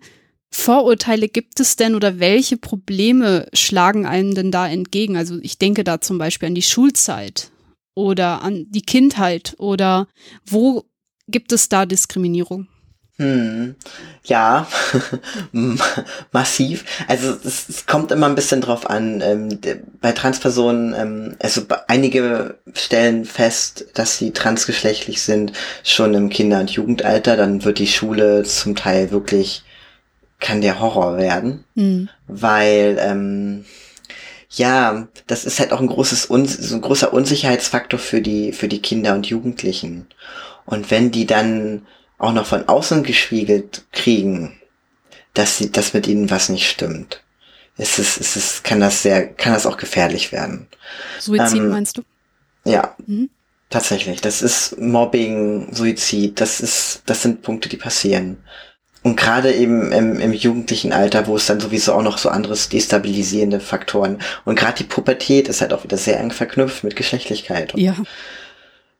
Vorurteile 0.55 1.29
gibt 1.29 1.59
es 1.59 1.77
denn 1.77 1.95
oder 1.95 2.19
welche 2.19 2.57
Probleme 2.57 3.47
schlagen 3.53 4.05
einem 4.05 4.35
denn 4.35 4.51
da 4.51 4.67
entgegen? 4.67 5.17
Also 5.17 5.39
ich 5.41 5.57
denke 5.57 5.83
da 5.83 5.99
zum 5.99 6.19
Beispiel 6.19 6.47
an 6.47 6.55
die 6.55 6.61
Schulzeit 6.61 7.49
oder 7.95 8.43
an 8.43 8.67
die 8.69 8.83
Kindheit 8.83 9.55
oder 9.57 10.07
wo 10.45 10.85
gibt 11.27 11.51
es 11.53 11.69
da 11.69 11.87
Diskriminierung? 11.87 12.67
Hm. 13.17 13.75
Ja, 14.25 14.67
massiv. 16.31 16.85
Also 17.07 17.35
es, 17.43 17.67
es, 17.69 17.85
kommt 17.87 18.11
immer 18.11 18.27
ein 18.27 18.35
bisschen 18.35 18.61
drauf 18.61 18.87
an. 18.87 19.21
Ähm, 19.21 19.59
bei 20.01 20.11
Transpersonen, 20.11 20.93
ähm, 20.95 21.35
also 21.39 21.63
einige 21.87 22.59
stellen 22.73 23.25
fest, 23.25 23.85
dass 23.95 24.19
sie 24.19 24.31
transgeschlechtlich 24.31 25.21
sind, 25.21 25.53
schon 25.83 26.13
im 26.13 26.29
Kinder- 26.29 26.59
und 26.59 26.69
Jugendalter. 26.71 27.37
Dann 27.37 27.63
wird 27.63 27.79
die 27.79 27.87
Schule 27.87 28.43
zum 28.43 28.75
Teil 28.75 29.11
wirklich 29.11 29.63
kann 30.43 30.61
der 30.61 30.79
Horror 30.79 31.17
werden, 31.17 31.63
mhm. 31.73 32.09
weil 32.27 32.97
ähm, 32.99 33.65
ja, 34.51 35.07
das 35.25 35.45
ist 35.45 35.59
halt 35.59 35.71
auch 35.71 35.79
ein 35.79 35.87
großes 35.87 36.23
so 36.23 36.75
ein 36.75 36.81
großer 36.81 37.11
Unsicherheitsfaktor 37.11 37.99
für 37.99 38.21
die 38.21 38.53
für 38.53 38.67
die 38.67 38.81
Kinder 38.81 39.15
und 39.15 39.25
Jugendlichen. 39.25 40.07
Und 40.65 40.91
wenn 40.91 41.09
die 41.09 41.25
dann 41.25 41.87
auch 42.19 42.33
noch 42.33 42.45
von 42.45 42.67
außen 42.67 43.03
gespiegelt 43.03 43.85
kriegen, 43.91 44.59
dass 45.33 45.57
sie, 45.57 45.71
dass 45.71 45.93
mit 45.93 46.07
ihnen 46.07 46.29
was 46.29 46.49
nicht 46.49 46.69
stimmt, 46.69 47.23
ist 47.77 47.97
es, 47.97 48.17
ist 48.17 48.35
es, 48.35 48.63
kann 48.63 48.79
das 48.79 49.01
sehr, 49.01 49.27
kann 49.27 49.53
das 49.53 49.65
auch 49.65 49.77
gefährlich 49.77 50.31
werden. 50.31 50.67
Suizid 51.19 51.57
ähm, 51.57 51.69
meinst 51.69 51.97
du? 51.97 52.03
Ja. 52.65 52.95
Mhm. 53.07 53.29
Tatsächlich. 53.69 54.21
Das 54.21 54.43
ist 54.43 54.79
Mobbing, 54.79 55.73
Suizid, 55.73 56.39
das 56.39 56.61
ist, 56.61 57.01
das 57.07 57.23
sind 57.23 57.41
Punkte, 57.41 57.69
die 57.69 57.77
passieren. 57.77 58.37
Und 59.03 59.17
gerade 59.17 59.53
eben 59.53 59.91
im, 59.91 60.19
im 60.19 60.33
jugendlichen 60.33 60.93
Alter, 60.93 61.27
wo 61.27 61.35
es 61.35 61.45
dann 61.45 61.59
sowieso 61.59 61.93
auch 61.93 62.01
noch 62.03 62.17
so 62.17 62.29
anderes 62.29 62.69
destabilisierende 62.69 63.59
Faktoren. 63.59 64.19
Und 64.45 64.57
gerade 64.57 64.77
die 64.77 64.85
Pubertät 64.85 65.49
ist 65.49 65.61
halt 65.61 65.73
auch 65.73 65.83
wieder 65.83 65.97
sehr 65.97 66.19
eng 66.19 66.31
verknüpft 66.31 66.83
mit 66.83 66.95
Geschlechtlichkeit. 66.95 67.73
ja. 67.75 67.95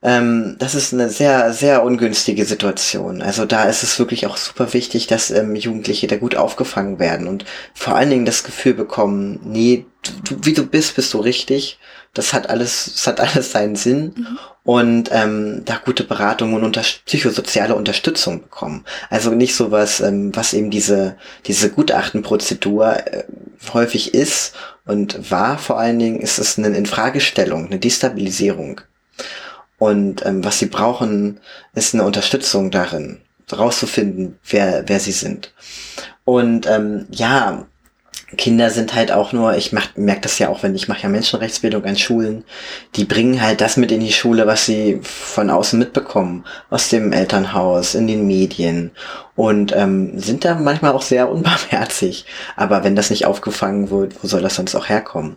Ähm, 0.04 0.56
das 0.58 0.74
ist 0.74 0.92
eine 0.92 1.08
sehr, 1.08 1.52
sehr 1.52 1.82
ungünstige 1.82 2.44
Situation. 2.44 3.22
Also 3.22 3.46
da 3.46 3.64
ist 3.64 3.82
es 3.82 3.98
wirklich 3.98 4.26
auch 4.26 4.36
super 4.36 4.72
wichtig, 4.72 5.06
dass 5.06 5.30
ähm, 5.30 5.56
Jugendliche 5.56 6.06
da 6.06 6.16
gut 6.16 6.36
aufgefangen 6.36 6.98
werden 6.98 7.26
und 7.26 7.44
vor 7.74 7.96
allen 7.96 8.10
Dingen 8.10 8.26
das 8.26 8.44
Gefühl 8.44 8.74
bekommen, 8.74 9.40
nee, 9.44 9.86
du, 10.28 10.36
wie 10.42 10.52
du 10.52 10.66
bist, 10.66 10.94
bist 10.94 11.12
du 11.14 11.18
richtig. 11.18 11.78
Das 12.12 12.32
hat 12.32 12.48
alles, 12.50 12.92
das 12.92 13.06
hat 13.06 13.20
alles 13.20 13.50
seinen 13.50 13.74
Sinn. 13.74 14.14
Mhm 14.16 14.38
und 14.64 15.10
ähm, 15.12 15.62
da 15.66 15.76
gute 15.76 16.04
Beratung 16.04 16.54
und 16.54 16.64
unter 16.64 16.80
psychosoziale 16.80 17.74
Unterstützung 17.74 18.40
bekommen. 18.40 18.84
Also 19.10 19.30
nicht 19.30 19.54
sowas, 19.54 20.00
ähm, 20.00 20.34
was 20.34 20.54
eben 20.54 20.70
diese, 20.70 21.16
diese 21.46 21.70
Gutachtenprozedur 21.70 22.96
äh, 23.06 23.24
häufig 23.74 24.14
ist 24.14 24.54
und 24.86 25.30
war 25.30 25.58
vor 25.58 25.78
allen 25.78 25.98
Dingen, 25.98 26.20
ist 26.20 26.38
es 26.38 26.58
eine 26.58 26.68
Infragestellung, 26.76 27.66
eine 27.66 27.78
Destabilisierung. 27.78 28.80
Und 29.78 30.24
ähm, 30.24 30.44
was 30.44 30.58
sie 30.58 30.66
brauchen, 30.66 31.40
ist 31.74 31.94
eine 31.94 32.04
Unterstützung 32.04 32.70
darin, 32.70 33.20
rauszufinden, 33.52 34.38
wer, 34.48 34.84
wer 34.88 35.00
sie 35.00 35.12
sind. 35.12 35.52
Und 36.24 36.66
ähm, 36.66 37.06
ja, 37.10 37.66
Kinder 38.36 38.70
sind 38.70 38.94
halt 38.94 39.12
auch 39.12 39.32
nur, 39.32 39.56
ich 39.56 39.72
merke 39.72 40.20
das 40.22 40.38
ja 40.38 40.48
auch, 40.48 40.62
wenn 40.62 40.74
ich 40.74 40.88
mache 40.88 41.02
ja 41.02 41.08
Menschenrechtsbildung 41.08 41.84
an 41.84 41.96
Schulen, 41.96 42.44
die 42.96 43.04
bringen 43.04 43.40
halt 43.40 43.60
das 43.60 43.76
mit 43.76 43.92
in 43.92 44.00
die 44.00 44.12
Schule, 44.12 44.46
was 44.46 44.66
sie 44.66 45.00
von 45.02 45.50
außen 45.50 45.78
mitbekommen, 45.78 46.44
aus 46.70 46.88
dem 46.88 47.12
Elternhaus, 47.12 47.94
in 47.94 48.06
den 48.06 48.26
Medien 48.26 48.90
und 49.36 49.74
ähm, 49.74 50.18
sind 50.18 50.44
da 50.44 50.54
manchmal 50.54 50.92
auch 50.92 51.02
sehr 51.02 51.28
unbarmherzig. 51.30 52.26
Aber 52.56 52.84
wenn 52.84 52.96
das 52.96 53.10
nicht 53.10 53.26
aufgefangen 53.26 53.90
wird, 53.90 54.22
wo 54.22 54.26
soll 54.26 54.42
das 54.42 54.56
sonst 54.56 54.74
auch 54.74 54.88
herkommen? 54.88 55.36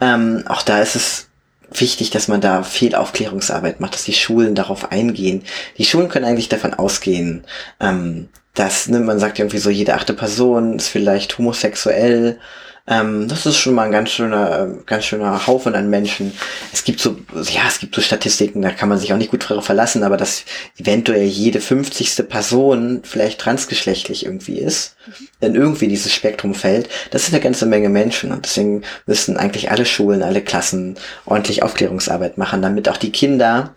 Ähm, 0.00 0.44
auch 0.46 0.62
da 0.62 0.80
ist 0.80 0.96
es 0.96 1.25
wichtig, 1.70 2.10
dass 2.10 2.28
man 2.28 2.40
da 2.40 2.62
viel 2.62 2.94
Aufklärungsarbeit 2.94 3.80
macht, 3.80 3.94
dass 3.94 4.04
die 4.04 4.12
Schulen 4.12 4.54
darauf 4.54 4.92
eingehen. 4.92 5.42
Die 5.78 5.84
Schulen 5.84 6.08
können 6.08 6.24
eigentlich 6.24 6.48
davon 6.48 6.74
ausgehen, 6.74 7.44
ähm, 7.80 8.28
dass 8.54 8.88
ne, 8.88 9.00
man 9.00 9.18
sagt 9.18 9.38
irgendwie 9.38 9.58
so, 9.58 9.70
jede 9.70 9.94
achte 9.94 10.14
Person 10.14 10.76
ist 10.76 10.88
vielleicht 10.88 11.38
homosexuell. 11.38 12.38
Ähm, 12.88 13.26
das 13.26 13.46
ist 13.46 13.56
schon 13.56 13.74
mal 13.74 13.84
ein 13.84 13.92
ganz 13.92 14.10
schöner, 14.10 14.60
äh, 14.60 14.84
ganz 14.86 15.04
schöner 15.04 15.46
Haufen 15.46 15.74
an 15.74 15.90
Menschen. 15.90 16.32
Es 16.72 16.84
gibt 16.84 17.00
so, 17.00 17.16
ja, 17.34 17.62
es 17.66 17.80
gibt 17.80 17.94
so 17.94 18.00
Statistiken, 18.00 18.62
da 18.62 18.70
kann 18.70 18.88
man 18.88 18.98
sich 18.98 19.12
auch 19.12 19.16
nicht 19.16 19.32
gut 19.32 19.48
darauf 19.48 19.64
verlassen, 19.64 20.04
aber 20.04 20.16
dass 20.16 20.44
eventuell 20.78 21.24
jede 21.24 21.60
fünfzigste 21.60 22.22
Person 22.22 23.00
vielleicht 23.02 23.40
transgeschlechtlich 23.40 24.24
irgendwie 24.24 24.58
ist, 24.58 24.96
in 25.40 25.56
irgendwie 25.56 25.88
dieses 25.88 26.14
Spektrum 26.14 26.54
fällt, 26.54 26.88
das 27.10 27.24
ist 27.24 27.34
eine 27.34 27.42
ganze 27.42 27.66
Menge 27.66 27.88
Menschen 27.88 28.30
und 28.30 28.44
deswegen 28.44 28.82
müssen 29.06 29.36
eigentlich 29.36 29.70
alle 29.70 29.84
Schulen, 29.84 30.22
alle 30.22 30.42
Klassen 30.42 30.96
ordentlich 31.24 31.64
Aufklärungsarbeit 31.64 32.38
machen, 32.38 32.62
damit 32.62 32.88
auch 32.88 32.98
die 32.98 33.12
Kinder 33.12 33.74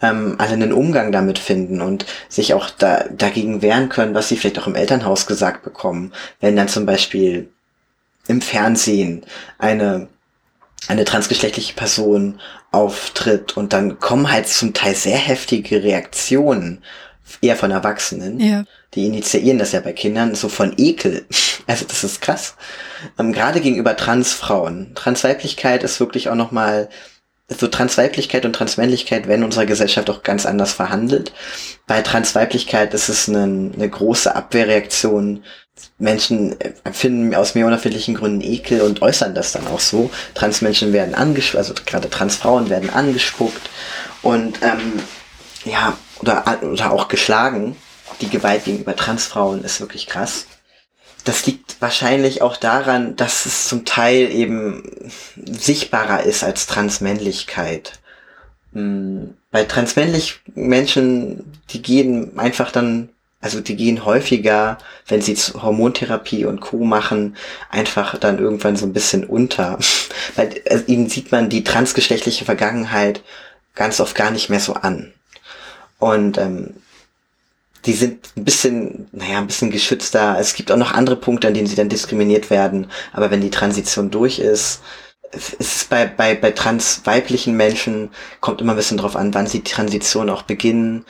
ähm, 0.00 0.36
alle 0.38 0.52
einen 0.52 0.72
Umgang 0.72 1.10
damit 1.10 1.40
finden 1.40 1.80
und 1.80 2.06
sich 2.28 2.54
auch 2.54 2.70
da, 2.70 3.04
dagegen 3.10 3.62
wehren 3.62 3.88
können, 3.88 4.14
was 4.14 4.28
sie 4.28 4.36
vielleicht 4.36 4.60
auch 4.60 4.68
im 4.68 4.76
Elternhaus 4.76 5.26
gesagt 5.26 5.64
bekommen, 5.64 6.12
wenn 6.40 6.54
dann 6.54 6.68
zum 6.68 6.86
Beispiel 6.86 7.48
im 8.28 8.40
Fernsehen 8.40 9.24
eine 9.58 10.08
eine 10.88 11.04
transgeschlechtliche 11.04 11.74
Person 11.74 12.40
auftritt 12.70 13.56
und 13.56 13.72
dann 13.72 14.00
kommen 14.00 14.30
halt 14.30 14.48
zum 14.48 14.74
Teil 14.74 14.94
sehr 14.94 15.16
heftige 15.16 15.82
Reaktionen, 15.82 16.82
eher 17.40 17.56
von 17.56 17.70
Erwachsenen. 17.70 18.38
Ja. 18.38 18.64
Die 18.94 19.06
initiieren 19.06 19.58
das 19.58 19.72
ja 19.72 19.80
bei 19.80 19.92
Kindern, 19.92 20.34
so 20.34 20.48
von 20.48 20.74
Ekel. 20.76 21.26
Also 21.66 21.86
das 21.86 22.04
ist 22.04 22.20
krass. 22.20 22.56
Ähm, 23.18 23.32
Gerade 23.32 23.62
gegenüber 23.62 23.96
Transfrauen. 23.96 24.92
Transweiblichkeit 24.94 25.82
ist 25.82 25.98
wirklich 25.98 26.28
auch 26.28 26.34
nochmal 26.34 26.90
so 27.48 27.68
Transweiblichkeit 27.68 28.44
und 28.44 28.52
Transmännlichkeit 28.52 29.28
werden 29.28 29.40
in 29.40 29.44
unserer 29.46 29.64
Gesellschaft 29.64 30.10
auch 30.10 30.22
ganz 30.22 30.44
anders 30.44 30.74
verhandelt. 30.74 31.32
Bei 31.86 32.02
Transweiblichkeit 32.02 32.92
ist 32.92 33.08
es 33.08 33.30
eine, 33.30 33.72
eine 33.74 33.88
große 33.88 34.36
Abwehrreaktion. 34.36 35.42
Menschen 35.98 36.56
empfinden 36.84 37.34
aus 37.34 37.54
mehr 37.54 37.66
unerfindlichen 37.66 38.14
Gründen 38.14 38.40
Ekel 38.40 38.80
und 38.80 39.02
äußern 39.02 39.34
das 39.34 39.52
dann 39.52 39.66
auch 39.66 39.80
so. 39.80 40.10
Transmenschen 40.34 40.92
werden 40.92 41.14
angespuckt, 41.14 41.58
also 41.58 41.74
gerade 41.86 42.10
Transfrauen 42.10 42.68
werden 42.70 42.90
angespuckt 42.90 43.70
und 44.22 44.60
ähm, 44.62 45.00
ja, 45.64 45.96
oder, 46.20 46.58
oder 46.62 46.92
auch 46.92 47.08
geschlagen. 47.08 47.76
Die 48.20 48.28
Gewalt 48.28 48.64
gegenüber 48.64 48.94
Transfrauen 48.94 49.64
ist 49.64 49.80
wirklich 49.80 50.06
krass 50.06 50.46
das 51.24 51.46
liegt 51.46 51.80
wahrscheinlich 51.80 52.42
auch 52.42 52.56
daran, 52.56 53.16
dass 53.16 53.46
es 53.46 53.66
zum 53.66 53.84
Teil 53.84 54.30
eben 54.30 55.10
sichtbarer 55.36 56.22
ist 56.22 56.44
als 56.44 56.66
Transmännlichkeit. 56.66 57.98
Hm, 58.74 59.34
bei 59.50 59.64
transmännlich 59.64 60.40
Menschen, 60.54 61.60
die 61.70 61.82
gehen 61.82 62.38
einfach 62.38 62.70
dann, 62.70 63.08
also 63.44 63.60
die 63.60 63.76
gehen 63.76 64.06
häufiger, 64.06 64.78
wenn 65.06 65.20
sie 65.20 65.36
Hormontherapie 65.36 66.46
und 66.46 66.62
Co. 66.62 66.78
machen, 66.78 67.36
einfach 67.68 68.16
dann 68.16 68.38
irgendwann 68.38 68.74
so 68.74 68.86
ein 68.86 68.94
bisschen 68.94 69.22
unter. 69.22 69.78
Weil 70.34 70.62
äh, 70.64 70.80
ihnen 70.86 71.10
sieht 71.10 71.30
man 71.30 71.50
die 71.50 71.62
transgeschlechtliche 71.62 72.46
Vergangenheit 72.46 73.22
ganz 73.74 74.00
oft 74.00 74.14
gar 74.14 74.30
nicht 74.30 74.48
mehr 74.48 74.60
so 74.60 74.72
an. 74.72 75.12
Und 75.98 76.38
ähm, 76.38 76.72
die 77.84 77.92
sind 77.92 78.30
ein 78.34 78.44
bisschen, 78.44 79.08
naja, 79.12 79.36
ein 79.36 79.46
bisschen 79.46 79.70
geschützter. 79.70 80.38
Es 80.40 80.54
gibt 80.54 80.72
auch 80.72 80.78
noch 80.78 80.92
andere 80.92 81.16
Punkte, 81.16 81.48
an 81.48 81.52
denen 81.52 81.66
sie 81.66 81.76
dann 81.76 81.90
diskriminiert 81.90 82.48
werden. 82.48 82.90
Aber 83.12 83.30
wenn 83.30 83.42
die 83.42 83.50
Transition 83.50 84.10
durch 84.10 84.38
ist, 84.38 84.80
ist 85.32 85.60
es 85.60 85.84
bei, 85.84 86.06
bei, 86.06 86.34
bei 86.34 86.52
transweiblichen 86.52 87.58
Menschen, 87.58 88.08
kommt 88.40 88.62
immer 88.62 88.72
ein 88.72 88.76
bisschen 88.76 88.96
drauf 88.96 89.16
an, 89.16 89.34
wann 89.34 89.46
sie 89.46 89.60
die 89.60 89.70
Transition 89.70 90.30
auch 90.30 90.42
beginnen, 90.42 91.04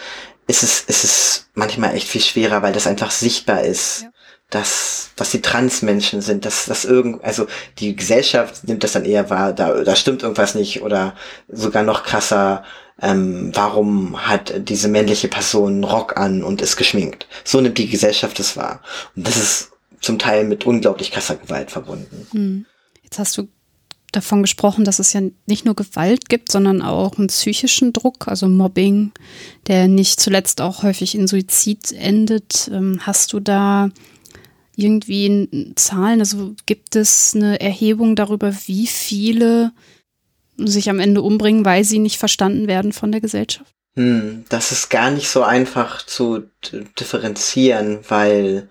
ist 0.46 0.62
es, 0.62 0.80
ist 0.82 1.04
es 1.04 1.46
manchmal 1.54 1.94
echt 1.94 2.08
viel 2.08 2.20
schwerer, 2.20 2.62
weil 2.62 2.72
das 2.72 2.86
einfach 2.86 3.10
sichtbar 3.10 3.62
ist. 3.62 4.02
Ja. 4.02 4.10
Dass, 4.50 5.10
dass 5.16 5.30
die 5.30 5.40
Transmenschen 5.40 6.20
sind, 6.20 6.44
dass 6.44 6.66
das 6.66 6.84
irgend, 6.84 7.24
also 7.24 7.46
die 7.78 7.96
Gesellschaft 7.96 8.62
nimmt 8.68 8.84
das 8.84 8.92
dann 8.92 9.04
eher 9.04 9.28
wahr, 9.28 9.52
da, 9.52 9.82
da 9.82 9.96
stimmt 9.96 10.22
irgendwas 10.22 10.54
nicht 10.54 10.82
oder 10.82 11.14
sogar 11.48 11.82
noch 11.82 12.04
krasser, 12.04 12.62
ähm, 13.00 13.50
warum 13.54 14.28
hat 14.28 14.68
diese 14.68 14.88
männliche 14.88 15.28
Person 15.28 15.72
einen 15.72 15.84
Rock 15.84 16.16
an 16.18 16.44
und 16.44 16.60
ist 16.62 16.76
geschminkt. 16.76 17.26
So 17.42 17.60
nimmt 17.60 17.78
die 17.78 17.88
Gesellschaft 17.88 18.38
es 18.38 18.56
wahr. 18.56 18.80
Und 19.16 19.26
das 19.26 19.38
ist 19.38 19.72
zum 20.00 20.18
Teil 20.18 20.44
mit 20.44 20.66
unglaublich 20.66 21.10
krasser 21.10 21.36
Gewalt 21.36 21.70
verbunden. 21.70 22.26
Hm. 22.30 22.66
Jetzt 23.02 23.18
hast 23.18 23.36
du 23.38 23.48
davon 24.16 24.42
gesprochen, 24.42 24.84
dass 24.84 24.98
es 24.98 25.12
ja 25.12 25.20
nicht 25.46 25.64
nur 25.64 25.74
Gewalt 25.74 26.28
gibt, 26.28 26.52
sondern 26.52 26.82
auch 26.82 27.18
einen 27.18 27.28
psychischen 27.28 27.92
Druck, 27.92 28.28
also 28.28 28.48
Mobbing, 28.48 29.12
der 29.66 29.88
nicht 29.88 30.20
zuletzt 30.20 30.60
auch 30.60 30.82
häufig 30.82 31.14
in 31.14 31.26
Suizid 31.26 31.92
endet. 31.92 32.70
Ähm, 32.72 33.00
hast 33.02 33.32
du 33.32 33.40
da 33.40 33.90
irgendwie 34.76 35.72
Zahlen? 35.76 36.20
Also 36.20 36.54
gibt 36.66 36.96
es 36.96 37.34
eine 37.34 37.60
Erhebung 37.60 38.16
darüber, 38.16 38.54
wie 38.66 38.86
viele 38.86 39.72
sich 40.56 40.88
am 40.90 41.00
Ende 41.00 41.22
umbringen, 41.22 41.64
weil 41.64 41.84
sie 41.84 41.98
nicht 41.98 42.18
verstanden 42.18 42.68
werden 42.68 42.92
von 42.92 43.12
der 43.12 43.20
Gesellschaft? 43.20 43.72
Hm, 43.96 44.44
das 44.48 44.72
ist 44.72 44.88
gar 44.90 45.10
nicht 45.10 45.28
so 45.28 45.42
einfach 45.42 46.04
zu 46.04 46.44
differenzieren, 46.98 48.00
weil 48.08 48.68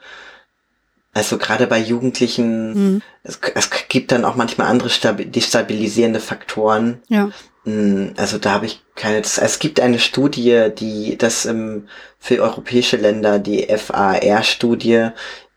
also 1.14 1.38
gerade 1.38 1.68
bei 1.68 1.80
Jugendlichen, 1.80 2.74
mhm. 2.96 3.02
es, 3.24 3.40
es, 3.54 3.70
gibt 3.88 4.12
dann 4.12 4.26
auch 4.26 4.36
manchmal 4.36 4.68
andere 4.68 4.90
destabilisierende 5.26 6.20
Faktoren. 6.20 7.02
Ja. 7.08 7.30
Hm, 7.66 8.14
also 8.18 8.40
da 8.40 8.52
habe 8.52 8.66
ich 8.66 8.82
keine. 8.96 9.20
Es 9.20 9.60
gibt 9.60 9.80
eine 9.80 10.00
Studie, 10.00 10.70
die 10.78 11.18
das 11.18 11.46
ähm, 11.46 11.88
für 12.20 12.42
europäische 12.42 12.98
Länder, 12.98 13.38
die 13.38 13.68
FAR-Studie, 13.68 15.10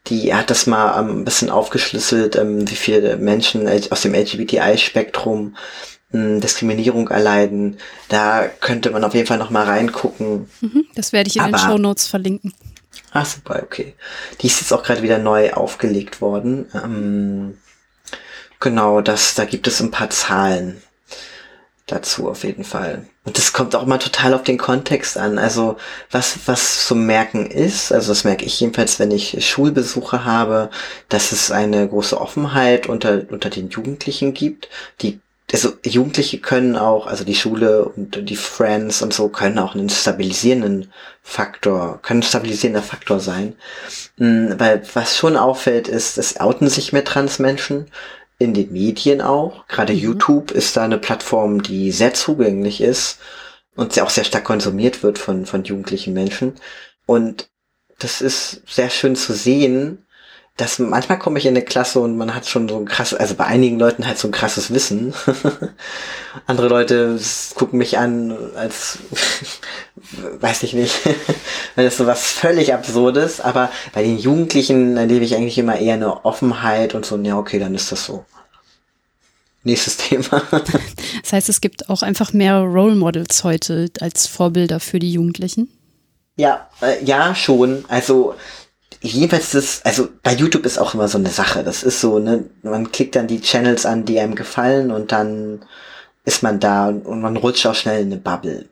die 0.08 0.34
hat 0.34 0.50
das 0.50 0.66
mal 0.66 1.00
ähm, 1.00 1.20
ein 1.20 1.24
bisschen 1.24 1.50
aufgeschlüsselt, 1.50 2.36
ähm, 2.36 2.70
wie 2.70 2.76
viele 2.76 3.16
Menschen 3.16 3.66
aus 3.90 4.02
dem 4.02 4.14
LGBTI-Spektrum 4.14 5.56
Diskriminierung 6.12 7.08
erleiden. 7.08 7.78
Da 8.08 8.48
könnte 8.60 8.90
man 8.90 9.02
auf 9.04 9.14
jeden 9.14 9.26
Fall 9.26 9.38
noch 9.38 9.50
mal 9.50 9.64
reingucken. 9.64 10.48
Mhm, 10.60 10.86
das 10.94 11.12
werde 11.12 11.28
ich 11.28 11.36
in 11.36 11.42
Aber, 11.42 11.52
den 11.52 11.58
Show 11.58 11.78
Notes 11.78 12.06
verlinken. 12.06 12.54
Ach 13.18 13.24
super, 13.24 13.62
okay. 13.62 13.94
Die 14.40 14.46
ist 14.46 14.60
jetzt 14.60 14.72
auch 14.74 14.82
gerade 14.82 15.02
wieder 15.02 15.16
neu 15.16 15.54
aufgelegt 15.54 16.20
worden. 16.20 16.70
Ähm, 16.74 17.56
genau, 18.60 19.00
das, 19.00 19.34
da 19.34 19.46
gibt 19.46 19.66
es 19.66 19.80
ein 19.80 19.90
paar 19.90 20.10
Zahlen 20.10 20.82
dazu 21.86 22.28
auf 22.28 22.44
jeden 22.44 22.64
Fall. 22.64 23.06
Und 23.24 23.38
das 23.38 23.54
kommt 23.54 23.74
auch 23.74 23.84
immer 23.84 23.98
total 23.98 24.34
auf 24.34 24.42
den 24.42 24.58
Kontext 24.58 25.16
an. 25.16 25.38
Also 25.38 25.78
was, 26.10 26.40
was 26.44 26.86
zu 26.86 26.94
merken 26.94 27.46
ist, 27.46 27.90
also 27.90 28.08
das 28.08 28.24
merke 28.24 28.44
ich 28.44 28.60
jedenfalls, 28.60 28.98
wenn 28.98 29.10
ich 29.10 29.48
Schulbesuche 29.48 30.26
habe, 30.26 30.68
dass 31.08 31.32
es 31.32 31.50
eine 31.50 31.88
große 31.88 32.20
Offenheit 32.20 32.86
unter, 32.86 33.22
unter 33.30 33.48
den 33.48 33.70
Jugendlichen 33.70 34.34
gibt, 34.34 34.68
die 35.00 35.20
also 35.52 35.74
Jugendliche 35.84 36.38
können 36.38 36.76
auch, 36.76 37.06
also 37.06 37.24
die 37.24 37.36
Schule 37.36 37.84
und 37.84 38.28
die 38.28 38.36
Friends 38.36 39.00
und 39.02 39.14
so 39.14 39.28
können 39.28 39.58
auch 39.58 39.74
einen 39.74 39.88
stabilisierenden 39.88 40.92
Faktor, 41.22 42.00
können 42.02 42.20
ein 42.20 42.24
stabilisierender 42.24 42.82
Faktor 42.82 43.20
sein. 43.20 43.54
Mhm, 44.16 44.58
weil 44.58 44.82
was 44.94 45.16
schon 45.16 45.36
auffällt, 45.36 45.86
ist, 45.88 46.18
es 46.18 46.40
outen 46.40 46.68
sich 46.68 46.92
mehr 46.92 47.04
Transmenschen 47.04 47.86
in 48.38 48.54
den 48.54 48.72
Medien 48.72 49.20
auch. 49.20 49.66
Gerade 49.68 49.92
mhm. 49.92 50.00
YouTube 50.00 50.50
ist 50.50 50.76
da 50.76 50.84
eine 50.84 50.98
Plattform, 50.98 51.62
die 51.62 51.92
sehr 51.92 52.12
zugänglich 52.12 52.80
ist 52.80 53.18
und 53.76 53.98
auch 54.00 54.10
sehr 54.10 54.24
stark 54.24 54.44
konsumiert 54.44 55.02
wird 55.02 55.18
von, 55.18 55.46
von 55.46 55.62
jugendlichen 55.62 56.12
Menschen. 56.12 56.54
Und 57.06 57.48
das 57.98 58.20
ist 58.20 58.62
sehr 58.66 58.90
schön 58.90 59.14
zu 59.14 59.32
sehen, 59.32 60.05
dass 60.56 60.78
manchmal 60.78 61.18
komme 61.18 61.38
ich 61.38 61.44
in 61.44 61.54
eine 61.54 61.64
Klasse 61.64 62.00
und 62.00 62.16
man 62.16 62.34
hat 62.34 62.46
schon 62.46 62.66
so 62.68 62.78
ein 62.78 62.86
krasses, 62.86 63.18
also 63.18 63.34
bei 63.34 63.44
einigen 63.44 63.78
Leuten 63.78 64.06
halt 64.06 64.18
so 64.18 64.26
ein 64.28 64.32
krasses 64.32 64.72
Wissen. 64.72 65.12
Andere 66.46 66.68
Leute 66.68 67.20
gucken 67.54 67.78
mich 67.78 67.98
an 67.98 68.34
als, 68.56 68.98
weiß 70.40 70.62
ich 70.62 70.72
nicht, 70.72 70.94
wenn 71.74 71.84
das 71.84 71.98
so 71.98 72.06
was 72.06 72.24
völlig 72.24 72.72
Absurdes, 72.72 73.42
aber 73.42 73.70
bei 73.92 74.02
den 74.02 74.18
Jugendlichen 74.18 74.96
erlebe 74.96 75.26
ich 75.26 75.34
eigentlich 75.34 75.58
immer 75.58 75.78
eher 75.78 75.94
eine 75.94 76.24
Offenheit 76.24 76.94
und 76.94 77.04
so, 77.04 77.18
ja, 77.18 77.36
okay, 77.36 77.58
dann 77.58 77.74
ist 77.74 77.92
das 77.92 78.06
so. 78.06 78.24
Nächstes 79.62 79.96
Thema. 79.96 80.42
das 80.50 81.32
heißt, 81.32 81.48
es 81.48 81.60
gibt 81.60 81.90
auch 81.90 82.02
einfach 82.02 82.32
mehr 82.32 82.60
Role 82.60 82.94
Models 82.94 83.44
heute 83.44 83.90
als 84.00 84.26
Vorbilder 84.26 84.80
für 84.80 85.00
die 85.00 85.12
Jugendlichen? 85.12 85.68
Ja, 86.36 86.70
äh, 86.80 87.04
ja, 87.04 87.34
schon. 87.34 87.84
Also 87.88 88.36
jedenfalls 89.00 89.50
das, 89.50 89.80
also 89.84 90.08
bei 90.22 90.32
YouTube 90.32 90.66
ist 90.66 90.78
auch 90.78 90.94
immer 90.94 91.08
so 91.08 91.18
eine 91.18 91.30
Sache. 91.30 91.62
Das 91.64 91.82
ist 91.82 92.00
so, 92.00 92.18
ne, 92.18 92.44
man 92.62 92.92
klickt 92.92 93.16
dann 93.16 93.26
die 93.26 93.40
Channels 93.40 93.86
an, 93.86 94.04
die 94.04 94.18
einem 94.18 94.34
gefallen 94.34 94.90
und 94.90 95.12
dann 95.12 95.60
ist 96.24 96.42
man 96.42 96.60
da 96.60 96.88
und 96.88 97.20
man 97.20 97.36
rutscht 97.36 97.66
auch 97.66 97.74
schnell 97.74 98.02
in 98.02 98.12
eine 98.12 98.20
Bubble. 98.20 98.66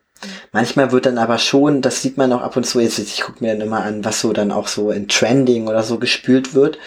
Manchmal 0.53 0.93
wird 0.93 1.07
dann 1.07 1.19
aber 1.19 1.39
schon, 1.39 1.83
das 1.83 2.03
sieht 2.03 2.17
man 2.17 2.33
auch 2.33 2.41
ab 2.41 2.57
und 2.57 2.65
zu, 2.65 2.81
jetzt, 2.81 2.99
ich 2.99 3.21
gucke 3.21 3.45
mir 3.45 3.53
dann 3.53 3.67
immer 3.67 3.83
an, 3.83 4.05
was 4.05 4.21
so 4.21 4.33
dann 4.33 4.53
auch 4.53 4.69
so 4.69 4.91
in 4.91 5.09
Trending 5.09 5.69
oder 5.69 5.83
so 5.83 5.99
gespült 5.99 6.55
wird. 6.55 6.79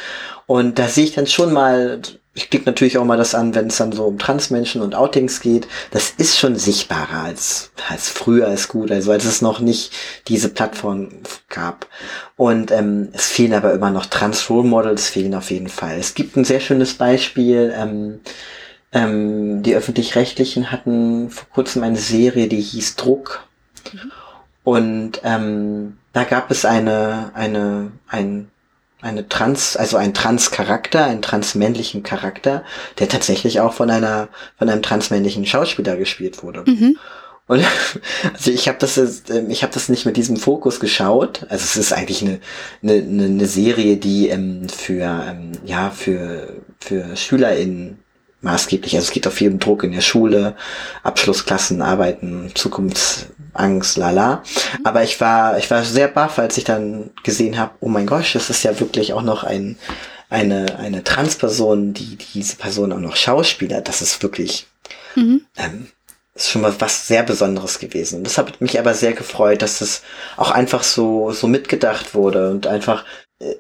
Und 0.48 0.80
da 0.80 0.88
sehe 0.88 1.04
ich 1.04 1.14
dann 1.14 1.28
schon 1.28 1.54
mal 1.54 2.02
ich 2.38 2.52
klicke 2.52 2.68
natürlich 2.68 3.00
auch 3.00 3.04
mal 3.04 3.18
das 3.18 3.34
an, 3.34 3.56
wenn 3.56 3.66
es 3.66 3.78
dann 3.78 3.92
so 3.92 4.06
um 4.06 4.20
Transmenschen 4.20 4.84
und 4.84 4.94
Outings 4.94 5.40
geht. 5.40 5.68
Das 5.90 6.12
ist 6.12 6.38
schon 6.38 6.56
sichtbarer 6.56 7.24
als, 7.24 7.72
als 7.90 8.10
früher 8.10 8.48
ist 8.50 8.68
gut, 8.68 8.92
also 8.92 9.12
als 9.12 9.26
es 9.26 9.42
noch 9.42 9.60
nicht 9.60 9.92
diese 10.28 10.50
Plattform 10.50 11.10
gab. 11.50 11.88
Und 12.36 12.70
ähm, 12.70 13.10
es 13.14 13.26
fehlen 13.26 13.56
aber 13.56 13.74
immer 13.74 13.90
noch 13.90 14.06
Trans-Role 14.06 14.68
Models, 14.68 15.10
fehlen 15.10 15.34
auf 15.34 15.50
jeden 15.50 15.68
Fall. 15.68 15.98
Es 15.98 16.14
gibt 16.14 16.38
ein 16.38 16.46
sehr 16.46 16.60
schönes 16.60 16.94
Beispiel. 16.94 17.74
Ähm, 17.76 18.20
ähm, 18.92 19.64
die 19.64 19.76
öffentlich-rechtlichen 19.76 20.72
hatten 20.72 21.32
vor 21.32 21.48
kurzem 21.50 21.82
eine 21.82 21.98
Serie, 21.98 22.48
die 22.48 22.62
hieß 22.62 22.98
Druck. 22.98 23.48
Mhm. 23.92 24.12
Und 24.64 25.22
ähm, 25.24 25.98
da 26.14 26.24
gab 26.24 26.52
es 26.52 26.66
eine, 26.66 27.32
eine, 27.34 27.92
ein 28.08 28.52
eine 29.02 29.30
Trans, 29.30 29.78
also 29.78 29.98
ein 29.98 30.14
Trans-Charakter, 30.14 31.06
einen 31.06 31.22
transmännlichen 31.22 32.04
Charakter, 32.04 32.64
der 33.00 33.08
tatsächlich 33.08 33.60
auch 33.60 33.74
von 33.74 33.90
einer, 33.90 34.30
von 34.58 34.70
einem 34.70 34.82
transmännlichen 34.82 35.46
Schauspieler 35.46 35.98
gespielt 35.98 36.44
wurde. 36.44 36.64
Mhm. 36.66 36.98
Und 37.48 37.64
also 38.34 38.52
ich 38.52 38.68
habe 38.68 38.78
das, 38.80 38.98
ähm, 38.98 39.50
ich 39.50 39.64
habe 39.64 39.74
das 39.74 39.90
nicht 39.90 40.06
mit 40.06 40.18
diesem 40.18 40.38
Fokus 40.38 40.80
geschaut. 40.80 41.46
Also 41.50 41.64
es 41.64 41.78
ist 41.78 41.94
eigentlich 41.94 42.22
eine, 42.22 42.40
eine, 42.84 42.94
eine 42.94 43.46
Serie, 43.46 43.98
die 43.98 44.30
ähm, 44.30 44.68
für 44.70 45.26
ähm, 45.28 45.52
ja 45.66 45.90
für 45.90 46.62
für 46.80 47.16
SchülerInnen 47.16 48.00
maßgeblich. 48.42 48.96
Also 48.96 49.06
es 49.06 49.12
geht 49.12 49.28
auf 49.28 49.34
viel 49.34 49.58
Druck 49.58 49.84
in 49.84 49.94
der 49.94 50.02
Schule, 50.02 50.56
Abschlussklassen, 51.04 51.82
Arbeiten, 51.82 52.52
Zukunftsangst, 53.58 53.98
lala. 53.98 54.44
Mhm. 54.78 54.86
Aber 54.86 55.04
ich 55.04 55.20
war, 55.20 55.58
ich 55.58 55.70
war 55.70 55.84
sehr 55.84 56.08
baff, 56.08 56.40
als 56.40 56.58
ich 56.58 56.64
dann 56.64 57.12
gesehen 57.24 57.58
habe, 57.58 57.74
oh 57.80 57.90
mein 57.90 58.06
Gott, 58.06 58.34
das 58.34 58.50
ist 58.50 58.64
ja 58.64 58.80
wirklich 58.80 59.14
auch 59.14 59.22
noch 59.22 59.44
ein, 59.44 59.78
eine, 60.30 60.78
eine 60.78 61.04
Transperson, 61.04 61.94
die 61.94 62.18
diese 62.34 62.58
Person 62.58 62.94
auch 62.94 63.00
noch 63.00 63.16
Schauspieler, 63.16 63.82
das 63.82 64.02
ist 64.02 64.22
wirklich, 64.24 64.68
mhm. 65.16 65.42
ähm, 65.58 65.88
ist 66.36 66.50
schon 66.50 66.62
was, 66.62 66.80
was 66.80 67.08
sehr 67.08 67.24
Besonderes 67.24 67.80
gewesen. 67.80 68.24
Das 68.24 68.38
hat 68.38 68.62
mich 68.62 68.80
aber 68.80 68.94
sehr 68.94 69.14
gefreut, 69.14 69.62
dass 69.62 69.82
es 69.82 70.04
auch 70.36 70.52
einfach 70.52 70.84
so, 70.84 71.32
so 71.32 71.48
mitgedacht 71.48 72.14
wurde 72.14 72.52
und 72.52 72.68
einfach, 72.68 73.06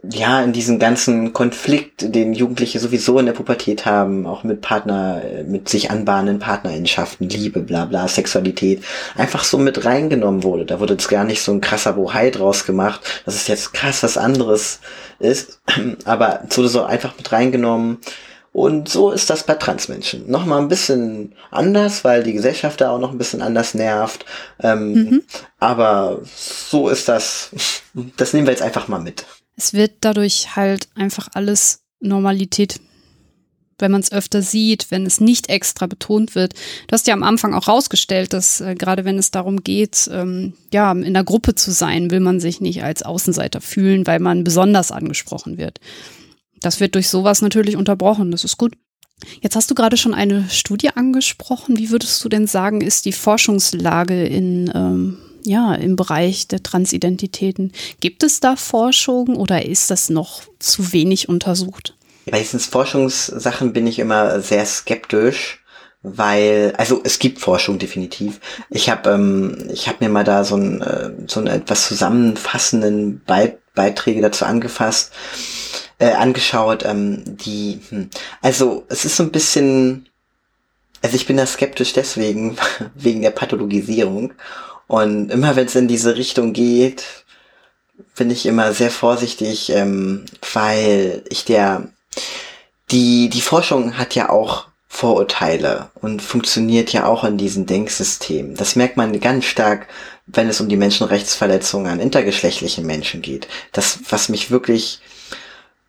ja, 0.10 0.42
in 0.42 0.54
diesen 0.54 0.80
ganzen 0.80 1.34
Konflikt, 1.34 2.14
den 2.16 2.34
Jugendliche 2.34 2.80
sowieso 2.80 3.20
in 3.20 3.28
der 3.28 3.34
Pubertät 3.34 3.86
haben, 3.86 4.26
auch 4.26 4.44
mit 4.44 4.62
Partner, 4.62 5.22
äh, 5.24 5.44
mit 5.44 5.70
sich 5.70 5.92
anbahnenden 5.92 6.40
Partnerinnenschaften, 6.40 7.30
Liebe, 7.30 7.60
bla, 7.60 7.86
bla, 7.86 8.08
Sexualität, 8.08 8.84
einfach 9.16 9.44
so 9.44 9.60
mit 9.60 9.86
reingenommen 9.86 10.44
wurde. 10.44 10.66
Da 10.66 10.80
wurde 10.80 10.94
jetzt 10.94 11.10
gar 11.10 11.26
nicht 11.26 11.44
so 11.44 11.52
ein 11.52 11.62
krasser 11.62 11.94
Bohai 11.94 12.32
draus 12.32 12.66
gemacht, 12.66 13.02
dass 13.26 13.36
es 13.36 13.48
jetzt 13.48 13.74
krass 13.74 14.02
was 14.02 14.18
anderes 14.18 14.80
ist, 15.20 15.62
aber 16.06 16.42
es 16.50 16.58
wurde 16.58 16.70
so 16.70 16.84
einfach 16.84 17.16
mit 17.16 17.32
reingenommen 17.32 18.00
und 18.58 18.90
so 18.90 19.12
ist 19.12 19.30
das 19.30 19.44
bei 19.44 19.54
Transmenschen. 19.54 20.28
Nochmal 20.32 20.60
ein 20.60 20.68
bisschen 20.68 21.36
anders, 21.52 22.04
weil 22.04 22.24
die 22.24 22.34
Gesellschaft 22.34 22.82
da 22.82 22.90
auch 22.90 22.98
noch 22.98 23.12
ein 23.12 23.20
bisschen 23.20 23.44
anders 23.44 23.76
nervt. 23.76 24.26
Ähm, 24.60 24.94
mhm. 24.94 25.24
Aber 25.60 26.22
so 26.26 26.90
ist 26.90 27.08
das. 27.08 27.52
Das 28.18 28.34
nehmen 28.34 28.48
wir 28.48 28.54
jetzt 28.54 28.64
einfach 28.64 28.88
mal 28.88 29.00
mit. 29.00 29.28
Es 29.58 29.74
wird 29.74 29.96
dadurch 30.02 30.56
halt 30.56 30.88
einfach 30.96 31.30
alles 31.34 31.82
Normalität, 32.00 32.80
wenn 33.80 33.92
man 33.92 34.02
es 34.02 34.12
öfter 34.12 34.42
sieht, 34.44 34.92
wenn 34.92 35.06
es 35.06 35.20
nicht 35.20 35.50
extra 35.50 35.88
betont 35.88 36.36
wird. 36.36 36.54
Du 36.54 36.94
hast 36.94 37.08
ja 37.08 37.14
am 37.14 37.24
Anfang 37.24 37.54
auch 37.54 37.68
rausgestellt, 37.68 38.34
dass 38.34 38.62
äh, 38.62 38.76
gerade 38.76 39.04
wenn 39.04 39.18
es 39.18 39.32
darum 39.32 39.64
geht, 39.64 40.10
ähm, 40.14 40.54
ja, 40.72 40.92
in 40.92 41.14
der 41.14 41.24
Gruppe 41.24 41.56
zu 41.56 41.72
sein, 41.72 42.12
will 42.12 42.20
man 42.20 42.40
sich 42.40 42.62
nicht 42.62 42.84
als 42.84 43.02
Außenseiter 43.02 43.60
fühlen, 43.60 44.06
weil 44.06 44.20
man 44.20 44.44
besonders 44.44 44.92
angesprochen 44.92 45.58
wird. 45.58 45.80
Das 46.62 46.80
wird 46.80 46.96
durch 46.96 47.10
sowas 47.10 47.42
natürlich 47.42 47.76
unterbrochen. 47.76 48.32
Das 48.32 48.44
ist 48.44 48.58
gut. 48.58 48.74
Jetzt 49.42 49.56
hast 49.56 49.72
du 49.72 49.76
gerade 49.76 49.98
schon 49.98 50.14
eine 50.14 50.48
Studie 50.50 50.90
angesprochen. 50.90 51.78
Wie 51.78 51.90
würdest 51.90 52.24
du 52.24 52.30
denn 52.30 52.46
sagen, 52.46 52.82
ist 52.82 53.06
die 53.06 53.12
Forschungslage 53.12 54.26
in, 54.26 54.72
ähm, 54.74 55.18
ja, 55.48 55.74
im 55.76 55.96
Bereich 55.96 56.48
der 56.48 56.62
Transidentitäten? 56.62 57.72
Gibt 58.00 58.24
es 58.24 58.40
da 58.40 58.56
Forschung 58.56 59.36
oder 59.36 59.66
ist 59.66 59.90
das 59.90 60.10
noch 60.10 60.42
zu 60.60 60.94
wenig 60.94 61.30
untersucht? 61.30 61.96
Bei 62.30 62.40
diesen 62.40 62.60
Forschungssachen 62.60 63.74
bin 63.74 63.88
ich 63.88 64.00
immer 64.00 64.42
sehr 64.42 64.66
skeptisch, 64.66 65.64
weil, 66.04 66.74
also 66.78 67.02
es 67.04 67.20
gibt 67.20 67.40
Forschung 67.40 67.80
definitiv. 67.80 68.40
Ich 68.70 68.90
habe 68.90 69.10
ähm, 69.12 69.70
ich 69.72 69.88
hab 69.88 70.02
mir 70.02 70.10
mal 70.10 70.24
da 70.24 70.44
so 70.44 70.56
ein, 70.56 70.82
äh, 70.82 71.12
so 71.28 71.40
einen 71.40 71.48
etwas 71.48 71.88
zusammenfassenden 71.88 73.22
Be 73.26 73.58
Beiträge 73.74 74.22
dazu 74.22 74.44
angefasst 74.44 75.12
äh, 76.00 76.12
angeschaut, 76.12 76.86
ähm, 76.86 77.24
die, 77.26 77.80
hm, 77.90 78.10
also 78.42 78.86
es 78.90 79.06
ist 79.06 79.16
so 79.18 79.24
ein 79.24 79.32
bisschen, 79.32 80.08
also 81.02 81.16
ich 81.16 81.26
bin 81.26 81.38
da 81.38 81.46
skeptisch 81.46 81.94
deswegen, 81.94 82.58
wegen 82.96 83.22
der 83.22 83.32
Pathologisierung. 83.32 84.34
Und 84.88 85.30
immer 85.32 85.56
wenn 85.56 85.68
es 85.68 85.76
in 85.76 85.88
diese 85.88 86.16
Richtung 86.16 86.54
geht, 86.54 87.04
bin 88.16 88.32
ich 88.32 88.46
immer 88.46 88.74
sehr 88.74 88.92
vorsichtig, 88.92 89.70
ähm, 89.72 90.26
weil 90.54 91.24
ich 91.30 91.46
der, 91.46 91.90
die, 92.92 93.30
die 93.30 93.42
Forschung 93.42 93.98
hat 93.98 94.16
ja 94.16 94.30
auch 94.30 94.68
Vorurteile 94.88 95.90
und 96.02 96.22
funktioniert 96.22 96.94
ja 96.94 97.06
auch 97.06 97.24
in 97.24 97.38
diesem 97.38 97.66
Denksystem. 97.66 98.56
Das 98.56 98.76
merkt 98.76 98.98
man 98.98 99.20
ganz 99.20 99.46
stark, 99.46 99.88
wenn 100.26 100.48
es 100.48 100.62
um 100.62 100.70
die 100.70 100.78
Menschenrechtsverletzungen 100.78 101.92
an 101.92 102.00
intergeschlechtlichen 102.00 102.86
Menschen 102.86 103.22
geht. 103.22 103.48
Das, 103.74 104.00
was 104.10 104.30
mich 104.30 104.50
wirklich 104.50 105.02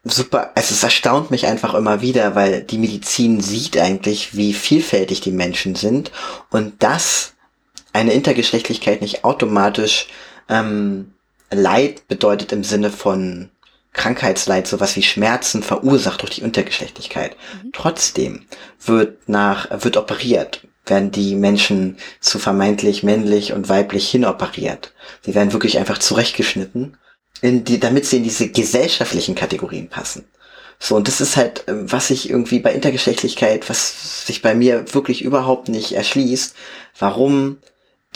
super, 0.05 0.51
also 0.55 0.75
es 0.75 0.83
erstaunt 0.83 1.31
mich 1.31 1.47
einfach 1.47 1.75
immer 1.75 2.01
wieder, 2.01 2.35
weil 2.35 2.63
die 2.63 2.79
Medizin 2.79 3.41
sieht 3.41 3.79
eigentlich, 3.79 4.37
wie 4.37 4.53
vielfältig 4.53 5.21
die 5.21 5.33
Menschen 5.33 5.75
sind 5.75 6.11
und 6.51 6.83
dass 6.83 7.35
eine 7.93 8.13
Intergeschlechtlichkeit 8.13 9.01
nicht 9.01 9.25
automatisch 9.25 10.09
ähm, 10.49 11.13
Leid 11.51 12.07
bedeutet 12.09 12.53
im 12.53 12.65
Sinne 12.65 12.91
von 12.91 13.51
Krankheitsleid, 13.93 14.67
sowas 14.67 14.97
wie 14.97 15.03
Schmerzen 15.03 15.63
verursacht 15.63 16.23
durch 16.23 16.37
die 16.37 16.43
Intergeschlechtlichkeit. 16.43 17.37
Mhm. 17.63 17.73
Trotzdem 17.73 18.47
wird 18.85 19.29
nach, 19.29 19.69
wird 19.83 19.97
operiert, 19.97 20.67
werden 20.87 21.11
die 21.11 21.35
Menschen 21.35 21.97
zu 22.21 22.39
vermeintlich 22.39 23.03
männlich 23.03 23.53
und 23.53 23.69
weiblich 23.69 24.09
hinoperiert. 24.09 24.93
Sie 25.23 25.35
werden 25.35 25.53
wirklich 25.53 25.79
einfach 25.79 25.99
zurechtgeschnitten 25.99 26.97
in 27.41 27.65
die, 27.65 27.81
damit 27.81 28.07
sie 28.07 28.19
in 28.19 28.25
diese 28.25 28.49
gesellschaftlichen 28.49 29.35
Kategorien 29.35 29.89
passen. 29.89 30.27
So, 30.81 30.95
und 30.95 31.09
das 31.09 31.21
ist 31.21 31.37
halt, 31.37 31.65
ähm, 31.67 31.91
was 31.91 32.09
sich 32.09 32.31
irgendwie 32.31 32.61
bei 32.61 32.73
Intergeschlechtlichkeit, 32.73 33.69
was 33.69 34.27
sich 34.27 34.43
bei 34.43 34.55
mir 34.55 34.95
wirklich 34.95 35.23
überhaupt 35.23 35.69
nicht 35.69 35.93
erschließt, 35.93 36.55
warum 36.99 37.59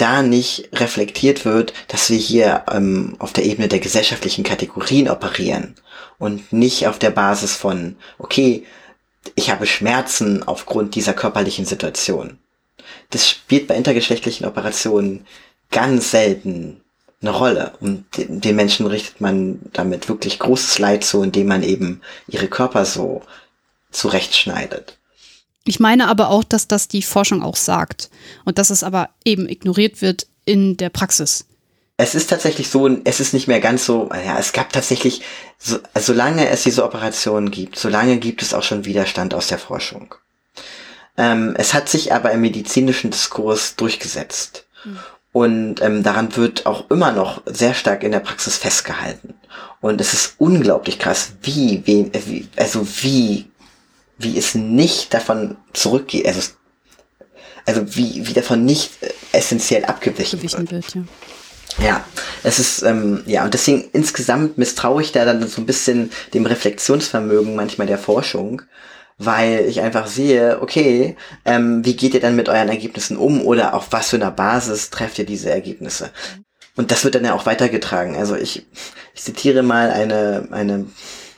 da 0.02 0.22
nicht 0.22 0.68
reflektiert 0.72 1.44
wird, 1.44 1.72
dass 1.86 2.10
wir 2.10 2.18
hier 2.18 2.64
ähm, 2.70 3.14
auf 3.20 3.32
der 3.32 3.44
Ebene 3.44 3.68
der 3.68 3.78
gesellschaftlichen 3.78 4.42
Kategorien 4.42 5.08
operieren 5.08 5.76
und 6.18 6.52
nicht 6.52 6.88
auf 6.88 6.98
der 6.98 7.10
Basis 7.10 7.54
von, 7.54 7.94
okay, 8.18 8.66
ich 9.36 9.50
habe 9.50 9.64
Schmerzen 9.64 10.42
aufgrund 10.42 10.96
dieser 10.96 11.12
körperlichen 11.12 11.66
Situation. 11.66 12.38
Das 13.10 13.30
spielt 13.30 13.68
bei 13.68 13.76
intergeschlechtlichen 13.76 14.44
Operationen 14.44 15.24
ganz 15.70 16.10
selten 16.10 16.80
eine 17.20 17.30
Rolle. 17.30 17.74
Und 17.78 18.04
den 18.16 18.56
Menschen 18.56 18.86
richtet 18.86 19.20
man 19.20 19.60
damit 19.72 20.08
wirklich 20.08 20.40
großes 20.40 20.80
Leid 20.80 21.04
zu, 21.04 21.22
indem 21.22 21.46
man 21.46 21.62
eben 21.62 22.00
ihre 22.26 22.48
Körper 22.48 22.84
so 22.84 23.22
zurechtschneidet. 23.92 24.98
Ich 25.64 25.80
meine 25.80 26.08
aber 26.08 26.28
auch, 26.28 26.44
dass 26.44 26.66
das 26.66 26.88
die 26.88 27.02
Forschung 27.02 27.42
auch 27.42 27.56
sagt 27.56 28.10
und 28.44 28.58
dass 28.58 28.70
es 28.70 28.82
aber 28.82 29.10
eben 29.24 29.48
ignoriert 29.48 30.02
wird 30.02 30.26
in 30.44 30.76
der 30.76 30.90
Praxis. 30.90 31.46
Es 31.96 32.14
ist 32.14 32.30
tatsächlich 32.30 32.68
so, 32.68 32.88
es 33.04 33.20
ist 33.20 33.32
nicht 33.32 33.46
mehr 33.46 33.60
ganz 33.60 33.84
so, 33.84 34.10
ja, 34.12 34.38
es 34.38 34.52
gab 34.52 34.72
tatsächlich, 34.72 35.22
so, 35.58 35.78
solange 35.94 36.48
es 36.48 36.64
diese 36.64 36.84
Operationen 36.84 37.50
gibt, 37.50 37.78
solange 37.78 38.18
gibt 38.18 38.42
es 38.42 38.54
auch 38.54 38.62
schon 38.62 38.84
Widerstand 38.84 39.34
aus 39.34 39.46
der 39.46 39.58
Forschung. 39.58 40.14
Ähm, 41.16 41.54
es 41.56 41.74
hat 41.74 41.88
sich 41.88 42.12
aber 42.12 42.32
im 42.32 42.40
medizinischen 42.40 43.10
Diskurs 43.10 43.76
durchgesetzt. 43.76 44.66
Mhm. 44.84 44.98
Und 45.32 45.80
ähm, 45.80 46.02
daran 46.02 46.34
wird 46.36 46.66
auch 46.66 46.90
immer 46.90 47.12
noch 47.12 47.42
sehr 47.46 47.72
stark 47.74 48.02
in 48.02 48.12
der 48.12 48.20
Praxis 48.20 48.58
festgehalten. 48.58 49.34
Und 49.80 50.00
es 50.00 50.12
ist 50.12 50.34
unglaublich 50.38 50.98
krass, 50.98 51.32
wie, 51.42 51.82
wie, 51.86 52.10
wie 52.26 52.48
also 52.56 52.86
wie, 53.02 53.46
wie 54.22 54.38
es 54.38 54.54
nicht 54.54 55.12
davon 55.14 55.56
zurückgeht, 55.72 56.26
also, 56.26 56.52
also 57.66 57.96
wie, 57.96 58.26
wie 58.26 58.32
davon 58.32 58.64
nicht 58.64 59.02
äh, 59.02 59.10
essentiell 59.32 59.84
abgewichen 59.84 60.42
wird. 60.42 60.70
wird 60.70 60.94
ja. 60.94 61.02
Ja, 61.78 62.04
es 62.42 62.58
ist, 62.58 62.82
ähm, 62.82 63.22
ja, 63.26 63.44
und 63.44 63.54
deswegen 63.54 63.88
insgesamt 63.92 64.58
misstraue 64.58 65.02
ich 65.02 65.12
da 65.12 65.24
dann 65.24 65.46
so 65.48 65.60
ein 65.60 65.66
bisschen 65.66 66.10
dem 66.34 66.44
Reflexionsvermögen 66.44 67.54
manchmal 67.54 67.86
der 67.86 67.98
Forschung, 67.98 68.62
weil 69.16 69.64
ich 69.66 69.80
einfach 69.80 70.06
sehe, 70.06 70.60
okay, 70.60 71.16
ähm, 71.44 71.84
wie 71.84 71.96
geht 71.96 72.14
ihr 72.14 72.20
dann 72.20 72.36
mit 72.36 72.48
euren 72.48 72.68
Ergebnissen 72.68 73.16
um 73.16 73.42
oder 73.42 73.74
auf 73.74 73.88
was 73.90 74.10
für 74.10 74.16
einer 74.16 74.30
Basis 74.30 74.90
trefft 74.90 75.18
ihr 75.18 75.26
diese 75.26 75.50
Ergebnisse? 75.50 76.10
Und 76.76 76.90
das 76.90 77.04
wird 77.04 77.14
dann 77.14 77.24
ja 77.24 77.34
auch 77.34 77.46
weitergetragen. 77.46 78.16
Also 78.16 78.34
ich, 78.34 78.66
ich 79.14 79.22
zitiere 79.22 79.62
mal 79.62 79.90
eine, 79.90 80.48
eine, 80.50 80.86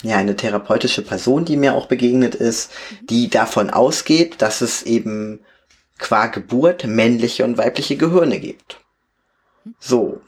ja, 0.04 0.16
eine 0.16 0.36
therapeutische 0.36 1.02
Person, 1.02 1.44
die 1.44 1.56
mir 1.56 1.74
auch 1.74 1.86
begegnet 1.86 2.34
ist, 2.34 2.70
die 3.02 3.28
davon 3.28 3.70
ausgeht, 3.70 4.40
dass 4.40 4.60
es 4.60 4.82
eben 4.84 5.40
qua 5.98 6.26
Geburt 6.26 6.86
männliche 6.86 7.44
und 7.44 7.58
weibliche 7.58 7.96
Gehirne 7.96 8.38
gibt. 8.38 8.80
So 9.78 10.20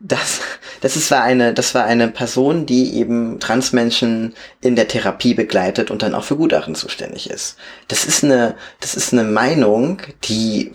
das, 0.00 0.40
das 0.80 0.96
ist 0.96 1.10
war 1.10 1.22
eine, 1.22 1.52
das 1.52 1.74
war 1.74 1.84
eine 1.84 2.08
Person, 2.08 2.64
die 2.64 2.96
eben 2.96 3.38
Transmenschen 3.38 4.34
in 4.62 4.74
der 4.74 4.88
Therapie 4.88 5.34
begleitet 5.34 5.90
und 5.90 6.02
dann 6.02 6.14
auch 6.14 6.24
für 6.24 6.36
Gutachten 6.36 6.74
zuständig 6.74 7.28
ist. 7.28 7.56
Das 7.88 8.06
ist 8.06 8.24
eine, 8.24 8.56
das 8.80 8.94
ist 8.94 9.12
eine 9.12 9.24
Meinung, 9.24 10.00
die 10.24 10.72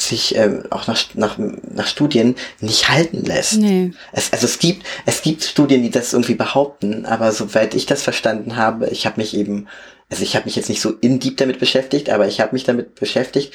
sich 0.00 0.36
äh, 0.36 0.62
auch 0.70 0.86
nach, 0.86 1.02
nach, 1.14 1.38
nach 1.38 1.86
Studien 1.86 2.36
nicht 2.60 2.88
halten 2.88 3.24
lässt. 3.24 3.58
Nee. 3.58 3.92
Es, 4.12 4.32
also 4.32 4.46
es 4.46 4.58
gibt, 4.58 4.86
es 5.06 5.22
gibt 5.22 5.42
Studien, 5.42 5.82
die 5.82 5.90
das 5.90 6.12
irgendwie 6.12 6.34
behaupten, 6.34 7.06
aber 7.06 7.32
soweit 7.32 7.74
ich 7.74 7.86
das 7.86 8.02
verstanden 8.02 8.56
habe, 8.56 8.88
ich 8.88 9.06
habe 9.06 9.20
mich 9.20 9.36
eben, 9.36 9.68
also 10.08 10.22
ich 10.22 10.34
habe 10.34 10.46
mich 10.46 10.56
jetzt 10.56 10.68
nicht 10.68 10.80
so 10.80 10.92
in 11.00 11.20
deep 11.20 11.36
damit 11.36 11.58
beschäftigt, 11.58 12.10
aber 12.10 12.26
ich 12.26 12.40
habe 12.40 12.52
mich 12.52 12.64
damit 12.64 12.94
beschäftigt, 12.94 13.52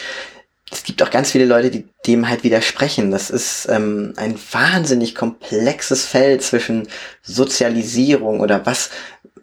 es 0.72 0.84
gibt 0.84 1.04
auch 1.04 1.12
ganz 1.12 1.32
viele 1.32 1.46
Leute, 1.46 1.70
die 1.70 1.86
dem 2.08 2.28
halt 2.28 2.44
widersprechen. 2.44 3.12
Das 3.12 3.30
ist 3.30 3.68
ähm, 3.70 4.14
ein 4.18 4.36
wahnsinnig 4.52 5.14
komplexes 5.14 6.06
Feld 6.06 6.42
zwischen 6.42 6.88
Sozialisierung 7.22 8.40
oder 8.40 8.66
was, 8.66 8.90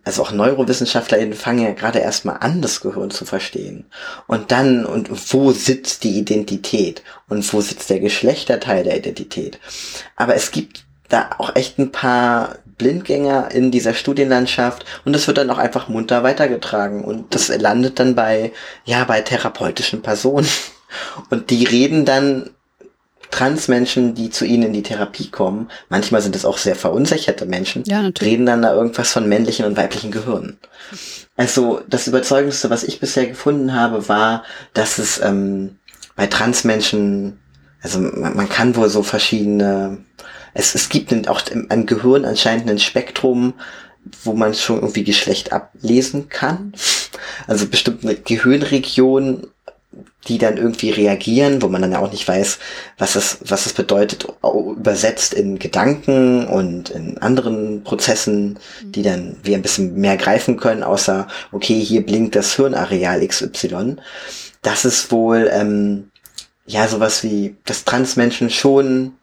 also 0.04 0.22
auch 0.22 0.32
NeurowissenschaftlerInnen 0.32 1.34
fangen 1.34 1.64
ja 1.64 1.72
gerade 1.72 2.00
erstmal 2.00 2.38
an, 2.40 2.60
das 2.60 2.80
Gehirn 2.80 3.10
zu 3.10 3.24
verstehen. 3.24 3.86
Und 4.26 4.50
dann, 4.50 4.84
und 4.84 5.10
wo 5.32 5.52
sitzt 5.52 6.04
die 6.04 6.18
Identität? 6.18 7.02
Und 7.28 7.50
wo 7.52 7.60
sitzt 7.60 7.90
der 7.90 8.00
Geschlechterteil 8.00 8.84
der 8.84 8.96
Identität? 8.96 9.58
Aber 10.16 10.34
es 10.34 10.50
gibt 10.50 10.84
da 11.08 11.30
auch 11.38 11.54
echt 11.54 11.78
ein 11.78 11.92
paar 11.92 12.56
Blindgänger 12.78 13.50
in 13.52 13.70
dieser 13.70 13.94
Studienlandschaft 13.94 14.86
und 15.04 15.12
das 15.12 15.26
wird 15.26 15.38
dann 15.38 15.50
auch 15.50 15.58
einfach 15.58 15.88
munter 15.88 16.22
weitergetragen 16.22 17.04
und 17.04 17.34
das 17.34 17.48
landet 17.48 18.00
dann 18.00 18.14
bei, 18.14 18.52
ja, 18.84 19.04
bei 19.04 19.20
therapeutischen 19.20 20.02
Personen 20.02 20.48
Und 21.30 21.50
die 21.50 21.64
reden 21.64 22.04
dann 22.04 22.50
Transmenschen, 23.32 24.14
die 24.14 24.30
zu 24.30 24.44
ihnen 24.44 24.64
in 24.64 24.72
die 24.72 24.82
Therapie 24.82 25.28
kommen, 25.28 25.68
manchmal 25.88 26.22
sind 26.22 26.36
es 26.36 26.44
auch 26.44 26.58
sehr 26.58 26.76
verunsicherte 26.76 27.46
Menschen, 27.46 27.82
ja, 27.86 28.08
reden 28.20 28.46
dann 28.46 28.62
da 28.62 28.72
irgendwas 28.72 29.10
von 29.10 29.28
männlichen 29.28 29.64
und 29.64 29.76
weiblichen 29.76 30.12
Gehirnen. 30.12 30.58
Also 31.36 31.80
das 31.88 32.06
Überzeugendste, 32.06 32.70
was 32.70 32.84
ich 32.84 33.00
bisher 33.00 33.26
gefunden 33.26 33.74
habe, 33.74 34.08
war, 34.08 34.44
dass 34.74 34.98
es 34.98 35.20
ähm, 35.20 35.78
bei 36.14 36.26
Transmenschen, 36.26 37.40
also 37.82 37.98
man, 37.98 38.36
man 38.36 38.48
kann 38.48 38.76
wohl 38.76 38.90
so 38.90 39.02
verschiedene, 39.02 39.98
es, 40.54 40.74
es 40.74 40.90
gibt 40.90 41.28
auch 41.28 41.40
im, 41.48 41.86
Gehirn 41.86 42.26
anscheinend 42.26 42.68
ein 42.68 42.78
Spektrum, 42.78 43.54
wo 44.24 44.34
man 44.34 44.52
schon 44.54 44.76
irgendwie 44.76 45.04
Geschlecht 45.04 45.52
ablesen 45.52 46.28
kann. 46.28 46.74
Also 47.46 47.66
bestimmte 47.66 48.14
Gehirnregionen 48.16 49.46
die 50.28 50.38
dann 50.38 50.56
irgendwie 50.56 50.90
reagieren, 50.90 51.62
wo 51.62 51.68
man 51.68 51.82
dann 51.82 51.92
ja 51.92 51.98
auch 51.98 52.12
nicht 52.12 52.26
weiß, 52.26 52.58
was 52.98 53.16
es, 53.16 53.38
was 53.44 53.66
es 53.66 53.72
bedeutet, 53.72 54.26
übersetzt 54.42 55.34
in 55.34 55.58
Gedanken 55.58 56.46
und 56.46 56.90
in 56.90 57.18
anderen 57.18 57.82
Prozessen, 57.82 58.58
die 58.82 59.00
mhm. 59.00 59.04
dann 59.04 59.36
wir 59.42 59.56
ein 59.56 59.62
bisschen 59.62 59.94
mehr 59.94 60.16
greifen 60.16 60.56
können, 60.56 60.82
außer, 60.82 61.26
okay, 61.50 61.80
hier 61.80 62.06
blinkt 62.06 62.36
das 62.36 62.54
Hirnareal 62.54 63.26
XY. 63.26 63.96
Das 64.62 64.84
ist 64.84 65.10
wohl, 65.10 65.50
ähm, 65.52 66.10
ja, 66.66 66.86
sowas 66.86 67.24
wie, 67.24 67.56
dass 67.64 67.84
Transmenschen 67.84 68.48
schon, 68.48 69.14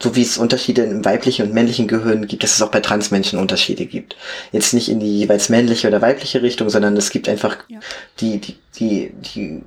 so 0.00 0.14
wie 0.16 0.22
es 0.22 0.36
Unterschiede 0.36 0.82
im 0.82 1.04
weiblichen 1.04 1.46
und 1.46 1.54
männlichen 1.54 1.86
Gehirn 1.88 2.26
gibt, 2.26 2.42
dass 2.42 2.54
es 2.54 2.62
auch 2.62 2.70
bei 2.70 2.80
Transmenschen 2.80 3.38
Unterschiede 3.38 3.86
gibt. 3.86 4.16
Jetzt 4.52 4.74
nicht 4.74 4.88
in 4.88 5.00
die 5.00 5.20
jeweils 5.20 5.48
männliche 5.48 5.88
oder 5.88 6.02
weibliche 6.02 6.42
Richtung, 6.42 6.68
sondern 6.68 6.96
es 6.96 7.10
gibt 7.10 7.28
einfach 7.28 7.56
ja. 7.68 7.78
die, 8.20 8.38
die, 8.38 8.58
die, 8.78 9.12
die 9.34 9.62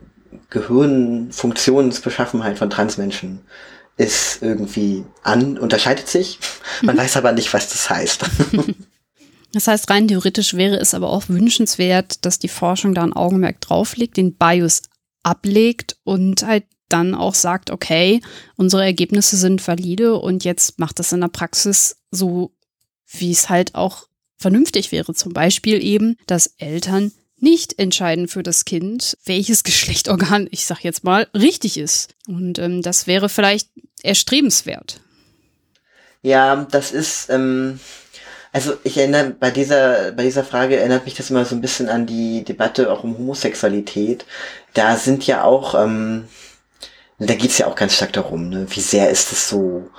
Gehirnfunktionsbeschaffenheit 0.50 2.58
von 2.58 2.70
Transmenschen 2.70 3.42
ist 3.98 4.42
irgendwie 4.42 5.04
an, 5.24 5.58
unterscheidet 5.58 6.08
sich. 6.08 6.40
Man 6.82 6.96
mhm. 6.96 7.00
weiß 7.00 7.18
aber 7.18 7.34
nicht, 7.34 7.54
was 7.54 7.68
das 7.70 7.90
heißt. 7.90 8.24
Das 9.52 9.68
heißt, 9.68 9.90
rein 9.90 10.08
theoretisch 10.08 10.54
wäre 10.54 10.78
es 10.78 10.94
aber 10.94 11.10
auch 11.10 11.28
wünschenswert, 11.28 12.24
dass 12.26 12.38
die 12.38 12.48
Forschung 12.48 12.94
da 12.94 13.04
ein 13.04 13.14
Augenmerk 13.14 13.60
drauflegt, 13.62 14.18
den 14.18 14.36
Bias 14.36 14.84
ablegt 15.24 15.98
und 16.04 16.44
halt 16.44 16.66
dann 16.88 17.16
auch 17.16 17.36
sagt, 17.36 17.72
okay, 17.72 18.22
unsere 18.58 18.84
Ergebnisse 18.84 19.38
sind 19.38 19.66
valide 19.68 20.20
und 20.20 20.44
jetzt 20.44 20.80
macht 20.80 21.00
das 21.00 21.14
in 21.14 21.22
der 21.22 21.28
Praxis 21.30 21.98
so, 22.12 22.52
wie 23.08 23.32
es 23.32 23.50
halt 23.50 23.76
auch 23.76 24.08
vernünftig 24.38 24.92
wäre. 24.92 25.14
Zum 25.14 25.34
Beispiel 25.34 25.84
eben, 25.84 26.16
dass 26.26 26.54
Eltern 26.58 27.12
nicht 27.42 27.80
entscheiden 27.80 28.28
für 28.28 28.44
das 28.44 28.66
Kind, 28.66 29.18
welches 29.26 29.64
Geschlechtorgan, 29.64 30.48
ich 30.52 30.66
sag 30.66 30.84
jetzt 30.84 31.04
mal, 31.04 31.28
richtig 31.34 31.78
ist. 31.78 32.16
Und 32.28 32.60
ähm, 32.60 32.82
das 32.82 33.08
wäre 33.08 33.30
vielleicht 33.30 33.70
erstrebenswert. 34.04 35.02
Ja, 36.22 36.68
das 36.70 36.92
ist, 36.92 37.30
ähm, 37.30 37.80
also 38.52 38.74
ich 38.84 38.98
erinnere, 38.98 39.32
bei 39.32 39.52
dieser, 39.52 40.12
bei 40.12 40.24
dieser 40.24 40.44
Frage 40.44 40.78
erinnert 40.78 41.06
mich 41.06 41.14
das 41.14 41.30
immer 41.30 41.46
so 41.46 41.56
ein 41.56 41.62
bisschen 41.62 41.88
an 41.88 42.06
die 42.06 42.44
Debatte 42.44 42.92
auch 42.92 43.04
um 43.04 43.18
Homosexualität. 43.18 44.26
Da 44.74 44.98
sind 44.98 45.26
ja 45.28 45.44
auch, 45.44 45.76
ähm, 45.76 46.28
da 47.20 47.36
geht's 47.36 47.58
ja 47.58 47.68
auch 47.68 47.76
ganz 47.76 47.96
stark 47.96 48.14
darum, 48.14 48.50
ne? 48.50 48.66
wie 48.70 48.82
sehr 48.82 49.10
ist 49.10 49.32
es 49.32 49.50
so 49.50 49.90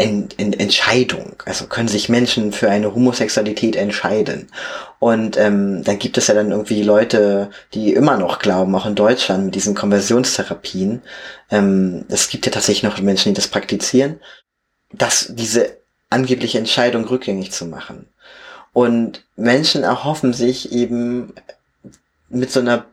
Ent 0.00 0.38
Ent 0.38 0.60
Entscheidung. 0.60 1.34
Also 1.44 1.66
können 1.66 1.88
sich 1.88 2.08
Menschen 2.08 2.52
für 2.52 2.70
eine 2.70 2.94
Homosexualität 2.94 3.76
entscheiden. 3.76 4.48
Und 4.98 5.36
ähm, 5.36 5.82
dann 5.84 5.98
gibt 5.98 6.18
es 6.18 6.26
ja 6.26 6.34
dann 6.34 6.50
irgendwie 6.50 6.82
Leute, 6.82 7.50
die 7.74 7.92
immer 7.92 8.16
noch 8.16 8.38
glauben, 8.38 8.74
auch 8.74 8.86
in 8.86 8.94
Deutschland 8.94 9.46
mit 9.46 9.54
diesen 9.54 9.74
Konversionstherapien. 9.74 11.02
Ähm, 11.50 12.04
es 12.08 12.28
gibt 12.28 12.46
ja 12.46 12.52
tatsächlich 12.52 12.82
noch 12.82 13.00
Menschen, 13.00 13.32
die 13.32 13.36
das 13.36 13.48
praktizieren, 13.48 14.20
dass 14.92 15.28
diese 15.30 15.78
angebliche 16.10 16.58
Entscheidung 16.58 17.04
rückgängig 17.04 17.52
zu 17.52 17.66
machen. 17.66 18.08
Und 18.72 19.24
Menschen 19.36 19.82
erhoffen 19.82 20.32
sich 20.32 20.72
eben 20.72 21.32
mit 22.28 22.50
so 22.50 22.60
einer 22.60 22.86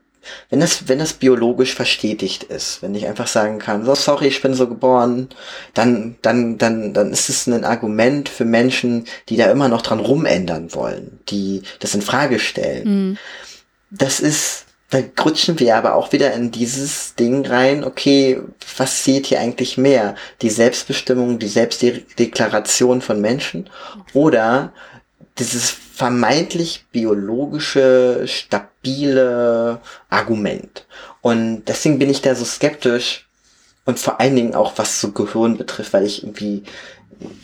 wenn 0.50 0.60
das, 0.60 0.88
wenn 0.88 1.00
das 1.00 1.14
biologisch 1.14 1.74
verstetigt 1.74 2.44
ist, 2.44 2.82
wenn 2.82 2.96
ich 2.96 3.08
einfach 3.08 3.28
sagen 3.28 3.60
kann, 3.60 3.86
so 3.86 3.96
sorry, 3.96 4.28
ich 4.28 4.42
bin 4.42 4.54
so 4.54 4.68
geboren, 4.68 5.30
dann, 5.74 6.16
dann, 6.22 6.58
dann, 6.58 6.94
dann 6.94 7.12
ist 7.12 7.30
es 7.30 7.48
ein 7.48 7.64
Argument 7.64 8.30
für 8.30 8.46
Menschen, 8.46 9.06
die 9.30 9.38
da 9.38 9.52
immer 9.52 9.68
noch 9.68 9.82
dran 9.82 10.00
rumändern 10.00 10.74
wollen, 10.74 11.20
die 11.30 11.64
das 11.80 11.96
in 11.96 12.02
Frage 12.02 12.40
stellen. 12.40 13.10
Mhm. 13.10 13.18
Das 13.90 14.20
ist, 14.20 14.66
da 14.90 15.00
rutschen 15.24 15.60
wir 15.60 15.76
aber 15.76 15.96
auch 15.96 16.14
wieder 16.14 16.34
in 16.34 16.52
dieses 16.52 17.16
Ding 17.16 17.46
rein, 17.46 17.84
okay, 17.84 18.42
was 18.78 19.04
zählt 19.04 19.26
hier 19.28 19.40
eigentlich 19.40 19.78
mehr? 19.78 20.16
Die 20.42 20.50
Selbstbestimmung, 20.50 21.40
die 21.40 21.48
Selbstdeklaration 21.48 23.02
von 23.02 23.20
Menschen 23.20 23.70
oder 24.14 24.72
dieses 25.40 25.70
vermeintlich 25.70 26.86
biologische, 26.92 28.24
stabile 28.26 29.80
Argument. 30.10 30.86
Und 31.22 31.66
deswegen 31.66 32.00
bin 32.00 32.10
ich 32.10 32.22
da 32.22 32.36
so 32.36 32.46
skeptisch 32.46 33.28
und 33.86 34.00
vor 34.00 34.20
allen 34.20 34.36
Dingen 34.36 34.56
auch 34.56 34.74
was 34.76 35.02
so 35.02 35.12
Gehirn 35.12 35.58
betrifft, 35.58 35.94
weil 35.94 36.06
ich 36.06 36.24
irgendwie 36.24 36.64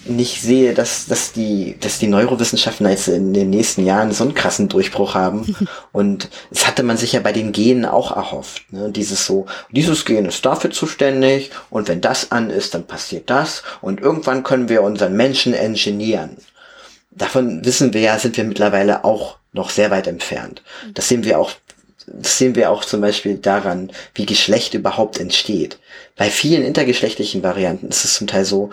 nicht 0.06 0.42
sehe, 0.42 0.74
dass, 0.74 1.08
dass 1.08 1.32
die, 1.32 1.78
dass 1.80 1.98
die 1.98 2.08
Neurowissenschaften 2.08 2.88
jetzt 2.88 3.08
in 3.08 3.34
den 3.34 3.50
nächsten 3.50 3.86
Jahren 3.86 4.12
so 4.12 4.24
einen 4.24 4.36
krassen 4.36 4.70
Durchbruch 4.70 5.16
haben. 5.16 5.56
Und 5.92 6.30
das 6.52 6.68
hatte 6.68 6.84
man 6.84 6.98
sich 6.98 7.14
ja 7.14 7.22
bei 7.22 7.32
den 7.32 7.54
Genen 7.54 7.86
auch 7.86 8.16
erhofft. 8.16 8.72
Ne? 8.72 8.92
Dieses 8.92 9.26
so, 9.26 9.48
dieses 9.72 10.06
Gen 10.06 10.26
ist 10.26 10.46
dafür 10.46 10.70
zuständig 10.70 11.52
und 11.70 11.88
wenn 11.88 12.02
das 12.02 12.32
an 12.32 12.50
ist, 12.50 12.74
dann 12.74 12.86
passiert 12.86 13.30
das 13.30 13.64
und 13.82 14.00
irgendwann 14.00 14.44
können 14.44 14.70
wir 14.70 14.84
unseren 14.84 15.16
Menschen 15.16 15.54
engineieren 15.54 16.38
davon 17.16 17.64
wissen 17.66 17.94
wir 17.94 18.02
ja, 18.02 18.20
sind 18.20 18.38
wir 18.38 18.44
mittlerweile 18.44 19.04
auch 19.04 19.38
noch 19.52 19.70
sehr 19.70 19.92
weit 19.92 20.08
entfernt. 20.08 20.62
Mhm. 20.86 20.94
Das 20.94 21.08
sehen 21.08 21.24
wir 21.24 21.40
auch, 21.40 21.52
das 22.08 22.38
sehen 22.38 22.56
wir 22.56 22.70
auch 22.70 22.84
zum 22.84 23.02
Beispiel 23.02 23.38
daran, 23.38 23.92
wie 24.16 24.26
Geschlecht 24.26 24.74
überhaupt 24.74 25.20
entsteht. 25.20 25.80
Bei 26.16 26.30
vielen 26.30 26.64
intergeschlechtlichen 26.64 27.44
Varianten 27.44 27.88
ist 27.88 28.04
es 28.04 28.16
zum 28.16 28.28
Teil 28.28 28.46
so, 28.46 28.70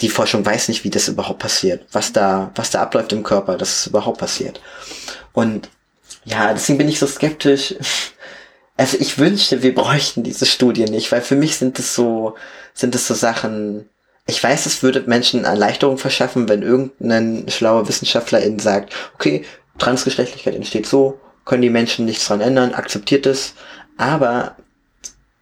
die 0.00 0.08
Forschung 0.08 0.44
weiß 0.44 0.68
nicht, 0.68 0.84
wie 0.84 0.90
das 0.90 1.08
überhaupt 1.08 1.38
passiert, 1.38 1.86
was 1.92 2.12
da, 2.12 2.50
was 2.54 2.70
da 2.70 2.82
abläuft 2.82 3.12
im 3.12 3.22
Körper, 3.22 3.56
dass 3.56 3.80
es 3.80 3.86
überhaupt 3.86 4.18
passiert. 4.18 4.60
Und 5.32 5.70
ja, 6.24 6.52
deswegen 6.52 6.78
bin 6.78 6.88
ich 6.88 6.98
so 6.98 7.06
skeptisch. 7.06 7.74
Also 8.78 8.98
ich 9.00 9.16
wünschte, 9.16 9.62
wir 9.62 9.74
bräuchten 9.74 10.22
diese 10.22 10.44
Studie 10.44 10.84
nicht, 10.84 11.10
weil 11.10 11.22
für 11.22 11.34
mich 11.34 11.56
sind 11.56 11.78
es 11.78 11.94
so, 11.94 12.34
sind 12.74 12.94
es 12.94 13.06
so 13.06 13.14
Sachen, 13.14 13.88
ich 14.26 14.42
weiß, 14.42 14.66
es 14.66 14.82
würde 14.82 15.04
Menschen 15.06 15.44
Erleichterung 15.44 15.98
verschaffen, 15.98 16.48
wenn 16.48 16.62
irgendein 16.62 17.46
schlauer 17.48 17.88
Wissenschaftler 17.88 18.44
ihnen 18.44 18.58
sagt, 18.58 18.92
okay, 19.14 19.44
Transgeschlechtlichkeit 19.78 20.54
entsteht 20.54 20.86
so, 20.86 21.20
können 21.44 21.62
die 21.62 21.70
Menschen 21.70 22.04
nichts 22.04 22.26
dran 22.26 22.40
ändern, 22.40 22.74
akzeptiert 22.74 23.24
es. 23.26 23.54
Aber 23.96 24.56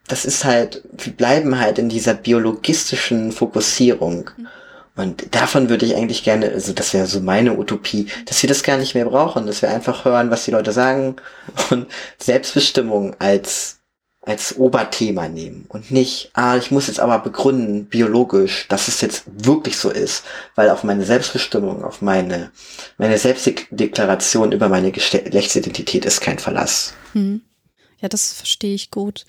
das 0.07 0.23
ist 0.23 0.45
halt, 0.45 0.83
wir 0.91 1.13
bleiben 1.13 1.59
halt 1.59 1.79
in 1.79 1.89
dieser 1.89 2.13
biologistischen 2.13 3.31
Fokussierung. 3.31 4.29
Und 4.95 5.35
davon 5.35 5.69
würde 5.69 5.85
ich 5.85 5.95
eigentlich 5.95 6.23
gerne, 6.23 6.51
also 6.51 6.71
das 6.71 6.93
wäre 6.93 7.07
so 7.07 7.19
meine 7.19 7.57
Utopie, 7.57 8.07
dass 8.27 8.41
wir 8.41 8.47
das 8.47 8.63
gar 8.63 8.77
nicht 8.77 8.93
mehr 8.93 9.05
brauchen, 9.05 9.47
dass 9.47 9.61
wir 9.61 9.69
einfach 9.69 10.05
hören, 10.05 10.29
was 10.29 10.45
die 10.45 10.51
Leute 10.51 10.71
sagen 10.71 11.15
und 11.71 11.87
Selbstbestimmung 12.17 13.15
als 13.19 13.79
als 14.25 14.57
Oberthema 14.57 15.27
nehmen 15.27 15.65
und 15.69 15.91
nicht, 15.91 16.31
ah, 16.33 16.57
ich 16.57 16.71
muss 16.71 16.87
jetzt 16.87 16.99
aber 16.99 17.19
begründen, 17.19 17.85
biologisch, 17.85 18.67
dass 18.67 18.87
es 18.87 19.01
jetzt 19.01 19.23
wirklich 19.27 19.77
so 19.77 19.89
ist, 19.89 20.23
weil 20.55 20.69
auf 20.69 20.83
meine 20.83 21.05
Selbstbestimmung, 21.05 21.83
auf 21.83 22.01
meine, 22.01 22.51
meine 22.97 23.17
Selbstdeklaration 23.17 24.51
über 24.51 24.67
meine 24.67 24.91
Geschlechtsidentität 24.91 26.05
ist 26.05 26.21
kein 26.21 26.39
Verlass. 26.39 26.93
Hm. 27.13 27.41
Ja, 27.99 28.09
das 28.09 28.33
verstehe 28.33 28.73
ich 28.73 28.91
gut 28.91 29.25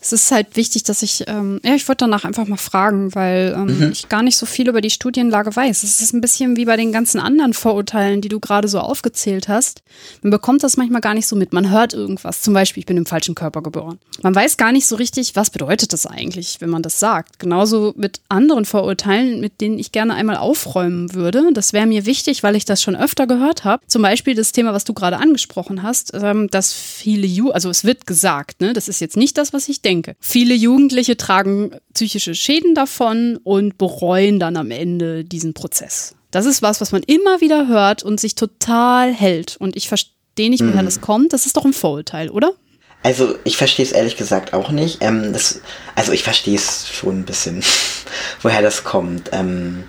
es 0.00 0.12
ist 0.12 0.30
halt 0.30 0.56
wichtig, 0.56 0.84
dass 0.84 1.02
ich, 1.02 1.24
ähm, 1.26 1.60
ja, 1.64 1.74
ich 1.74 1.88
wollte 1.88 2.04
danach 2.04 2.24
einfach 2.24 2.46
mal 2.46 2.56
fragen, 2.56 3.14
weil 3.14 3.52
ähm, 3.56 3.78
mhm. 3.78 3.92
ich 3.92 4.08
gar 4.08 4.22
nicht 4.22 4.36
so 4.36 4.46
viel 4.46 4.68
über 4.68 4.80
die 4.80 4.90
Studienlage 4.90 5.54
weiß. 5.54 5.82
Es 5.82 6.00
ist 6.00 6.14
ein 6.14 6.20
bisschen 6.20 6.56
wie 6.56 6.66
bei 6.66 6.76
den 6.76 6.92
ganzen 6.92 7.18
anderen 7.20 7.52
Vorurteilen, 7.52 8.20
die 8.20 8.28
du 8.28 8.38
gerade 8.38 8.68
so 8.68 8.78
aufgezählt 8.78 9.48
hast. 9.48 9.82
Man 10.22 10.30
bekommt 10.30 10.62
das 10.62 10.76
manchmal 10.76 11.00
gar 11.00 11.14
nicht 11.14 11.26
so 11.26 11.34
mit. 11.34 11.52
Man 11.52 11.70
hört 11.70 11.94
irgendwas. 11.94 12.42
Zum 12.42 12.54
Beispiel, 12.54 12.80
ich 12.80 12.86
bin 12.86 12.96
im 12.96 13.06
falschen 13.06 13.34
Körper 13.34 13.60
geboren. 13.60 13.98
Man 14.22 14.34
weiß 14.34 14.56
gar 14.56 14.72
nicht 14.72 14.86
so 14.86 14.96
richtig, 14.96 15.34
was 15.34 15.50
bedeutet 15.50 15.92
das 15.92 16.06
eigentlich, 16.06 16.60
wenn 16.60 16.70
man 16.70 16.82
das 16.82 17.00
sagt. 17.00 17.40
Genauso 17.40 17.92
mit 17.96 18.20
anderen 18.28 18.64
Vorurteilen, 18.64 19.40
mit 19.40 19.60
denen 19.60 19.78
ich 19.78 19.90
gerne 19.90 20.14
einmal 20.14 20.36
aufräumen 20.36 21.12
würde. 21.14 21.50
Das 21.52 21.72
wäre 21.72 21.86
mir 21.86 22.06
wichtig, 22.06 22.42
weil 22.44 22.54
ich 22.54 22.64
das 22.64 22.82
schon 22.82 22.94
öfter 22.94 23.26
gehört 23.26 23.64
habe. 23.64 23.82
Zum 23.88 24.02
Beispiel 24.02 24.34
das 24.34 24.52
Thema, 24.52 24.72
was 24.72 24.84
du 24.84 24.94
gerade 24.94 25.18
angesprochen 25.18 25.82
hast, 25.82 26.12
ähm, 26.14 26.48
dass 26.50 26.72
viele, 26.72 27.26
Ju 27.26 27.50
also 27.50 27.68
es 27.68 27.84
wird 27.84 28.06
gesagt, 28.06 28.60
ne, 28.60 28.72
das 28.72 28.88
ist 28.88 29.00
jetzt 29.00 29.16
nicht 29.16 29.36
das, 29.36 29.52
was 29.52 29.68
ich 29.68 29.82
denke 29.82 29.97
denke. 30.02 30.16
Viele 30.20 30.54
Jugendliche 30.54 31.16
tragen 31.16 31.72
psychische 31.94 32.34
Schäden 32.34 32.74
davon 32.74 33.38
und 33.42 33.78
bereuen 33.78 34.38
dann 34.38 34.56
am 34.56 34.70
Ende 34.70 35.24
diesen 35.24 35.54
Prozess. 35.54 36.14
Das 36.30 36.46
ist 36.46 36.62
was, 36.62 36.80
was 36.80 36.92
man 36.92 37.02
immer 37.02 37.40
wieder 37.40 37.68
hört 37.68 38.02
und 38.02 38.20
sich 38.20 38.34
total 38.34 39.12
hält. 39.12 39.56
Und 39.56 39.76
ich 39.76 39.88
verstehe 39.88 40.50
nicht, 40.50 40.62
woher 40.62 40.82
mhm. 40.82 40.86
das 40.86 41.00
kommt. 41.00 41.32
Das 41.32 41.46
ist 41.46 41.56
doch 41.56 41.64
ein 41.64 41.72
Vorurteil, 41.72 42.28
oder? 42.30 42.52
Also 43.02 43.36
ich 43.44 43.56
verstehe 43.56 43.86
es 43.86 43.92
ehrlich 43.92 44.16
gesagt 44.16 44.52
auch 44.52 44.70
nicht. 44.70 44.98
Ähm, 45.02 45.32
das, 45.32 45.60
also 45.94 46.12
ich 46.12 46.24
verstehe 46.24 46.56
es 46.56 46.88
schon 46.88 47.20
ein 47.20 47.24
bisschen, 47.24 47.62
woher 48.42 48.60
das 48.60 48.84
kommt. 48.84 49.30
Ähm, 49.32 49.84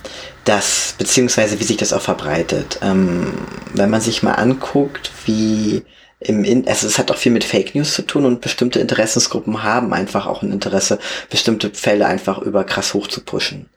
das, 0.45 0.95
beziehungsweise 0.97 1.59
wie 1.59 1.63
sich 1.63 1.77
das 1.77 1.91
auch 1.91 2.01
verbreitet. 2.01 2.79
Ähm, 2.81 3.33
wenn 3.73 3.89
man 3.89 4.01
sich 4.01 4.23
mal 4.23 4.33
anguckt, 4.33 5.11
wie 5.25 5.83
im 6.19 6.43
In 6.43 6.67
also 6.67 6.85
es 6.85 6.97
hat 6.97 7.11
auch 7.11 7.17
viel 7.17 7.31
mit 7.31 7.43
Fake 7.43 7.75
News 7.75 7.93
zu 7.93 8.01
tun 8.01 8.25
und 8.25 8.41
bestimmte 8.41 8.79
Interessensgruppen 8.79 9.63
haben 9.63 9.93
einfach 9.93 10.27
auch 10.27 10.41
ein 10.41 10.51
Interesse, 10.51 10.99
bestimmte 11.29 11.71
Fälle 11.71 12.07
einfach 12.07 12.39
über 12.39 12.63
krass 12.65 12.93
hoch 12.93 13.07
zu 13.07 13.21
pushen. 13.21 13.69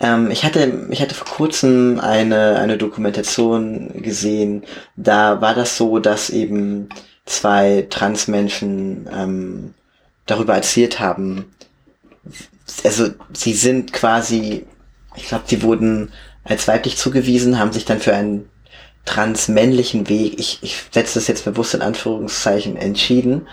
Ähm, 0.00 0.30
ich 0.30 0.44
hatte, 0.44 0.86
ich 0.90 1.00
hatte 1.00 1.14
vor 1.14 1.28
kurzem 1.28 2.00
eine, 2.00 2.58
eine 2.58 2.76
Dokumentation 2.76 4.02
gesehen, 4.02 4.64
da 4.96 5.40
war 5.40 5.54
das 5.54 5.76
so, 5.76 5.98
dass 6.00 6.30
eben 6.30 6.88
zwei 7.24 7.86
Transmenschen 7.88 9.08
ähm, 9.12 9.74
darüber 10.26 10.54
erzählt 10.54 10.98
haben, 10.98 11.46
also 12.84 13.10
sie 13.32 13.54
sind 13.54 13.92
quasi, 13.92 14.66
ich 15.14 15.28
glaube, 15.28 15.44
sie 15.46 15.62
wurden 15.62 16.12
als 16.44 16.68
weiblich 16.68 16.96
zugewiesen, 16.96 17.58
haben 17.58 17.72
sich 17.72 17.84
dann 17.84 18.00
für 18.00 18.14
einen 18.14 18.48
transmännlichen 19.06 20.08
Weg, 20.08 20.38
ich, 20.38 20.58
ich 20.62 20.84
setze 20.90 21.14
das 21.14 21.28
jetzt 21.28 21.44
bewusst 21.46 21.74
in 21.74 21.82
Anführungszeichen, 21.82 22.76
entschieden 22.76 23.48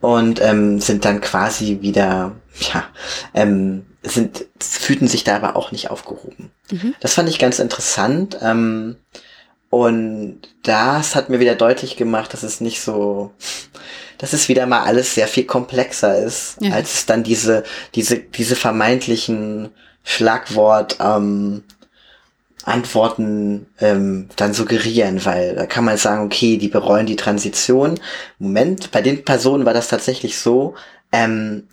und 0.00 0.42
ähm, 0.42 0.80
sind 0.80 1.04
dann 1.04 1.20
quasi 1.20 1.78
wieder, 1.80 2.32
ja, 2.74 2.84
ähm, 3.32 3.86
sind, 4.02 4.46
fühlten 4.60 5.08
sich 5.08 5.24
da 5.24 5.36
aber 5.36 5.56
auch 5.56 5.72
nicht 5.72 5.90
aufgehoben. 5.90 6.50
Mhm. 6.70 6.94
Das 7.00 7.14
fand 7.14 7.28
ich 7.28 7.38
ganz 7.38 7.58
interessant. 7.58 8.38
Ähm, 8.42 8.96
und 9.70 10.40
das 10.62 11.14
hat 11.14 11.28
mir 11.28 11.40
wieder 11.40 11.54
deutlich 11.54 11.96
gemacht, 11.96 12.32
dass 12.32 12.42
es 12.42 12.60
nicht 12.60 12.80
so, 12.80 13.32
dass 14.16 14.32
es 14.32 14.48
wieder 14.48 14.66
mal 14.66 14.82
alles 14.82 15.14
sehr 15.14 15.28
viel 15.28 15.44
komplexer 15.44 16.18
ist, 16.18 16.56
ja. 16.60 16.72
als 16.72 16.94
es 16.94 17.06
dann 17.06 17.22
diese, 17.22 17.64
diese, 17.94 18.18
diese 18.18 18.56
vermeintlichen 18.56 19.68
Schlagwort, 20.04 20.96
ähm, 21.00 21.64
Antworten 22.68 23.66
ähm, 23.80 24.28
dann 24.36 24.54
suggerieren, 24.54 25.24
weil 25.24 25.54
da 25.54 25.66
kann 25.66 25.84
man 25.84 25.96
sagen, 25.96 26.24
okay, 26.24 26.56
die 26.56 26.68
bereuen 26.68 27.06
die 27.06 27.16
Transition. 27.16 27.98
Moment, 28.38 28.90
bei 28.90 29.02
den 29.02 29.24
Personen 29.24 29.64
war 29.64 29.74
das 29.74 29.88
tatsächlich 29.88 30.38
so, 30.38 30.74
ähm, 31.12 31.68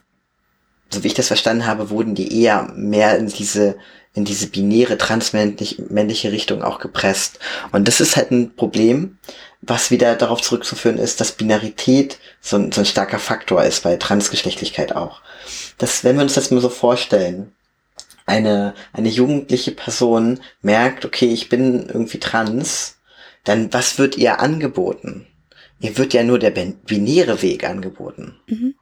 so 0.89 1.03
wie 1.03 1.07
ich 1.07 1.13
das 1.13 1.27
verstanden 1.27 1.65
habe, 1.65 1.89
wurden 1.89 2.15
die 2.15 2.41
eher 2.41 2.71
mehr 2.75 3.17
in 3.17 3.27
diese 3.27 3.75
in 4.15 4.23
diese 4.23 4.47
binäre 4.47 4.97
transmännliche 4.97 6.31
Richtung 6.31 6.63
auch 6.63 6.79
gepresst. 6.79 7.39
Und 7.73 7.87
das 7.87 7.99
ist 7.99 8.15
halt 8.15 8.31
ein 8.31 8.55
Problem, 8.55 9.17
was 9.61 9.91
wieder 9.91 10.15
darauf 10.15 10.41
zurückzuführen 10.41 10.97
ist, 10.97 11.19
dass 11.19 11.33
Binarität 11.33 12.17
so 12.39 12.55
ein, 12.55 12.71
so 12.71 12.81
ein 12.81 12.85
starker 12.85 13.19
Faktor 13.19 13.63
ist 13.63 13.83
bei 13.83 13.97
Transgeschlechtlichkeit 13.97 14.95
auch. 14.95 15.21
Das, 15.77 16.05
wenn 16.05 16.15
wir 16.15 16.23
uns 16.23 16.33
das 16.33 16.49
mal 16.49 16.61
so 16.61 16.69
vorstellen, 16.69 17.51
eine, 18.25 18.73
eine 18.93 19.09
jugendliche 19.09 19.71
Person 19.71 20.39
merkt, 20.61 21.05
okay, 21.05 21.27
ich 21.27 21.49
bin 21.49 21.87
irgendwie 21.87 22.19
trans, 22.19 22.97
dann 23.43 23.71
was 23.73 23.99
wird 23.99 24.17
ihr 24.17 24.39
angeboten? 24.39 25.27
Ihr 25.79 25.97
wird 25.97 26.13
ja 26.13 26.23
nur 26.23 26.39
der 26.39 26.51
binäre 26.51 27.41
Weg 27.41 27.63
angeboten. 27.63 28.39
Mhm. 28.47 28.75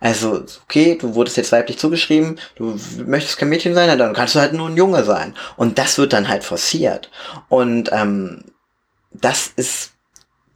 Also, 0.00 0.44
okay, 0.62 0.96
du 0.96 1.14
wurdest 1.14 1.36
jetzt 1.36 1.50
weiblich 1.50 1.78
zugeschrieben, 1.78 2.38
du 2.54 2.78
möchtest 3.04 3.38
kein 3.38 3.48
Mädchen 3.48 3.74
sein, 3.74 3.98
dann 3.98 4.14
kannst 4.14 4.36
du 4.36 4.38
halt 4.38 4.52
nur 4.52 4.68
ein 4.68 4.76
Junge 4.76 5.02
sein. 5.02 5.34
Und 5.56 5.78
das 5.78 5.98
wird 5.98 6.12
dann 6.12 6.28
halt 6.28 6.44
forciert. 6.44 7.10
Und 7.48 7.90
ähm, 7.92 8.44
das 9.12 9.52
ist 9.56 9.94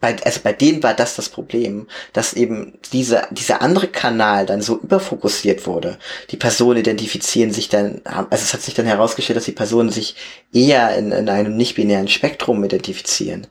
bei, 0.03 0.17
also 0.25 0.41
bei 0.43 0.53
denen 0.53 0.83
war 0.83 0.95
das 0.95 1.15
das 1.15 1.29
Problem, 1.29 1.87
dass 2.13 2.35
eben 2.35 2.73
diese, 2.93 3.29
dieser 3.31 3.63
andere 3.63 3.87
Kanal 3.87 4.47
dann 4.47 4.61
so 4.61 4.81
überfokussiert 4.81 5.65
wurde. 5.65 5.97
Die 6.31 6.37
Personen 6.37 6.81
identifizieren 6.81 7.53
sich 7.53 7.69
dann, 7.69 8.01
also 8.05 8.27
es 8.31 8.53
hat 8.53 8.63
sich 8.63 8.75
dann 8.75 8.85
herausgestellt, 8.85 9.37
dass 9.37 9.45
die 9.45 9.53
Personen 9.53 9.91
sich 9.91 10.17
eher 10.53 10.99
in, 10.99 11.13
in 11.13 11.29
einem 11.29 11.57
nicht-binären 11.57 12.09
Spektrum 12.09 12.65
identifizieren. 12.65 13.47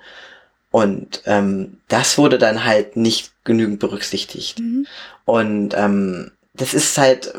Und 0.72 1.22
ähm, 1.26 1.78
das 1.88 2.18
wurde 2.18 2.38
dann 2.38 2.66
halt 2.66 2.98
nicht 2.98 3.32
genügend 3.46 3.80
berücksichtigt. 3.80 4.60
Mhm. 4.60 4.86
Und 5.24 5.74
ähm, 5.78 6.32
das 6.54 6.74
ist 6.74 6.98
halt, 6.98 7.34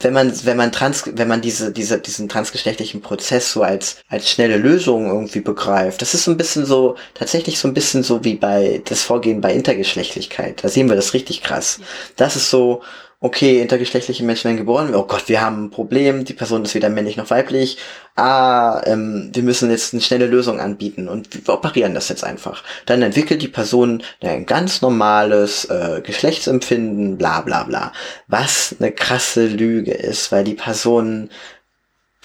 wenn 0.00 0.12
man, 0.12 0.32
wenn 0.44 0.56
man 0.56 0.72
trans, 0.72 1.04
wenn 1.06 1.28
man 1.28 1.40
diese, 1.40 1.72
diese, 1.72 1.98
diesen 1.98 2.28
transgeschlechtlichen 2.28 3.00
Prozess 3.00 3.52
so 3.52 3.62
als, 3.62 3.96
als 4.08 4.30
schnelle 4.30 4.58
Lösung 4.58 5.06
irgendwie 5.06 5.40
begreift, 5.40 6.02
das 6.02 6.12
ist 6.12 6.24
so 6.24 6.30
ein 6.30 6.36
bisschen 6.36 6.66
so, 6.66 6.96
tatsächlich 7.14 7.58
so 7.58 7.66
ein 7.68 7.74
bisschen 7.74 8.02
so 8.02 8.22
wie 8.22 8.34
bei 8.34 8.82
das 8.84 9.02
Vorgehen 9.02 9.40
bei 9.40 9.54
Intergeschlechtlichkeit. 9.54 10.62
Da 10.62 10.68
sehen 10.68 10.88
wir 10.88 10.96
das 10.96 11.14
richtig 11.14 11.42
krass. 11.42 11.80
Das 12.16 12.36
ist 12.36 12.50
so, 12.50 12.82
okay, 13.20 13.60
intergeschlechtliche 13.62 14.24
Menschen 14.24 14.44
werden 14.44 14.58
geboren, 14.58 14.94
oh 14.94 15.04
Gott, 15.04 15.28
wir 15.28 15.40
haben 15.40 15.64
ein 15.64 15.70
Problem, 15.70 16.24
die 16.24 16.34
Person 16.34 16.64
ist 16.64 16.74
weder 16.74 16.90
männlich 16.90 17.16
noch 17.16 17.30
weiblich, 17.30 17.78
ah, 18.14 18.82
ähm, 18.84 19.30
wir 19.32 19.42
müssen 19.42 19.70
jetzt 19.70 19.94
eine 19.94 20.02
schnelle 20.02 20.26
Lösung 20.26 20.60
anbieten 20.60 21.08
und 21.08 21.46
wir 21.46 21.54
operieren 21.54 21.94
das 21.94 22.08
jetzt 22.08 22.24
einfach. 22.24 22.62
Dann 22.84 23.02
entwickelt 23.02 23.40
die 23.40 23.48
Person 23.48 24.02
ein 24.20 24.44
ganz 24.44 24.82
normales 24.82 25.64
äh, 25.66 26.02
Geschlechtsempfinden, 26.02 27.16
bla 27.16 27.40
bla 27.40 27.64
bla. 27.64 27.92
Was 28.26 28.76
eine 28.78 28.92
krasse 28.92 29.46
Lüge 29.46 29.92
ist, 29.92 30.30
weil 30.30 30.44
die 30.44 30.54
Person 30.54 31.30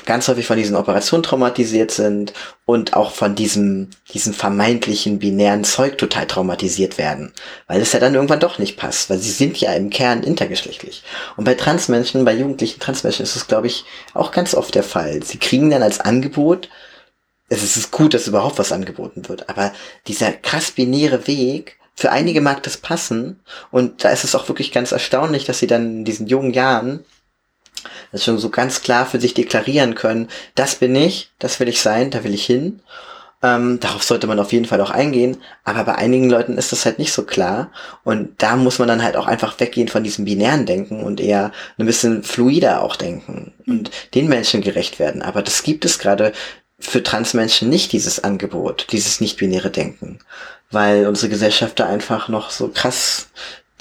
ganz 0.06 0.28
häufig 0.28 0.45
von 0.45 0.57
diesen 0.57 0.76
Operationen 0.76 1.23
traumatisiert 1.23 1.91
sind 1.91 2.34
und 2.65 2.94
auch 2.94 3.11
von 3.11 3.36
diesem, 3.36 3.90
diesem 4.14 4.34
vermeintlichen 4.34 5.19
binären 5.19 5.64
Zeug 5.64 5.98
total 5.98 6.28
traumatisiert 6.28 6.98
werden. 6.98 7.34
Weil 7.68 7.82
es 7.82 7.94
ja 7.94 7.99
dann 7.99 8.15
irgendwann 8.15 8.40
doch 8.40 8.60
nicht 8.60 8.78
passt, 8.78 9.10
weil 9.10 9.19
sie 9.19 9.32
sind 9.32 9.60
ja 9.60 9.73
im 9.73 9.90
Kern 9.90 10.23
intergeschlechtlich. 10.23 11.03
Und 11.38 11.45
bei 11.45 11.56
Transmenschen, 11.56 12.26
bei 12.26 12.34
jugendlichen 12.34 12.80
Transmenschen 12.80 13.23
ist 13.23 13.36
es, 13.36 13.48
glaube 13.48 13.68
ich, 13.68 13.86
auch 14.14 14.32
ganz 14.32 14.56
oft 14.56 14.76
der 14.76 14.84
Fall. 14.84 15.23
Sie 15.23 15.38
kriegen 15.38 15.69
dann 15.69 15.84
als 15.84 15.99
Angebot, 15.99 16.69
es 17.49 17.76
ist 17.76 17.91
gut, 17.91 18.14
dass 18.14 18.28
überhaupt 18.28 18.60
was 18.60 18.72
angeboten 18.72 19.28
wird, 19.28 19.49
aber 19.49 19.73
dieser 20.07 20.32
krass 20.32 20.72
binäre 20.72 21.28
Weg, 21.28 21.78
für 21.95 22.11
einige 22.11 22.40
mag 22.40 22.64
das 22.64 22.78
passen 22.78 23.41
und 23.72 24.06
da 24.06 24.10
ist 24.10 24.23
es 24.23 24.36
auch 24.36 24.48
wirklich 24.48 24.72
ganz 24.72 24.94
erstaunlich, 24.94 25.44
dass 25.44 25.60
sie 25.60 25.68
dann 25.68 25.98
in 25.98 26.06
diesen 26.06 26.28
jungen 26.28 26.53
Jahren 26.53 27.03
das 28.12 28.24
schon 28.24 28.38
so 28.38 28.50
ganz 28.50 28.82
klar 28.82 29.06
für 29.06 29.20
sich 29.20 29.34
deklarieren 29.34 29.96
können, 29.96 30.28
das 30.56 30.76
bin 30.76 30.96
ich, 30.96 31.32
das 31.40 31.60
will 31.60 31.68
ich 31.68 31.82
sein, 31.82 32.12
da 32.12 32.24
will 32.24 32.34
ich 32.34 32.46
hin. 32.46 32.82
Ähm, 33.44 33.80
darauf 33.80 34.04
sollte 34.04 34.28
man 34.28 34.40
auf 34.40 34.54
jeden 34.54 34.66
Fall 34.66 34.80
auch 34.82 34.92
eingehen, 34.92 35.38
aber 35.64 35.84
bei 35.84 35.96
einigen 35.96 36.30
Leuten 36.30 36.60
ist 36.60 36.72
das 36.72 36.86
halt 36.86 37.00
nicht 37.00 37.12
so 37.12 37.24
klar 37.24 37.72
und 38.04 38.30
da 38.38 38.56
muss 38.56 38.78
man 38.78 38.88
dann 38.88 39.02
halt 39.02 39.16
auch 39.16 39.26
einfach 39.26 39.60
weggehen 39.60 39.88
von 39.88 40.04
diesem 40.04 40.26
binären 40.26 40.68
Denken 40.68 41.02
und 41.02 41.20
eher 41.20 41.52
ein 41.80 41.88
bisschen 41.88 42.22
fluider 42.22 42.84
auch 42.84 42.96
denken 42.96 43.52
und 43.66 43.90
den 44.14 44.28
Menschen 44.28 44.62
gerecht 44.62 45.00
werden. 45.00 45.24
Aber 45.24 45.42
das 45.42 45.64
gibt 45.64 45.86
es 45.86 45.98
gerade 45.98 46.34
für 46.78 47.02
Transmenschen 47.02 47.68
nicht, 47.70 47.92
dieses 47.94 48.24
Angebot, 48.24 48.88
dieses 48.92 49.22
nicht-binäre 49.22 49.72
Denken, 49.72 50.20
weil 50.70 51.08
unsere 51.08 51.30
Gesellschaft 51.30 51.80
da 51.80 51.88
einfach 51.88 52.28
noch 52.28 52.52
so 52.52 52.68
krass 52.68 53.30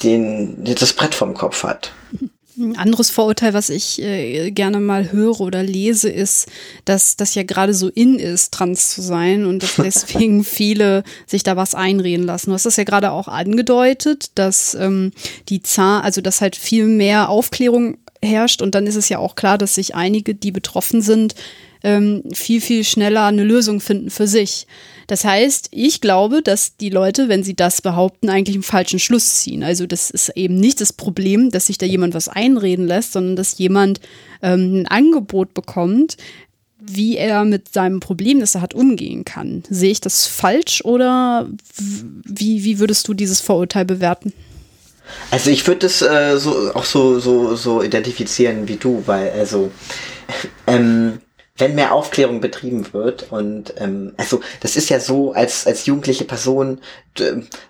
den, 0.03 0.65
das 0.65 0.95
Brett 0.95 1.15
vom 1.15 1.35
Kopf 1.35 1.65
hat. 1.65 1.93
Ein 2.59 2.77
anderes 2.77 3.11
Vorurteil, 3.11 3.55
was 3.55 3.71
ich 3.71 4.03
äh, 4.03 4.51
gerne 4.51 4.81
mal 4.81 5.13
höre 5.13 5.41
oder 5.41 5.63
lese, 5.63 6.09
ist, 6.09 6.47
dass 6.85 7.17
das 7.17 7.35
ja 7.35 7.43
gerade 7.43 7.75
so 7.75 7.89
in 7.89 8.19
ist, 8.19 8.53
trans 8.53 8.91
zu 8.91 9.03
sein 9.03 9.47
und 9.47 9.63
dass 9.63 9.77
deswegen 9.83 10.45
viele 10.45 11.05
sich 11.27 11.43
da 11.43 11.57
was 11.57 11.75
einreden 11.75 12.27
lassen. 12.27 12.51
Du 12.51 12.55
hast 12.55 12.67
das 12.67 12.77
ja 12.77 12.85
gerade 12.85 13.13
auch 13.13 13.29
angedeutet, 13.29 14.33
dass 14.35 14.75
ähm, 14.75 15.13
die 15.49 15.63
Zahl, 15.63 16.03
also 16.03 16.21
dass 16.21 16.41
halt 16.41 16.57
viel 16.57 16.87
mehr 16.87 17.29
Aufklärung 17.29 17.99
herrscht 18.23 18.63
und 18.63 18.75
dann 18.75 18.87
ist 18.87 18.97
es 18.97 19.09
ja 19.09 19.19
auch 19.19 19.35
klar, 19.35 19.57
dass 19.57 19.77
sich 19.77 19.95
einige, 19.95 20.35
die 20.35 20.53
betroffen 20.53 21.03
sind, 21.03 21.35
ähm, 21.83 22.23
viel, 22.33 22.61
viel 22.61 22.85
schneller 22.85 23.25
eine 23.27 23.45
Lösung 23.45 23.81
finden 23.81 24.11
für 24.11 24.27
sich. 24.27 24.67
Das 25.07 25.25
heißt, 25.25 25.69
ich 25.73 26.01
glaube, 26.01 26.43
dass 26.43 26.77
die 26.77 26.91
Leute, 26.91 27.29
wenn 27.29 27.43
sie 27.43 27.55
das 27.55 27.83
behaupten, 27.83 28.29
eigentlich 28.29 28.55
einen 28.55 28.63
falschen 28.63 28.99
Schluss 28.99 29.41
ziehen. 29.41 29.65
Also 29.65 29.87
das 29.87 30.11
ist 30.11 30.29
eben 30.37 30.57
nicht 30.57 30.81
das 30.81 30.93
Problem, 30.93 31.51
dass 31.51 31.67
sich 31.67 31.79
da 31.79 31.87
jemand 31.87 32.15
was 32.15 32.29
einreden 32.29 32.87
lässt, 32.87 33.13
sondern 33.13 33.37
dass 33.37 33.59
jemand 33.59 34.01
ähm, 34.43 34.83
ein 34.83 34.87
Angebot 34.87 35.53
bekommt, 35.53 36.17
wie 36.81 37.17
er 37.17 37.45
mit 37.45 37.73
seinem 37.73 38.01
Problem, 38.01 38.41
das 38.41 38.55
er 38.55 38.63
hat, 38.63 38.75
umgehen 38.75 39.25
kann. 39.25 39.65
Sehe 39.69 39.91
ich 39.91 40.01
das 40.01 40.27
falsch 40.27 40.83
oder 40.85 41.49
wie, 42.25 42.65
wie 42.65 42.79
würdest 42.79 43.07
du 43.09 43.15
dieses 43.15 43.41
Vorurteil 43.41 43.85
bewerten? 43.85 44.33
Also 45.31 45.51
ich 45.51 45.67
würde 45.67 45.81
das 45.81 46.03
äh, 46.03 46.39
so 46.39 46.73
auch 46.73 46.85
so 46.85 47.19
so 47.19 47.57
so 47.57 47.83
identifizieren 47.83 48.69
wie 48.69 48.77
du, 48.77 49.03
weil 49.07 49.31
also 49.33 49.71
ähm, 50.69 51.19
wenn 51.61 51.75
mehr 51.75 51.93
Aufklärung 51.93 52.41
betrieben 52.41 52.93
wird 52.93 53.31
und 53.31 53.75
ähm, 53.79 54.15
also 54.17 54.41
das 54.61 54.77
ist 54.77 54.89
ja 54.89 55.01
so 55.01 55.33
als 55.33 55.67
als 55.67 55.87
jugendliche 55.87 56.25
Person 56.25 56.81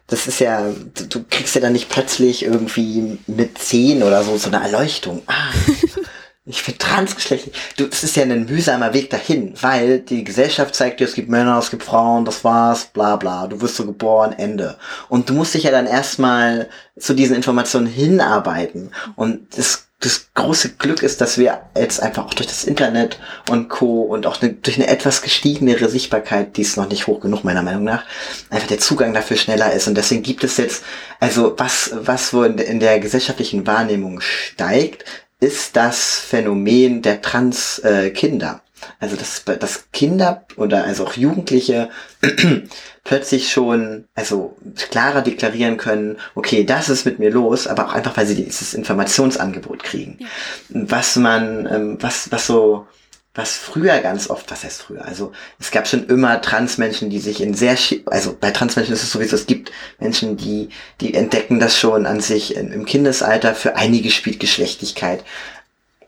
das 0.06 0.26
ist 0.26 0.40
ja 0.40 0.72
du, 0.94 1.06
du 1.06 1.24
kriegst 1.28 1.54
ja 1.54 1.60
dann 1.60 1.72
nicht 1.72 1.88
plötzlich 1.88 2.44
irgendwie 2.44 3.18
mit 3.26 3.58
zehn 3.58 4.02
oder 4.02 4.22
so 4.22 4.36
so 4.36 4.50
eine 4.50 4.62
Erleuchtung 4.62 5.22
ah 5.26 5.50
Ich 6.46 6.62
finde 6.62 6.78
transgeschlechtlich. 6.78 7.54
Du, 7.76 7.84
es 7.84 8.02
ist 8.02 8.16
ja 8.16 8.24
ein 8.24 8.46
mühsamer 8.46 8.94
Weg 8.94 9.10
dahin, 9.10 9.52
weil 9.60 10.00
die 10.00 10.24
Gesellschaft 10.24 10.74
zeigt 10.74 10.98
dir, 10.98 11.04
es 11.04 11.14
gibt 11.14 11.28
Männer, 11.28 11.58
es 11.58 11.70
gibt 11.70 11.82
Frauen, 11.82 12.24
das 12.24 12.44
war's, 12.44 12.86
bla 12.86 13.16
bla. 13.16 13.46
Du 13.46 13.60
wirst 13.60 13.76
so 13.76 13.84
geboren, 13.84 14.32
Ende. 14.32 14.76
Und 15.08 15.28
du 15.28 15.34
musst 15.34 15.54
dich 15.54 15.64
ja 15.64 15.70
dann 15.70 15.86
erstmal 15.86 16.68
zu 16.98 17.14
diesen 17.14 17.36
Informationen 17.36 17.86
hinarbeiten. 17.86 18.90
Und 19.16 19.56
das, 19.56 19.89
das 20.00 20.30
große 20.32 20.70
Glück 20.70 21.02
ist, 21.02 21.20
dass 21.20 21.36
wir 21.36 21.60
jetzt 21.76 22.02
einfach 22.02 22.24
auch 22.24 22.32
durch 22.32 22.46
das 22.46 22.64
Internet 22.64 23.20
und 23.50 23.68
Co. 23.68 24.00
und 24.02 24.26
auch 24.26 24.40
eine, 24.40 24.54
durch 24.54 24.76
eine 24.76 24.88
etwas 24.88 25.20
gestiegenere 25.20 25.90
Sichtbarkeit, 25.90 26.56
die 26.56 26.62
ist 26.62 26.78
noch 26.78 26.88
nicht 26.88 27.06
hoch 27.06 27.20
genug 27.20 27.44
meiner 27.44 27.62
Meinung 27.62 27.84
nach, 27.84 28.04
einfach 28.48 28.66
der 28.66 28.78
Zugang 28.78 29.12
dafür 29.12 29.36
schneller 29.36 29.72
ist. 29.72 29.88
Und 29.88 29.96
deswegen 29.96 30.22
gibt 30.22 30.42
es 30.42 30.56
jetzt, 30.56 30.84
also 31.20 31.54
was, 31.58 31.90
was 31.92 32.32
wo 32.32 32.44
in, 32.44 32.80
der 32.80 32.98
gesellschaftlichen 32.98 33.66
Wahrnehmung 33.66 34.22
steigt, 34.22 35.04
ist 35.38 35.76
das 35.76 36.18
Phänomen 36.18 37.02
der 37.02 37.20
Trans-Kinder. 37.20 38.62
also 39.00 39.16
dass, 39.16 39.44
dass 39.44 39.90
Kinder 39.92 40.46
oder 40.56 40.84
also 40.84 41.04
auch 41.04 41.12
Jugendliche 41.12 41.90
plötzlich 43.04 43.50
schon 43.50 44.06
also 44.14 44.56
klarer 44.90 45.22
deklarieren 45.22 45.76
können, 45.76 46.18
okay, 46.34 46.64
das 46.64 46.88
ist 46.88 47.04
mit 47.04 47.18
mir 47.18 47.30
los, 47.30 47.66
aber 47.66 47.86
auch 47.86 47.94
einfach, 47.94 48.16
weil 48.16 48.26
sie 48.26 48.34
dieses 48.34 48.74
Informationsangebot 48.74 49.82
kriegen. 49.82 50.18
Ja. 50.18 50.26
Was 50.68 51.16
man, 51.16 51.66
ähm, 51.66 51.96
was, 52.00 52.30
was 52.30 52.46
so 52.46 52.86
was 53.34 53.56
früher 53.56 54.00
ganz 54.00 54.28
oft, 54.28 54.50
was 54.50 54.64
heißt 54.64 54.82
früher? 54.82 55.04
Also 55.04 55.32
es 55.60 55.70
gab 55.70 55.86
schon 55.86 56.06
immer 56.08 56.40
Transmenschen, 56.40 57.10
die 57.10 57.20
sich 57.20 57.40
in 57.40 57.54
sehr, 57.54 57.76
also 58.06 58.36
bei 58.38 58.50
Transmenschen 58.50 58.92
ist 58.92 59.04
es 59.04 59.12
sowieso, 59.12 59.36
es 59.36 59.46
gibt 59.46 59.70
Menschen, 60.00 60.36
die, 60.36 60.70
die 61.00 61.14
entdecken 61.14 61.60
das 61.60 61.78
schon 61.78 62.06
an 62.06 62.20
sich 62.20 62.56
im 62.56 62.84
Kindesalter. 62.84 63.54
Für 63.54 63.76
einige 63.76 64.10
spielt 64.10 64.40
Geschlechtlichkeit 64.40 65.24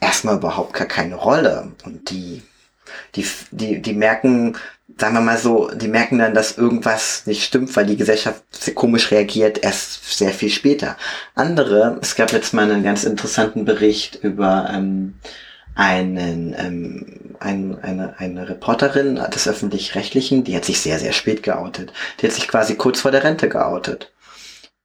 erstmal 0.01 0.37
überhaupt 0.37 0.75
gar 0.75 0.89
keine 0.89 1.15
Rolle 1.15 1.71
und 1.85 2.11
die, 2.11 2.43
die, 3.15 3.27
die, 3.53 3.81
die 3.81 3.95
merken, 3.95 4.57
sagen 4.99 5.15
wir 5.15 5.21
mal 5.21 5.39
so, 5.39 5.71
die 5.75 5.89
merken 5.89 6.19
dann, 6.19 6.35
dass 6.35 6.59
irgendwas 6.59 7.27
nicht 7.27 7.45
stimmt, 7.45 7.75
weil 7.77 7.87
die 7.87 7.97
Gesellschaft 7.97 8.43
komisch 8.75 9.11
reagiert, 9.11 9.63
erst 9.63 10.19
sehr 10.19 10.31
viel 10.31 10.51
später. 10.51 10.97
Andere, 11.35 11.99
es 12.01 12.15
gab 12.15 12.33
jetzt 12.33 12.55
mal 12.55 12.71
einen 12.71 12.83
ganz 12.83 13.05
interessanten 13.05 13.65
Bericht 13.65 14.19
über 14.23 14.71
ähm, 14.73 15.15
einen, 15.75 16.55
ähm, 16.59 17.37
ein, 17.41 17.79
eine, 17.83 18.19
eine 18.19 18.49
Reporterin 18.49 19.17
des 19.35 19.49
öffentlich-rechtlichen, 19.49 20.45
die 20.45 20.55
hat 20.55 20.65
sich 20.65 20.81
sehr, 20.81 20.99
sehr 20.99 21.13
spät 21.13 21.43
geoutet. 21.43 21.93
Die 22.21 22.27
hat 22.27 22.35
sich 22.35 22.49
quasi 22.49 22.75
kurz 22.75 23.01
vor 23.01 23.11
der 23.11 23.25
Rente 23.25 23.49
geoutet. 23.49 24.13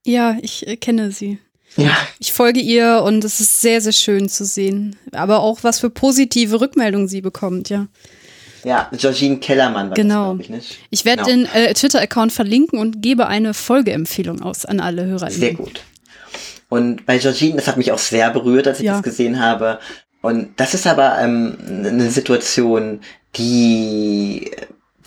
Ja, 0.04 0.36
ich 0.40 0.66
äh, 0.66 0.76
kenne 0.76 1.10
sie. 1.10 1.38
Ja. 1.76 1.96
Ich 2.18 2.32
folge 2.32 2.60
ihr 2.60 3.02
und 3.04 3.24
es 3.24 3.40
ist 3.40 3.60
sehr, 3.60 3.80
sehr 3.80 3.92
schön 3.92 4.28
zu 4.28 4.44
sehen. 4.44 4.96
Aber 5.12 5.40
auch 5.40 5.62
was 5.62 5.80
für 5.80 5.90
positive 5.90 6.60
Rückmeldungen 6.60 7.08
sie 7.08 7.20
bekommt, 7.20 7.68
ja. 7.68 7.86
Ja, 8.64 8.90
Georgine 8.96 9.38
Kellermann 9.38 9.90
war 9.90 9.94
genau. 9.94 10.34
das, 10.34 10.44
ich, 10.44 10.50
nicht? 10.50 10.78
Ich 10.90 11.04
werde 11.04 11.24
genau. 11.24 11.48
den 11.50 11.54
äh, 11.54 11.74
Twitter-Account 11.74 12.32
verlinken 12.32 12.78
und 12.78 13.02
gebe 13.02 13.26
eine 13.26 13.54
Folgeempfehlung 13.54 14.42
aus 14.42 14.64
an 14.64 14.80
alle 14.80 15.04
Hörer. 15.04 15.30
Sehr 15.30 15.54
gut. 15.54 15.82
Und 16.68 17.06
bei 17.06 17.18
Georgine, 17.18 17.56
das 17.56 17.66
hat 17.66 17.76
mich 17.76 17.92
auch 17.92 17.98
sehr 17.98 18.30
berührt, 18.30 18.66
als 18.66 18.80
ich 18.80 18.86
ja. 18.86 18.94
das 18.94 19.02
gesehen 19.02 19.40
habe, 19.40 19.78
und 20.20 20.58
das 20.58 20.74
ist 20.74 20.86
aber 20.86 21.18
ähm, 21.20 21.56
eine 21.66 22.10
Situation, 22.10 23.00
die 23.36 24.50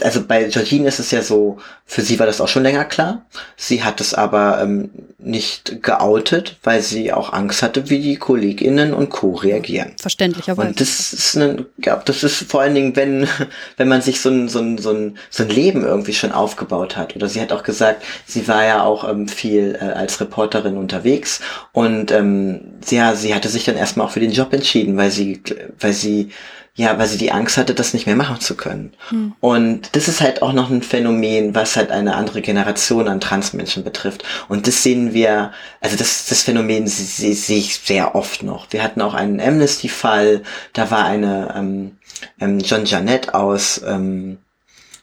also 0.02 0.23
bei 0.26 0.45
Georgine 0.45 0.88
ist 0.88 0.99
es 0.99 1.11
ja 1.11 1.22
so, 1.22 1.57
für 1.86 2.02
sie 2.02 2.19
war 2.19 2.26
das 2.26 2.41
auch 2.41 2.48
schon 2.48 2.64
länger 2.64 2.86
klar. 2.86 3.26
Sie 3.57 3.84
hat 3.84 4.02
es 4.02 4.14
aber 4.14 4.61
ähm, 4.61 4.90
nicht 5.19 5.84
geoutet, 5.84 6.57
weil 6.64 6.82
sie 6.82 7.14
auch 7.14 7.34
Angst 7.34 7.61
hatte, 7.61 7.90
wie 7.90 7.99
die 7.99 8.15
KollegInnen 8.15 8.94
und 8.94 9.10
Co. 9.10 9.32
reagieren. 9.34 9.94
Verständlicherweise. 9.99 10.69
Und 10.69 10.82
das 10.82 11.14
ist 11.14 11.36
ein, 11.36 11.65
ja, 11.84 12.02
das 12.03 12.23
ist 12.23 12.49
vor 12.49 12.61
allen 12.61 12.76
Dingen, 12.76 12.95
wenn, 12.95 13.28
wenn 13.78 13.88
man 13.88 14.02
sich 14.02 14.22
so 14.22 14.30
ein, 14.30 14.49
so 14.49 14.60
ein, 14.60 14.78
so 14.78 14.91
ein, 14.91 15.18
so 15.30 15.44
ein 15.44 15.49
Leben 15.49 15.84
irgendwie 15.84 16.14
schon 16.14 16.32
aufgebaut 16.32 16.98
hat. 16.98 17.15
Oder 17.15 17.28
sie 17.28 17.41
hat 17.41 17.52
auch 17.52 17.64
gesagt, 17.64 18.03
sie 18.26 18.48
war 18.48 18.64
ja 18.65 18.84
auch 18.84 19.07
ähm, 19.07 19.28
viel 19.28 19.78
äh, 19.80 19.86
als 19.86 20.19
Reporterin 20.19 20.78
unterwegs 20.78 21.41
und 21.72 22.11
ähm, 22.11 22.61
ja, 22.90 23.15
sie 23.15 23.34
hatte 23.36 23.49
sich 23.49 23.64
dann 23.64 23.78
erstmal 23.78 24.07
auch 24.07 24.11
für 24.11 24.19
den 24.19 24.32
Job 24.32 24.53
entschieden, 24.53 24.98
weil 24.98 25.11
sie, 25.11 25.41
weil 25.80 25.94
sie 25.94 26.32
ja, 26.76 26.98
weil 26.98 27.07
sie 27.07 27.18
die 27.18 27.34
Angst 27.34 27.57
hatte, 27.57 27.73
das 27.76 27.93
nicht 27.93 28.06
mehr 28.06 28.15
machen 28.15 28.39
zu 28.39 28.56
können. 28.56 28.93
Hm. 29.10 29.34
Und 29.41 29.93
das 29.95 30.07
ist 30.07 30.22
halt 30.22 30.41
auch 30.41 30.53
noch 30.53 30.69
ein 30.69 30.81
Phänomen, 30.81 31.53
was 31.53 31.76
halt 31.76 31.91
eine 31.91 32.15
andere 32.15 32.41
Generation 32.41 33.10
an 33.10 33.19
Transmenschen 33.19 33.84
betrifft. 33.84 34.23
Und 34.48 34.68
das 34.68 34.81
sehen 34.81 35.14
wir, 35.14 35.52
also 35.81 35.98
das, 35.98 36.27
das 36.27 36.43
Phänomen 36.43 36.88
sehe 36.88 37.35
seh 37.35 37.57
ich 37.57 37.80
sehr 37.80 38.15
oft 38.15 38.43
noch. 38.43 38.68
Wir 38.72 38.84
hatten 38.84 39.02
auch 39.02 39.14
einen 39.14 39.41
Amnesty-Fall, 39.41 40.43
da 40.72 40.89
war 40.91 41.06
eine 41.06 41.53
ähm, 41.57 41.98
ähm, 42.39 42.60
John 42.60 42.85
Janet 42.85 43.34
aus, 43.34 43.81
ähm, 43.85 44.38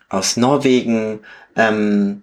aus 0.08 0.38
Norwegen, 0.38 1.20
ähm, 1.54 2.22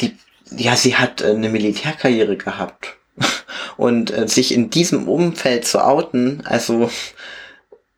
die, 0.00 0.16
ja, 0.56 0.76
sie 0.76 0.94
hat 0.94 1.20
äh, 1.20 1.30
eine 1.30 1.48
Militärkarriere 1.48 2.36
gehabt. 2.36 2.96
Und 3.76 4.12
äh, 4.12 4.28
sich 4.28 4.54
in 4.54 4.70
diesem 4.70 5.08
Umfeld 5.08 5.64
zu 5.66 5.84
outen, 5.84 6.42
also 6.46 6.90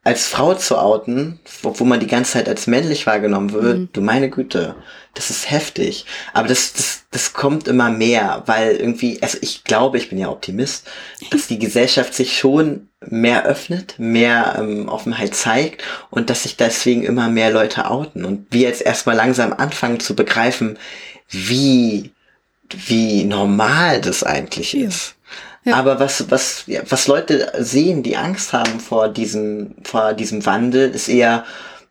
als 0.02 0.28
Frau 0.28 0.54
zu 0.54 0.78
outen, 0.78 1.40
wo, 1.62 1.84
man 1.84 2.00
die 2.00 2.06
ganze 2.06 2.32
Zeit 2.32 2.48
als 2.48 2.66
männlich 2.66 3.06
wahrgenommen 3.06 3.52
wird, 3.52 3.78
mhm. 3.78 3.88
du 3.92 4.00
meine 4.00 4.30
Güte, 4.30 4.74
das 5.12 5.28
ist 5.28 5.50
heftig. 5.50 6.06
Aber 6.32 6.48
das, 6.48 6.72
das, 6.72 7.02
das 7.10 7.34
kommt 7.34 7.68
immer 7.68 7.90
mehr, 7.90 8.42
weil 8.46 8.76
irgendwie, 8.76 9.22
also 9.22 9.36
ich 9.42 9.62
glaube, 9.64 9.98
ich 9.98 10.08
bin 10.08 10.18
ja 10.18 10.30
Optimist, 10.30 10.88
dass 11.30 11.48
die 11.48 11.58
Gesellschaft 11.58 12.14
sich 12.14 12.38
schon 12.38 12.88
mehr 13.06 13.44
öffnet, 13.44 13.96
mehr 13.98 14.56
ähm, 14.58 14.88
Offenheit 14.88 15.34
zeigt 15.34 15.84
und 16.08 16.30
dass 16.30 16.44
sich 16.44 16.56
deswegen 16.56 17.02
immer 17.02 17.28
mehr 17.28 17.50
Leute 17.50 17.90
outen. 17.90 18.24
Und 18.24 18.46
wir 18.50 18.62
jetzt 18.62 18.82
erstmal 18.82 19.16
langsam 19.16 19.52
anfangen 19.52 20.00
zu 20.00 20.16
begreifen, 20.16 20.78
wie, 21.28 22.12
wie 22.70 23.24
normal 23.24 24.00
das 24.00 24.22
eigentlich 24.22 24.72
ja. 24.72 24.88
ist. 24.88 25.14
Aber 25.66 26.00
was, 26.00 26.30
was, 26.30 26.64
ja, 26.66 26.80
was 26.88 27.06
Leute 27.06 27.52
sehen, 27.58 28.02
die 28.02 28.16
Angst 28.16 28.52
haben 28.52 28.80
vor 28.80 29.08
diesem, 29.08 29.74
vor 29.82 30.14
diesem 30.14 30.46
Wandel, 30.46 30.90
ist 30.90 31.08
eher, 31.08 31.44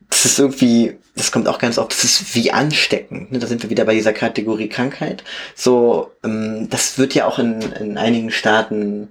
das 0.09 0.25
ist 0.25 0.39
irgendwie, 0.39 0.97
das 1.15 1.31
kommt 1.31 1.47
auch 1.47 1.59
ganz 1.59 1.77
oft, 1.77 1.91
das 1.91 2.03
ist 2.03 2.35
wie 2.35 2.51
ansteckend. 2.51 3.31
Ne? 3.31 3.39
Da 3.39 3.45
sind 3.45 3.61
wir 3.61 3.69
wieder 3.69 3.85
bei 3.85 3.93
dieser 3.93 4.13
Kategorie 4.13 4.69
Krankheit. 4.69 5.23
So, 5.55 6.11
ähm, 6.23 6.67
das 6.69 6.97
wird 6.97 7.13
ja 7.13 7.27
auch 7.27 7.37
in, 7.37 7.61
in 7.61 7.97
einigen 7.97 8.31
Staaten 8.31 9.09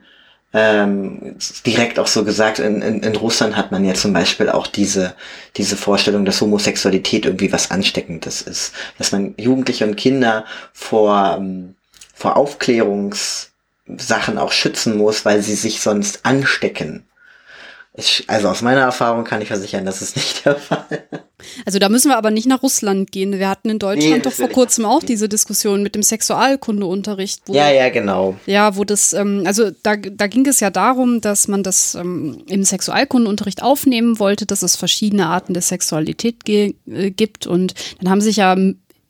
ähm, 0.53 1.37
direkt 1.67 1.99
auch 1.99 2.07
so 2.07 2.25
gesagt, 2.25 2.59
in, 2.59 2.81
in, 2.81 3.03
in 3.03 3.17
Russland 3.17 3.55
hat 3.57 3.71
man 3.71 3.85
ja 3.85 3.95
zum 3.95 4.13
Beispiel 4.13 4.49
auch 4.49 4.67
diese, 4.67 5.15
diese 5.57 5.77
Vorstellung, 5.77 6.25
dass 6.25 6.41
Homosexualität 6.41 7.27
irgendwie 7.27 7.53
was 7.53 7.71
Ansteckendes 7.71 8.43
ist. 8.43 8.73
Dass 8.97 9.13
man 9.13 9.35
Jugendliche 9.37 9.87
und 9.87 9.97
Kinder 9.97 10.47
vor, 10.73 11.37
ähm, 11.39 11.75
vor 12.15 12.37
Aufklärungs, 12.37 13.48
Sachen 13.97 14.39
auch 14.39 14.53
schützen 14.53 14.97
muss, 14.97 15.25
weil 15.25 15.43
sie 15.43 15.55
sich 15.55 15.81
sonst 15.81 16.25
anstecken. 16.25 17.05
Ich, 17.95 18.25
also 18.29 18.49
aus 18.49 18.63
meiner 18.63 18.83
Erfahrung 18.83 19.25
kann 19.25 19.43
ich 19.43 19.49
versichern, 19.49 19.85
das 19.85 20.03
ist 20.03 20.15
nicht 20.15 20.45
der 20.45 20.55
Fall. 20.57 20.87
Also 21.65 21.79
da 21.79 21.89
müssen 21.89 22.11
wir 22.11 22.17
aber 22.17 22.31
nicht 22.31 22.47
nach 22.47 22.63
Russland 22.63 23.11
gehen. 23.11 23.39
Wir 23.39 23.49
hatten 23.49 23.71
in 23.71 23.79
Deutschland 23.79 24.17
nee, 24.17 24.21
doch 24.21 24.33
vor 24.33 24.49
kurzem 24.49 24.85
auch 24.85 25.03
diese 25.03 25.29
Diskussion 25.29 25.83
mit 25.83 25.95
dem 25.95 26.03
Sexualkundeunterricht. 26.03 27.43
Wo, 27.47 27.55
ja, 27.55 27.71
ja, 27.71 27.89
genau. 27.89 28.37
Ja, 28.47 28.77
wo 28.77 28.85
das, 28.85 29.13
ähm, 29.15 29.43
also 29.47 29.71
da, 29.83 29.97
da 29.97 30.27
ging 30.27 30.47
es 30.47 30.61
ja 30.61 30.71
darum, 30.71 31.21
dass 31.21 31.49
man 31.49 31.63
das 31.63 31.95
ähm, 31.95 32.45
im 32.47 32.65
Sexualkundeunterricht 32.65 33.63
aufnehmen 33.63 34.19
wollte, 34.19 34.47
dass 34.47 34.63
es 34.63 34.77
verschiedene 34.77 35.27
Arten 35.27 35.55
der 35.55 35.63
Sexualität 35.63 36.49
äh, 36.49 36.73
gibt. 37.11 37.47
Und 37.47 37.75
dann 38.01 38.11
haben 38.11 38.21
sich 38.21 38.37
ja 38.37 38.57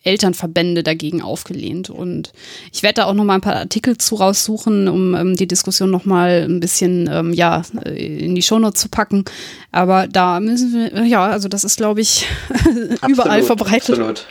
Elternverbände 0.05 0.83
dagegen 0.83 1.23
aufgelehnt. 1.23 1.91
Und 1.91 2.33
ich 2.73 2.83
werde 2.83 3.03
da 3.03 3.05
auch 3.07 3.15
noch 3.15 3.25
mal 3.25 3.35
ein 3.35 3.41
paar 3.41 3.57
Artikel 3.57 3.99
zu 3.99 4.15
raussuchen, 4.15 4.89
um 4.89 5.15
ähm, 5.15 5.37
die 5.37 5.49
Diskussion 5.49 5.91
noch 5.91 6.05
mal 6.05 6.47
ein 6.49 6.61
bisschen 6.61 7.09
ähm, 7.13 7.33
ja, 7.33 7.63
äh, 7.85 8.25
in 8.25 8.35
die 8.35 8.43
Shownotes 8.43 8.81
zu 8.81 8.89
packen. 8.89 9.25
Aber 9.73 10.07
da 10.07 10.41
müssen 10.41 10.73
wir, 10.73 11.05
ja, 11.05 11.27
also 11.27 11.49
das 11.49 11.65
ist, 11.65 11.77
glaube 11.77 12.01
ich, 12.01 12.27
überall 13.09 13.43
verbreitet. 13.43 13.91
Absolut. 13.91 14.27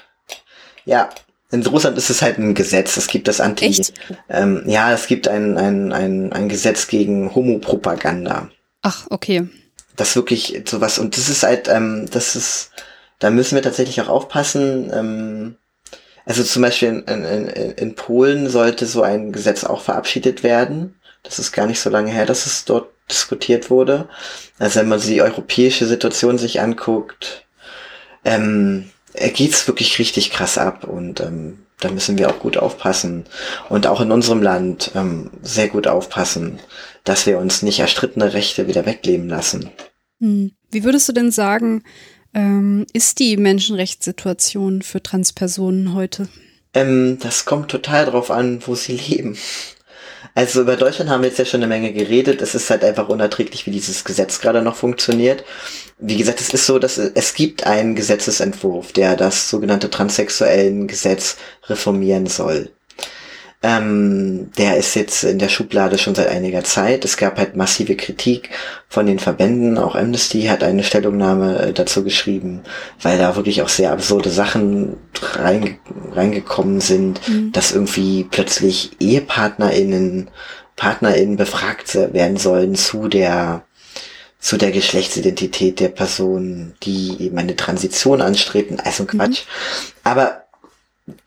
Ja, 0.86 1.10
in 1.52 1.66
Russland 1.66 1.98
ist 1.98 2.10
es 2.10 2.22
halt 2.22 2.38
ein 2.38 2.54
Gesetz. 2.56 2.98
Es 2.98 3.08
gibt 3.08 3.28
das 3.28 3.40
Anti. 3.40 3.66
Echt? 3.66 3.94
Ähm, 4.30 4.64
ja, 4.66 4.92
es 4.92 5.08
gibt 5.08 5.28
ein, 5.28 5.58
ein, 5.58 5.94
ein, 5.94 6.34
ein 6.34 6.50
Gesetz 6.50 6.88
gegen 6.88 7.34
Homopropaganda. 7.34 8.50
Ach, 8.82 9.08
okay. 9.10 9.48
Das 9.96 10.16
wirklich 10.16 10.62
sowas. 10.68 11.00
Und 11.00 11.18
das 11.18 11.30
ist 11.30 11.44
halt, 11.44 11.68
ähm, 11.68 12.08
das 12.12 12.36
ist 12.36 12.72
da 13.20 13.30
müssen 13.30 13.56
wir 13.56 13.62
tatsächlich 13.62 14.02
auch 14.02 14.10
aufpassen. 14.10 14.92
Ähm, 14.94 15.56
also 16.26 16.44
zum 16.44 16.62
Beispiel 16.62 17.04
in, 17.08 17.24
in, 17.24 17.48
in 17.48 17.96
Polen 17.96 18.50
sollte 18.50 18.86
so 18.86 19.02
ein 19.02 19.32
Gesetz 19.32 19.64
auch 19.64 19.82
verabschiedet 19.82 20.44
werden. 20.44 20.96
Das 21.24 21.40
ist 21.40 21.52
gar 21.52 21.68
nicht 21.68 21.80
so 21.80 21.90
lange 21.90 22.12
her, 22.12 22.26
dass 22.26 22.46
es 22.46 22.66
dort 22.66 22.90
diskutiert 23.10 23.70
wurde. 23.70 24.10
Also 24.60 24.80
wenn 24.80 24.90
man 24.90 25.00
die 25.00 25.22
europäische 25.22 25.86
Situation 25.86 26.38
sich 26.38 26.60
anguckt, 26.60 27.46
ähm, 28.26 28.90
geht's 29.14 29.68
wirklich 29.68 29.98
richtig 30.00 30.32
krass 30.32 30.58
ab 30.58 30.84
und 30.84 31.22
ähm, 31.22 31.60
da 31.80 31.90
müssen 31.90 32.18
wir 32.18 32.30
auch 32.30 32.40
gut 32.40 32.58
aufpassen 32.58 33.26
und 33.70 33.88
auch 33.88 34.02
in 34.02 34.12
unserem 34.12 34.42
Land 34.42 34.92
ähm, 34.96 35.30
sehr 35.42 35.70
gut 35.70 35.88
aufpassen, 35.88 36.60
dass 37.04 37.26
wir 37.26 37.38
uns 37.38 37.62
nicht 37.62 37.80
erstrittene 37.80 38.34
Rechte 38.34 38.68
wieder 38.68 38.86
wegleben 38.86 39.30
lassen. 39.30 39.70
Hm. 40.20 40.52
Wie 40.72 40.84
würdest 40.84 41.08
du 41.08 41.14
denn 41.14 41.32
sagen, 41.32 41.84
ähm, 42.38 42.86
ist 42.94 43.20
die 43.20 43.36
Menschenrechtssituation 43.36 44.84
für 44.84 45.02
Transpersonen 45.02 45.94
heute? 45.94 46.30
Ähm, 46.74 47.18
das 47.20 47.46
kommt 47.46 47.70
total 47.70 48.06
drauf 48.06 48.30
an, 48.30 48.62
wo 48.66 48.76
sie 48.76 48.96
leben. 48.96 49.38
Also 50.36 50.62
über 50.62 50.76
Deutschland 50.76 51.10
haben 51.10 51.24
wir 51.24 51.30
jetzt 51.30 51.40
ja 51.40 51.46
schon 51.46 51.64
eine 51.64 51.68
Menge 51.68 51.92
geredet. 51.92 52.44
Es 52.44 52.54
ist 52.54 52.70
halt 52.70 52.84
einfach 52.84 53.10
unerträglich, 53.10 53.66
wie 53.66 53.72
dieses 53.72 54.04
Gesetz 54.04 54.40
gerade 54.40 54.62
noch 54.62 54.76
funktioniert. 54.76 55.44
Wie 55.98 56.16
gesagt, 56.16 56.40
es 56.40 56.54
ist 56.54 56.68
so, 56.68 56.78
dass 56.78 57.00
es 57.00 57.34
gibt 57.34 57.66
einen 57.66 57.96
Gesetzesentwurf, 57.96 58.92
der 58.92 59.16
das 59.16 59.50
sogenannte 59.50 59.90
transsexuellen 59.90 60.88
Gesetz 60.88 61.38
reformieren 61.68 62.28
soll. 62.28 62.70
Ähm, 63.64 64.52
der 64.56 64.78
ist 64.78 64.94
jetzt 64.96 65.24
in 65.24 65.40
der 65.40 65.50
Schublade 65.50 65.98
schon 65.98 66.14
seit 66.14 66.28
einiger 66.28 66.64
Zeit. 66.64 67.04
Es 67.04 67.18
gab 67.18 67.40
halt 67.40 67.56
massive 67.56 67.96
Kritik 67.96 68.52
von 68.88 69.08
den 69.08 69.18
Verbänden. 69.18 69.80
Auch 69.80 69.96
Amnesty 69.96 70.44
hat 70.44 70.64
eine 70.64 70.84
Stellungnahme 70.84 71.60
äh, 71.60 71.74
dazu 71.74 72.04
geschrieben, 72.04 72.62
weil 73.02 73.18
da 73.18 73.36
wirklich 73.36 73.64
auch 73.64 73.70
sehr 73.70 73.92
absurde 73.92 74.30
Sachen 74.30 74.98
reinge 75.34 75.80
reingekommen 76.14 76.82
sind, 76.82 77.28
mhm. 77.28 77.52
dass 77.52 77.72
irgendwie 77.72 78.28
plötzlich 78.30 78.92
EhepartnerInnen, 79.00 80.30
PartnerInnen 80.76 81.38
befragt 81.38 81.96
werden 81.96 82.38
sollen 82.38 82.76
zu 82.76 83.08
der 83.08 83.64
zu 84.40 84.58
der 84.58 84.72
Geschlechtsidentität 84.72 85.80
der 85.80 85.90
Person, 85.90 86.76
die 86.84 87.20
eben 87.20 87.40
eine 87.40 87.56
Transition 87.56 88.22
anstreben. 88.22 88.80
Also 88.80 89.06
Quatsch. 89.06 89.46
Mhm. 89.46 89.92
Aber 90.04 90.44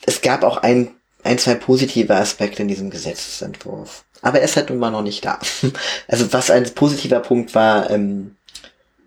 es 0.06 0.22
gab 0.22 0.44
auch 0.44 0.58
ein 0.58 0.94
ein, 1.24 1.38
zwei 1.38 1.54
positive 1.54 2.14
Aspekte 2.14 2.62
in 2.62 2.68
diesem 2.68 2.90
Gesetzesentwurf. 2.90 4.04
Aber 4.22 4.38
er 4.38 4.44
ist 4.44 4.56
halt 4.56 4.70
nun 4.70 4.78
mal 4.78 4.90
noch 4.90 5.02
nicht 5.02 5.24
da. 5.24 5.38
Also 6.08 6.32
was 6.32 6.50
ein 6.50 6.64
positiver 6.74 7.20
Punkt 7.20 7.54
war, 7.54 7.90
ähm, 7.90 8.36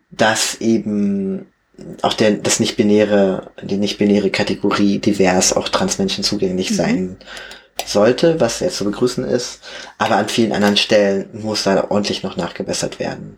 dass 0.10 0.56
eben 0.56 1.48
auch 2.02 2.14
der, 2.14 2.32
das 2.32 2.60
nicht-binäre, 2.60 3.52
die 3.62 3.78
nicht-binäre 3.78 4.30
Kategorie 4.30 5.00
divers 5.00 5.54
auch 5.54 5.70
Transmenschen 5.70 6.24
zugänglich 6.24 6.72
mhm. 6.72 6.76
sein 6.76 7.18
sollte, 7.86 8.40
was 8.40 8.60
sehr 8.60 8.70
zu 8.70 8.86
begrüßen 8.86 9.24
ist. 9.24 9.60
Aber 9.98 10.18
an 10.18 10.30
vielen 10.30 10.52
anderen 10.52 10.78
Stellen 10.78 11.30
muss 11.34 11.64
da 11.64 11.90
ordentlich 11.90 12.24
noch 12.24 12.38
nachgebessert 12.38 13.00
werden. 13.00 13.38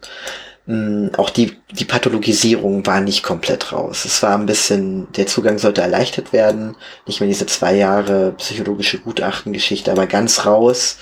Mm, 0.68 1.10
auch 1.18 1.30
die, 1.30 1.58
die 1.72 1.86
Pathologisierung 1.86 2.86
war 2.86 3.02
nicht 3.02 3.24
komplett 3.24 3.72
raus. 3.72 4.06
Es 4.06 4.22
war 4.24 4.38
ein 4.38 4.48
bisschen, 4.48 5.12
der 5.14 5.28
Zugang 5.28 5.60
sollte 5.60 5.82
erleichtert 5.82 6.34
werden. 6.34 6.76
Nicht 7.06 7.20
mehr 7.20 7.30
diese 7.30 7.46
zwei 7.46 7.76
Jahre 7.76 8.34
psychologische 8.38 9.00
Gutachtengeschichte, 9.00 9.92
aber 9.92 10.08
ganz 10.08 10.46
raus 10.46 10.98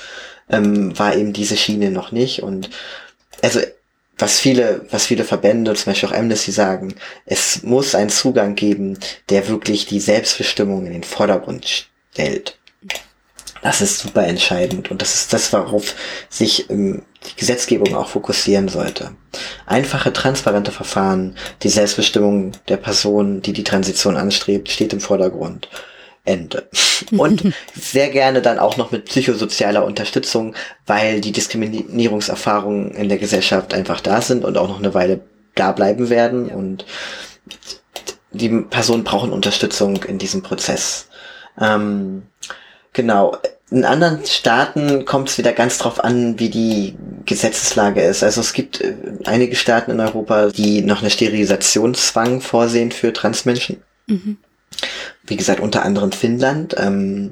ähm, 0.50 0.98
war 1.00 1.16
eben 1.16 1.34
diese 1.34 1.56
Schiene 1.58 1.92
noch 1.92 2.12
nicht. 2.12 2.44
Und 2.44 2.70
also 3.42 3.62
was 4.18 4.40
viele, 4.40 4.86
was 4.92 5.06
viele 5.06 5.24
Verbände, 5.24 5.74
zum 5.74 5.92
Beispiel 5.92 6.10
auch 6.10 6.14
Amnesty 6.14 6.52
sagen, 6.52 6.96
es 7.26 7.64
muss 7.64 7.96
einen 7.96 8.10
Zugang 8.10 8.56
geben, 8.56 9.00
der 9.30 9.48
wirklich 9.48 9.86
die 9.86 10.00
Selbstbestimmung 10.00 10.86
in 10.86 10.94
den 10.94 11.04
Vordergrund 11.04 11.88
stellt. 12.12 12.58
Das 13.62 13.80
ist 13.80 14.00
super 14.00 14.28
entscheidend 14.28 14.92
und 14.92 15.02
das 15.02 15.16
ist 15.16 15.34
das, 15.34 15.54
worauf 15.54 15.96
sich 16.30 16.70
ähm, 16.70 17.04
die 17.30 17.40
Gesetzgebung 17.40 17.96
auch 17.96 18.10
fokussieren 18.10 18.68
sollte. 18.68 19.12
Einfache, 19.66 20.14
transparente 20.14 20.72
Verfahren, 20.72 21.36
die 21.62 21.70
Selbstbestimmung 21.70 22.54
der 22.68 22.78
Person, 22.78 23.42
die 23.42 23.54
die 23.54 23.64
Transition 23.64 24.18
anstrebt, 24.18 24.70
steht 24.70 24.94
im 24.94 25.00
Vordergrund. 25.00 25.70
Ende. 26.26 26.70
Und 27.12 27.54
sehr 27.76 28.10
gerne 28.10 28.42
dann 28.42 28.58
auch 28.58 28.78
noch 28.78 28.92
mit 28.92 29.06
psychosozialer 29.06 29.84
Unterstützung, 29.84 30.56
weil 30.86 31.20
die 31.20 31.34
Diskriminierungserfahrungen 31.34 32.92
in 32.92 33.10
der 33.10 33.18
Gesellschaft 33.18 33.74
einfach 33.74 34.00
da 34.00 34.22
sind 34.22 34.46
und 34.46 34.58
auch 34.58 34.70
noch 34.70 34.80
eine 34.80 34.94
Weile 34.94 35.20
da 35.56 35.74
bleiben 35.74 36.10
werden 36.10 36.48
und 36.48 36.86
die 38.32 38.50
Personen 38.50 39.04
brauchen 39.04 39.34
Unterstützung 39.34 40.02
in 40.04 40.18
diesem 40.18 40.42
Prozess. 40.42 41.08
Ähm, 41.60 42.24
Genau. 42.94 43.38
In 43.74 43.86
anderen 43.86 44.24
Staaten 44.24 45.04
kommt 45.04 45.30
es 45.30 45.40
wieder 45.40 45.52
ganz 45.52 45.80
drauf 45.80 46.04
an, 46.04 46.38
wie 46.38 46.50
die 46.50 46.96
Gesetzeslage 47.26 48.04
ist. 48.04 48.24
Also 48.24 48.40
es 48.40 48.54
gibt 48.54 48.82
äh, 48.82 48.94
einige 49.26 49.56
Staaten 49.56 49.90
in 49.90 50.00
Europa, 50.00 50.50
die 50.50 50.84
noch 50.84 51.02
eine 51.02 51.10
Sterilisationszwang 51.10 52.40
vorsehen 52.40 52.92
für 52.92 53.14
Transmenschen. 53.14 53.82
Mhm. 54.06 54.38
Wie 55.26 55.38
gesagt, 55.38 55.60
unter 55.60 55.84
anderem 55.84 56.12
Finnland. 56.12 56.76
Ähm, 56.78 57.32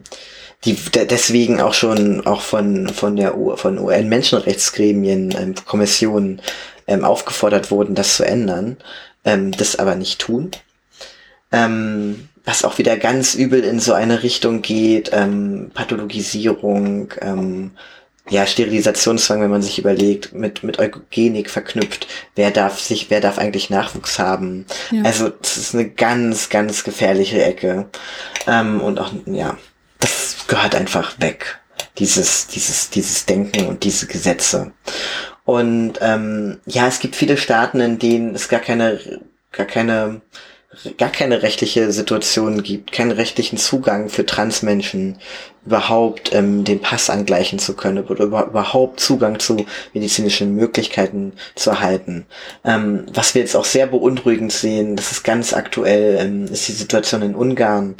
die 0.65 0.75
deswegen 0.93 1.59
auch 1.59 1.73
schon 1.73 2.25
auch 2.25 2.41
von 2.41 2.89
von 2.89 3.15
der 3.15 3.35
U 3.35 3.55
von 3.55 3.79
UN 3.79 4.09
Menschenrechtsgremien 4.09 5.33
ähm, 5.35 5.55
Kommissionen 5.65 6.41
ähm, 6.87 7.03
aufgefordert 7.03 7.71
wurden, 7.71 7.95
das 7.95 8.15
zu 8.17 8.23
ändern, 8.23 8.77
ähm, 9.25 9.51
das 9.51 9.77
aber 9.77 9.95
nicht 9.95 10.19
tun. 10.19 10.51
Ähm, 11.51 12.29
was 12.45 12.63
auch 12.63 12.77
wieder 12.77 12.97
ganz 12.97 13.35
übel 13.35 13.63
in 13.63 13.79
so 13.79 13.93
eine 13.93 14.23
Richtung 14.23 14.61
geht, 14.61 15.11
ähm, 15.13 15.71
Pathologisierung, 15.73 17.13
ähm, 17.21 17.71
ja, 18.29 18.45
Sterilisationszwang, 18.45 19.41
wenn 19.41 19.49
man 19.49 19.61
sich 19.61 19.79
überlegt, 19.79 20.33
mit, 20.33 20.63
mit 20.63 20.79
Eugenik 20.79 21.49
verknüpft, 21.49 22.07
wer 22.35 22.51
darf 22.51 22.79
sich, 22.79 23.09
wer 23.09 23.19
darf 23.19 23.37
eigentlich 23.37 23.69
Nachwuchs 23.69 24.19
haben. 24.19 24.65
Ja. 24.91 25.03
Also, 25.03 25.29
das 25.29 25.57
ist 25.57 25.73
eine 25.73 25.89
ganz, 25.89 26.49
ganz 26.49 26.83
gefährliche 26.83 27.43
Ecke. 27.43 27.87
Ähm, 28.47 28.79
und 28.81 28.99
auch, 28.99 29.11
ja, 29.25 29.57
das 29.99 30.45
gehört 30.47 30.75
einfach 30.75 31.19
weg. 31.19 31.59
Dieses, 31.97 32.47
dieses, 32.47 32.89
dieses 32.89 33.25
Denken 33.25 33.65
und 33.67 33.83
diese 33.83 34.07
Gesetze. 34.07 34.71
Und 35.43 35.93
ähm, 36.01 36.59
ja, 36.65 36.87
es 36.87 36.99
gibt 36.99 37.15
viele 37.15 37.37
Staaten, 37.37 37.81
in 37.81 37.99
denen 37.99 38.33
es 38.33 38.47
gar 38.47 38.61
keine, 38.61 38.99
gar 39.51 39.65
keine 39.65 40.21
gar 40.97 41.09
keine 41.09 41.43
rechtliche 41.43 41.91
Situation 41.91 42.63
gibt, 42.63 42.93
keinen 42.93 43.11
rechtlichen 43.11 43.57
Zugang 43.57 44.09
für 44.09 44.25
Transmenschen, 44.25 45.17
überhaupt 45.65 46.33
ähm, 46.33 46.63
den 46.63 46.79
Pass 46.79 47.09
angleichen 47.09 47.59
zu 47.59 47.75
können 47.75 48.05
oder 48.05 48.23
über, 48.23 48.47
überhaupt 48.47 48.99
Zugang 48.99 49.39
zu 49.39 49.65
medizinischen 49.93 50.55
Möglichkeiten 50.55 51.33
zu 51.55 51.71
erhalten. 51.71 52.25
Ähm, 52.63 53.05
was 53.13 53.35
wir 53.35 53.41
jetzt 53.41 53.55
auch 53.55 53.65
sehr 53.65 53.85
beunruhigend 53.85 54.51
sehen, 54.51 54.95
das 54.95 55.11
ist 55.11 55.23
ganz 55.23 55.53
aktuell, 55.53 56.17
ähm, 56.19 56.45
ist 56.45 56.67
die 56.67 56.73
Situation 56.73 57.21
in 57.21 57.35
Ungarn. 57.35 57.95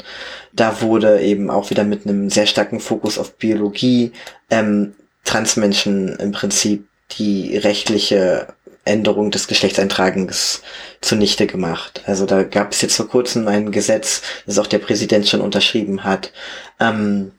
Da 0.52 0.80
wurde 0.80 1.20
eben 1.20 1.50
auch 1.50 1.70
wieder 1.70 1.84
mit 1.84 2.06
einem 2.06 2.30
sehr 2.30 2.46
starken 2.46 2.80
Fokus 2.80 3.18
auf 3.18 3.34
Biologie 3.36 4.12
ähm, 4.50 4.94
Transmenschen 5.24 6.16
im 6.16 6.32
Prinzip 6.32 6.86
die 7.18 7.56
rechtliche 7.58 8.48
Änderung 8.84 9.30
des 9.30 9.46
Geschlechtseintragens 9.46 10.62
zunichte 11.00 11.46
gemacht. 11.46 12.02
Also 12.06 12.26
da 12.26 12.42
gab 12.42 12.72
es 12.72 12.82
jetzt 12.82 12.96
vor 12.96 13.08
kurzem 13.08 13.46
ein 13.48 13.70
Gesetz, 13.70 14.22
das 14.46 14.58
auch 14.58 14.66
der 14.66 14.78
Präsident 14.78 15.28
schon 15.28 15.40
unterschrieben 15.40 16.04
hat, 16.04 16.32
ähm, 16.80 17.32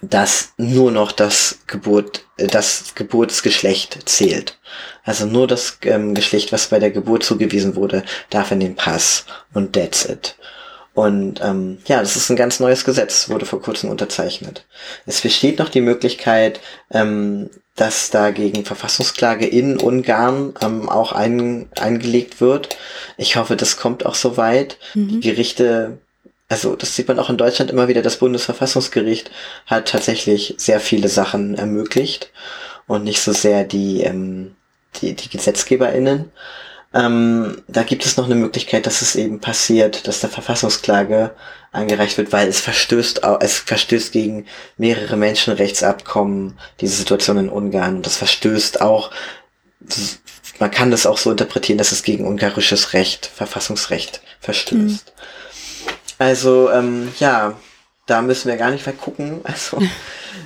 dass 0.00 0.52
nur 0.56 0.90
noch 0.90 1.12
das 1.12 1.58
Geburt, 1.66 2.24
äh, 2.36 2.46
das 2.46 2.94
Geburtsgeschlecht 2.94 4.08
zählt. 4.08 4.58
Also 5.04 5.26
nur 5.26 5.46
das 5.46 5.78
ähm, 5.82 6.14
Geschlecht, 6.14 6.52
was 6.52 6.68
bei 6.68 6.78
der 6.78 6.90
Geburt 6.90 7.22
zugewiesen 7.22 7.76
wurde, 7.76 8.02
darf 8.30 8.50
in 8.50 8.60
den 8.60 8.74
Pass 8.74 9.26
und 9.52 9.74
that's 9.74 10.04
it. 10.04 10.36
Und 10.94 11.40
ähm, 11.42 11.78
ja, 11.86 12.00
das 12.00 12.16
ist 12.16 12.28
ein 12.28 12.36
ganz 12.36 12.60
neues 12.60 12.84
Gesetz, 12.84 13.30
wurde 13.30 13.46
vor 13.46 13.62
kurzem 13.62 13.88
unterzeichnet. 13.88 14.66
Es 15.06 15.22
besteht 15.22 15.58
noch 15.58 15.70
die 15.70 15.80
Möglichkeit, 15.80 16.60
ähm, 16.90 17.48
dass 17.76 18.10
dagegen 18.10 18.66
Verfassungsklage 18.66 19.46
in 19.46 19.78
Ungarn 19.78 20.54
ähm, 20.60 20.90
auch 20.90 21.12
ein, 21.12 21.70
eingelegt 21.80 22.42
wird. 22.42 22.76
Ich 23.16 23.36
hoffe, 23.36 23.56
das 23.56 23.78
kommt 23.78 24.04
auch 24.04 24.14
so 24.14 24.36
weit. 24.36 24.76
Mhm. 24.94 25.08
Die 25.08 25.20
Gerichte, 25.20 25.98
also 26.50 26.76
das 26.76 26.94
sieht 26.94 27.08
man 27.08 27.18
auch 27.18 27.30
in 27.30 27.38
Deutschland 27.38 27.70
immer 27.70 27.88
wieder, 27.88 28.02
das 28.02 28.18
Bundesverfassungsgericht 28.18 29.30
hat 29.64 29.88
tatsächlich 29.88 30.54
sehr 30.58 30.80
viele 30.80 31.08
Sachen 31.08 31.54
ermöglicht 31.54 32.30
und 32.86 33.04
nicht 33.04 33.22
so 33.22 33.32
sehr 33.32 33.64
die, 33.64 34.02
ähm, 34.02 34.54
die, 35.00 35.14
die 35.14 35.30
GesetzgeberInnen. 35.30 36.30
Ähm, 36.94 37.62
da 37.68 37.82
gibt 37.82 38.04
es 38.04 38.16
noch 38.16 38.26
eine 38.26 38.34
Möglichkeit, 38.34 38.86
dass 38.86 39.02
es 39.02 39.16
eben 39.16 39.40
passiert, 39.40 40.06
dass 40.06 40.20
der 40.20 40.30
Verfassungsklage 40.30 41.30
eingereicht 41.72 42.18
wird, 42.18 42.32
weil 42.32 42.48
es 42.48 42.60
verstößt, 42.60 43.22
es 43.40 43.58
verstößt 43.58 44.12
gegen 44.12 44.46
mehrere 44.76 45.16
Menschenrechtsabkommen, 45.16 46.58
diese 46.80 46.96
Situation 46.96 47.38
in 47.38 47.48
Ungarn. 47.48 47.96
Und 47.96 48.06
das 48.06 48.16
verstößt 48.18 48.82
auch, 48.82 49.10
man 50.58 50.70
kann 50.70 50.90
das 50.90 51.06
auch 51.06 51.16
so 51.16 51.30
interpretieren, 51.30 51.78
dass 51.78 51.92
es 51.92 52.02
gegen 52.02 52.26
ungarisches 52.26 52.92
Recht, 52.92 53.26
Verfassungsrecht 53.26 54.20
verstößt. 54.40 54.78
Mhm. 55.06 55.92
Also, 56.18 56.70
ähm, 56.70 57.12
ja, 57.18 57.56
da 58.06 58.22
müssen 58.22 58.48
wir 58.48 58.56
gar 58.56 58.70
nicht 58.70 58.86
mehr 58.86 58.94
gucken. 58.94 59.40
Also 59.44 59.78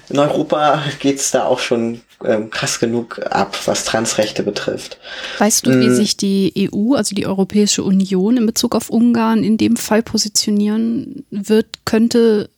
in 0.08 0.18
Europa 0.18 0.82
geht's 1.00 1.30
da 1.30 1.44
auch 1.44 1.58
schon 1.58 2.02
ähm, 2.24 2.50
krass 2.50 2.80
genug 2.80 3.20
ab, 3.30 3.56
was 3.66 3.84
Transrechte 3.84 4.42
betrifft. 4.42 4.98
Weißt 5.38 5.66
du, 5.66 5.70
wie 5.70 5.88
mm. 5.88 5.94
sich 5.94 6.16
die 6.16 6.70
EU, 6.72 6.94
also 6.94 7.14
die 7.14 7.26
Europäische 7.26 7.82
Union 7.82 8.36
in 8.36 8.46
Bezug 8.46 8.74
auf 8.74 8.90
Ungarn 8.90 9.44
in 9.44 9.58
dem 9.58 9.76
Fall 9.76 10.02
positionieren 10.02 11.24
wird, 11.30 11.66
könnte? 11.84 12.50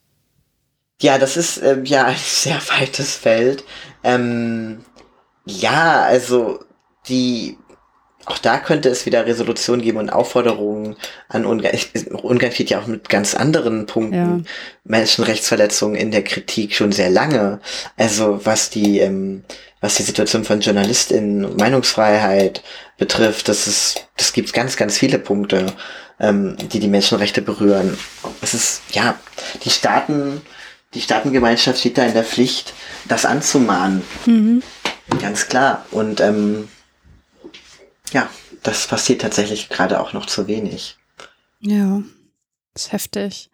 Ja, 1.00 1.18
das 1.18 1.36
ist 1.36 1.62
ähm, 1.62 1.84
ja 1.84 2.06
ein 2.06 2.16
sehr 2.24 2.60
weites 2.68 3.14
Feld. 3.14 3.64
Ähm, 4.02 4.80
ja, 5.46 6.02
also 6.02 6.60
die 7.08 7.58
auch 8.28 8.38
da 8.38 8.58
könnte 8.58 8.88
es 8.88 9.06
wieder 9.06 9.26
Resolutionen 9.26 9.82
geben 9.82 9.98
und 9.98 10.10
Aufforderungen 10.10 10.96
an 11.28 11.46
Ungarn. 11.46 11.78
Ungarn 12.22 12.52
steht 12.52 12.70
ja 12.70 12.80
auch 12.80 12.86
mit 12.86 13.08
ganz 13.08 13.34
anderen 13.34 13.86
Punkten 13.86 14.14
ja. 14.14 14.40
Menschenrechtsverletzungen 14.84 15.96
in 15.96 16.10
der 16.10 16.24
Kritik 16.24 16.74
schon 16.74 16.92
sehr 16.92 17.10
lange. 17.10 17.60
Also 17.96 18.40
was 18.44 18.70
die, 18.70 18.98
ähm, 18.98 19.44
was 19.80 19.94
die 19.94 20.02
Situation 20.02 20.44
von 20.44 20.60
JournalistInnen, 20.60 21.56
Meinungsfreiheit 21.56 22.62
betrifft, 22.98 23.48
das 23.48 23.66
ist, 23.66 24.08
das 24.16 24.32
gibt 24.32 24.52
ganz, 24.52 24.76
ganz 24.76 24.98
viele 24.98 25.18
Punkte, 25.18 25.66
ähm, 26.20 26.56
die 26.72 26.80
die 26.80 26.88
Menschenrechte 26.88 27.42
berühren. 27.42 27.96
Es 28.42 28.52
ist, 28.54 28.82
ja, 28.90 29.18
die 29.64 29.70
Staaten, 29.70 30.42
die 30.94 31.00
Staatengemeinschaft 31.00 31.78
steht 31.78 31.96
da 31.96 32.04
in 32.04 32.14
der 32.14 32.24
Pflicht, 32.24 32.74
das 33.06 33.24
anzumahnen. 33.24 34.02
Mhm. 34.26 34.62
Ganz 35.20 35.48
klar. 35.48 35.86
Und 35.90 36.20
ähm, 36.20 36.68
ja, 38.12 38.28
das 38.62 38.86
passiert 38.86 39.20
tatsächlich 39.20 39.68
gerade 39.68 40.00
auch 40.00 40.12
noch 40.12 40.26
zu 40.26 40.46
wenig. 40.46 40.96
Ja, 41.60 42.02
ist 42.74 42.92
heftig. 42.92 43.50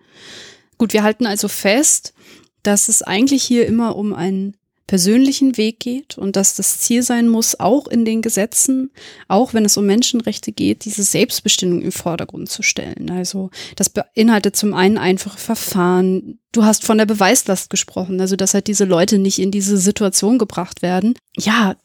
Gut, 0.79 0.93
wir 0.93 1.03
halten 1.03 1.27
also 1.27 1.49
fest, 1.49 2.15
dass 2.63 2.89
es 2.89 3.03
eigentlich 3.03 3.43
hier 3.43 3.67
immer 3.67 3.97
um 3.97 4.13
einen 4.13 4.57
persönlichen 4.87 5.57
Weg 5.57 5.81
geht 5.81 6.19
und 6.19 6.37
dass 6.37 6.57
das 6.57 6.79
Ziel 6.79 7.03
sein 7.03 7.29
muss, 7.29 7.59
auch 7.59 7.87
in 7.87 8.05
den 8.05 8.21
Gesetzen, 8.21 8.91
auch 9.29 9.55
wenn 9.55 9.65
es 9.65 9.77
um 9.77 9.87
Menschenrechte 9.87 10.53
geht, 10.53 10.85
diese 10.85 11.03
Selbstbestimmung 11.03 11.81
im 11.81 11.93
Vordergrund 11.93 12.51
zu 12.51 12.63
stellen. 12.63 13.11
Also 13.11 13.51
das 13.77 13.89
beinhaltet 13.89 14.57
zum 14.57 14.75
einen 14.75 14.99
einfache 14.99 15.39
Verfahren. 15.39 16.39
Du 16.53 16.65
hast 16.65 16.85
von 16.85 16.99
der 16.99 17.07
Beweislast 17.07 17.71
gesprochen, 17.71 18.21
also 18.21 18.37
dass 18.37 18.53
halt 18.53 18.67
diese 18.67 18.85
Leute 18.85 19.19
nicht 19.19 19.39
in 19.39 19.51
diese 19.51 19.79
Situation 19.79 20.39
gebracht 20.39 20.83
werden. 20.83 21.15
Ja, 21.37 21.77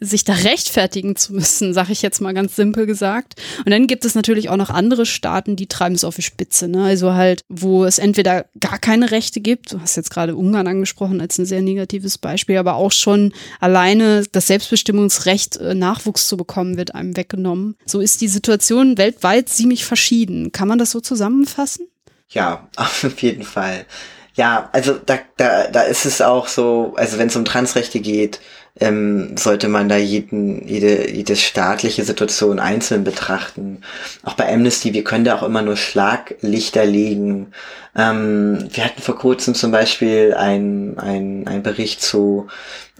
sich 0.00 0.24
da 0.24 0.32
rechtfertigen 0.32 1.16
zu 1.16 1.34
müssen, 1.34 1.74
sage 1.74 1.92
ich 1.92 2.02
jetzt 2.02 2.20
mal 2.20 2.34
ganz 2.34 2.56
simpel 2.56 2.86
gesagt. 2.86 3.34
Und 3.58 3.70
dann 3.70 3.86
gibt 3.86 4.04
es 4.04 4.14
natürlich 4.14 4.48
auch 4.48 4.56
noch 4.56 4.70
andere 4.70 5.06
Staaten, 5.06 5.56
die 5.56 5.66
treiben 5.66 5.94
es 5.94 6.04
auf 6.04 6.16
die 6.16 6.22
Spitze. 6.22 6.68
Ne? 6.68 6.84
Also 6.84 7.14
halt, 7.14 7.42
wo 7.48 7.84
es 7.84 7.98
entweder 7.98 8.46
gar 8.60 8.78
keine 8.78 9.10
Rechte 9.10 9.40
gibt, 9.40 9.72
du 9.72 9.80
hast 9.80 9.96
jetzt 9.96 10.10
gerade 10.10 10.36
Ungarn 10.36 10.66
angesprochen 10.66 11.20
als 11.20 11.38
ein 11.38 11.46
sehr 11.46 11.62
negatives 11.62 12.18
Beispiel, 12.18 12.58
aber 12.58 12.74
auch 12.74 12.92
schon 12.92 13.32
alleine 13.60 14.24
das 14.32 14.46
Selbstbestimmungsrecht, 14.46 15.56
äh, 15.56 15.74
Nachwuchs 15.74 16.28
zu 16.28 16.36
bekommen, 16.36 16.76
wird 16.76 16.94
einem 16.94 17.16
weggenommen. 17.16 17.76
So 17.86 18.00
ist 18.00 18.20
die 18.20 18.28
Situation 18.28 18.98
weltweit 18.98 19.48
ziemlich 19.48 19.84
verschieden. 19.84 20.52
Kann 20.52 20.68
man 20.68 20.78
das 20.78 20.90
so 20.90 21.00
zusammenfassen? 21.00 21.86
Ja, 22.28 22.68
auf 22.76 23.22
jeden 23.22 23.44
Fall. 23.44 23.86
Ja, 24.34 24.68
also 24.72 24.94
da, 24.94 25.18
da, 25.38 25.68
da 25.68 25.82
ist 25.82 26.04
es 26.04 26.20
auch 26.20 26.48
so, 26.48 26.94
also 26.96 27.18
wenn 27.18 27.28
es 27.28 27.36
um 27.36 27.46
Transrechte 27.46 28.00
geht, 28.00 28.40
ähm, 28.78 29.36
sollte 29.36 29.68
man 29.68 29.88
da 29.88 29.96
jeden, 29.96 30.66
jede, 30.66 31.10
jede 31.10 31.36
staatliche 31.36 32.04
Situation 32.04 32.58
einzeln 32.58 33.04
betrachten. 33.04 33.80
Auch 34.22 34.34
bei 34.34 34.52
Amnesty, 34.52 34.92
wir 34.92 35.04
können 35.04 35.24
da 35.24 35.36
auch 35.36 35.42
immer 35.42 35.62
nur 35.62 35.76
Schlaglichter 35.76 36.84
legen. 36.84 37.52
Ähm, 37.96 38.68
wir 38.70 38.84
hatten 38.84 39.00
vor 39.00 39.16
kurzem 39.16 39.54
zum 39.54 39.70
Beispiel 39.70 40.34
ein, 40.34 40.98
ein, 40.98 41.46
ein 41.46 41.62
Bericht 41.62 42.02
zu 42.02 42.48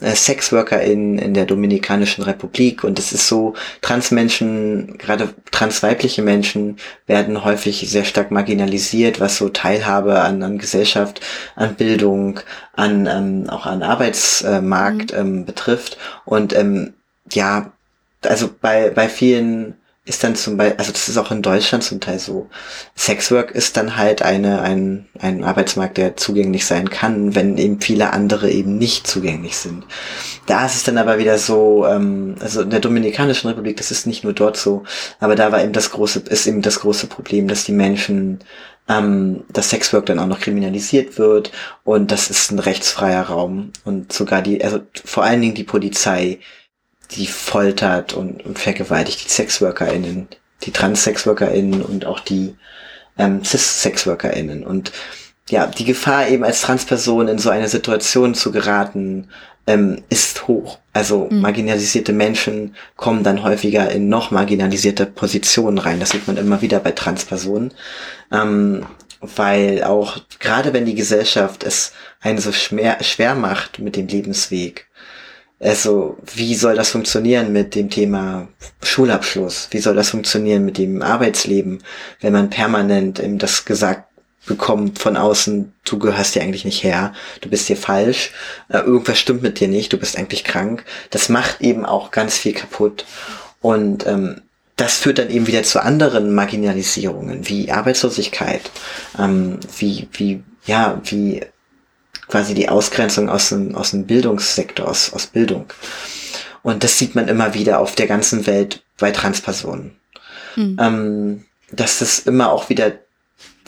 äh, 0.01 0.15
SexworkerInnen 0.15 1.19
in 1.19 1.35
der 1.35 1.47
Dominikanischen 1.47 2.25
Republik 2.25 2.85
und 2.85 2.99
es 2.99 3.13
ist 3.13 3.29
so, 3.29 3.55
Transmenschen, 3.81 4.99
gerade 4.99 5.35
transweibliche 5.51 6.23
Menschen 6.23 6.77
werden 7.07 7.45
häufig 7.45 7.89
sehr 7.91 8.05
stark 8.05 8.31
marginalisiert, 8.31 9.21
was 9.21 9.37
so 9.37 9.49
Teilhabe 9.49 10.21
an, 10.21 10.43
an 10.43 10.59
Gesellschaft, 10.59 11.21
an 11.55 11.77
Bildung, 11.77 12.41
an 12.75 13.07
ähm, 13.07 13.49
auch 13.49 13.67
an 13.67 13.83
Arbeitsmarkt 13.83 15.13
mhm. 15.13 15.19
ähm, 15.19 15.45
betrifft 15.47 15.97
und 16.25 16.55
ähm, 16.55 16.95
ja, 17.33 17.73
also 18.23 18.51
bei, 18.61 18.91
bei 18.91 19.09
vielen 19.09 19.75
ist 20.07 20.23
dann 20.23 20.37
zum 20.37 20.57
Beispiel, 20.57 20.79
also 20.79 20.93
das 20.93 21.09
ist 21.09 21.19
auch 21.19 21.33
in 21.33 21.43
Deutschland 21.43 21.83
zum 21.83 22.01
Teil 22.01 22.21
so. 22.21 22.49
Sexwork 22.97 23.51
ist 23.51 23.77
dann 23.77 23.97
halt 23.97 24.23
eine, 24.23 24.63
ein, 24.63 25.07
ein 25.19 25.43
Arbeitsmarkt, 25.43 25.97
der 25.97 26.17
zugänglich 26.17 26.65
sein 26.65 26.89
kann, 26.89 27.35
wenn 27.35 27.59
eben 27.59 27.81
viele 27.81 28.13
andere 28.13 28.49
eben 28.51 28.79
nicht 28.79 29.09
zugänglich 29.09 29.57
sind. 29.57 29.85
Da 30.47 30.65
ist 30.65 30.77
es 30.77 30.85
dann 30.85 30.97
aber 30.97 31.19
wieder 31.19 31.39
so, 31.39 31.85
ähm, 31.87 32.37
also 32.39 32.63
in 32.63 32.71
der 32.71 32.79
Dominikanischen 32.79 33.49
Republik, 33.49 33.77
das 33.79 33.91
ist 33.91 34.07
nicht 34.07 34.23
nur 34.23 34.33
dort 34.33 34.57
so, 34.57 34.85
aber 35.19 35.35
da 35.35 35.51
war 35.51 35.63
eben 35.63 35.73
das 35.73 35.91
große, 35.91 36.21
ist 36.21 36.47
eben 36.47 36.63
das 36.63 36.81
große 36.81 37.09
Problem, 37.09 37.49
dass 37.49 37.65
die 37.65 37.73
Menschen 37.73 38.39
ähm, 38.89 39.43
dass 39.53 39.71
Sexwork 39.71 40.07
dann 40.07 40.21
auch 40.21 40.29
noch 40.29 40.39
kriminalisiert 40.39 41.19
wird 41.19 41.51
und 41.83 42.13
das 42.13 42.31
ist 42.31 42.53
ein 42.53 42.61
rechtsfreier 42.61 43.23
Raum 43.23 43.73
und 43.85 44.13
sogar 44.13 44.43
die, 44.43 44.63
also 44.63 44.79
vor 45.05 45.25
allen 45.25 45.41
Dingen 45.41 45.57
die 45.57 45.65
Polizei 45.65 46.39
die 47.13 47.27
foltert 47.27 48.15
und, 48.15 48.45
und 48.45 48.59
vergewaltigt 48.59 49.25
die 49.25 49.31
SexworkerInnen, 49.31 50.29
die 50.63 50.71
Trans-SexworkerInnen 50.73 51.83
und 51.83 52.07
auch 52.07 52.21
die 52.21 52.57
ähm, 53.19 53.45
Cis-SexworkerInnen. 53.45 54.65
Und 54.65 54.93
ja, 55.49 55.67
die 55.67 55.85
Gefahr 55.85 56.29
eben 56.29 56.45
als 56.45 56.63
Transperson 56.63 57.29
in 57.29 57.39
so 57.39 57.51
eine 57.51 57.69
Situation 57.69 58.35
zu 58.35 58.51
geraten, 58.51 59.29
ähm, 59.67 60.03
ist 60.09 60.47
hoch. 60.49 60.79
Also 60.93 61.29
mhm. 61.31 61.41
marginalisierte 61.41 62.13
Menschen 62.13 62.75
kommen 62.97 63.25
dann 63.25 63.43
häufiger 63.43 63.91
in 63.91 64.09
noch 64.09 64.31
marginalisierte 64.31 65.07
Positionen 65.07 65.79
rein. 65.79 66.01
Das 66.01 66.11
sieht 66.11 66.27
man 66.27 66.37
immer 66.37 66.63
wieder 66.63 66.81
bei 66.81 66.93
Transpersonen. 66.93 67.73
Ähm, 68.33 68.87
weil 69.21 69.83
auch 69.83 70.19
gerade 70.39 70.73
wenn 70.73 70.85
die 70.85 70.95
Gesellschaft 70.95 71.65
es 71.65 71.93
einen 72.21 72.39
so 72.39 72.53
schwer, 72.53 73.03
schwer 73.03 73.35
macht 73.35 73.79
mit 73.79 73.97
dem 73.97 74.07
Lebensweg, 74.07 74.86
also, 75.59 76.19
wie 76.35 76.55
soll 76.55 76.75
das 76.75 76.91
funktionieren 76.91 77.53
mit 77.53 77.75
dem 77.75 77.89
Thema 77.89 78.49
Schulabschluss? 78.83 79.69
Wie 79.71 79.79
soll 79.79 79.95
das 79.95 80.11
funktionieren 80.11 80.65
mit 80.67 80.77
dem 80.77 81.01
Arbeitsleben, 81.01 81.83
wenn 82.21 82.33
man 82.33 82.51
permanent 82.51 83.21
eben 83.21 83.39
das 83.39 83.65
gesagt 83.65 84.05
bekommt 84.47 84.99
von 84.99 85.17
außen, 85.17 85.73
du 85.85 85.99
gehörst 85.99 86.35
dir 86.35 86.43
eigentlich 86.43 86.65
nicht 86.65 86.85
her, 86.85 87.13
du 87.41 87.49
bist 87.49 87.67
hier 87.67 87.77
falsch, 87.77 88.33
äh, 88.69 88.79
irgendwas 88.79 89.19
stimmt 89.19 89.43
mit 89.43 89.59
dir 89.59 89.69
nicht, 89.69 89.93
du 89.93 89.99
bist 89.99 90.17
eigentlich 90.17 90.45
krank. 90.45 90.85
Das 91.11 91.29
macht 91.29 91.61
eben 91.61 91.85
auch 91.85 92.11
ganz 92.13 92.37
viel 92.39 92.53
kaputt. 92.53 93.05
Und 93.61 94.07
ähm, 94.07 94.43
das 94.77 94.99
führt 94.99 95.19
dann 95.19 95.31
eben 95.31 95.47
wieder 95.47 95.63
zu 95.63 95.83
anderen 95.83 96.35
Marginalisierungen, 96.35 97.49
wie 97.49 97.73
Arbeitslosigkeit, 97.73 98.71
ähm, 99.19 99.59
wie, 99.79 100.09
wie, 100.13 100.43
ja, 100.67 101.01
wie 101.05 101.41
quasi 102.29 102.55
die 102.55 102.69
Ausgrenzung 102.69 103.29
aus 103.29 103.51
dem, 103.51 103.75
aus 103.75 103.91
dem 103.91 104.07
Bildungssektor, 104.07 104.89
aus, 104.89 105.13
aus 105.13 105.27
Bildung. 105.27 105.67
Und 106.63 106.83
das 106.83 106.99
sieht 106.99 107.15
man 107.15 107.29
immer 107.29 107.55
wieder 107.55 107.79
auf 107.79 107.95
der 107.95 108.07
ganzen 108.07 108.47
Welt 108.47 108.83
bei 108.99 109.13
Transpersonen. 109.13 109.97
Mhm. 110.57 110.77
Ähm, 110.81 111.45
dass 111.71 111.99
das 111.99 112.21
immer 112.21 112.51
auch 112.51 112.69
wieder, 112.69 112.93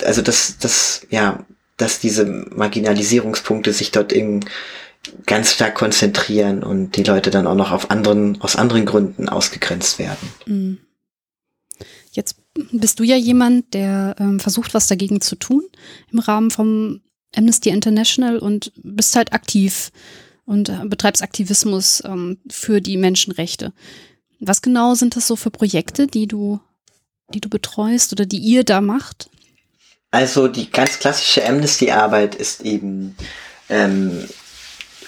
also 0.04 0.22
dass, 0.22 0.58
dass, 0.58 1.06
ja, 1.10 1.44
dass 1.76 2.00
diese 2.00 2.24
Marginalisierungspunkte 2.26 3.72
sich 3.72 3.90
dort 3.90 4.12
eben 4.12 4.40
ganz 5.26 5.52
stark 5.52 5.74
konzentrieren 5.74 6.62
und 6.62 6.96
die 6.96 7.04
Leute 7.04 7.30
dann 7.30 7.46
auch 7.46 7.54
noch 7.54 7.70
auf 7.70 7.90
anderen, 7.90 8.40
aus 8.40 8.56
anderen 8.56 8.84
Gründen 8.84 9.28
ausgegrenzt 9.28 9.98
werden. 9.98 10.28
Mhm. 10.46 10.78
Jetzt 12.10 12.36
bist 12.72 12.98
du 12.98 13.04
ja 13.04 13.16
jemand, 13.16 13.74
der 13.74 14.16
ähm, 14.18 14.40
versucht, 14.40 14.74
was 14.74 14.88
dagegen 14.88 15.20
zu 15.20 15.36
tun 15.36 15.62
im 16.10 16.18
Rahmen 16.18 16.50
vom 16.50 17.00
Amnesty 17.34 17.70
International 17.70 18.38
und 18.38 18.72
bist 18.76 19.16
halt 19.16 19.32
aktiv 19.32 19.90
und 20.44 20.68
äh, 20.68 20.78
betreibst 20.84 21.22
Aktivismus 21.22 22.02
ähm, 22.04 22.38
für 22.50 22.80
die 22.80 22.96
Menschenrechte. 22.96 23.72
Was 24.40 24.62
genau 24.62 24.94
sind 24.94 25.16
das 25.16 25.26
so 25.26 25.36
für 25.36 25.50
Projekte, 25.50 26.06
die 26.06 26.26
du, 26.26 26.60
die 27.34 27.40
du 27.40 27.48
betreust 27.48 28.12
oder 28.12 28.24
die 28.24 28.38
ihr 28.38 28.64
da 28.64 28.80
macht? 28.80 29.30
Also 30.10 30.48
die 30.48 30.70
ganz 30.70 30.98
klassische 30.98 31.46
Amnesty-Arbeit 31.46 32.34
ist 32.34 32.62
eben 32.62 33.14
ähm, 33.68 34.26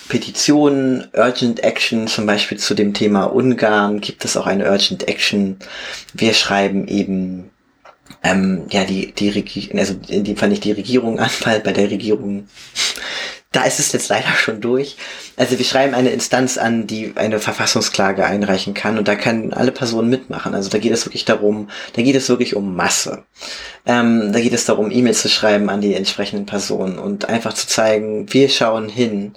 Petitionen, 0.09 1.09
Urgent 1.15 1.63
Action, 1.63 2.07
zum 2.09 2.27
Beispiel 2.27 2.59
zu 2.59 2.75
dem 2.75 2.93
Thema 2.93 3.25
Ungarn 3.25 4.01
gibt 4.01 4.25
es 4.25 4.37
auch 4.37 4.47
eine 4.47 4.69
Urgent 4.69 5.09
Action. 5.09 5.57
Wir 6.13 6.35
schreiben 6.35 6.89
eben 6.89 7.50
ähm, 8.23 8.67
ja, 8.71 8.85
die, 8.85 9.13
die 9.13 9.31
Regierung, 9.31 9.79
also 9.79 9.95
in 10.09 10.25
dem 10.25 10.37
Fall 10.37 10.49
nicht 10.49 10.65
die 10.65 10.73
Regierung 10.73 11.19
an, 11.19 11.31
weil 11.45 11.61
bei 11.61 11.73
der 11.73 11.91
Regierung, 11.91 12.49
da 13.53 13.65
ist 13.65 13.81
es 13.81 13.93
jetzt 13.93 14.09
leider 14.09 14.31
schon 14.37 14.61
durch. 14.61 14.97
Also 15.37 15.59
wir 15.59 15.65
schreiben 15.65 15.95
eine 15.95 16.11
Instanz 16.11 16.57
an, 16.57 16.87
die 16.87 17.13
eine 17.17 17.41
Verfassungsklage 17.41 18.25
einreichen 18.25 18.75
kann 18.75 18.99
und 18.99 19.09
da 19.09 19.17
können 19.17 19.53
alle 19.53 19.73
Personen 19.73 20.09
mitmachen. 20.09 20.55
Also 20.55 20.69
da 20.71 20.79
geht 20.79 20.93
es 20.93 21.07
wirklich 21.07 21.25
darum, 21.25 21.69
da 21.95 22.03
geht 22.03 22.15
es 22.15 22.29
wirklich 22.29 22.55
um 22.55 22.77
Masse. 22.77 23.25
Ähm, 23.87 24.33
da 24.33 24.41
geht 24.41 24.53
es 24.53 24.67
darum, 24.67 24.91
E-Mails 24.91 25.23
zu 25.23 25.29
schreiben 25.29 25.69
an 25.69 25.81
die 25.81 25.95
entsprechenden 25.95 26.47
Personen 26.47 26.99
und 26.99 27.29
einfach 27.29 27.55
zu 27.55 27.67
zeigen, 27.67 28.33
wir 28.33 28.49
schauen 28.49 28.89
hin, 28.89 29.35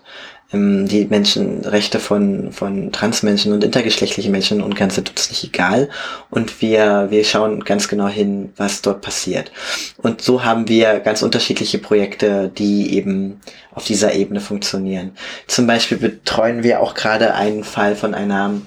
die 0.54 1.06
Menschenrechte 1.06 2.00
von, 2.00 2.52
von 2.52 2.92
Transmenschen 2.92 3.54
und 3.54 3.64
intergeschlechtlichen 3.64 4.32
Menschen 4.32 4.62
und 4.62 4.76
ganz 4.76 4.94
sind 4.96 5.10
uns 5.10 5.30
nicht 5.30 5.44
egal. 5.44 5.90
Und 6.30 6.62
wir, 6.62 7.08
wir 7.10 7.24
schauen 7.24 7.64
ganz 7.64 7.88
genau 7.88 8.08
hin, 8.08 8.54
was 8.56 8.84
dort 8.84 9.02
passiert. 9.02 9.52
Und 9.98 10.22
so 10.22 10.44
haben 10.44 10.68
wir 10.68 11.00
ganz 11.00 11.24
unterschiedliche 11.24 11.80
Projekte, 11.80 12.52
die 12.56 12.94
eben 12.96 13.42
auf 13.74 13.86
dieser 13.86 14.14
Ebene 14.14 14.42
funktionieren. 14.42 15.18
Zum 15.48 15.66
Beispiel 15.66 15.98
betreuen 15.98 16.62
wir 16.62 16.82
auch 16.82 16.94
gerade 16.94 17.34
einen 17.34 17.64
Fall 17.64 17.96
von 17.96 18.14
einer 18.14 18.62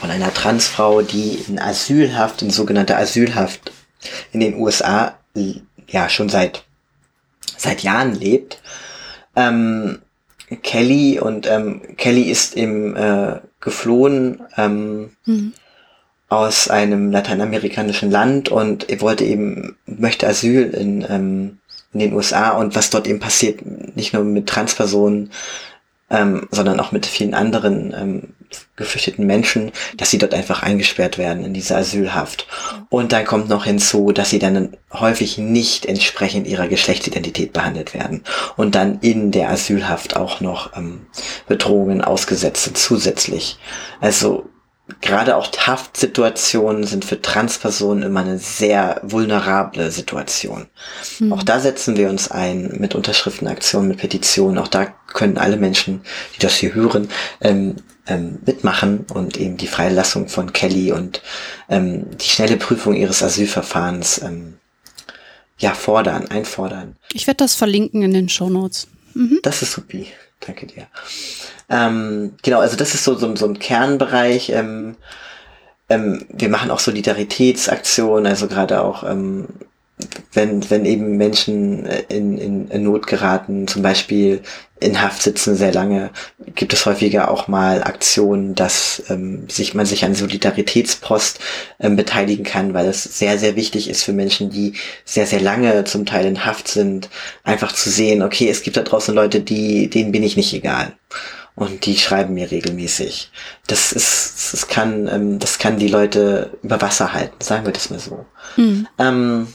von 0.00 0.10
einer 0.10 0.32
Transfrau, 0.32 1.02
die 1.02 1.38
in 1.46 1.58
Asylhaft, 1.58 2.40
in 2.40 2.48
sogenannter 2.48 2.96
Asylhaft 2.96 3.70
in 4.32 4.40
den 4.40 4.54
USA 4.54 5.18
ja 5.86 6.08
schon 6.08 6.30
seit 6.30 6.64
seit 7.58 7.82
Jahren 7.82 8.14
lebt. 8.14 8.62
Ähm, 9.36 10.00
Kelly 10.60 11.18
und 11.20 11.46
ähm, 11.46 11.80
Kelly 11.96 12.22
ist 12.22 12.56
im 12.56 12.96
äh, 12.96 13.40
geflohen 13.60 14.42
ähm, 14.56 15.10
mhm. 15.24 15.52
aus 16.28 16.68
einem 16.68 17.10
lateinamerikanischen 17.10 18.10
Land 18.10 18.48
und 18.48 18.90
er 18.90 19.00
wollte 19.00 19.24
eben 19.24 19.76
möchte 19.86 20.26
Asyl 20.26 20.70
in 20.74 21.06
ähm, 21.08 21.58
in 21.92 22.00
den 22.00 22.12
USA 22.14 22.50
und 22.50 22.74
was 22.74 22.90
dort 22.90 23.06
eben 23.06 23.20
passiert, 23.20 23.60
nicht 23.96 24.14
nur 24.14 24.24
mit 24.24 24.48
Transpersonen, 24.48 25.30
ähm, 26.10 26.48
sondern 26.50 26.80
auch 26.80 26.92
mit 26.92 27.06
vielen 27.06 27.34
anderen 27.34 27.94
ähm, 27.96 28.22
geflüchteten 28.76 29.26
Menschen, 29.26 29.72
dass 29.96 30.10
sie 30.10 30.18
dort 30.18 30.34
einfach 30.34 30.62
eingesperrt 30.62 31.18
werden 31.18 31.44
in 31.44 31.54
diese 31.54 31.76
Asylhaft. 31.76 32.46
Und 32.88 33.12
dann 33.12 33.24
kommt 33.24 33.48
noch 33.48 33.64
hinzu, 33.64 34.12
dass 34.12 34.30
sie 34.30 34.38
dann 34.38 34.76
häufig 34.92 35.38
nicht 35.38 35.86
entsprechend 35.86 36.46
ihrer 36.46 36.68
Geschlechtsidentität 36.68 37.52
behandelt 37.52 37.94
werden 37.94 38.24
und 38.56 38.74
dann 38.74 38.98
in 39.00 39.30
der 39.30 39.50
Asylhaft 39.50 40.16
auch 40.16 40.40
noch 40.40 40.76
ähm, 40.76 41.06
Bedrohungen 41.46 42.02
ausgesetzt 42.02 42.64
sind 42.64 42.78
zusätzlich. 42.78 43.58
Also 44.00 44.50
gerade 45.00 45.36
auch 45.36 45.50
Haftsituationen 45.56 46.84
sind 46.84 47.04
für 47.04 47.20
Transpersonen 47.20 48.02
immer 48.02 48.20
eine 48.20 48.38
sehr 48.38 49.00
vulnerable 49.02 49.90
Situation. 49.90 50.66
Mhm. 51.18 51.32
Auch 51.32 51.42
da 51.42 51.60
setzen 51.60 51.96
wir 51.96 52.10
uns 52.10 52.30
ein 52.30 52.76
mit 52.78 52.94
Unterschriftenaktionen, 52.94 53.88
mit 53.88 53.98
Petitionen. 53.98 54.58
Auch 54.58 54.68
da 54.68 54.86
können 55.12 55.38
alle 55.38 55.56
Menschen, 55.56 56.02
die 56.34 56.40
das 56.40 56.56
hier 56.56 56.74
hören, 56.74 57.08
ähm, 57.40 57.76
ähm, 58.06 58.38
mitmachen 58.44 59.06
und 59.12 59.36
eben 59.36 59.56
die 59.56 59.66
Freilassung 59.66 60.28
von 60.28 60.52
Kelly 60.52 60.92
und 60.92 61.22
ähm, 61.68 62.06
die 62.18 62.28
schnelle 62.28 62.56
Prüfung 62.56 62.94
ihres 62.94 63.22
Asylverfahrens 63.22 64.22
ähm, 64.22 64.54
ja 65.58 65.72
fordern, 65.74 66.28
einfordern. 66.28 66.96
Ich 67.12 67.26
werde 67.26 67.38
das 67.38 67.54
verlinken 67.54 68.02
in 68.02 68.12
den 68.12 68.28
Show 68.28 68.50
Notes. 68.50 68.88
Mhm. 69.14 69.38
Das 69.42 69.62
ist 69.62 69.72
supi. 69.72 70.08
Danke 70.40 70.66
dir. 70.66 70.88
Ähm, 71.68 72.34
genau, 72.42 72.60
also 72.60 72.76
das 72.76 72.94
ist 72.94 73.04
so, 73.04 73.14
so, 73.14 73.34
so 73.36 73.46
ein 73.46 73.58
Kernbereich. 73.58 74.50
Ähm, 74.50 74.96
ähm, 75.88 76.26
wir 76.28 76.48
machen 76.48 76.70
auch 76.70 76.80
Solidaritätsaktionen, 76.80 78.26
also 78.26 78.48
gerade 78.48 78.82
auch 78.82 79.04
ähm, 79.04 79.46
wenn, 80.32 80.68
wenn 80.70 80.84
eben 80.84 81.16
Menschen 81.16 81.86
äh, 81.86 82.02
in, 82.08 82.38
in, 82.38 82.68
in 82.68 82.82
Not 82.84 83.06
geraten, 83.06 83.66
zum 83.68 83.82
Beispiel 83.82 84.42
in 84.82 85.00
Haft 85.00 85.22
sitzen 85.22 85.56
sehr 85.56 85.72
lange, 85.72 86.10
gibt 86.54 86.72
es 86.72 86.86
häufiger 86.86 87.30
auch 87.30 87.48
mal 87.48 87.82
Aktionen, 87.82 88.54
dass 88.54 89.02
ähm, 89.08 89.48
sich 89.48 89.74
man 89.74 89.86
sich 89.86 90.04
an 90.04 90.14
Solidaritätspost 90.14 91.38
ähm, 91.80 91.96
beteiligen 91.96 92.44
kann, 92.44 92.74
weil 92.74 92.86
es 92.86 93.04
sehr, 93.04 93.38
sehr 93.38 93.56
wichtig 93.56 93.88
ist 93.88 94.02
für 94.02 94.12
Menschen, 94.12 94.50
die 94.50 94.74
sehr, 95.04 95.26
sehr 95.26 95.40
lange 95.40 95.84
zum 95.84 96.04
Teil 96.04 96.26
in 96.26 96.44
Haft 96.44 96.68
sind, 96.68 97.08
einfach 97.44 97.72
zu 97.72 97.90
sehen, 97.90 98.22
okay, 98.22 98.48
es 98.48 98.62
gibt 98.62 98.76
da 98.76 98.82
draußen 98.82 99.14
Leute, 99.14 99.40
die, 99.40 99.88
denen 99.88 100.12
bin 100.12 100.22
ich 100.22 100.36
nicht 100.36 100.52
egal. 100.52 100.92
Und 101.54 101.84
die 101.84 101.98
schreiben 101.98 102.34
mir 102.34 102.50
regelmäßig. 102.50 103.30
Das 103.66 103.92
ist, 103.92 104.52
das 104.52 104.68
kann, 104.68 105.06
ähm, 105.06 105.38
das 105.38 105.58
kann 105.58 105.78
die 105.78 105.88
Leute 105.88 106.50
über 106.62 106.80
Wasser 106.80 107.12
halten, 107.12 107.36
sagen 107.40 107.66
wir 107.66 107.72
das 107.72 107.90
mal 107.90 108.00
so. 108.00 108.24
Mhm. 108.56 108.88
Ähm, 108.98 109.48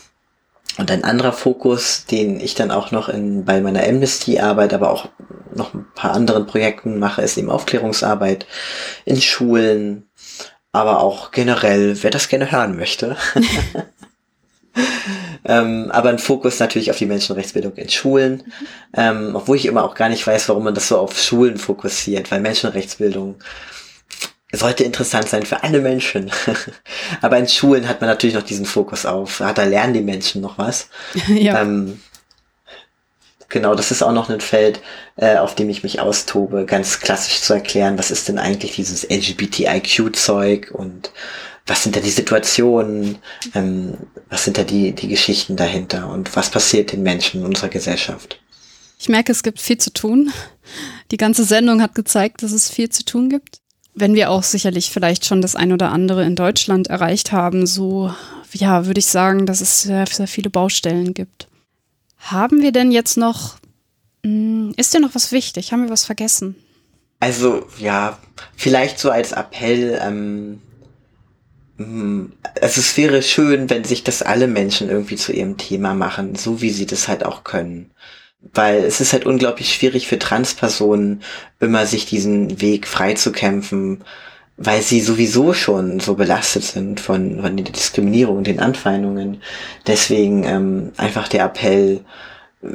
und 0.77 0.91
ein 0.91 1.03
anderer 1.03 1.33
Fokus, 1.33 2.05
den 2.05 2.39
ich 2.39 2.55
dann 2.55 2.71
auch 2.71 2.91
noch 2.91 3.09
in, 3.09 3.45
bei 3.45 3.61
meiner 3.61 3.83
Amnesty-Arbeit, 3.83 4.73
aber 4.73 4.91
auch 4.91 5.09
noch 5.53 5.73
ein 5.73 5.87
paar 5.95 6.13
anderen 6.13 6.45
Projekten 6.45 6.99
mache, 6.99 7.23
ist 7.23 7.37
eben 7.37 7.49
Aufklärungsarbeit 7.49 8.45
in 9.05 9.19
Schulen, 9.19 10.07
aber 10.71 11.01
auch 11.01 11.31
generell, 11.31 12.01
wer 12.03 12.11
das 12.11 12.29
gerne 12.29 12.51
hören 12.51 12.75
möchte. 12.75 13.17
ähm, 15.45 15.89
aber 15.91 16.09
ein 16.09 16.19
Fokus 16.19 16.59
natürlich 16.59 16.91
auf 16.91 16.97
die 16.97 17.07
Menschenrechtsbildung 17.07 17.73
in 17.73 17.89
Schulen, 17.89 18.33
mhm. 18.33 18.67
ähm, 18.93 19.31
obwohl 19.33 19.57
ich 19.57 19.65
immer 19.65 19.83
auch 19.83 19.95
gar 19.95 20.09
nicht 20.09 20.25
weiß, 20.25 20.47
warum 20.49 20.63
man 20.63 20.75
das 20.75 20.89
so 20.89 20.99
auf 20.99 21.19
Schulen 21.19 21.57
fokussiert, 21.57 22.29
weil 22.29 22.41
Menschenrechtsbildung 22.41 23.35
sollte 24.51 24.83
interessant 24.83 25.27
sein 25.27 25.45
für 25.45 25.63
alle 25.63 25.81
Menschen. 25.81 26.31
Aber 27.21 27.37
in 27.37 27.47
Schulen 27.47 27.87
hat 27.87 28.01
man 28.01 28.09
natürlich 28.09 28.35
noch 28.35 28.43
diesen 28.43 28.65
Fokus 28.65 29.05
auf, 29.05 29.39
da 29.39 29.63
lernen 29.63 29.93
die 29.93 30.01
Menschen 30.01 30.41
noch 30.41 30.57
was. 30.57 30.87
ja. 31.27 31.61
Ähm, 31.61 31.99
genau, 33.49 33.75
das 33.75 33.91
ist 33.91 34.03
auch 34.03 34.13
noch 34.13 34.29
ein 34.29 34.39
Feld, 34.39 34.79
äh, 35.17 35.37
auf 35.37 35.55
dem 35.55 35.69
ich 35.69 35.83
mich 35.83 35.99
austobe, 35.99 36.65
ganz 36.65 36.99
klassisch 36.99 37.41
zu 37.41 37.53
erklären, 37.53 37.97
was 37.97 38.09
ist 38.09 38.29
denn 38.29 38.39
eigentlich 38.39 38.75
dieses 38.75 39.03
LGBTIQ-Zeug 39.09 40.71
und 40.71 41.11
was 41.65 41.83
sind 41.83 41.97
da 41.97 41.99
die 41.99 42.09
Situationen, 42.09 43.17
ähm, 43.53 43.97
was 44.29 44.45
sind 44.45 44.57
da 44.57 44.63
die, 44.63 44.93
die 44.93 45.09
Geschichten 45.09 45.57
dahinter 45.57 46.07
und 46.07 46.33
was 46.37 46.49
passiert 46.49 46.93
den 46.93 47.03
Menschen 47.03 47.41
in 47.41 47.45
unserer 47.45 47.67
Gesellschaft. 47.67 48.39
Ich 48.97 49.09
merke, 49.09 49.33
es 49.33 49.43
gibt 49.43 49.59
viel 49.59 49.77
zu 49.77 49.91
tun. 49.91 50.31
Die 51.11 51.17
ganze 51.17 51.43
Sendung 51.43 51.81
hat 51.81 51.93
gezeigt, 51.93 52.41
dass 52.41 52.53
es 52.53 52.69
viel 52.69 52.89
zu 52.89 53.03
tun 53.03 53.29
gibt 53.29 53.59
wenn 53.99 54.13
wir 54.13 54.29
auch 54.29 54.43
sicherlich 54.43 54.91
vielleicht 54.91 55.25
schon 55.25 55.41
das 55.41 55.55
ein 55.55 55.73
oder 55.73 55.91
andere 55.91 56.23
in 56.23 56.35
Deutschland 56.35 56.87
erreicht 56.87 57.31
haben, 57.31 57.65
so 57.65 58.13
ja, 58.53 58.85
würde 58.85 58.99
ich 58.99 59.07
sagen, 59.07 59.45
dass 59.45 59.59
es 59.61 59.81
sehr, 59.81 60.05
sehr 60.07 60.27
viele 60.27 60.49
Baustellen 60.49 61.13
gibt. 61.13 61.47
Haben 62.17 62.61
wir 62.61 62.71
denn 62.71 62.91
jetzt 62.91 63.17
noch, 63.17 63.57
hm, 64.23 64.73
ist 64.77 64.93
dir 64.93 64.99
noch 64.99 65.15
was 65.15 65.31
wichtig? 65.31 65.71
Haben 65.71 65.83
wir 65.83 65.89
was 65.89 66.05
vergessen? 66.05 66.55
Also 67.19 67.65
ja, 67.79 68.19
vielleicht 68.55 68.99
so 68.99 69.09
als 69.09 69.31
Appell, 69.31 69.99
ähm, 70.01 70.61
hm, 71.77 72.33
also 72.61 72.81
es 72.81 72.95
wäre 72.97 73.23
schön, 73.23 73.69
wenn 73.69 73.83
sich 73.83 74.03
das 74.03 74.21
alle 74.21 74.47
Menschen 74.47 74.89
irgendwie 74.89 75.15
zu 75.15 75.33
ihrem 75.33 75.57
Thema 75.57 75.95
machen, 75.95 76.35
so 76.35 76.61
wie 76.61 76.69
sie 76.69 76.85
das 76.85 77.07
halt 77.07 77.25
auch 77.25 77.43
können 77.43 77.91
weil 78.41 78.83
es 78.83 79.01
ist 79.01 79.13
halt 79.13 79.25
unglaublich 79.25 79.73
schwierig 79.73 80.07
für 80.07 80.19
Transpersonen, 80.19 81.21
immer 81.59 81.85
sich 81.85 82.05
diesen 82.05 82.61
Weg 82.61 82.87
freizukämpfen, 82.87 84.03
weil 84.57 84.81
sie 84.81 85.01
sowieso 85.01 85.53
schon 85.53 85.99
so 85.99 86.15
belastet 86.15 86.63
sind 86.63 86.99
von, 86.99 87.41
von 87.41 87.57
der 87.57 87.65
Diskriminierung 87.71 88.37
und 88.37 88.47
den 88.47 88.59
Anfeindungen. 88.59 89.41
Deswegen 89.85 90.43
ähm, 90.43 90.91
einfach 90.97 91.27
der 91.27 91.45
Appell 91.45 92.01
äh, 92.63 92.67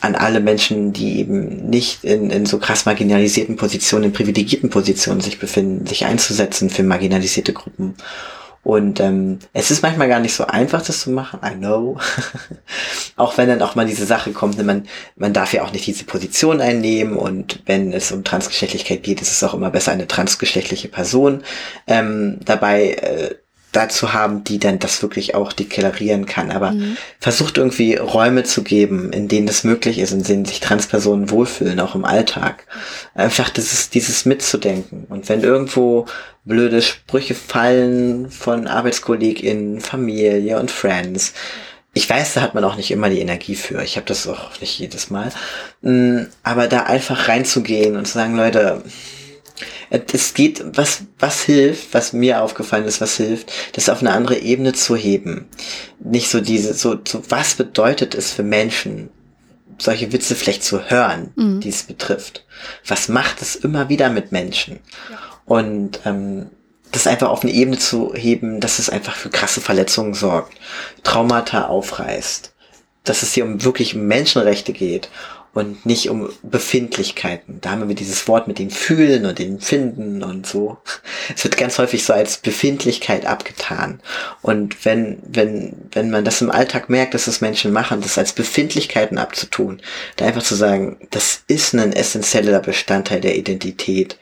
an 0.00 0.14
alle 0.14 0.40
Menschen, 0.40 0.92
die 0.92 1.18
eben 1.20 1.70
nicht 1.70 2.04
in, 2.04 2.30
in 2.30 2.44
so 2.44 2.58
krass 2.58 2.84
marginalisierten 2.84 3.56
Positionen, 3.56 4.04
in 4.04 4.12
privilegierten 4.12 4.68
Positionen 4.68 5.22
sich 5.22 5.38
befinden, 5.38 5.86
sich 5.86 6.04
einzusetzen 6.04 6.68
für 6.68 6.82
marginalisierte 6.82 7.54
Gruppen 7.54 7.94
und 8.64 8.98
ähm, 8.98 9.38
es 9.52 9.70
ist 9.70 9.82
manchmal 9.82 10.08
gar 10.08 10.20
nicht 10.20 10.34
so 10.34 10.46
einfach, 10.46 10.82
das 10.82 11.00
zu 11.00 11.10
machen, 11.10 11.40
I 11.44 11.54
know. 11.54 11.98
auch 13.16 13.36
wenn 13.36 13.48
dann 13.48 13.62
auch 13.62 13.74
mal 13.74 13.84
diese 13.84 14.06
Sache 14.06 14.32
kommt, 14.32 14.56
ne, 14.56 14.64
man, 14.64 14.88
man 15.16 15.34
darf 15.34 15.52
ja 15.52 15.62
auch 15.62 15.72
nicht 15.72 15.86
diese 15.86 16.04
Position 16.04 16.62
einnehmen 16.62 17.16
und 17.16 17.62
wenn 17.66 17.92
es 17.92 18.10
um 18.10 18.24
Transgeschlechtlichkeit 18.24 19.02
geht, 19.02 19.20
ist 19.20 19.30
es 19.30 19.44
auch 19.44 19.52
immer 19.52 19.70
besser, 19.70 19.92
eine 19.92 20.08
transgeschlechtliche 20.08 20.88
Person 20.88 21.44
ähm, 21.86 22.40
dabei 22.44 22.92
äh, 22.92 23.34
dazu 23.76 24.12
haben, 24.12 24.44
die 24.44 24.58
dann 24.58 24.78
das 24.78 25.02
wirklich 25.02 25.34
auch 25.34 25.52
deklarieren 25.52 26.26
kann. 26.26 26.50
Aber 26.50 26.72
mhm. 26.72 26.96
versucht 27.20 27.58
irgendwie 27.58 27.96
Räume 27.96 28.44
zu 28.44 28.62
geben, 28.62 29.12
in 29.12 29.28
denen 29.28 29.46
das 29.46 29.64
möglich 29.64 29.98
ist, 29.98 30.12
in 30.12 30.22
denen 30.22 30.44
sich 30.44 30.60
Transpersonen 30.60 31.30
wohlfühlen, 31.30 31.80
auch 31.80 31.94
im 31.94 32.04
Alltag. 32.04 32.66
Einfach 33.14 33.50
dieses, 33.50 33.90
dieses 33.90 34.24
mitzudenken. 34.24 35.06
Und 35.08 35.28
wenn 35.28 35.42
irgendwo 35.42 36.06
blöde 36.44 36.82
Sprüche 36.82 37.34
fallen 37.34 38.30
von 38.30 38.66
ArbeitskollegInnen, 38.66 39.80
Familie 39.80 40.58
und 40.58 40.70
Friends, 40.70 41.32
ich 41.94 42.10
weiß, 42.10 42.34
da 42.34 42.40
hat 42.40 42.54
man 42.54 42.64
auch 42.64 42.76
nicht 42.76 42.90
immer 42.90 43.08
die 43.08 43.20
Energie 43.20 43.54
für. 43.54 43.82
Ich 43.82 43.96
habe 43.96 44.06
das 44.06 44.26
auch 44.26 44.60
nicht 44.60 44.78
jedes 44.80 45.10
Mal. 45.10 45.30
Mm, 45.80 46.24
aber 46.42 46.66
da 46.66 46.82
einfach 46.82 47.28
reinzugehen 47.28 47.96
und 47.96 48.06
zu 48.06 48.14
sagen, 48.14 48.36
Leute, 48.36 48.82
es 49.90 50.34
geht, 50.34 50.64
was, 50.76 51.02
was 51.18 51.42
hilft, 51.42 51.94
was 51.94 52.12
mir 52.12 52.42
aufgefallen 52.42 52.86
ist, 52.86 53.00
was 53.00 53.16
hilft, 53.16 53.52
das 53.74 53.88
auf 53.88 54.00
eine 54.00 54.12
andere 54.12 54.38
Ebene 54.38 54.72
zu 54.72 54.96
heben. 54.96 55.46
Nicht 56.00 56.28
so 56.28 56.40
diese, 56.40 56.74
so, 56.74 56.96
so 57.06 57.22
was 57.28 57.54
bedeutet 57.54 58.14
es 58.14 58.32
für 58.32 58.42
Menschen, 58.42 59.10
solche 59.78 60.12
Witze 60.12 60.34
vielleicht 60.34 60.64
zu 60.64 60.90
hören, 60.90 61.32
mhm. 61.36 61.60
die 61.60 61.68
es 61.68 61.84
betrifft. 61.84 62.44
Was 62.86 63.08
macht 63.08 63.42
es 63.42 63.56
immer 63.56 63.88
wieder 63.88 64.10
mit 64.10 64.32
Menschen? 64.32 64.80
Ja. 65.10 65.18
Und 65.46 66.00
ähm, 66.04 66.46
das 66.92 67.06
einfach 67.06 67.28
auf 67.28 67.42
eine 67.42 67.52
Ebene 67.52 67.78
zu 67.78 68.14
heben, 68.14 68.60
dass 68.60 68.78
es 68.78 68.88
einfach 68.88 69.16
für 69.16 69.30
krasse 69.30 69.60
Verletzungen 69.60 70.14
sorgt, 70.14 70.54
Traumata 71.02 71.66
aufreißt, 71.66 72.54
dass 73.02 73.22
es 73.22 73.34
hier 73.34 73.44
um 73.44 73.64
wirklich 73.64 73.94
Menschenrechte 73.94 74.72
geht 74.72 75.10
und 75.54 75.86
nicht 75.86 76.10
um 76.10 76.30
Befindlichkeiten. 76.42 77.60
Da 77.60 77.70
haben 77.70 77.88
wir 77.88 77.94
dieses 77.94 78.26
Wort 78.26 78.48
mit 78.48 78.58
dem 78.58 78.70
Fühlen 78.70 79.24
und 79.24 79.38
dem 79.38 79.60
Finden 79.60 80.22
und 80.22 80.46
so. 80.46 80.78
Es 81.34 81.44
wird 81.44 81.56
ganz 81.56 81.78
häufig 81.78 82.04
so 82.04 82.12
als 82.12 82.38
Befindlichkeit 82.38 83.24
abgetan. 83.24 84.00
Und 84.42 84.84
wenn, 84.84 85.18
wenn, 85.26 85.74
wenn 85.92 86.10
man 86.10 86.24
das 86.24 86.42
im 86.42 86.50
Alltag 86.50 86.90
merkt, 86.90 87.14
dass 87.14 87.28
es 87.28 87.40
Menschen 87.40 87.72
machen, 87.72 88.00
das 88.00 88.18
als 88.18 88.32
Befindlichkeiten 88.32 89.16
abzutun, 89.16 89.80
da 90.16 90.26
einfach 90.26 90.42
zu 90.42 90.56
sagen, 90.56 90.98
das 91.10 91.44
ist 91.46 91.72
ein 91.72 91.92
essentieller 91.92 92.60
Bestandteil 92.60 93.20
der 93.20 93.36
Identität. 93.36 94.18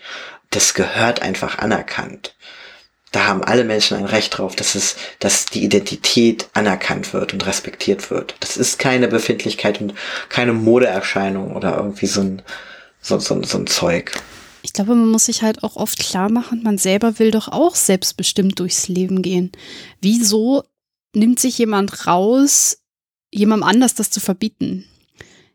Das 0.51 0.75
gehört 0.75 1.23
einfach 1.23 1.59
anerkannt. 1.59 2.37
Da 3.13 3.27
haben 3.27 3.45
alle 3.45 3.65
Menschen 3.65 3.97
ein 3.97 4.07
Recht 4.07 4.37
drauf, 4.37 4.57
dass 4.57 4.75
es, 4.75 4.97
dass 5.19 5.45
die 5.47 5.63
Identität 5.63 6.49
anerkannt 6.55 7.13
wird 7.13 7.35
und 7.35 7.47
respektiert 7.47 8.11
wird. 8.11 8.35
Das 8.41 8.57
ist 8.57 8.79
keine 8.79 9.07
Befindlichkeit 9.07 9.81
und 9.81 9.95
keine 10.31 10.55
Modeerscheinung 10.55 11.55
oder 11.55 11.77
irgendwie 11.77 12.07
so 12.07 12.23
ein, 12.23 12.43
so, 13.03 13.19
so, 13.19 13.43
so 13.43 13.59
ein 13.59 13.67
Zeug. 13.67 14.13
Ich 14.63 14.73
glaube, 14.73 14.95
man 14.95 15.09
muss 15.09 15.27
sich 15.27 15.43
halt 15.43 15.63
auch 15.63 15.77
oft 15.77 15.99
klar 15.99 16.31
machen, 16.31 16.63
man 16.63 16.79
selber 16.79 17.19
will 17.19 17.31
doch 17.31 17.49
auch 17.49 17.75
selbstbestimmt 17.75 18.59
durchs 18.59 18.89
Leben 18.89 19.21
gehen. 19.21 19.53
Wieso 20.01 20.63
nimmt 21.15 21.39
sich 21.39 21.59
jemand 21.59 22.07
raus, 22.07 22.79
jemandem 23.31 23.69
anders 23.69 23.95
das 23.95 24.11
zu 24.11 24.21
verbieten? 24.21 24.87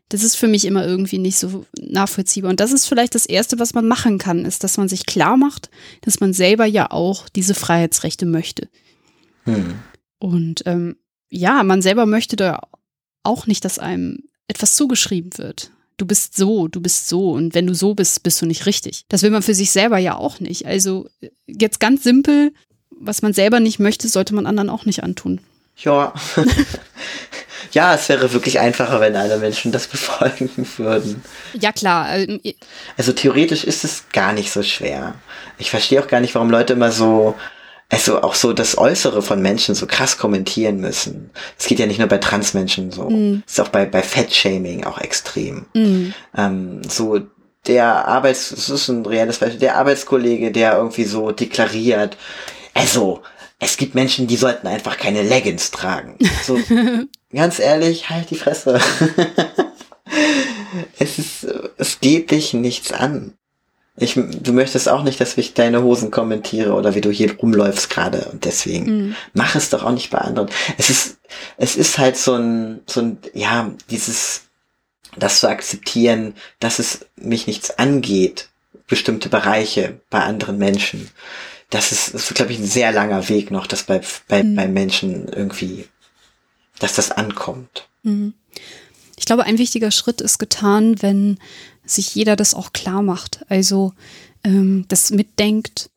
Das 0.08 0.22
ist 0.22 0.36
für 0.36 0.48
mich 0.48 0.64
immer 0.64 0.86
irgendwie 0.86 1.18
nicht 1.18 1.38
so 1.38 1.66
nachvollziehbar. 1.78 2.50
Und 2.50 2.60
das 2.60 2.72
ist 2.72 2.86
vielleicht 2.86 3.14
das 3.14 3.26
Erste, 3.26 3.58
was 3.58 3.74
man 3.74 3.86
machen 3.86 4.18
kann, 4.18 4.44
ist, 4.44 4.64
dass 4.64 4.78
man 4.78 4.88
sich 4.88 5.04
klar 5.04 5.36
macht, 5.36 5.70
dass 6.00 6.20
man 6.20 6.32
selber 6.32 6.64
ja 6.64 6.90
auch 6.90 7.28
diese 7.28 7.54
Freiheitsrechte 7.54 8.24
möchte. 8.24 8.68
Hm. 9.44 9.74
Und 10.18 10.62
ähm, 10.66 10.96
ja, 11.30 11.62
man 11.62 11.82
selber 11.82 12.06
möchte 12.06 12.36
da 12.36 12.60
auch 13.22 13.46
nicht, 13.46 13.64
dass 13.64 13.78
einem 13.78 14.24
etwas 14.48 14.76
zugeschrieben 14.76 15.36
wird. 15.36 15.70
Du 15.98 16.06
bist 16.06 16.36
so, 16.36 16.68
du 16.68 16.80
bist 16.80 17.08
so 17.08 17.32
und 17.32 17.54
wenn 17.54 17.66
du 17.66 17.74
so 17.74 17.94
bist, 17.94 18.22
bist 18.22 18.40
du 18.40 18.46
nicht 18.46 18.66
richtig. 18.66 19.04
Das 19.08 19.22
will 19.22 19.30
man 19.30 19.42
für 19.42 19.54
sich 19.54 19.70
selber 19.70 19.98
ja 19.98 20.16
auch 20.16 20.40
nicht. 20.40 20.64
Also 20.64 21.08
jetzt 21.46 21.80
ganz 21.80 22.04
simpel, 22.04 22.52
was 22.90 23.20
man 23.20 23.32
selber 23.32 23.60
nicht 23.60 23.78
möchte, 23.78 24.08
sollte 24.08 24.34
man 24.34 24.46
anderen 24.46 24.70
auch 24.70 24.86
nicht 24.86 25.02
antun. 25.02 25.40
Ja. 25.78 26.12
ja, 27.72 27.94
es 27.94 28.08
wäre 28.08 28.32
wirklich 28.32 28.58
einfacher, 28.58 29.00
wenn 29.00 29.16
alle 29.16 29.38
Menschen 29.38 29.72
das 29.72 29.86
befolgen 29.88 30.50
würden. 30.76 31.22
Ja, 31.54 31.72
klar. 31.72 32.14
Ähm, 32.16 32.40
also 32.96 33.12
theoretisch 33.12 33.64
ist 33.64 33.84
es 33.84 34.04
gar 34.12 34.32
nicht 34.32 34.50
so 34.50 34.62
schwer. 34.62 35.14
Ich 35.58 35.70
verstehe 35.70 36.02
auch 36.02 36.08
gar 36.08 36.20
nicht, 36.20 36.34
warum 36.34 36.50
Leute 36.50 36.72
immer 36.74 36.90
so, 36.90 37.34
also 37.88 38.22
auch 38.22 38.34
so 38.34 38.52
das 38.52 38.76
Äußere 38.76 39.22
von 39.22 39.40
Menschen 39.40 39.74
so 39.74 39.86
krass 39.86 40.18
kommentieren 40.18 40.80
müssen. 40.80 41.30
Es 41.58 41.66
geht 41.66 41.78
ja 41.78 41.86
nicht 41.86 41.98
nur 41.98 42.08
bei 42.08 42.18
Transmenschen 42.18 42.90
so. 42.90 43.08
Mm. 43.08 43.42
Es 43.46 43.54
ist 43.54 43.60
auch 43.60 43.68
bei, 43.68 43.86
bei 43.86 44.02
Fettshaming 44.02 44.84
auch 44.84 44.98
extrem. 44.98 45.66
Mm. 45.74 46.12
Ähm, 46.36 46.82
so 46.88 47.20
der 47.66 48.06
Arbeits, 48.06 48.50
das 48.50 48.68
ist 48.68 48.88
ein 48.88 49.06
reales 49.06 49.38
Beispiel, 49.38 49.60
der 49.60 49.76
Arbeitskollege, 49.76 50.52
der 50.52 50.76
irgendwie 50.76 51.04
so 51.04 51.30
deklariert, 51.32 52.16
also, 52.74 53.22
es 53.60 53.76
gibt 53.76 53.94
Menschen, 53.94 54.26
die 54.26 54.36
sollten 54.36 54.66
einfach 54.66 54.96
keine 54.98 55.22
Leggings 55.22 55.70
tragen. 55.70 56.16
So, 56.44 56.58
ganz 57.32 57.58
ehrlich, 57.58 58.08
halt 58.08 58.30
die 58.30 58.36
Fresse. 58.36 58.80
es 60.98 61.18
ist, 61.18 61.46
es 61.76 62.00
geht 62.00 62.30
dich 62.30 62.54
nichts 62.54 62.92
an. 62.92 63.34
Ich, 64.00 64.14
du 64.14 64.52
möchtest 64.52 64.88
auch 64.88 65.02
nicht, 65.02 65.20
dass 65.20 65.36
ich 65.36 65.54
deine 65.54 65.82
Hosen 65.82 66.12
kommentiere 66.12 66.74
oder 66.74 66.94
wie 66.94 67.00
du 67.00 67.10
hier 67.10 67.36
rumläufst 67.36 67.90
gerade 67.90 68.28
und 68.30 68.44
deswegen 68.44 69.08
mm. 69.08 69.16
mach 69.34 69.56
es 69.56 69.70
doch 69.70 69.82
auch 69.82 69.90
nicht 69.90 70.10
bei 70.10 70.18
anderen. 70.18 70.48
Es 70.76 70.88
ist, 70.88 71.18
es 71.56 71.74
ist 71.74 71.98
halt 71.98 72.16
so 72.16 72.34
ein, 72.34 72.80
so 72.86 73.00
ein, 73.00 73.18
ja, 73.34 73.72
dieses, 73.90 74.42
das 75.16 75.40
zu 75.40 75.48
akzeptieren, 75.48 76.34
dass 76.60 76.78
es 76.78 77.06
mich 77.16 77.48
nichts 77.48 77.76
angeht, 77.76 78.50
bestimmte 78.86 79.28
Bereiche 79.28 80.00
bei 80.10 80.20
anderen 80.20 80.58
Menschen 80.58 81.10
das 81.70 81.92
ist, 81.92 82.08
ist 82.08 82.34
glaube 82.34 82.52
ich, 82.52 82.58
ein 82.58 82.66
sehr 82.66 82.92
langer 82.92 83.28
Weg 83.28 83.50
noch, 83.50 83.66
dass 83.66 83.82
bei, 83.82 84.00
bei, 84.26 84.42
mhm. 84.42 84.56
bei 84.56 84.68
Menschen 84.68 85.28
irgendwie, 85.28 85.86
dass 86.78 86.94
das 86.94 87.10
ankommt. 87.10 87.88
Mhm. 88.02 88.34
Ich 89.16 89.26
glaube, 89.26 89.44
ein 89.44 89.58
wichtiger 89.58 89.90
Schritt 89.90 90.20
ist 90.20 90.38
getan, 90.38 91.02
wenn 91.02 91.38
sich 91.84 92.14
jeder 92.14 92.36
das 92.36 92.54
auch 92.54 92.72
klar 92.72 93.02
macht. 93.02 93.44
Also 93.48 93.92
ähm, 94.44 94.84
das 94.88 95.10
mitdenkt. 95.10 95.90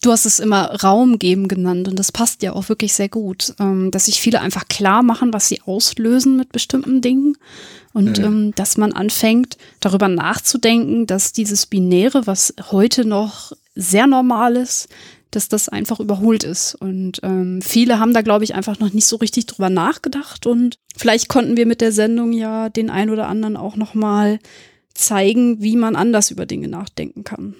Du 0.00 0.12
hast 0.12 0.26
es 0.26 0.38
immer 0.38 0.80
Raum 0.82 1.18
geben 1.18 1.48
genannt 1.48 1.88
und 1.88 1.98
das 1.98 2.12
passt 2.12 2.42
ja 2.42 2.52
auch 2.52 2.68
wirklich 2.68 2.92
sehr 2.92 3.08
gut, 3.08 3.54
ähm, 3.58 3.90
dass 3.90 4.04
sich 4.04 4.20
viele 4.20 4.40
einfach 4.40 4.68
klar 4.68 5.02
machen, 5.02 5.32
was 5.32 5.48
sie 5.48 5.60
auslösen 5.62 6.36
mit 6.36 6.52
bestimmten 6.52 7.00
Dingen 7.00 7.36
und 7.94 8.18
mhm. 8.18 8.24
ähm, 8.24 8.54
dass 8.54 8.76
man 8.76 8.92
anfängt, 8.92 9.58
darüber 9.80 10.06
nachzudenken, 10.06 11.06
dass 11.06 11.32
dieses 11.32 11.66
Binäre, 11.66 12.28
was 12.28 12.54
heute 12.70 13.04
noch 13.04 13.52
sehr 13.78 14.06
normal 14.06 14.56
ist, 14.56 14.88
dass 15.30 15.48
das 15.48 15.68
einfach 15.68 16.00
überholt 16.00 16.42
ist. 16.42 16.74
Und 16.74 17.20
ähm, 17.22 17.62
viele 17.62 17.98
haben 17.98 18.12
da, 18.12 18.22
glaube 18.22 18.44
ich, 18.44 18.54
einfach 18.54 18.78
noch 18.78 18.92
nicht 18.92 19.06
so 19.06 19.16
richtig 19.16 19.46
drüber 19.46 19.70
nachgedacht. 19.70 20.46
Und 20.46 20.78
vielleicht 20.96 21.28
konnten 21.28 21.56
wir 21.56 21.66
mit 21.66 21.80
der 21.80 21.92
Sendung 21.92 22.32
ja 22.32 22.68
den 22.68 22.90
ein 22.90 23.10
oder 23.10 23.28
anderen 23.28 23.56
auch 23.56 23.76
noch 23.76 23.94
mal 23.94 24.38
zeigen, 24.94 25.62
wie 25.62 25.76
man 25.76 25.96
anders 25.96 26.30
über 26.30 26.44
Dinge 26.44 26.68
nachdenken 26.68 27.24
kann. 27.24 27.54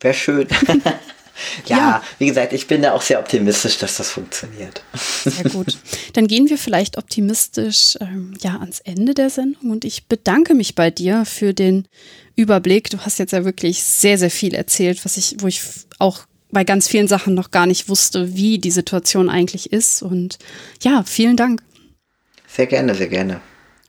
Wäre 0.00 0.14
schön. 0.14 0.48
ja, 1.66 1.76
ja, 1.76 2.02
wie 2.18 2.26
gesagt, 2.26 2.52
ich 2.52 2.66
bin 2.66 2.82
da 2.82 2.92
auch 2.92 3.02
sehr 3.02 3.18
optimistisch, 3.18 3.78
dass 3.78 3.96
das 3.96 4.10
funktioniert. 4.10 4.82
Sehr 5.24 5.50
gut. 5.50 5.78
Dann 6.12 6.26
gehen 6.26 6.48
wir 6.48 6.58
vielleicht 6.58 6.98
optimistisch 6.98 7.96
ähm, 8.00 8.34
ja 8.40 8.58
ans 8.58 8.80
Ende 8.80 9.14
der 9.14 9.30
Sendung 9.30 9.70
und 9.70 9.84
ich 9.84 10.06
bedanke 10.06 10.54
mich 10.54 10.74
bei 10.74 10.90
dir 10.90 11.24
für 11.24 11.54
den 11.54 11.86
Überblick. 12.36 12.90
Du 12.90 12.98
hast 12.98 13.18
jetzt 13.18 13.32
ja 13.32 13.44
wirklich 13.44 13.82
sehr, 13.82 14.18
sehr 14.18 14.30
viel 14.30 14.54
erzählt, 14.54 15.04
was 15.04 15.16
ich, 15.16 15.36
wo 15.38 15.46
ich 15.46 15.62
auch 15.98 16.26
bei 16.50 16.64
ganz 16.64 16.88
vielen 16.88 17.08
Sachen 17.08 17.34
noch 17.34 17.50
gar 17.50 17.66
nicht 17.66 17.88
wusste, 17.88 18.34
wie 18.34 18.58
die 18.58 18.70
Situation 18.70 19.28
eigentlich 19.28 19.72
ist. 19.72 20.02
Und 20.02 20.38
ja, 20.82 21.02
vielen 21.04 21.36
Dank. 21.36 21.62
Sehr 22.46 22.66
gerne, 22.66 22.94
sehr 22.94 23.08
gerne. 23.08 23.40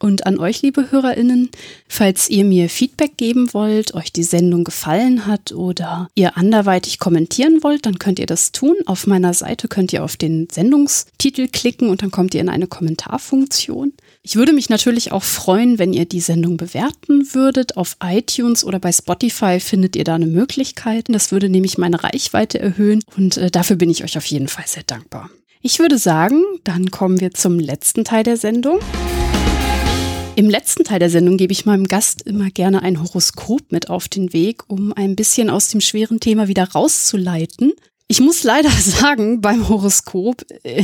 Und 0.06 0.28
an 0.28 0.38
euch, 0.38 0.62
liebe 0.62 0.92
HörerInnen, 0.92 1.50
falls 1.88 2.30
ihr 2.30 2.46
mir 2.46 2.70
Feedback 2.70 3.18
geben 3.18 3.56
wollt, 3.56 3.96
euch 3.96 4.14
die 4.14 4.22
Sendung 4.22 4.64
gefallen 4.64 5.26
hat 5.26 5.52
oder 5.52 6.10
ihr 6.14 6.38
anderweitig 6.38 7.00
kommentieren 7.00 7.64
wollt, 7.64 7.88
dann 7.88 7.98
könnt 7.98 8.20
ihr 8.20 8.28
das 8.28 8.52
tun. 8.52 8.76
Auf 8.86 9.08
meiner 9.08 9.34
Seite 9.34 9.68
könnt 9.68 9.94
ihr 9.94 10.04
auf 10.04 10.16
den 10.16 10.48
Sendungstitel 10.52 11.48
klicken 11.48 11.90
und 11.90 12.04
dann 12.04 12.12
kommt 12.12 12.36
ihr 12.36 12.42
in 12.42 12.50
eine 12.50 12.68
Kommentarfunktion. 12.68 13.94
Ich 14.22 14.36
würde 14.36 14.54
mich 14.54 14.70
natürlich 14.70 15.12
auch 15.12 15.24
freuen, 15.24 15.80
wenn 15.80 15.92
ihr 15.92 16.06
die 16.06 16.22
Sendung 16.22 16.58
bewerten 16.58 17.34
würdet. 17.34 17.76
Auf 17.76 17.98
iTunes 18.04 18.64
oder 18.64 18.78
bei 18.78 18.92
Spotify 18.92 19.60
findet 19.60 19.96
ihr 19.96 20.04
da 20.04 20.14
eine 20.14 20.28
Möglichkeit. 20.28 21.06
Das 21.08 21.32
würde 21.32 21.50
nämlich 21.50 21.80
meine 21.80 22.04
Reichweite 22.04 22.60
erhöhen 22.60 23.04
und 23.18 23.38
äh, 23.38 23.50
dafür 23.50 23.76
bin 23.76 23.90
ich 23.90 24.04
euch 24.04 24.20
auf 24.20 24.26
jeden 24.28 24.50
Fall 24.50 24.66
sehr 24.68 24.84
dankbar. 24.84 25.32
Ich 25.64 25.80
würde 25.80 25.98
sagen, 25.98 26.44
dann 26.64 26.92
kommen 26.92 27.20
wir 27.20 27.34
zum 27.34 27.58
letzten 27.58 28.04
Teil 28.04 28.22
der 28.22 28.38
Sendung. 28.38 28.78
Im 30.38 30.50
letzten 30.50 30.84
Teil 30.84 31.00
der 31.00 31.10
Sendung 31.10 31.38
gebe 31.38 31.54
ich 31.54 31.66
meinem 31.66 31.86
Gast 31.86 32.24
immer 32.24 32.50
gerne 32.50 32.82
ein 32.82 33.02
Horoskop 33.02 33.72
mit 33.72 33.90
auf 33.90 34.10
den 34.10 34.34
Weg, 34.34 34.64
um 34.68 34.92
ein 34.92 35.16
bisschen 35.16 35.50
aus 35.50 35.70
dem 35.70 35.80
schweren 35.80 36.20
Thema 36.20 36.50
wieder 36.50 36.72
rauszuleiten. 36.72 37.72
Ich 38.08 38.20
muss 38.20 38.44
leider 38.44 38.70
sagen, 38.82 39.40
beim 39.40 39.70
Horoskop 39.70 40.46
äh, 40.64 40.84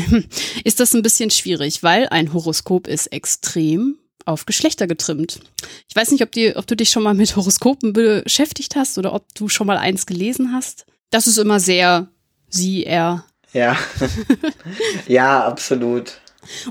ist 0.64 0.80
das 0.80 0.94
ein 0.94 1.02
bisschen 1.02 1.32
schwierig, 1.32 1.84
weil 1.84 2.08
ein 2.08 2.34
Horoskop 2.34 2.88
ist 2.88 3.08
extrem 3.08 3.98
auf 4.26 4.46
Geschlechter 4.46 4.88
getrimmt. 4.88 5.42
Ich 5.90 5.98
weiß 5.98 6.12
nicht, 6.12 6.24
ob, 6.24 6.32
die, 6.32 6.56
ob 6.56 6.66
du 6.66 6.78
dich 6.78 6.90
schon 6.90 7.04
mal 7.04 7.14
mit 7.14 7.36
Horoskopen 7.36 7.92
beschäftigt 7.92 8.78
hast 8.78 8.98
oder 8.98 9.14
ob 9.14 9.26
du 9.36 9.50
schon 9.50 9.68
mal 9.68 9.78
eins 9.78 10.06
gelesen 10.06 10.54
hast. 10.54 10.86
Das 11.10 11.28
ist 11.28 11.38
immer 11.38 11.60
sehr 11.60 12.08
sie, 12.48 12.86
er. 12.86 13.26
Ja. 13.52 13.78
ja, 15.10 15.46
absolut. 15.46 16.22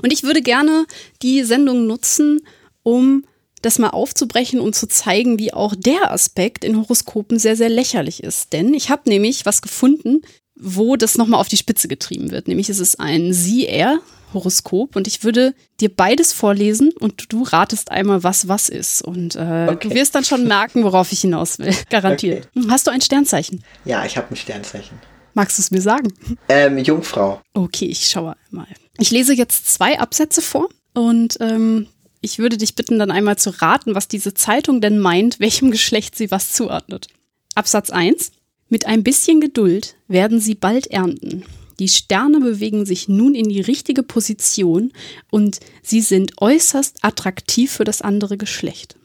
Und 0.01 0.11
ich 0.11 0.23
würde 0.23 0.41
gerne 0.41 0.87
die 1.21 1.43
Sendung 1.43 1.85
nutzen, 1.85 2.41
um 2.83 3.25
das 3.61 3.79
mal 3.79 3.89
aufzubrechen 3.89 4.59
und 4.59 4.75
zu 4.75 4.87
zeigen, 4.87 5.39
wie 5.39 5.53
auch 5.53 5.75
der 5.75 6.11
Aspekt 6.11 6.63
in 6.63 6.77
Horoskopen 6.77 7.39
sehr, 7.39 7.55
sehr 7.55 7.69
lächerlich 7.69 8.23
ist. 8.23 8.53
Denn 8.53 8.73
ich 8.73 8.89
habe 8.89 9.09
nämlich 9.09 9.45
was 9.45 9.61
gefunden, 9.61 10.21
wo 10.55 10.95
das 10.95 11.17
nochmal 11.17 11.39
auf 11.39 11.47
die 11.47 11.57
Spitze 11.57 11.87
getrieben 11.87 12.31
wird. 12.31 12.47
Nämlich 12.47 12.69
ist 12.69 12.79
es 12.79 12.95
ein 12.95 13.33
Sie-Er-Horoskop 13.33 14.95
und 14.95 15.07
ich 15.07 15.23
würde 15.23 15.53
dir 15.79 15.89
beides 15.89 16.33
vorlesen 16.33 16.91
und 16.99 17.31
du 17.31 17.43
ratest 17.43 17.91
einmal, 17.91 18.23
was 18.23 18.47
was 18.47 18.69
ist. 18.69 19.01
Und 19.01 19.35
äh, 19.35 19.67
okay. 19.69 19.89
du 19.89 19.95
wirst 19.95 20.15
dann 20.15 20.23
schon 20.23 20.47
merken, 20.47 20.83
worauf 20.83 21.11
ich 21.11 21.21
hinaus 21.21 21.59
will. 21.59 21.73
Garantiert. 21.89 22.49
Okay. 22.55 22.67
Hast 22.69 22.87
du 22.87 22.91
ein 22.91 23.01
Sternzeichen? 23.01 23.63
Ja, 23.85 24.05
ich 24.05 24.17
habe 24.17 24.27
ein 24.31 24.35
Sternzeichen. 24.35 24.99
Magst 25.33 25.57
du 25.57 25.61
es 25.61 25.71
mir 25.71 25.81
sagen? 25.81 26.13
Ähm, 26.49 26.77
Jungfrau. 26.77 27.41
Okay, 27.53 27.85
ich 27.85 28.07
schaue 28.07 28.35
mal. 28.49 28.67
Ich 28.99 29.11
lese 29.11 29.33
jetzt 29.33 29.71
zwei 29.71 29.97
Absätze 29.99 30.41
vor 30.41 30.67
und 30.93 31.37
ähm, 31.39 31.87
ich 32.21 32.39
würde 32.39 32.57
dich 32.57 32.75
bitten, 32.75 32.99
dann 32.99 33.11
einmal 33.11 33.37
zu 33.37 33.49
raten, 33.49 33.95
was 33.95 34.07
diese 34.07 34.33
Zeitung 34.33 34.79
denn 34.79 34.99
meint, 34.99 35.39
welchem 35.39 35.71
Geschlecht 35.71 36.15
sie 36.15 36.31
was 36.31 36.53
zuordnet. 36.53 37.07
Absatz 37.55 37.89
1. 37.89 38.31
Mit 38.69 38.85
ein 38.85 39.03
bisschen 39.03 39.41
Geduld 39.41 39.95
werden 40.07 40.39
sie 40.39 40.55
bald 40.55 40.87
ernten. 40.87 41.43
Die 41.79 41.89
Sterne 41.89 42.39
bewegen 42.39 42.85
sich 42.85 43.07
nun 43.09 43.33
in 43.33 43.49
die 43.49 43.59
richtige 43.59 44.03
Position 44.03 44.93
und 45.31 45.59
sie 45.81 46.01
sind 46.01 46.33
äußerst 46.39 47.03
attraktiv 47.03 47.71
für 47.71 47.83
das 47.83 48.01
andere 48.01 48.37
Geschlecht. 48.37 48.95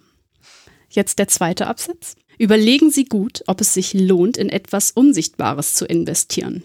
Jetzt 0.91 1.19
der 1.19 1.29
zweite 1.29 1.67
Absatz. 1.67 2.17
Überlegen 2.39 2.91
Sie 2.91 3.07
gut, 3.07 3.43
ob 3.47 3.63
es 3.63 3.73
sich 3.73 3.95
lohnt, 3.95 4.37
in 4.37 4.51
etwas 4.51 4.91
Unsichtbares 4.91 5.73
zu 5.73 5.87
investieren. 5.87 6.63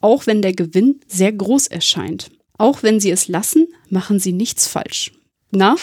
Auch 0.00 0.26
wenn 0.26 0.40
der 0.40 0.54
Gewinn 0.54 1.00
sehr 1.06 1.32
groß 1.32 1.66
erscheint. 1.66 2.30
Auch 2.56 2.82
wenn 2.82 2.98
Sie 2.98 3.10
es 3.10 3.28
lassen, 3.28 3.68
machen 3.90 4.18
Sie 4.18 4.32
nichts 4.32 4.66
falsch. 4.66 5.12
Na? 5.52 5.76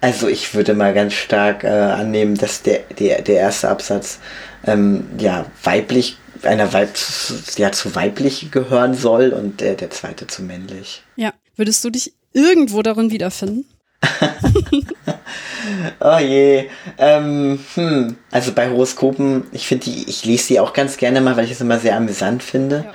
Also 0.00 0.28
ich 0.28 0.54
würde 0.54 0.74
mal 0.74 0.92
ganz 0.92 1.14
stark 1.14 1.64
äh, 1.64 1.68
annehmen, 1.68 2.34
dass 2.34 2.62
der, 2.62 2.80
der, 2.98 3.22
der 3.22 3.36
erste 3.36 3.70
Absatz 3.70 4.18
ähm, 4.66 5.08
ja 5.18 5.46
weiblich 5.62 6.18
einer 6.42 6.72
Weib, 6.72 6.90
ja, 7.56 7.72
zu 7.72 7.94
weiblich 7.94 8.50
gehören 8.50 8.94
soll 8.94 9.30
und 9.30 9.60
der, 9.60 9.76
der 9.76 9.90
zweite 9.90 10.26
zu 10.26 10.42
männlich. 10.42 11.02
Ja. 11.16 11.32
Würdest 11.56 11.84
du 11.84 11.90
dich 11.90 12.12
irgendwo 12.32 12.82
darin 12.82 13.10
wiederfinden? 13.12 13.64
oh 16.00 16.18
je. 16.18 16.68
Ähm, 16.98 17.60
hm. 17.74 18.16
Also 18.30 18.52
bei 18.52 18.68
Horoskopen, 18.68 19.44
ich 19.52 19.66
finde 19.66 19.84
die, 19.84 20.08
ich 20.08 20.24
lese 20.24 20.48
die 20.48 20.60
auch 20.60 20.72
ganz 20.72 20.96
gerne 20.96 21.20
mal, 21.20 21.36
weil 21.36 21.44
ich 21.44 21.52
es 21.52 21.60
immer 21.60 21.78
sehr 21.78 21.96
amüsant 21.96 22.42
finde. 22.42 22.84
Ja. 22.86 22.94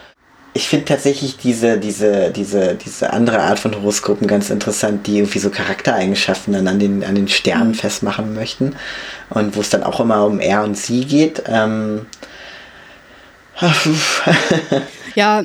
Ich 0.54 0.68
finde 0.68 0.86
tatsächlich 0.86 1.38
diese, 1.38 1.78
diese, 1.78 2.32
diese, 2.32 2.76
diese 2.76 3.14
andere 3.14 3.40
Art 3.42 3.60
von 3.60 3.76
Horoskopen 3.76 4.28
ganz 4.28 4.50
interessant, 4.50 5.06
die 5.06 5.18
irgendwie 5.18 5.40
so 5.40 5.50
Charaktereigenschaften 5.50 6.54
dann 6.54 6.68
an 6.68 6.80
den, 6.80 7.04
an 7.04 7.16
den 7.16 7.28
Sternen 7.28 7.70
mhm. 7.70 7.76
festmachen 7.76 8.34
möchten. 8.34 8.76
Und 9.30 9.56
wo 9.56 9.62
es 9.62 9.70
dann 9.70 9.84
auch 9.84 10.00
immer 10.00 10.26
um 10.26 10.40
er 10.40 10.64
und 10.64 10.76
sie 10.76 11.06
geht. 11.06 11.44
Ähm, 11.48 12.08
ja, 15.16 15.44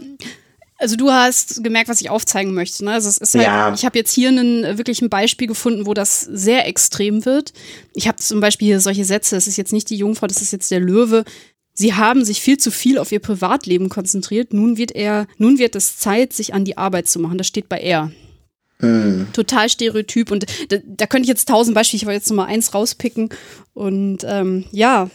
also 0.79 0.97
du 0.97 1.11
hast 1.11 1.63
gemerkt, 1.63 1.89
was 1.89 2.01
ich 2.01 2.11
aufzeigen 2.11 2.53
möchte. 2.53 2.85
Ne? 2.85 2.93
Also 2.93 3.09
es 3.09 3.19
ist 3.19 3.35
halt, 3.35 3.47
ja. 3.47 3.73
ich 3.75 3.85
habe 3.85 3.99
jetzt 3.99 4.13
hier 4.13 4.29
einen 4.29 4.65
äh, 4.65 4.79
wirklich 4.79 5.01
ein 5.03 5.09
Beispiel 5.09 5.47
gefunden, 5.47 5.87
wo 5.87 5.95
das 5.95 6.21
sehr 6.21 6.67
extrem 6.67 7.25
wird. 7.25 7.53
Ich 7.95 8.09
habe 8.09 8.19
zum 8.19 8.41
Beispiel 8.41 8.69
hier 8.69 8.81
solche 8.81 9.05
Sätze, 9.05 9.35
das 9.35 9.47
ist 9.47 9.57
jetzt 9.57 9.73
nicht 9.73 9.89
die 9.91 9.97
Jungfrau, 9.97 10.27
das 10.27 10.43
ist 10.43 10.53
jetzt 10.53 10.71
der 10.71 10.81
Löwe. 10.81 11.25
Sie 11.75 11.95
haben 11.95 12.25
sich 12.25 12.41
viel 12.41 12.57
zu 12.57 12.71
viel 12.71 12.99
auf 12.99 13.11
ihr 13.11 13.19
Privatleben 13.19 13.89
konzentriert. 13.89 14.53
Nun 14.55 14.77
wird 14.79 14.93
er, 14.93 15.27
nun 15.39 15.59
wird 15.59 15.75
es 15.75 15.99
Zeit, 15.99 16.33
sich 16.33 16.55
an 16.55 16.65
die 16.65 16.79
Arbeit 16.79 17.09
zu 17.09 17.19
machen. 17.19 17.37
Das 17.37 17.49
steht 17.49 17.69
bei 17.69 17.81
er. 17.81 18.13
Mm. 18.79 19.25
Total 19.33 19.69
stereotyp. 19.69 20.31
Und 20.31 20.47
da, 20.69 20.77
da, 20.85 21.07
könnte 21.07 21.25
ich 21.25 21.29
jetzt 21.29 21.49
tausend 21.49 21.75
Beispiele, 21.75 21.99
ich 21.99 22.07
wollte 22.07 22.19
jetzt 22.19 22.31
nur 22.31 22.37
mal 22.37 22.47
eins 22.47 22.75
rauspicken. 22.75 23.31
Und 23.73 24.19
ähm, 24.25 24.65
ja, 24.71 25.11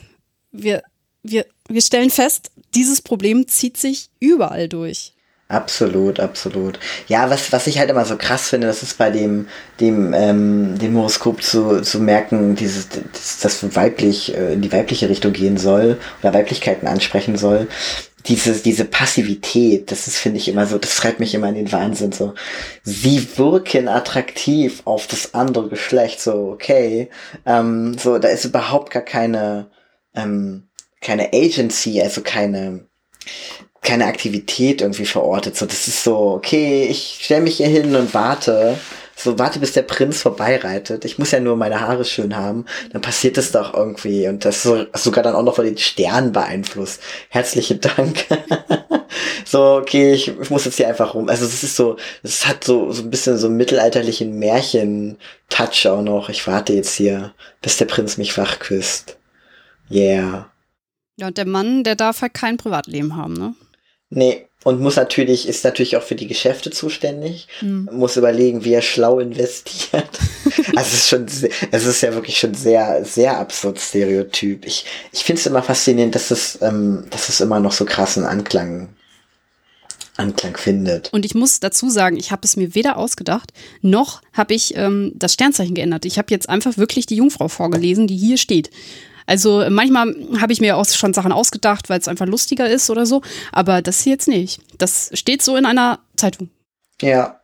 wir, 0.51 0.83
wir, 1.23 1.45
wir 1.69 1.81
stellen 1.81 2.09
fest, 2.09 2.51
dieses 2.75 3.01
Problem 3.01 3.47
zieht 3.47 3.77
sich 3.77 4.09
überall 4.19 4.67
durch. 4.67 5.13
Absolut, 5.51 6.19
absolut. 6.19 6.77
Ja, 7.07 7.31
was, 7.31 7.51
was 7.51 7.65
ich 7.65 7.79
halt 7.79 7.89
immer 7.89 8.05
so 8.05 8.17
krass 8.17 8.49
finde, 8.49 8.67
das 8.67 8.83
ist 8.83 8.99
bei 8.99 9.09
dem, 9.09 9.47
dem, 9.79 10.13
ähm, 10.13 10.77
dem 10.77 10.95
Horoskop 10.95 11.41
zu, 11.41 11.81
zu 11.81 11.99
merken, 11.99 12.53
dieses, 12.55 12.87
das, 12.87 13.39
das 13.39 13.75
weiblich, 13.75 14.35
äh, 14.35 14.53
in 14.53 14.61
die 14.61 14.71
weibliche 14.71 15.09
Richtung 15.09 15.33
gehen 15.33 15.57
soll 15.57 15.97
oder 16.21 16.35
Weiblichkeiten 16.35 16.87
ansprechen 16.87 17.35
soll. 17.35 17.67
Diese, 18.27 18.53
diese 18.59 18.85
Passivität, 18.85 19.91
das 19.91 20.05
ist, 20.05 20.17
finde 20.17 20.37
ich, 20.37 20.49
immer 20.49 20.67
so, 20.67 20.77
das 20.77 20.97
treibt 20.97 21.19
mich 21.19 21.33
immer 21.33 21.49
in 21.49 21.55
den 21.55 21.71
Wahnsinn, 21.71 22.11
so. 22.11 22.35
Sie 22.83 23.27
wirken 23.37 23.87
attraktiv 23.87 24.83
auf 24.85 25.07
das 25.07 25.33
andere 25.33 25.67
Geschlecht, 25.69 26.21
so, 26.21 26.51
okay. 26.53 27.09
Ähm, 27.47 27.97
so, 27.97 28.19
da 28.19 28.27
ist 28.27 28.45
überhaupt 28.45 28.91
gar 28.91 29.01
keine, 29.01 29.71
ähm, 30.13 30.67
keine 31.01 31.33
Agency, 31.33 31.99
also 32.03 32.21
keine, 32.21 32.85
keine 33.89 34.05
Aktivität 34.05 34.81
irgendwie 34.81 35.05
verortet. 35.05 35.57
So, 35.57 35.65
das 35.65 35.87
ist 35.87 36.03
so, 36.03 36.15
okay, 36.33 36.85
ich 36.87 37.21
stelle 37.23 37.41
mich 37.41 37.57
hier 37.57 37.67
hin 37.67 37.95
und 37.95 38.13
warte. 38.13 38.77
So, 39.15 39.39
warte, 39.39 39.59
bis 39.59 39.73
der 39.73 39.81
Prinz 39.81 40.21
vorbeireitet. 40.21 41.05
Ich 41.05 41.17
muss 41.17 41.31
ja 41.31 41.39
nur 41.39 41.57
meine 41.57 41.81
Haare 41.81 42.05
schön 42.05 42.37
haben. 42.37 42.65
Dann 42.93 43.01
passiert 43.01 43.37
es 43.39 43.51
doch 43.51 43.73
irgendwie. 43.73 44.27
Und 44.27 44.45
das 44.45 44.61
so, 44.61 44.85
sogar 44.93 45.23
dann 45.23 45.33
auch 45.33 45.41
noch 45.41 45.55
von 45.55 45.65
den 45.65 45.77
Sternen 45.77 46.31
beeinflusst. 46.31 47.01
Herzlichen 47.29 47.81
Dank. 47.81 48.25
so, 49.45 49.77
okay, 49.77 50.13
ich, 50.13 50.27
ich 50.39 50.49
muss 50.51 50.65
jetzt 50.65 50.77
hier 50.77 50.87
einfach 50.87 51.15
rum. 51.15 51.27
Also, 51.27 51.45
es 51.45 51.63
ist 51.63 51.75
so, 51.75 51.97
es 52.21 52.45
hat 52.45 52.63
so, 52.63 52.91
so 52.91 53.01
ein 53.01 53.09
bisschen 53.09 53.39
so 53.39 53.49
mittelalterlichen 53.49 54.37
Märchen-Touch 54.37 55.87
auch 55.87 56.03
noch. 56.03 56.29
Ich 56.29 56.45
warte 56.45 56.73
jetzt 56.73 56.93
hier, 56.93 57.33
bis 57.63 57.77
der 57.77 57.85
Prinz 57.85 58.17
mich 58.17 58.37
wach 58.37 58.59
küsst. 58.59 59.17
Yeah. 59.89 60.51
Ja, 61.17 61.27
und 61.27 61.37
der 61.39 61.47
Mann, 61.47 61.83
der 61.83 61.95
darf 61.95 62.21
halt 62.21 62.35
kein 62.35 62.57
Privatleben 62.57 63.17
haben, 63.17 63.33
ne? 63.33 63.55
Nee, 64.09 64.45
und 64.63 64.81
muss 64.81 64.97
natürlich, 64.97 65.47
ist 65.47 65.63
natürlich 65.63 65.95
auch 65.95 66.03
für 66.03 66.15
die 66.15 66.27
Geschäfte 66.27 66.69
zuständig, 66.69 67.47
mhm. 67.61 67.89
muss 67.93 68.17
überlegen, 68.17 68.65
wie 68.65 68.73
er 68.73 68.81
schlau 68.81 69.19
investiert. 69.19 70.09
also 70.75 70.79
es 70.79 70.93
ist 70.93 71.07
schon, 71.07 71.25
es 71.71 71.85
ist 71.85 72.01
ja 72.01 72.13
wirklich 72.13 72.37
schon 72.37 72.53
sehr, 72.53 73.05
sehr 73.05 73.37
absurd 73.37 73.79
Stereotyp. 73.79 74.65
Ich, 74.65 74.85
ich 75.13 75.23
finde 75.23 75.39
es 75.39 75.45
immer 75.45 75.63
faszinierend, 75.63 76.15
dass 76.15 76.31
es, 76.31 76.59
ähm, 76.61 77.05
dass 77.09 77.29
es 77.29 77.39
immer 77.39 77.59
noch 77.59 77.71
so 77.71 77.85
krassen 77.85 78.25
Anklang 78.25 78.89
Anklang 80.19 80.57
findet. 80.57 81.13
Und 81.13 81.25
ich 81.25 81.33
muss 81.33 81.61
dazu 81.61 81.89
sagen, 81.89 82.17
ich 82.17 82.31
habe 82.31 82.41
es 82.43 82.57
mir 82.57 82.75
weder 82.75 82.97
ausgedacht, 82.97 83.53
noch 83.81 84.21
habe 84.33 84.53
ich 84.53 84.75
ähm, 84.75 85.13
das 85.15 85.33
Sternzeichen 85.33 85.75
geändert. 85.75 86.03
Ich 86.03 86.17
habe 86.17 86.27
jetzt 86.29 86.49
einfach 86.49 86.77
wirklich 86.77 87.05
die 87.05 87.15
Jungfrau 87.15 87.47
vorgelesen, 87.47 88.05
die 88.05 88.17
hier 88.17 88.37
steht. 88.37 88.69
Also 89.29 89.63
manchmal 89.69 90.15
habe 90.41 90.51
ich 90.51 90.59
mir 90.59 90.75
auch 90.75 90.87
schon 90.87 91.13
Sachen 91.13 91.31
ausgedacht, 91.31 91.87
weil 91.87 91.99
es 91.99 92.07
einfach 92.07 92.25
lustiger 92.25 92.67
ist 92.67 92.89
oder 92.89 93.05
so. 93.05 93.21
Aber 93.51 93.83
das 93.83 94.01
hier 94.01 94.13
jetzt 94.13 94.27
nicht. 94.27 94.59
Das 94.79 95.11
steht 95.13 95.43
so 95.43 95.55
in 95.55 95.67
einer 95.67 95.99
Zeitung. 96.15 96.49
Ja, 96.99 97.39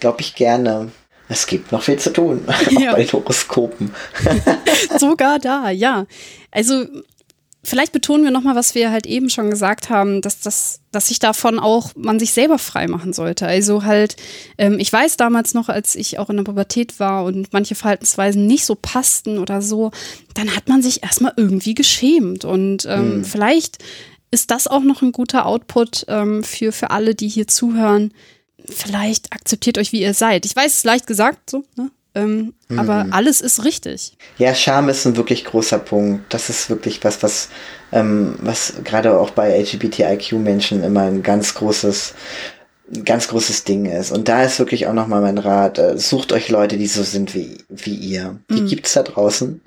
glaube 0.00 0.22
ich 0.22 0.34
gerne. 0.34 0.90
Es 1.28 1.46
gibt 1.46 1.70
noch 1.70 1.84
viel 1.84 2.00
zu 2.00 2.12
tun 2.12 2.44
ja. 2.70 2.90
bei 2.90 3.04
den 3.04 3.12
Horoskopen. 3.12 3.94
Sogar 4.98 5.38
da, 5.38 5.70
ja. 5.70 6.06
Also 6.50 6.86
vielleicht 7.62 7.92
betonen 7.92 8.24
wir 8.24 8.30
nochmal, 8.30 8.54
was 8.54 8.74
wir 8.74 8.90
halt 8.90 9.06
eben 9.06 9.28
schon 9.28 9.50
gesagt 9.50 9.90
haben, 9.90 10.22
dass, 10.22 10.40
das, 10.40 10.80
dass 10.92 11.08
sich 11.08 11.18
davon 11.18 11.58
auch 11.58 11.90
man 11.94 12.18
sich 12.18 12.32
selber 12.32 12.58
frei 12.58 12.86
machen 12.86 13.12
sollte. 13.12 13.46
Also 13.46 13.84
halt, 13.84 14.16
ähm, 14.56 14.78
ich 14.78 14.92
weiß 14.92 15.16
damals 15.16 15.52
noch, 15.52 15.68
als 15.68 15.94
ich 15.94 16.18
auch 16.18 16.30
in 16.30 16.36
der 16.36 16.44
Pubertät 16.44 16.98
war 16.98 17.24
und 17.24 17.52
manche 17.52 17.74
Verhaltensweisen 17.74 18.46
nicht 18.46 18.64
so 18.64 18.74
passten 18.74 19.38
oder 19.38 19.60
so, 19.60 19.90
dann 20.34 20.56
hat 20.56 20.68
man 20.68 20.82
sich 20.82 21.02
erstmal 21.02 21.34
irgendwie 21.36 21.74
geschämt. 21.74 22.44
Und 22.44 22.86
ähm, 22.86 23.18
mhm. 23.18 23.24
vielleicht 23.24 23.78
ist 24.30 24.50
das 24.50 24.66
auch 24.66 24.82
noch 24.82 25.02
ein 25.02 25.12
guter 25.12 25.44
Output 25.46 26.06
ähm, 26.08 26.42
für, 26.42 26.72
für 26.72 26.90
alle, 26.90 27.14
die 27.14 27.28
hier 27.28 27.46
zuhören. 27.46 28.12
Vielleicht 28.68 29.32
akzeptiert 29.32 29.76
euch, 29.78 29.92
wie 29.92 30.02
ihr 30.02 30.14
seid. 30.14 30.46
Ich 30.46 30.56
weiß, 30.56 30.66
es 30.66 30.74
ist 30.78 30.84
leicht 30.84 31.06
gesagt, 31.06 31.50
so, 31.50 31.64
ne? 31.76 31.90
Ähm, 32.14 32.54
mhm. 32.68 32.78
Aber 32.78 33.06
alles 33.10 33.40
ist 33.40 33.64
richtig. 33.64 34.16
Ja, 34.38 34.54
Scham 34.54 34.88
ist 34.88 35.06
ein 35.06 35.16
wirklich 35.16 35.44
großer 35.44 35.78
Punkt. 35.78 36.32
Das 36.32 36.50
ist 36.50 36.68
wirklich 36.68 37.02
was, 37.04 37.22
was, 37.22 37.48
ähm, 37.92 38.34
was 38.40 38.74
gerade 38.84 39.18
auch 39.18 39.30
bei 39.30 39.56
LGBTIQ-Menschen 39.60 40.82
immer 40.82 41.02
ein 41.02 41.22
ganz 41.22 41.54
großes, 41.54 42.14
ganz 43.04 43.28
großes 43.28 43.64
Ding 43.64 43.86
ist. 43.86 44.10
Und 44.10 44.28
da 44.28 44.42
ist 44.42 44.58
wirklich 44.58 44.88
auch 44.88 44.92
nochmal 44.92 45.20
mein 45.20 45.38
Rat, 45.38 45.78
äh, 45.78 45.96
sucht 45.98 46.32
euch 46.32 46.48
Leute, 46.48 46.76
die 46.76 46.88
so 46.88 47.02
sind 47.02 47.34
wie, 47.34 47.58
wie 47.68 47.94
ihr. 47.94 48.40
Die 48.50 48.62
mhm. 48.62 48.66
gibt's 48.66 48.94
da 48.94 49.02
draußen. 49.04 49.60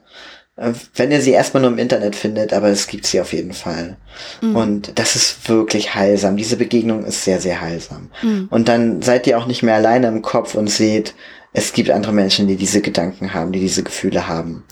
Äh, 0.55 0.73
wenn 0.95 1.11
ihr 1.11 1.21
sie 1.21 1.31
erstmal 1.31 1.61
nur 1.61 1.71
im 1.71 1.79
Internet 1.79 2.15
findet, 2.15 2.53
aber 2.53 2.67
es 2.67 2.87
gibt 2.87 3.05
sie 3.05 3.21
auf 3.21 3.33
jeden 3.33 3.53
Fall. 3.53 3.97
Mhm. 4.41 4.55
Und 4.55 4.99
das 4.99 5.15
ist 5.15 5.47
wirklich 5.47 5.95
heilsam. 5.95 6.37
Diese 6.37 6.57
Begegnung 6.57 7.05
ist 7.05 7.23
sehr, 7.23 7.39
sehr 7.39 7.61
heilsam. 7.61 8.09
Mhm. 8.21 8.47
Und 8.49 8.67
dann 8.67 9.01
seid 9.01 9.25
ihr 9.27 9.37
auch 9.37 9.47
nicht 9.47 9.63
mehr 9.63 9.75
alleine 9.75 10.07
im 10.07 10.21
Kopf 10.21 10.55
und 10.55 10.69
seht, 10.69 11.15
es 11.53 11.73
gibt 11.73 11.91
andere 11.91 12.13
Menschen, 12.13 12.47
die 12.47 12.55
diese 12.55 12.81
Gedanken 12.81 13.33
haben, 13.33 13.51
die 13.51 13.59
diese 13.59 13.83
Gefühle 13.83 14.27
haben. 14.27 14.63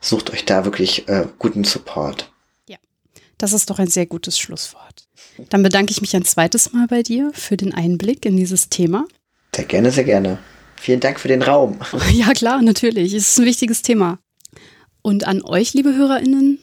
Sucht 0.00 0.30
euch 0.30 0.46
da 0.46 0.64
wirklich 0.64 1.06
äh, 1.08 1.26
guten 1.38 1.64
Support. 1.64 2.32
Ja, 2.68 2.78
das 3.38 3.52
ist 3.52 3.68
doch 3.68 3.78
ein 3.78 3.88
sehr 3.88 4.06
gutes 4.06 4.38
Schlusswort. 4.38 5.06
Dann 5.50 5.62
bedanke 5.62 5.92
ich 5.92 6.00
mich 6.00 6.16
ein 6.16 6.24
zweites 6.24 6.72
Mal 6.72 6.86
bei 6.86 7.02
dir 7.02 7.30
für 7.34 7.56
den 7.56 7.74
Einblick 7.74 8.24
in 8.24 8.36
dieses 8.36 8.70
Thema. 8.70 9.06
Sehr 9.54 9.64
gerne, 9.66 9.90
sehr 9.90 10.04
gerne. 10.04 10.38
Vielen 10.76 11.00
Dank 11.00 11.20
für 11.20 11.28
den 11.28 11.42
Raum. 11.42 11.78
Ja, 12.12 12.32
klar, 12.32 12.62
natürlich. 12.62 13.12
Es 13.12 13.28
ist 13.28 13.38
ein 13.38 13.44
wichtiges 13.44 13.82
Thema. 13.82 14.18
Und 15.02 15.26
an 15.26 15.42
euch, 15.42 15.74
liebe 15.74 15.94
HörerInnen, 15.94 16.58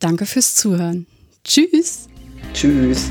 danke 0.00 0.26
fürs 0.26 0.54
Zuhören. 0.54 1.06
Tschüss. 1.44 2.08
Tschüss. 2.52 3.10